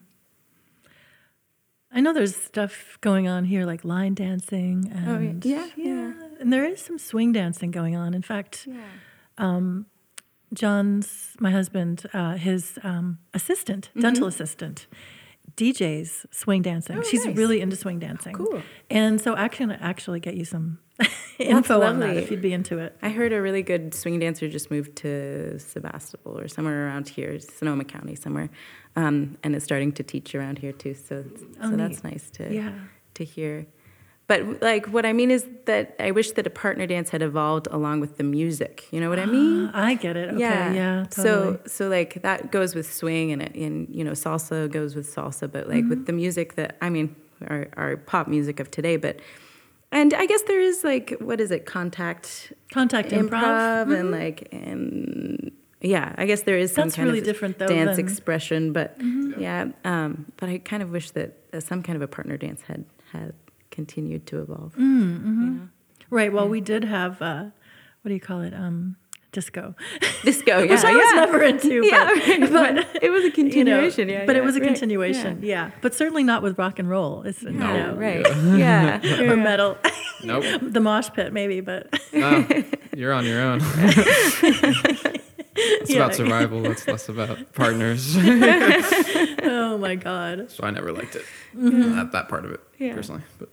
I 1.91 2.01
know 2.01 2.12
there's 2.12 2.36
stuff 2.36 2.99
going 3.01 3.28
on 3.28 3.45
here 3.45 3.64
like 3.64 3.84
line 3.84 4.14
dancing 4.14 4.91
and 4.95 5.09
oh, 5.09 5.49
yeah. 5.49 5.66
Yeah, 5.76 5.84
yeah. 5.84 6.12
and 6.41 6.53
there 6.53 6.64
is 6.64 6.80
some 6.80 6.99
swing 6.99 7.32
dancing 7.32 7.70
going 7.70 7.97
on. 7.97 8.14
In 8.14 8.22
fact, 8.22 8.68
um, 9.39 9.86
John's 10.53 11.34
my 11.41 11.51
husband, 11.51 12.07
uh, 12.12 12.34
his 12.36 12.78
um, 12.82 13.18
assistant, 13.34 13.91
dental 13.99 14.26
assistant, 14.26 14.86
DJs 15.57 16.26
swing 16.32 16.62
dancing. 16.62 16.99
Oh, 16.99 17.03
She's 17.03 17.24
nice. 17.24 17.36
really 17.36 17.61
into 17.61 17.76
swing 17.76 17.99
dancing. 17.99 18.34
Cool. 18.34 18.62
And 18.91 19.20
so 19.20 19.34
I 19.34 19.49
can 19.49 19.70
actually 19.70 20.20
get 20.20 20.34
you 20.34 20.45
some 20.45 20.78
info 21.39 21.82
on 21.82 22.01
that 22.01 22.16
if 22.16 22.30
you'd 22.30 22.43
be 22.43 22.53
into 22.53 22.78
it. 22.78 22.97
I 23.03 23.11
heard 23.11 23.32
a 23.32 23.41
really 23.41 23.62
good 23.62 23.95
swing 23.95 24.18
dancer 24.18 24.49
just 24.49 24.70
moved 24.70 24.97
to 24.97 25.59
Sebastopol 25.59 26.39
or 26.39 26.49
somewhere 26.49 26.86
around 26.86 27.09
here, 27.09 27.39
Sonoma 27.41 27.84
County, 27.84 28.14
somewhere, 28.14 28.51
um, 29.01 29.16
and 29.42 29.51
is 29.57 29.62
starting 29.70 29.92
to 29.99 30.03
teach 30.12 30.28
around 30.38 30.57
here 30.64 30.72
too. 30.82 30.94
So, 31.09 31.14
Oh, 31.62 31.70
so 31.70 31.76
that's 31.82 32.01
nice 32.11 32.26
to 32.36 32.42
Yeah. 32.61 32.72
to 33.18 33.22
hear. 33.34 33.55
But 34.30 34.40
like, 34.70 34.84
what 34.94 35.05
I 35.11 35.12
mean 35.20 35.30
is 35.30 35.42
that 35.70 35.84
I 35.99 36.11
wish 36.18 36.28
that 36.36 36.46
a 36.46 36.51
partner 36.64 36.86
dance 36.94 37.09
had 37.14 37.22
evolved 37.30 37.66
along 37.78 37.96
with 38.05 38.12
the 38.20 38.24
music. 38.38 38.74
You 38.92 39.01
know 39.03 39.09
what 39.12 39.18
I 39.18 39.24
mean? 39.38 39.59
I 39.72 39.90
get 40.07 40.14
it. 40.22 40.28
Okay. 40.34 40.38
Yeah. 40.80 41.07
totally. 41.11 41.24
So 41.26 41.61
so 41.76 41.82
like 41.99 42.12
that 42.28 42.38
goes 42.57 42.70
with 42.78 42.88
swing 43.01 43.26
and 43.32 43.40
it, 43.46 43.55
and 43.64 43.76
you 43.99 44.05
know 44.07 44.12
salsa 44.24 44.59
goes 44.78 44.90
with 44.96 45.07
salsa, 45.16 45.44
but 45.51 45.64
like 45.68 45.78
Mm-hmm. 45.78 45.88
with 45.92 46.03
the 46.11 46.12
music 46.24 46.49
that 46.59 46.70
I 46.86 46.88
mean 46.94 47.09
our 47.53 47.62
our 47.82 47.96
pop 48.11 48.26
music 48.36 48.57
of 48.61 48.66
today, 48.78 48.96
but 49.07 49.14
and 49.99 50.12
I 50.22 50.24
guess 50.30 50.42
there 50.51 50.61
is 50.70 50.78
like 50.92 51.09
what 51.28 51.38
is 51.44 51.51
it 51.57 51.62
contact 51.76 52.53
contact 52.78 53.09
improv. 53.20 53.86
Mm-hmm. 53.86 53.92
and 53.99 54.07
like 54.20 54.38
and 54.53 55.51
yeah, 55.80 56.14
I 56.18 56.26
guess 56.26 56.42
there 56.42 56.58
is 56.58 56.72
some 56.72 56.84
That's 56.88 56.96
kind 56.96 57.06
really 57.08 57.20
of 57.20 57.24
different, 57.24 57.58
though, 57.58 57.66
dance 57.68 57.96
than- 57.96 58.04
Mm-hmm. 58.06 58.12
expression, 58.12 58.72
but 58.72 58.96
yeah, 59.38 59.66
um, 59.84 60.26
but 60.36 60.48
I 60.48 60.58
kind 60.58 60.82
of 60.82 60.90
wish 60.90 61.10
that 61.12 61.38
uh, 61.52 61.60
some 61.60 61.82
kind 61.82 61.96
of 61.96 62.02
a 62.02 62.08
partner 62.08 62.36
dance 62.36 62.62
had 62.62 62.84
had 63.12 63.34
continued 63.70 64.26
to 64.26 64.40
evolve. 64.42 64.74
Mm. 64.74 64.80
you 64.80 65.32
know? 65.50 65.68
Right. 66.10 66.32
Well, 66.32 66.48
we 66.48 66.60
did 66.60 66.84
have 66.84 67.20
uh, 67.22 67.44
what 68.02 68.08
do 68.08 68.14
you 68.14 68.20
call 68.20 68.40
it? 68.42 68.52
Um, 68.54 68.96
disco, 69.30 69.74
Disco, 70.24 70.58
yeah, 70.62 70.70
which 70.70 70.84
I 70.84 70.92
was 70.94 71.14
never 71.14 71.42
into. 71.42 71.82
Yeah, 71.84 72.08
but, 72.14 72.26
right, 72.28 72.40
but 72.40 72.50
but 72.92 73.02
it 73.04 73.10
was 73.10 73.22
a 73.24 73.26
you 73.26 73.28
know, 73.28 73.34
continuation, 73.34 74.08
yeah, 74.08 74.24
But 74.26 74.36
it 74.36 74.42
was 74.42 74.56
a 74.56 74.60
right, 74.60 74.68
continuation, 74.68 75.40
yeah. 75.42 75.70
But 75.82 75.94
certainly 75.94 76.24
not 76.24 76.42
with 76.42 76.58
rock 76.58 76.78
and 76.78 76.88
roll. 76.90 77.22
It's 77.22 77.42
you 77.42 77.50
know, 77.52 77.94
right. 77.94 78.26
Yeah. 78.58 79.00
or 79.30 79.36
metal. 79.36 79.76
Nope. 80.24 80.44
the 80.62 80.80
mosh 80.80 81.10
pit, 81.14 81.32
maybe, 81.32 81.60
but 81.60 81.92
No, 82.12 82.44
you're 82.96 83.12
on 83.12 83.24
your 83.26 83.40
own. 83.42 83.60
It's 85.59 85.90
Yeah. 85.90 85.98
about 86.04 86.14
survival. 86.14 86.64
It's 86.70 86.86
less 86.86 87.09
about 87.09 87.52
partners. 87.62 88.16
oh 88.18 89.78
my 89.80 89.94
god. 89.96 90.50
so 90.50 90.64
I 90.64 90.70
never 90.70 90.92
liked 90.92 91.16
it. 91.16 91.24
Mm-hmm. 91.56 91.96
Not 91.96 92.12
that 92.12 92.28
part 92.28 92.44
of 92.44 92.50
it 92.52 92.61
Yeah. 92.78 92.94
personally. 92.94 93.22
But 93.38 93.48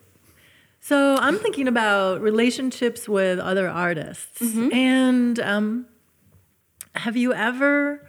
So 0.80 1.18
I'm 1.18 1.38
thinking 1.40 1.68
about 1.68 2.22
relationships 2.22 3.08
with 3.10 3.40
other 3.40 3.68
artists, 3.70 4.42
Mm-hmm. 4.42 4.74
and 4.74 5.40
um, 5.40 5.86
have 6.96 7.18
you 7.18 7.34
ever 7.34 8.08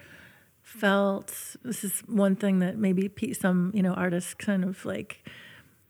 felt 0.62 1.56
this 1.64 1.82
is 1.84 2.00
one 2.06 2.36
thing 2.36 2.58
that 2.60 2.76
maybe 2.76 3.08
some 3.32 3.70
you 3.74 3.82
know 3.82 3.92
artists 3.94 4.34
kind 4.34 4.64
of 4.64 4.84
like. 4.84 5.26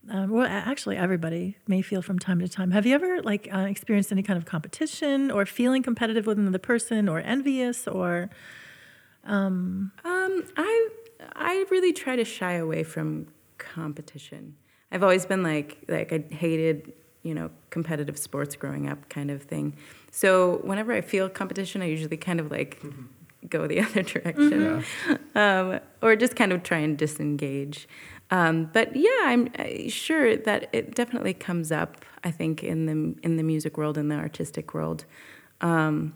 Um, 0.08 0.30
well, 0.30 0.46
actually, 0.48 0.96
everybody 0.96 1.56
may 1.66 1.82
feel 1.82 2.00
from 2.02 2.18
time 2.18 2.38
to 2.40 2.48
time. 2.48 2.70
Have 2.70 2.86
you 2.86 2.94
ever 2.94 3.22
like 3.22 3.48
uh, 3.52 3.58
experienced 3.60 4.12
any 4.12 4.22
kind 4.22 4.36
of 4.36 4.44
competition 4.44 5.30
or 5.30 5.44
feeling 5.46 5.82
competitive 5.82 6.26
with 6.26 6.38
another 6.38 6.58
person, 6.58 7.08
or 7.08 7.20
envious, 7.20 7.86
or 7.88 8.30
Um, 10.04 10.44
I 10.56 10.88
I 11.34 11.64
really 11.70 11.92
try 11.92 12.16
to 12.16 12.24
shy 12.24 12.52
away 12.54 12.82
from 12.84 13.26
competition. 13.58 14.56
I've 14.92 15.02
always 15.02 15.26
been 15.26 15.42
like 15.42 15.78
like 15.88 16.12
I 16.12 16.24
hated 16.34 16.92
you 17.22 17.34
know 17.34 17.50
competitive 17.70 18.18
sports 18.18 18.54
growing 18.56 18.88
up 18.88 19.08
kind 19.08 19.30
of 19.30 19.42
thing. 19.42 19.76
So 20.12 20.58
whenever 20.62 20.92
I 20.92 21.00
feel 21.00 21.28
competition, 21.28 21.82
I 21.82 21.86
usually 21.86 22.16
kind 22.16 22.38
of 22.40 22.50
like 22.50 22.80
go 23.48 23.66
the 23.66 23.80
other 23.86 24.02
direction, 24.02 24.84
um, 25.34 25.80
or 26.02 26.14
just 26.16 26.36
kind 26.36 26.52
of 26.52 26.62
try 26.62 26.78
and 26.78 26.96
disengage. 26.96 27.88
Um, 28.30 28.70
but 28.72 28.94
yeah, 28.96 29.10
I'm 29.24 29.48
uh, 29.58 29.88
sure 29.88 30.36
that 30.36 30.68
it 30.72 30.94
definitely 30.94 31.34
comes 31.34 31.70
up. 31.70 32.04
I 32.24 32.30
think 32.30 32.64
in 32.64 32.86
the 32.86 33.14
in 33.22 33.36
the 33.36 33.42
music 33.42 33.76
world, 33.78 33.96
in 33.96 34.08
the 34.08 34.16
artistic 34.16 34.74
world. 34.74 35.04
Um, 35.60 36.14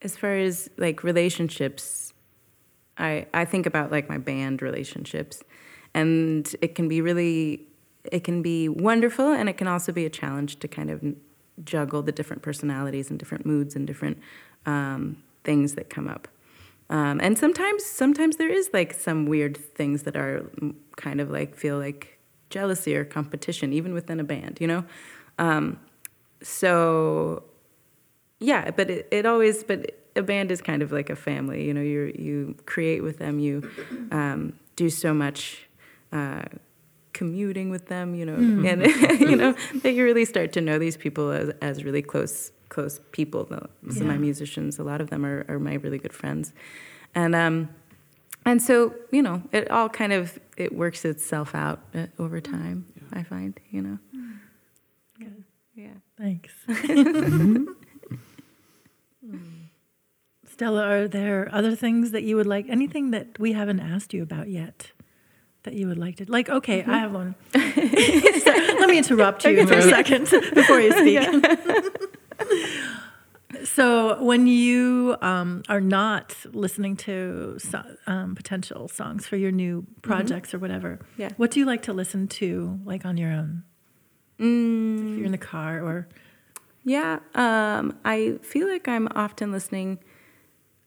as 0.00 0.16
far 0.16 0.36
as 0.36 0.70
like 0.76 1.02
relationships, 1.02 2.14
I 2.98 3.26
I 3.34 3.44
think 3.44 3.66
about 3.66 3.90
like 3.90 4.08
my 4.08 4.18
band 4.18 4.62
relationships, 4.62 5.42
and 5.92 6.54
it 6.60 6.74
can 6.74 6.86
be 6.88 7.00
really, 7.00 7.66
it 8.12 8.22
can 8.22 8.42
be 8.42 8.68
wonderful, 8.68 9.32
and 9.32 9.48
it 9.48 9.56
can 9.56 9.66
also 9.66 9.90
be 9.90 10.06
a 10.06 10.10
challenge 10.10 10.60
to 10.60 10.68
kind 10.68 10.90
of 10.90 11.02
juggle 11.64 12.02
the 12.02 12.12
different 12.12 12.42
personalities 12.42 13.10
and 13.10 13.18
different 13.18 13.44
moods 13.44 13.74
and 13.74 13.86
different 13.86 14.18
um, 14.66 15.20
things 15.42 15.74
that 15.74 15.90
come 15.90 16.06
up. 16.06 16.28
Um, 16.90 17.20
and 17.22 17.38
sometimes, 17.38 17.84
sometimes 17.84 18.36
there 18.36 18.50
is 18.50 18.70
like 18.72 18.94
some 18.94 19.26
weird 19.26 19.56
things 19.74 20.04
that 20.04 20.16
are 20.16 20.50
mm, 20.60 20.74
kind 20.96 21.20
of 21.20 21.30
like 21.30 21.54
feel 21.54 21.78
like 21.78 22.18
jealousy 22.50 22.96
or 22.96 23.04
competition, 23.04 23.72
even 23.72 23.92
within 23.92 24.20
a 24.20 24.24
band, 24.24 24.58
you 24.60 24.66
know. 24.66 24.84
Um, 25.38 25.78
so 26.42 27.42
yeah 28.40 28.70
but 28.70 28.90
it, 28.90 29.08
it 29.10 29.26
always 29.26 29.64
but 29.64 29.94
a 30.16 30.22
band 30.22 30.50
is 30.50 30.60
kind 30.60 30.82
of 30.82 30.92
like 30.92 31.10
a 31.10 31.16
family 31.16 31.64
you 31.64 31.74
know? 31.74 31.80
You 31.80 32.12
you 32.18 32.56
create 32.66 33.02
with 33.02 33.18
them 33.18 33.38
you 33.38 33.68
um, 34.10 34.54
do 34.76 34.90
so 34.90 35.14
much 35.14 35.68
uh, 36.12 36.42
commuting 37.12 37.70
with 37.70 37.86
them 37.86 38.14
you 38.14 38.24
know? 38.24 38.34
And 38.68 38.86
you 39.20 39.36
know 39.36 39.54
that 39.82 39.92
you 39.92 40.04
really 40.04 40.24
start 40.24 40.52
to 40.54 40.60
know 40.60 40.78
these 40.78 40.96
people 40.96 41.30
as, 41.30 41.50
as 41.60 41.84
really 41.84 42.02
close 42.02 42.52
close 42.68 43.00
people 43.12 43.44
though 43.44 43.68
some 43.90 44.02
of 44.02 44.08
my 44.08 44.18
musicians 44.18 44.78
a 44.78 44.84
lot 44.84 45.00
of 45.00 45.10
them 45.10 45.24
are, 45.24 45.44
are 45.48 45.58
my 45.58 45.74
really 45.74 45.98
good 45.98 46.12
friends 46.12 46.52
and 47.14 47.34
um 47.34 47.68
and 48.44 48.62
so 48.62 48.94
you 49.10 49.22
know 49.22 49.42
it 49.52 49.70
all 49.70 49.88
kind 49.88 50.12
of 50.12 50.38
it 50.56 50.74
works 50.74 51.04
itself 51.04 51.54
out 51.54 51.80
uh, 51.94 52.06
over 52.18 52.40
time 52.40 52.86
i 53.12 53.22
find 53.22 53.58
you 53.70 53.82
know 53.82 53.98
Good. 55.18 55.44
yeah 55.74 55.94
Thanks. 56.18 56.52
Stella, 60.46 60.82
are 60.82 61.06
there 61.06 61.48
other 61.52 61.76
things 61.76 62.10
that 62.10 62.24
you 62.24 62.34
would 62.34 62.46
like? 62.46 62.66
Anything 62.68 63.12
that 63.12 63.38
we 63.38 63.52
haven't 63.52 63.78
asked 63.78 64.12
you 64.12 64.24
about 64.24 64.48
yet 64.48 64.90
that 65.62 65.74
you 65.74 65.86
would 65.86 65.98
like 65.98 66.16
to? 66.16 66.24
Like, 66.28 66.48
okay, 66.48 66.82
I 66.82 66.98
have 66.98 67.12
one. 67.12 67.36
Let 67.54 68.88
me 68.88 68.98
interrupt 68.98 69.44
you 69.44 69.64
for 69.64 69.74
a 69.74 69.82
second 69.82 70.28
before 70.54 70.80
you 70.80 70.90
speak. 70.92 71.20
so, 73.64 74.22
when 74.22 74.46
you 74.46 75.16
um, 75.22 75.62
are 75.68 75.80
not 75.80 76.36
listening 76.52 76.96
to 76.96 77.56
so, 77.58 77.82
um, 78.06 78.34
potential 78.34 78.88
songs 78.88 79.26
for 79.26 79.36
your 79.36 79.50
new 79.50 79.86
projects 80.02 80.52
or 80.54 80.58
whatever, 80.58 80.98
Yeah. 81.16 81.30
what 81.36 81.50
do 81.50 81.60
you 81.60 81.66
like 81.66 81.82
to 81.82 81.92
listen 81.92 82.28
to, 82.28 82.78
like 82.84 83.04
on 83.04 83.16
your 83.16 83.32
own? 83.32 83.62
Mm. 84.38 85.12
If 85.12 85.16
you're 85.16 85.26
in 85.26 85.32
the 85.32 85.38
car 85.38 85.80
or 85.80 86.08
Yeah, 86.84 87.18
um, 87.34 87.98
I 88.04 88.38
feel 88.42 88.68
like 88.68 88.86
I'm 88.88 89.08
often 89.14 89.50
listening. 89.52 89.98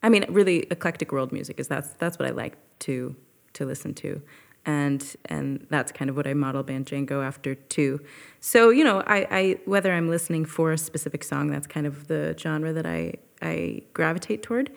I 0.03 0.09
mean, 0.09 0.25
really 0.29 0.59
eclectic 0.71 1.11
world 1.11 1.31
music 1.31 1.59
is 1.59 1.67
that's 1.67 1.89
that's 1.93 2.17
what 2.17 2.27
I 2.27 2.31
like 2.31 2.57
to 2.79 3.15
to 3.53 3.65
listen 3.65 3.93
to, 3.95 4.21
and 4.65 5.15
and 5.25 5.65
that's 5.69 5.91
kind 5.91 6.09
of 6.09 6.15
what 6.15 6.27
I 6.27 6.33
model 6.33 6.63
Banjango 6.63 7.25
after 7.25 7.55
too. 7.55 7.99
So 8.39 8.69
you 8.69 8.83
know, 8.83 9.01
I, 9.07 9.27
I 9.31 9.59
whether 9.65 9.91
I'm 9.93 10.09
listening 10.09 10.45
for 10.45 10.71
a 10.71 10.77
specific 10.77 11.23
song, 11.23 11.49
that's 11.49 11.67
kind 11.67 11.87
of 11.87 12.07
the 12.07 12.35
genre 12.37 12.73
that 12.73 12.85
I 12.85 13.15
I 13.41 13.83
gravitate 13.93 14.43
toward. 14.43 14.71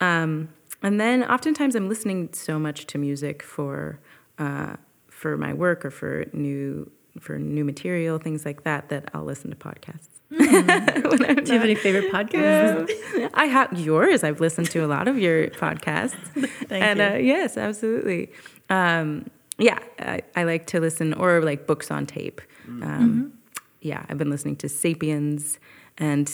Um, 0.00 0.50
and 0.82 1.00
then 1.00 1.24
oftentimes 1.24 1.74
I'm 1.74 1.88
listening 1.88 2.30
so 2.32 2.58
much 2.58 2.86
to 2.88 2.98
music 2.98 3.42
for 3.42 4.00
uh, 4.38 4.76
for 5.08 5.36
my 5.36 5.52
work 5.52 5.84
or 5.84 5.90
for 5.90 6.26
new 6.32 6.90
for 7.20 7.38
new 7.38 7.64
material, 7.64 8.18
things 8.18 8.44
like 8.44 8.64
that, 8.64 8.88
that 8.90 9.10
I'll 9.14 9.24
listen 9.24 9.50
to 9.50 9.56
podcasts. 9.56 10.08
do 10.30 10.36
you 10.36 11.52
have 11.54 11.64
any 11.64 11.74
favorite 11.74 12.12
podcasts? 12.12 13.30
I 13.34 13.46
have 13.46 13.78
yours. 13.78 14.24
I've 14.24 14.40
listened 14.40 14.70
to 14.70 14.84
a 14.84 14.86
lot 14.88 15.08
of 15.08 15.18
your 15.18 15.48
podcasts. 15.48 16.14
Thank 16.68 16.84
and 16.84 16.98
you. 16.98 17.04
Uh, 17.04 17.14
yes, 17.14 17.56
absolutely. 17.56 18.30
Um, 18.70 19.26
yeah, 19.58 19.78
I, 19.98 20.20
I 20.34 20.44
like 20.44 20.66
to 20.66 20.80
listen 20.80 21.14
or 21.14 21.40
like 21.42 21.66
books 21.66 21.90
on 21.90 22.06
tape. 22.06 22.40
Mm-hmm. 22.68 22.82
Um, 22.82 23.32
Yeah, 23.80 24.04
I've 24.08 24.18
been 24.18 24.30
listening 24.30 24.56
to 24.56 24.68
Sapiens, 24.68 25.58
and 25.98 26.30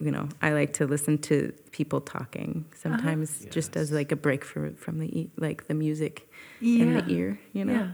you 0.00 0.10
know, 0.10 0.28
I 0.42 0.50
like 0.52 0.72
to 0.74 0.86
listen 0.86 1.18
to 1.18 1.52
people 1.70 2.00
talking 2.00 2.64
sometimes, 2.74 3.46
just 3.50 3.76
as 3.76 3.92
like 3.92 4.10
a 4.12 4.16
break 4.16 4.44
for, 4.44 4.72
from 4.72 4.98
the 4.98 5.06
e- 5.20 5.30
like 5.36 5.68
the 5.68 5.74
music 5.74 6.28
in 6.60 6.94
the 6.94 7.04
ear. 7.08 7.38
You 7.52 7.64
know. 7.64 7.72
Yeah. 7.72 7.90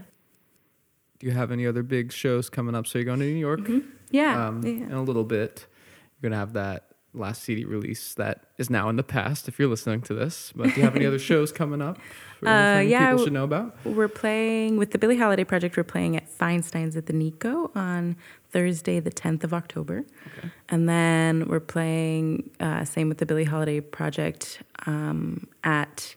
do 1.19 1.27
you 1.27 1.31
have 1.33 1.51
any 1.51 1.65
other 1.67 1.83
big 1.83 2.11
shows 2.11 2.49
coming 2.49 2.75
up? 2.75 2.87
So 2.87 2.97
you're 2.97 3.05
going 3.05 3.19
to 3.19 3.25
New 3.25 3.31
York 3.49 3.61
Yeah. 4.11 4.47
um, 4.47 4.63
yeah. 4.65 4.71
in 4.71 4.91
a 4.93 5.03
little 5.03 5.23
bit. 5.23 5.65
You're 6.21 6.29
gonna 6.31 6.39
have 6.39 6.53
that 6.53 6.92
last 7.13 7.43
CD 7.43 7.65
release 7.65 8.13
that 8.15 8.45
is 8.57 8.69
now 8.69 8.89
in 8.89 8.95
the 8.95 9.03
past 9.03 9.47
if 9.47 9.59
you're 9.59 9.67
listening 9.67 10.01
to 10.01 10.13
this. 10.13 10.51
But 10.55 10.69
do 10.69 10.75
you 10.75 10.81
have 10.83 10.95
any 10.95 11.05
other 11.05 11.19
shows 11.31 11.51
coming 11.51 11.81
up? 11.81 11.97
Uh, 12.45 12.83
yeah, 12.85 13.11
people 13.11 13.25
should 13.25 13.33
know 13.33 13.43
about. 13.43 13.75
We're 13.85 14.07
playing 14.07 14.77
with 14.77 14.91
the 14.91 14.97
Billie 14.97 15.17
Holiday 15.17 15.43
Project. 15.43 15.77
We're 15.77 15.83
playing 15.83 16.17
at 16.17 16.29
Feinstein's 16.29 16.97
at 16.97 17.05
the 17.05 17.13
Nikko 17.13 17.71
on 17.75 18.17
Thursday, 18.51 18.99
the 18.99 19.11
10th 19.11 19.43
of 19.43 19.53
October, 19.53 20.05
okay. 20.37 20.49
and 20.69 20.89
then 20.89 21.47
we're 21.47 21.59
playing 21.59 22.49
uh, 22.59 22.83
same 22.83 23.09
with 23.09 23.19
the 23.19 23.25
Billie 23.25 23.45
Holiday 23.45 23.79
Project 23.79 24.61
um, 24.85 25.47
at 25.63 26.15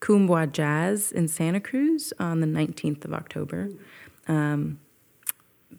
Kuumbwa 0.00 0.50
Jazz 0.50 1.12
in 1.12 1.28
Santa 1.28 1.60
Cruz 1.60 2.12
on 2.18 2.40
the 2.40 2.46
19th 2.46 3.04
of 3.04 3.12
October. 3.12 3.68
Um, 4.26 4.80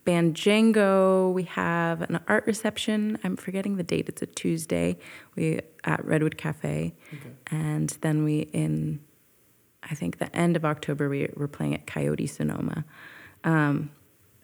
Banjango, 0.05 1.33
we 1.33 1.43
have 1.43 2.01
an 2.01 2.19
art 2.27 2.45
reception. 2.45 3.17
I'm 3.23 3.35
forgetting 3.35 3.77
the 3.77 3.83
date. 3.83 4.09
It's 4.09 4.21
a 4.21 4.25
Tuesday. 4.25 4.97
We 5.35 5.61
at 5.83 6.03
Redwood 6.05 6.37
Cafe, 6.37 6.93
okay. 7.13 7.29
and 7.47 7.89
then 8.01 8.23
we 8.23 8.41
in, 8.53 8.99
I 9.83 9.95
think 9.95 10.17
the 10.17 10.33
end 10.35 10.55
of 10.55 10.65
October 10.65 11.09
we 11.09 11.29
we're 11.35 11.47
playing 11.47 11.73
at 11.73 11.87
Coyote 11.87 12.27
Sonoma, 12.27 12.85
um, 13.43 13.91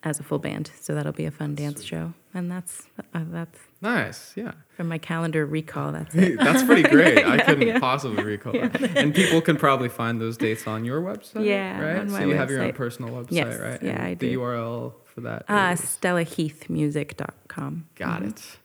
as 0.03 0.19
a 0.19 0.23
full 0.23 0.39
band. 0.39 0.71
So 0.79 0.95
that'll 0.95 1.11
be 1.13 1.25
a 1.25 1.31
fun 1.31 1.55
dance 1.55 1.79
Sweet. 1.79 1.87
show, 1.87 2.13
and 2.33 2.51
that's 2.51 2.87
uh, 3.13 3.23
that's 3.29 3.59
nice. 3.81 4.33
Yeah. 4.35 4.53
From 4.75 4.87
my 4.87 4.97
calendar 4.97 5.45
recall, 5.45 5.91
that's 5.91 6.15
it. 6.15 6.39
that's 6.39 6.63
pretty 6.63 6.83
great. 6.89 7.19
yeah, 7.19 7.31
I 7.31 7.37
couldn't 7.39 7.67
yeah. 7.67 7.79
possibly 7.79 8.23
recall 8.23 8.55
yeah. 8.55 8.67
that. 8.69 8.97
And 8.97 9.13
people 9.13 9.41
can 9.41 9.57
probably 9.57 9.89
find 9.89 10.21
those 10.21 10.37
dates 10.37 10.67
on 10.67 10.85
your 10.85 11.01
website. 11.01 11.45
Yeah. 11.45 11.79
Right. 11.81 12.09
so 12.09 12.19
you 12.19 12.27
website. 12.27 12.37
have 12.37 12.51
your 12.51 12.61
own 12.63 12.73
personal 12.73 13.13
website, 13.13 13.31
yes, 13.31 13.59
right? 13.59 13.83
Yeah, 13.83 13.89
and 13.91 14.01
I 14.01 14.13
the. 14.13 14.35
URL 14.35 14.93
for 15.19 15.27
that? 15.27 15.43
Uh, 15.47 15.73
StellaHeathmusic.com. 15.73 17.85
Got 17.95 18.21
mm-hmm. 18.21 18.29
it. 18.29 18.57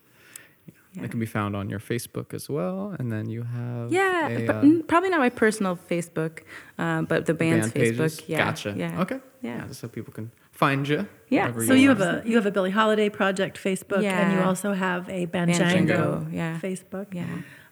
Yeah. 0.94 1.04
It 1.04 1.10
can 1.10 1.18
be 1.18 1.26
found 1.26 1.56
on 1.56 1.68
your 1.68 1.80
Facebook 1.80 2.32
as 2.32 2.48
well, 2.48 2.94
and 2.96 3.10
then 3.10 3.28
you 3.28 3.42
have 3.42 3.92
yeah, 3.92 4.28
a, 4.28 4.46
uh, 4.46 4.82
probably 4.86 5.10
not 5.10 5.18
my 5.18 5.28
personal 5.28 5.76
Facebook, 5.76 6.44
uh, 6.78 7.02
but 7.02 7.26
the 7.26 7.34
band's 7.34 7.72
band 7.72 7.74
Facebook. 7.74 7.98
Pages. 7.98 8.22
Yeah, 8.28 8.38
gotcha. 8.38 8.74
Yeah, 8.76 9.00
okay. 9.00 9.18
Yeah. 9.42 9.66
yeah, 9.66 9.72
so 9.72 9.88
people 9.88 10.12
can 10.12 10.30
find 10.52 10.86
you. 10.86 11.08
Yeah. 11.30 11.52
So 11.52 11.72
you, 11.72 11.74
you 11.74 11.88
have 11.88 12.00
a 12.00 12.22
you 12.24 12.36
have 12.36 12.46
a 12.46 12.52
Billie 12.52 12.70
Holiday 12.70 13.08
Project 13.08 13.60
Facebook, 13.60 14.02
yeah. 14.02 14.20
and 14.20 14.34
you 14.34 14.42
also 14.46 14.72
have 14.72 15.08
a 15.08 15.26
Banjango, 15.26 15.88
Banjango 15.88 16.32
yeah. 16.32 16.60
Facebook. 16.60 17.12
Yeah. 17.12 17.26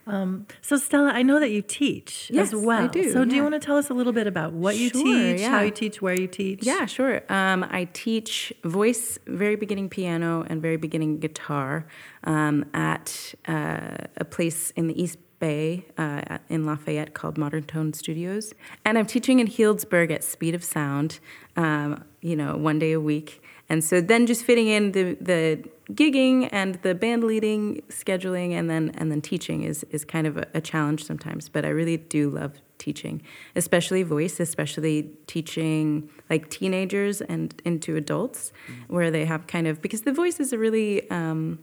Um, 0.06 0.46
so 0.60 0.76
Stella, 0.76 1.10
I 1.10 1.22
know 1.22 1.38
that 1.38 1.50
you 1.50 1.62
teach 1.62 2.30
yes, 2.32 2.48
as 2.48 2.56
well. 2.56 2.84
I 2.84 2.88
do. 2.88 3.12
So 3.12 3.20
yeah. 3.20 3.24
do 3.24 3.36
you 3.36 3.42
want 3.42 3.54
to 3.54 3.60
tell 3.60 3.76
us 3.76 3.88
a 3.88 3.94
little 3.94 4.12
bit 4.12 4.26
about 4.26 4.52
what 4.52 4.76
you 4.76 4.90
sure, 4.90 5.04
teach, 5.04 5.40
yeah. 5.40 5.50
how 5.50 5.60
you 5.60 5.70
teach, 5.70 6.02
where 6.02 6.18
you 6.18 6.26
teach? 6.26 6.64
Yeah, 6.64 6.86
sure. 6.86 7.22
Um, 7.28 7.64
I 7.70 7.88
teach 7.92 8.52
voice, 8.64 9.18
very 9.26 9.56
beginning 9.56 9.88
piano, 9.88 10.44
and 10.48 10.60
very 10.60 10.76
beginning 10.76 11.18
guitar 11.18 11.86
um, 12.24 12.64
at 12.74 13.34
uh, 13.46 13.96
a 14.16 14.24
place 14.24 14.72
in 14.72 14.88
the 14.88 15.00
East 15.00 15.18
Bay 15.38 15.84
uh, 15.98 16.38
in 16.48 16.64
Lafayette 16.64 17.14
called 17.14 17.36
Modern 17.36 17.64
Tone 17.64 17.92
Studios, 17.92 18.54
and 18.84 18.96
I'm 18.96 19.06
teaching 19.06 19.40
in 19.40 19.48
Healdsburg 19.48 20.12
at 20.12 20.22
Speed 20.22 20.54
of 20.54 20.62
Sound. 20.62 21.18
Um, 21.56 22.04
you 22.20 22.36
know, 22.36 22.56
one 22.56 22.78
day 22.78 22.92
a 22.92 23.00
week, 23.00 23.42
and 23.68 23.82
so 23.82 24.00
then 24.00 24.26
just 24.26 24.44
fitting 24.44 24.68
in 24.68 24.92
the 24.92 25.16
the 25.20 25.68
gigging 25.94 26.48
and 26.52 26.76
the 26.76 26.94
band 26.94 27.24
leading, 27.24 27.82
scheduling, 27.88 28.52
and 28.52 28.68
then 28.68 28.92
and 28.96 29.10
then 29.10 29.20
teaching 29.20 29.62
is 29.62 29.84
is 29.90 30.04
kind 30.04 30.26
of 30.26 30.36
a, 30.36 30.46
a 30.54 30.60
challenge 30.60 31.04
sometimes. 31.04 31.48
But 31.48 31.64
I 31.64 31.68
really 31.68 31.96
do 31.96 32.30
love 32.30 32.60
teaching, 32.78 33.22
especially 33.54 34.02
voice, 34.02 34.40
especially 34.40 35.10
teaching 35.26 36.10
like 36.28 36.50
teenagers 36.50 37.20
and 37.20 37.60
into 37.64 37.96
adults, 37.96 38.52
mm-hmm. 38.66 38.94
where 38.94 39.10
they 39.10 39.24
have 39.24 39.46
kind 39.46 39.66
of 39.66 39.80
because 39.80 40.02
the 40.02 40.12
voice 40.12 40.40
is 40.40 40.52
a 40.52 40.58
really 40.58 41.08
um, 41.10 41.58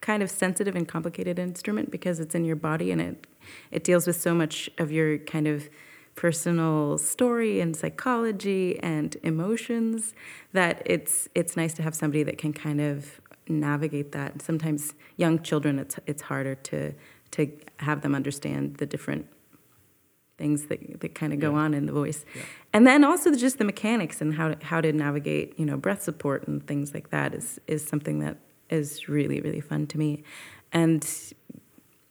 kind 0.00 0.22
of 0.22 0.30
sensitive 0.30 0.76
and 0.76 0.86
complicated 0.86 1.38
instrument 1.38 1.90
because 1.90 2.20
it's 2.20 2.34
in 2.34 2.44
your 2.44 2.56
body 2.56 2.90
and 2.90 3.00
it 3.00 3.26
it 3.70 3.84
deals 3.84 4.06
with 4.06 4.20
so 4.20 4.34
much 4.34 4.68
of 4.78 4.90
your 4.90 5.18
kind 5.18 5.46
of 5.46 5.68
personal 6.14 6.98
story 6.98 7.60
and 7.60 7.76
psychology 7.76 8.78
and 8.80 9.16
emotions 9.22 10.14
that 10.52 10.82
it's 10.84 11.28
it's 11.34 11.56
nice 11.56 11.74
to 11.74 11.82
have 11.82 11.94
somebody 11.94 12.22
that 12.22 12.38
can 12.38 12.52
kind 12.52 12.80
of 12.80 13.20
navigate 13.48 14.12
that. 14.12 14.42
Sometimes 14.42 14.94
young 15.16 15.42
children, 15.42 15.78
it's 15.78 15.98
it's 16.06 16.22
harder 16.22 16.54
to 16.54 16.94
to 17.32 17.50
have 17.78 18.02
them 18.02 18.14
understand 18.14 18.76
the 18.76 18.86
different 18.86 19.26
things 20.36 20.66
that, 20.66 21.00
that 21.00 21.14
kind 21.14 21.32
of 21.32 21.38
go 21.38 21.52
yeah. 21.52 21.58
on 21.58 21.74
in 21.74 21.86
the 21.86 21.92
voice, 21.92 22.24
yeah. 22.34 22.42
and 22.72 22.86
then 22.86 23.04
also 23.04 23.34
just 23.34 23.58
the 23.58 23.64
mechanics 23.64 24.20
and 24.20 24.34
how 24.34 24.48
to, 24.48 24.64
how 24.64 24.80
to 24.80 24.92
navigate 24.92 25.58
you 25.58 25.64
know 25.64 25.76
breath 25.76 26.02
support 26.02 26.46
and 26.48 26.66
things 26.66 26.92
like 26.94 27.10
that 27.10 27.34
is 27.34 27.60
is 27.66 27.84
something 27.84 28.18
that 28.18 28.36
is 28.70 29.08
really 29.08 29.40
really 29.40 29.60
fun 29.60 29.86
to 29.86 29.98
me, 29.98 30.22
and 30.72 31.32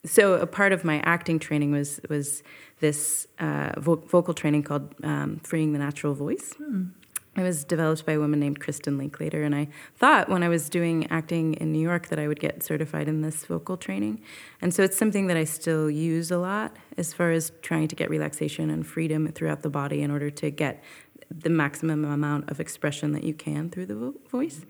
so 0.06 0.34
a 0.36 0.48
part 0.48 0.74
of 0.74 0.84
my 0.84 1.00
acting 1.02 1.40
training 1.40 1.72
was 1.72 2.00
was 2.10 2.44
this 2.80 3.28
uh, 3.40 3.72
vo- 3.78 4.04
vocal 4.08 4.34
training 4.34 4.64
called 4.64 4.94
um, 5.04 5.40
freeing 5.44 5.74
the 5.74 5.80
natural 5.80 6.14
voice. 6.14 6.54
Hmm. 6.58 6.88
It 7.36 7.42
was 7.42 7.64
developed 7.64 8.06
by 8.06 8.14
a 8.14 8.20
woman 8.20 8.40
named 8.40 8.60
Kristin 8.60 8.98
Linklater, 8.98 9.42
and 9.42 9.56
I 9.56 9.68
thought 9.96 10.30
when 10.30 10.44
I 10.44 10.50
was 10.50 10.70
doing 10.70 11.08
acting 11.10 11.56
in 11.56 11.72
New 11.72 11.80
York 11.82 12.10
that 12.10 12.20
I 12.20 12.28
would 12.28 12.40
get 12.40 12.62
certified 12.62 13.08
in 13.08 13.22
this 13.22 13.46
vocal 13.46 13.76
training. 13.76 14.22
And 14.62 14.72
so 14.72 14.84
it's 14.84 14.98
something 14.98 15.26
that 15.28 15.38
I 15.38 15.44
still 15.44 15.90
use 15.90 16.30
a 16.30 16.38
lot 16.38 16.76
as 16.96 17.12
far 17.12 17.32
as 17.32 17.52
trying 17.64 17.88
to 17.88 17.96
get 17.96 18.10
relaxation 18.10 18.70
and 18.70 18.86
freedom 18.86 19.32
throughout 19.32 19.64
the 19.64 19.70
body 19.70 20.04
in 20.04 20.12
order 20.12 20.30
to 20.30 20.52
get 20.52 20.84
the 21.32 21.50
maximum 21.50 22.06
amount 22.06 22.52
of 22.52 22.60
expression 22.60 23.14
that 23.14 23.24
you 23.24 23.34
can 23.34 23.70
through 23.70 23.88
the 23.88 23.96
vo- 23.96 24.16
voice. 24.30 24.66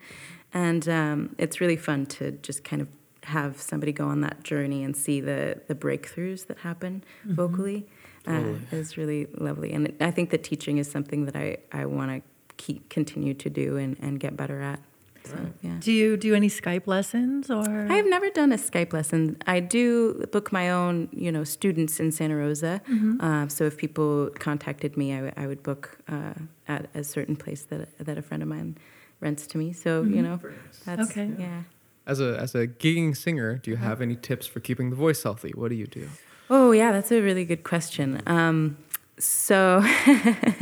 And 0.53 0.88
um, 0.88 1.36
it's 1.38 1.59
really 1.59 1.76
fun 1.76 2.05
to 2.05 2.32
just 2.32 2.64
kind 2.64 2.82
of 2.82 2.88
have 3.24 3.59
somebody 3.59 3.91
go 3.91 4.07
on 4.07 4.22
that 4.22 4.43
journey 4.43 4.84
and 4.84 4.95
see 4.95 5.20
the, 5.20 5.61
the 5.68 5.76
breakthroughs 5.76 6.47
that 6.47 6.59
happen 6.59 7.03
mm-hmm. 7.26 7.36
vocally. 7.36 7.88
Uh, 8.26 8.39
totally. 8.39 8.59
is 8.72 8.95
really 8.95 9.28
lovely. 9.38 9.74
And 9.74 9.93
I 9.99 10.09
think 10.09 10.30
that 10.30 10.45
teaching 10.45 10.78
is 10.78 10.89
something 10.89 11.26
that 11.26 11.36
I, 11.36 11.57
I 11.74 11.86
want 11.86 12.09
to 12.09 12.32
keep 12.64 12.89
continue 12.89 13.34
to 13.34 13.49
do 13.49 13.78
and, 13.78 13.97
and 14.01 14.20
get 14.20 14.38
better 14.38 14.61
at. 14.61 14.80
So, 15.26 15.38
yeah. 15.61 15.78
Do 15.80 15.91
you 15.91 16.18
do 16.18 16.36
any 16.36 16.49
Skype 16.49 16.86
lessons 16.86 17.49
or? 17.49 17.88
I 17.89 17.95
have 17.95 18.05
never 18.05 18.30
done 18.30 18.51
a 18.51 18.57
Skype 18.57 18.91
lesson. 18.91 19.38
I 19.47 19.61
do 19.61 20.26
book 20.32 20.51
my 20.51 20.70
own, 20.70 21.07
you 21.14 21.32
know, 21.32 21.45
students 21.45 21.99
in 21.99 22.11
Santa 22.11 22.36
Rosa. 22.36 22.82
Mm-hmm. 22.89 23.22
Uh, 23.22 23.47
so 23.47 23.64
if 23.64 23.78
people 23.78 24.30
contacted 24.38 24.97
me, 24.97 25.14
I, 25.14 25.16
w- 25.16 25.34
I 25.38 25.47
would 25.47 25.64
book 25.64 25.97
uh, 26.09 26.34
at 26.68 26.89
a 26.93 27.03
certain 27.03 27.38
place 27.38 27.64
that 27.64 27.88
that 27.99 28.18
a 28.18 28.22
friend 28.22 28.43
of 28.43 28.49
mine 28.49 28.78
rents 29.22 29.47
to 29.47 29.57
me. 29.57 29.72
So 29.72 30.03
mm-hmm. 30.03 30.16
you 30.16 30.22
know, 30.22 30.39
that's 30.86 31.09
okay. 31.09 31.32
Yeah. 31.38 31.64
As 32.05 32.20
a 32.20 32.38
as 32.38 32.53
a 32.53 32.68
gigging 32.68 33.16
singer, 33.16 33.57
do 33.64 33.72
you 33.72 33.78
have 33.78 34.01
any 34.01 34.18
tips 34.18 34.45
for 34.45 34.59
keeping 34.59 34.89
the 34.89 34.97
voice 34.97 35.24
healthy? 35.24 35.51
What 35.55 35.70
do 35.70 35.76
you 35.76 35.88
do? 35.88 36.09
Oh 36.49 36.72
yeah, 36.72 36.91
that's 36.91 37.11
a 37.14 37.22
really 37.22 37.45
good 37.45 37.64
question. 37.64 38.22
Um, 38.28 38.78
so 39.20 39.84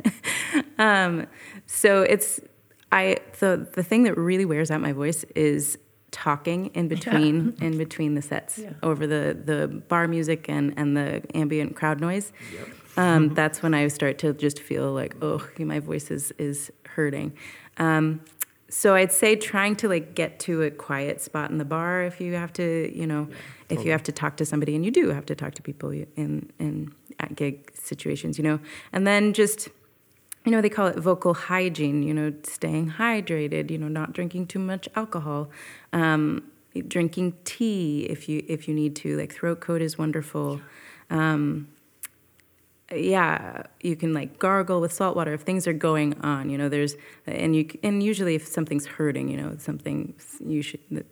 um, 0.77 1.27
so 1.65 2.01
it's 2.01 2.39
I 2.91 3.17
the 3.39 3.67
the 3.73 3.83
thing 3.83 4.03
that 4.03 4.17
really 4.17 4.45
wears 4.45 4.71
out 4.71 4.81
my 4.81 4.93
voice 4.93 5.23
is 5.35 5.77
talking 6.11 6.67
in 6.73 6.89
between 6.89 7.55
yeah. 7.57 7.67
in 7.67 7.77
between 7.77 8.15
the 8.15 8.21
sets 8.21 8.59
yeah. 8.59 8.73
over 8.83 9.07
the 9.07 9.37
the 9.45 9.67
bar 9.67 10.07
music 10.07 10.49
and 10.49 10.73
and 10.77 10.95
the 10.95 11.23
ambient 11.33 11.75
crowd 11.75 11.99
noise. 11.99 12.33
Yep. 12.53 12.67
Um, 12.97 13.33
that's 13.33 13.63
when 13.63 13.73
I 13.73 13.87
start 13.87 14.17
to 14.19 14.33
just 14.33 14.59
feel 14.59 14.91
like 14.91 15.15
oh 15.21 15.41
my 15.59 15.79
voice 15.79 16.11
is 16.11 16.31
is 16.37 16.71
hurting. 16.85 17.33
Um, 17.77 18.21
so 18.71 18.95
I'd 18.95 19.11
say 19.11 19.35
trying 19.35 19.75
to 19.77 19.89
like 19.89 20.15
get 20.15 20.39
to 20.41 20.63
a 20.63 20.71
quiet 20.71 21.19
spot 21.19 21.51
in 21.51 21.57
the 21.57 21.65
bar 21.65 22.03
if 22.03 22.21
you 22.21 22.35
have 22.35 22.53
to, 22.53 22.89
you 22.97 23.05
know, 23.05 23.27
yeah, 23.29 23.35
totally. 23.35 23.79
if 23.79 23.85
you 23.85 23.91
have 23.91 24.03
to 24.03 24.11
talk 24.13 24.37
to 24.37 24.45
somebody 24.45 24.75
and 24.75 24.85
you 24.85 24.91
do 24.91 25.09
have 25.09 25.25
to 25.25 25.35
talk 25.35 25.53
to 25.55 25.61
people 25.61 25.91
in 25.91 26.49
in 26.57 26.93
at 27.21 27.35
gig 27.35 27.71
situations, 27.73 28.37
you 28.37 28.43
know, 28.43 28.59
and 28.91 29.05
then 29.07 29.33
just 29.33 29.69
you 30.45 30.51
know, 30.51 30.61
they 30.61 30.69
call 30.69 30.87
it 30.87 30.97
vocal 30.97 31.33
hygiene, 31.35 32.01
you 32.01 32.13
know, 32.13 32.33
staying 32.43 32.93
hydrated, 32.93 33.69
you 33.69 33.77
know, 33.77 33.87
not 33.87 34.11
drinking 34.13 34.47
too 34.47 34.57
much 34.57 34.89
alcohol, 34.95 35.49
um, 35.93 36.43
drinking 36.87 37.33
tea 37.43 38.07
if 38.09 38.27
you 38.27 38.43
if 38.47 38.67
you 38.67 38.73
need 38.73 38.95
to. 38.97 39.17
Like 39.17 39.33
throat 39.33 39.59
coat 39.59 39.81
is 39.81 39.97
wonderful. 39.97 40.59
Um, 41.09 41.67
yeah, 42.91 43.63
you 43.81 43.95
can 43.95 44.13
like 44.13 44.39
gargle 44.39 44.81
with 44.81 44.91
salt 44.91 45.15
water 45.15 45.33
if 45.33 45.41
things 45.41 45.67
are 45.67 45.73
going 45.73 46.19
on. 46.21 46.49
You 46.49 46.57
know, 46.57 46.69
there's 46.69 46.95
and 47.27 47.55
you 47.55 47.69
and 47.83 48.01
usually 48.01 48.33
if 48.35 48.47
something's 48.47 48.87
hurting, 48.87 49.29
you 49.29 49.37
know, 49.37 49.55
something 49.59 50.15
you 50.43 50.63
should 50.63 51.05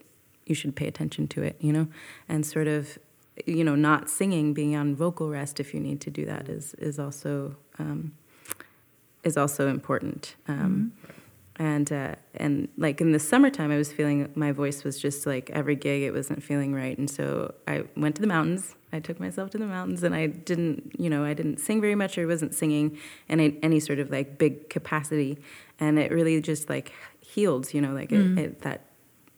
you 0.44 0.54
should 0.54 0.74
pay 0.74 0.88
attention 0.88 1.28
to 1.28 1.42
it. 1.42 1.56
You 1.60 1.72
know, 1.72 1.88
and 2.28 2.44
sort 2.44 2.66
of 2.66 2.98
you 3.46 3.64
know 3.64 3.74
not 3.74 4.10
singing, 4.10 4.52
being 4.54 4.76
on 4.76 4.94
vocal 4.94 5.28
rest 5.28 5.60
if 5.60 5.72
you 5.74 5.80
need 5.80 6.00
to 6.02 6.10
do 6.10 6.24
that 6.26 6.48
is 6.48 6.74
is 6.74 6.98
also. 6.98 7.56
Um, 7.78 8.12
is 9.22 9.36
also 9.36 9.68
important. 9.68 10.36
Um, 10.48 10.92
mm-hmm. 11.04 11.12
And 11.56 11.92
uh, 11.92 12.14
and 12.36 12.68
like 12.78 13.02
in 13.02 13.12
the 13.12 13.18
summertime, 13.18 13.70
I 13.70 13.76
was 13.76 13.92
feeling 13.92 14.30
my 14.34 14.50
voice 14.50 14.82
was 14.82 14.98
just 14.98 15.26
like 15.26 15.50
every 15.50 15.76
gig 15.76 16.02
it 16.02 16.12
wasn't 16.12 16.42
feeling 16.42 16.74
right, 16.74 16.96
and 16.96 17.10
so 17.10 17.52
I 17.68 17.84
went 17.96 18.14
to 18.14 18.22
the 18.22 18.28
mountains. 18.28 18.76
I 18.94 18.98
took 18.98 19.20
myself 19.20 19.50
to 19.50 19.58
the 19.58 19.66
mountains, 19.66 20.02
and 20.02 20.14
I 20.14 20.26
didn't, 20.26 20.98
you 20.98 21.10
know, 21.10 21.22
I 21.22 21.34
didn't 21.34 21.58
sing 21.58 21.82
very 21.82 21.94
much, 21.94 22.16
or 22.16 22.26
wasn't 22.26 22.54
singing 22.54 22.96
in 23.28 23.58
any 23.62 23.78
sort 23.78 23.98
of 23.98 24.10
like 24.10 24.38
big 24.38 24.70
capacity, 24.70 25.36
and 25.78 25.98
it 25.98 26.10
really 26.10 26.40
just 26.40 26.70
like 26.70 26.92
healed, 27.20 27.74
you 27.74 27.82
know, 27.82 27.92
like 27.92 28.08
mm-hmm. 28.08 28.38
it, 28.38 28.42
it, 28.42 28.60
that 28.62 28.86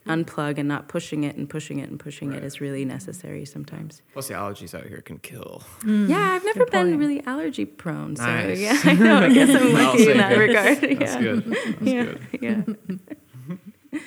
unplug 0.07 0.59
and 0.59 0.68
not 0.68 0.88
pushing 0.88 1.24
it 1.24 1.36
and 1.36 1.48
pushing 1.48 1.78
it 1.78 1.88
and 1.88 1.98
pushing 1.98 2.30
right. 2.30 2.38
it 2.38 2.44
is 2.44 2.61
really 2.61 2.84
necessary 2.84 3.44
sometimes. 3.44 4.02
Plus, 4.12 4.28
the 4.28 4.35
allergies 4.35 4.74
out 4.74 4.86
here 4.86 5.01
can 5.01 5.18
kill. 5.18 5.62
Mm. 5.81 6.09
Yeah, 6.09 6.32
I've 6.32 6.44
never 6.44 6.66
been 6.66 6.89
point. 6.89 6.98
really 6.98 7.26
allergy 7.26 7.64
prone, 7.64 8.16
so 8.16 8.24
nice. 8.24 8.59
yeah, 8.59 8.81
I 8.85 8.94
know. 8.94 9.18
I 9.18 9.32
guess 9.32 9.51
I'm 9.51 9.72
lucky 9.72 10.10
in 10.10 10.18
that 10.18 10.36
regard. 10.36 10.81
That's 10.81 11.14
yeah. 11.14 11.20
good. 11.20 11.44
That's 11.44 11.81
yeah. 11.82 12.05
good. 12.05 13.01
Yeah. 13.93 14.01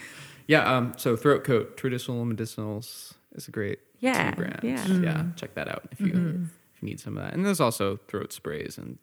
yeah. 0.47 0.77
Um. 0.77 0.93
So 0.97 1.15
throat 1.15 1.43
coat, 1.43 1.77
traditional 1.77 2.25
medicinals 2.25 3.13
is 3.33 3.47
a 3.47 3.51
great 3.51 3.79
yeah 3.99 4.31
brand. 4.31 4.59
Yeah. 4.63 4.83
Mm. 4.85 5.03
Yeah. 5.03 5.25
Check 5.35 5.55
that 5.55 5.67
out 5.67 5.87
if 5.91 6.01
you 6.01 6.13
mm-hmm. 6.13 6.43
if 6.73 6.81
you 6.81 6.89
need 6.89 6.99
some 6.99 7.17
of 7.17 7.23
that. 7.23 7.33
And 7.33 7.45
there's 7.45 7.61
also 7.61 7.97
throat 8.07 8.33
sprays 8.33 8.77
and 8.77 8.97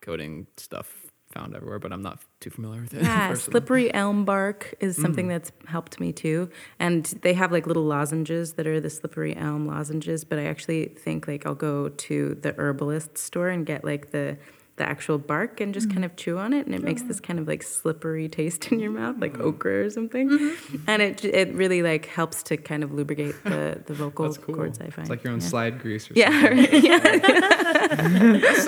coating 0.00 0.46
stuff 0.56 1.09
found 1.32 1.54
everywhere, 1.54 1.78
but 1.78 1.92
I'm 1.92 2.02
not 2.02 2.18
too 2.40 2.50
familiar 2.50 2.82
with 2.82 2.94
it. 2.94 3.02
Yeah, 3.10 3.34
slippery 3.34 3.92
elm 3.94 4.24
bark 4.24 4.74
is 4.80 4.96
something 5.00 5.26
mm. 5.26 5.30
that's 5.30 5.52
helped 5.66 6.00
me 6.00 6.12
too. 6.12 6.50
And 6.78 7.04
they 7.22 7.34
have 7.34 7.52
like 7.52 7.66
little 7.66 7.84
lozenges 7.84 8.54
that 8.54 8.66
are 8.66 8.80
the 8.80 8.90
slippery 8.90 9.36
elm 9.36 9.66
lozenges, 9.66 10.24
but 10.24 10.38
I 10.38 10.46
actually 10.46 10.86
think 10.86 11.28
like 11.28 11.46
I'll 11.46 11.54
go 11.54 11.88
to 11.88 12.34
the 12.40 12.54
herbalist 12.58 13.16
store 13.16 13.48
and 13.48 13.64
get 13.64 13.84
like 13.84 14.10
the 14.10 14.38
the 14.80 14.88
actual 14.88 15.18
bark 15.18 15.60
and 15.60 15.74
just 15.74 15.88
mm 15.88 15.90
kind 15.90 16.04
of 16.04 16.14
chew 16.14 16.38
on 16.38 16.52
it 16.52 16.66
and 16.66 16.74
it 16.74 16.84
makes 16.84 17.02
this 17.02 17.18
kind 17.18 17.40
of 17.40 17.48
like 17.48 17.64
slippery 17.64 18.28
taste 18.28 18.70
in 18.70 18.78
your 18.78 18.92
mouth 18.92 19.16
like 19.18 19.32
mm 19.32 19.44
okra 19.44 19.84
or 19.84 19.90
something 19.90 20.28
mm-hmm. 20.28 20.76
and 20.86 21.02
it 21.02 21.24
it 21.24 21.52
really 21.52 21.82
like 21.82 22.06
helps 22.06 22.44
to 22.44 22.56
kind 22.56 22.84
of 22.84 22.92
lubricate 22.92 23.34
the 23.42 23.82
the 23.86 23.94
vocal 23.94 24.32
cool. 24.36 24.54
cords 24.54 24.78
i 24.78 24.88
find 24.88 25.00
it's 25.00 25.10
like 25.10 25.24
your 25.24 25.32
own 25.32 25.40
yeah. 25.40 25.46
slide 25.46 25.80
grease 25.80 26.08
or 26.08 26.14
yeah, 26.14 26.30
something 26.30 26.58
right. 26.58 26.72
yeah. 26.84 26.98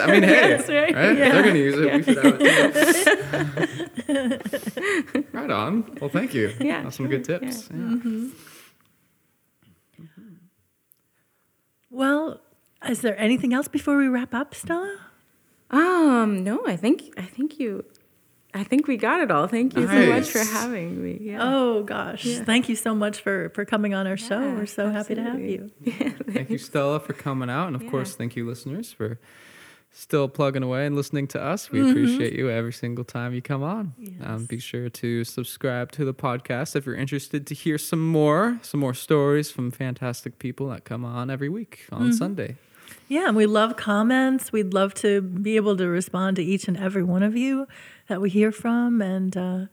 i 0.03 0.07
mean 0.11 0.23
hey 0.25 0.57
right, 0.57 0.69
right? 0.69 1.17
Yeah. 1.17 1.33
they're 1.33 1.43
gonna 1.45 1.59
use 1.59 1.77
it 1.79 1.95
we 1.95 2.03
should 2.03 2.25
have 2.25 2.41
it 4.09 5.25
right 5.33 5.51
on 5.51 5.97
well 6.01 6.11
thank 6.11 6.35
you 6.35 6.53
yeah 6.61 6.89
some 6.89 7.07
good 7.07 7.25
tips 7.25 7.69
mm-hmm. 7.69 8.31
well 11.89 12.41
is 12.89 13.01
there 13.01 13.17
anything 13.19 13.55
else 13.55 13.69
before 13.69 13.97
we 13.97 14.09
wrap 14.09 14.35
up 14.35 14.55
stella 14.57 14.99
um, 15.73 16.45
no, 16.45 16.67
I 16.67 16.77
think 16.77 17.15
I 17.17 17.23
think 17.23 17.59
you 17.59 17.85
I 18.55 18.65
think 18.65 18.87
we 18.87 18.97
got 18.97 19.21
it 19.21 19.31
all. 19.31 19.47
Thank 19.47 19.77
you 19.77 19.87
nice. 19.87 20.07
so 20.07 20.13
much 20.13 20.47
for 20.47 20.53
having 20.53 21.03
me. 21.03 21.19
Yeah. 21.21 21.39
Oh 21.41 21.83
gosh, 21.83 22.25
yeah. 22.25 22.45
thank 22.45 22.69
you 22.69 22.77
so 22.77 22.95
much 22.95 23.21
for 23.21 23.51
for 23.51 23.65
coming 23.65 23.95
on 23.95 24.07
our 24.07 24.17
show. 24.17 24.41
Yeah, 24.41 24.55
We're 24.55 24.67
so 24.67 24.89
absolutely. 24.89 24.93
happy 24.93 25.15
to 25.15 25.23
have 25.23 25.41
you. 25.41 25.71
Yeah, 25.83 26.35
thank 26.35 26.51
you, 26.51 26.59
Stella, 26.59 27.01
for 27.01 27.15
coming 27.15 27.49
out, 27.49 27.69
and 27.69 27.77
of 27.77 27.87
course, 27.91 28.15
thank 28.15 28.37
you, 28.37 28.47
listeners, 28.47 28.93
for 28.93 29.19
still 29.93 30.29
plugging 30.29 30.63
away 30.63 30.87
and 30.87 30.97
listening 30.97 31.27
to 31.29 31.43
us. 31.43 31.71
We 31.71 31.81
mm-hmm. 31.81 31.91
appreciate 31.91 32.33
you 32.35 32.51
every 32.51 32.73
single 32.73 33.05
time 33.05 33.35
you 33.35 33.43
come 33.43 33.63
on. 33.63 33.95
Yes. 33.99 34.15
Um, 34.23 34.45
be 34.47 34.59
sure 34.59 34.89
to 34.89 35.25
subscribe 35.25 35.93
to 35.93 36.05
the 36.05 36.15
podcast 36.15 36.75
if 36.75 36.87
you're 36.87 36.95
interested 36.95 37.47
to 37.47 37.55
hear 37.55 37.79
some 37.79 38.07
more, 38.07 38.59
some 38.63 38.81
more 38.81 38.95
stories 38.95 39.51
from 39.51 39.71
fantastic 39.71 40.39
people 40.39 40.69
that 40.69 40.85
come 40.85 41.05
on 41.05 41.31
every 41.31 41.49
week 41.49 41.87
on 41.93 42.03
mm-hmm. 42.03 42.13
Sunday. 42.13 42.57
Yeah, 43.09 43.29
and 43.29 43.37
we 43.37 43.47
love 43.47 43.77
comments. 43.77 44.53
We'd 44.53 44.73
love 44.73 44.95
to 44.95 45.21
be 45.21 45.57
able 45.57 45.77
to 45.77 45.87
respond 45.87 46.37
to 46.37 46.43
each 46.45 46.69
and 46.69 46.77
every 46.77 47.03
one 47.03 47.23
of 47.23 47.37
you 47.37 47.67
that 48.09 48.21
we 48.21 48.31
hear 48.31 48.53
from. 48.53 49.03
And 49.03 49.37
uh, 49.37 49.67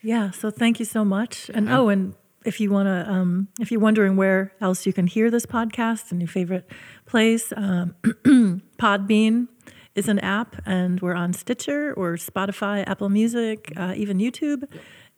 yeah, 0.00 0.30
so 0.30 0.50
thank 0.50 0.78
you 0.78 0.84
so 0.84 1.04
much. 1.04 1.50
And 1.52 1.68
oh, 1.68 1.88
and 1.88 2.14
if 2.44 2.60
you 2.60 2.70
want 2.70 2.86
to, 2.86 3.10
um, 3.10 3.48
if 3.60 3.70
you're 3.70 3.80
wondering 3.80 4.16
where 4.16 4.52
else 4.60 4.86
you 4.86 4.92
can 4.92 5.06
hear 5.06 5.30
this 5.30 5.46
podcast 5.46 6.10
and 6.10 6.20
your 6.20 6.28
favorite 6.28 6.68
place, 7.06 7.52
um, 7.56 7.94
Podbean 8.78 9.48
is 9.94 10.08
an 10.08 10.18
app, 10.20 10.56
and 10.66 11.00
we're 11.00 11.14
on 11.14 11.32
Stitcher 11.34 11.92
or 11.92 12.14
Spotify, 12.14 12.82
Apple 12.88 13.10
Music, 13.10 13.72
uh, 13.76 13.92
even 13.94 14.18
YouTube 14.18 14.66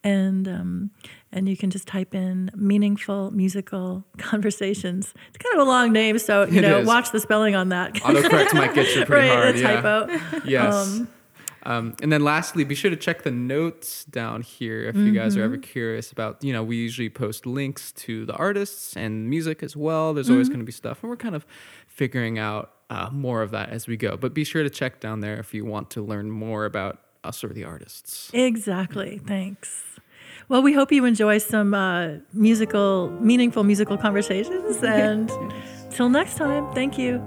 and 0.05 0.47
um, 0.47 0.91
and 1.33 1.49
you 1.49 1.57
can 1.57 1.71
just 1.71 1.89
type 1.89 2.15
in 2.15 2.51
meaningful 2.55 3.31
musical 3.33 4.05
conversations. 4.19 5.15
It's 5.29 5.39
kind 5.39 5.61
of 5.61 5.67
a 5.67 5.71
long 5.71 5.93
name, 5.93 6.19
so 6.19 6.45
you 6.45 6.59
it 6.59 6.63
know, 6.63 6.79
is. 6.81 6.87
watch 6.87 7.11
the 7.11 7.19
spelling 7.19 7.57
on 7.57 7.71
that. 7.71 7.95
Autocorrect 7.95 8.55
might 8.55 8.75
get 8.75 8.95
you 8.95 9.05
pretty 9.07 9.29
right, 9.29 9.37
hard. 9.37 9.57
A 9.57 9.61
yeah. 9.61 9.81
typo. 9.81 10.41
Yes. 10.45 10.75
Um, 10.75 11.09
um, 11.67 11.97
and 12.03 12.13
then 12.13 12.23
lastly, 12.23 12.63
be 12.65 12.75
sure 12.75 12.91
to 12.91 12.97
check 12.97 13.23
the 13.23 13.31
notes 13.31 14.05
down 14.05 14.43
here 14.43 14.83
if 14.83 14.95
mm-hmm. 14.95 15.07
you 15.07 15.13
guys 15.15 15.35
are 15.37 15.43
ever 15.43 15.57
mm-hmm. 15.57 15.63
curious 15.63 16.13
about, 16.13 16.45
you 16.45 16.53
know, 16.53 16.63
we 16.63 16.77
usually 16.77 17.09
post 17.09 17.47
links 17.47 17.91
to 17.93 18.27
the 18.27 18.35
artists 18.35 18.95
and 18.97 19.31
music 19.31 19.63
as 19.63 19.75
well. 19.75 20.13
There's 20.13 20.27
mm-hmm. 20.27 20.35
always 20.35 20.49
going 20.51 20.61
to 20.61 20.67
be 20.67 20.73
stuff, 20.73 21.03
and 21.03 21.09
we're 21.09 21.17
kind 21.17 21.35
of 21.35 21.47
figuring 21.87 22.39
out 22.39 22.71
uh, 22.91 23.09
more 23.11 23.41
of 23.41 23.51
that 23.53 23.71
as 23.71 23.87
we 23.87 23.97
go. 23.97 24.19
But 24.19 24.35
be 24.35 24.45
sure 24.45 24.63
to 24.63 24.69
check 24.69 25.01
down 25.01 25.21
there 25.21 25.39
if 25.39 25.55
you 25.55 25.65
want 25.65 25.89
to 25.93 26.03
learn 26.03 26.31
more 26.31 26.67
about 26.67 26.99
us 27.25 27.43
or 27.43 27.49
the 27.49 27.65
artists. 27.65 28.31
Exactly. 28.35 29.21
Thanks. 29.27 29.94
Well, 30.49 30.63
we 30.63 30.73
hope 30.73 30.93
you 30.93 31.05
enjoy 31.05 31.39
some 31.39 31.75
uh, 31.75 32.17
musical, 32.33 33.11
meaningful 33.21 33.65
musical 33.65 33.97
conversations. 33.97 34.83
And 34.83 35.29
yes. 35.29 35.97
till 35.97 36.09
next 36.09 36.37
time, 36.37 36.73
thank 36.75 36.99
you. 36.99 37.23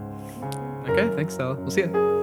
Okay, 0.88 1.14
thanks, 1.15 1.34
Stella. 1.34 1.56
We'll 1.56 1.72
see 1.72 1.81
you. 1.81 2.16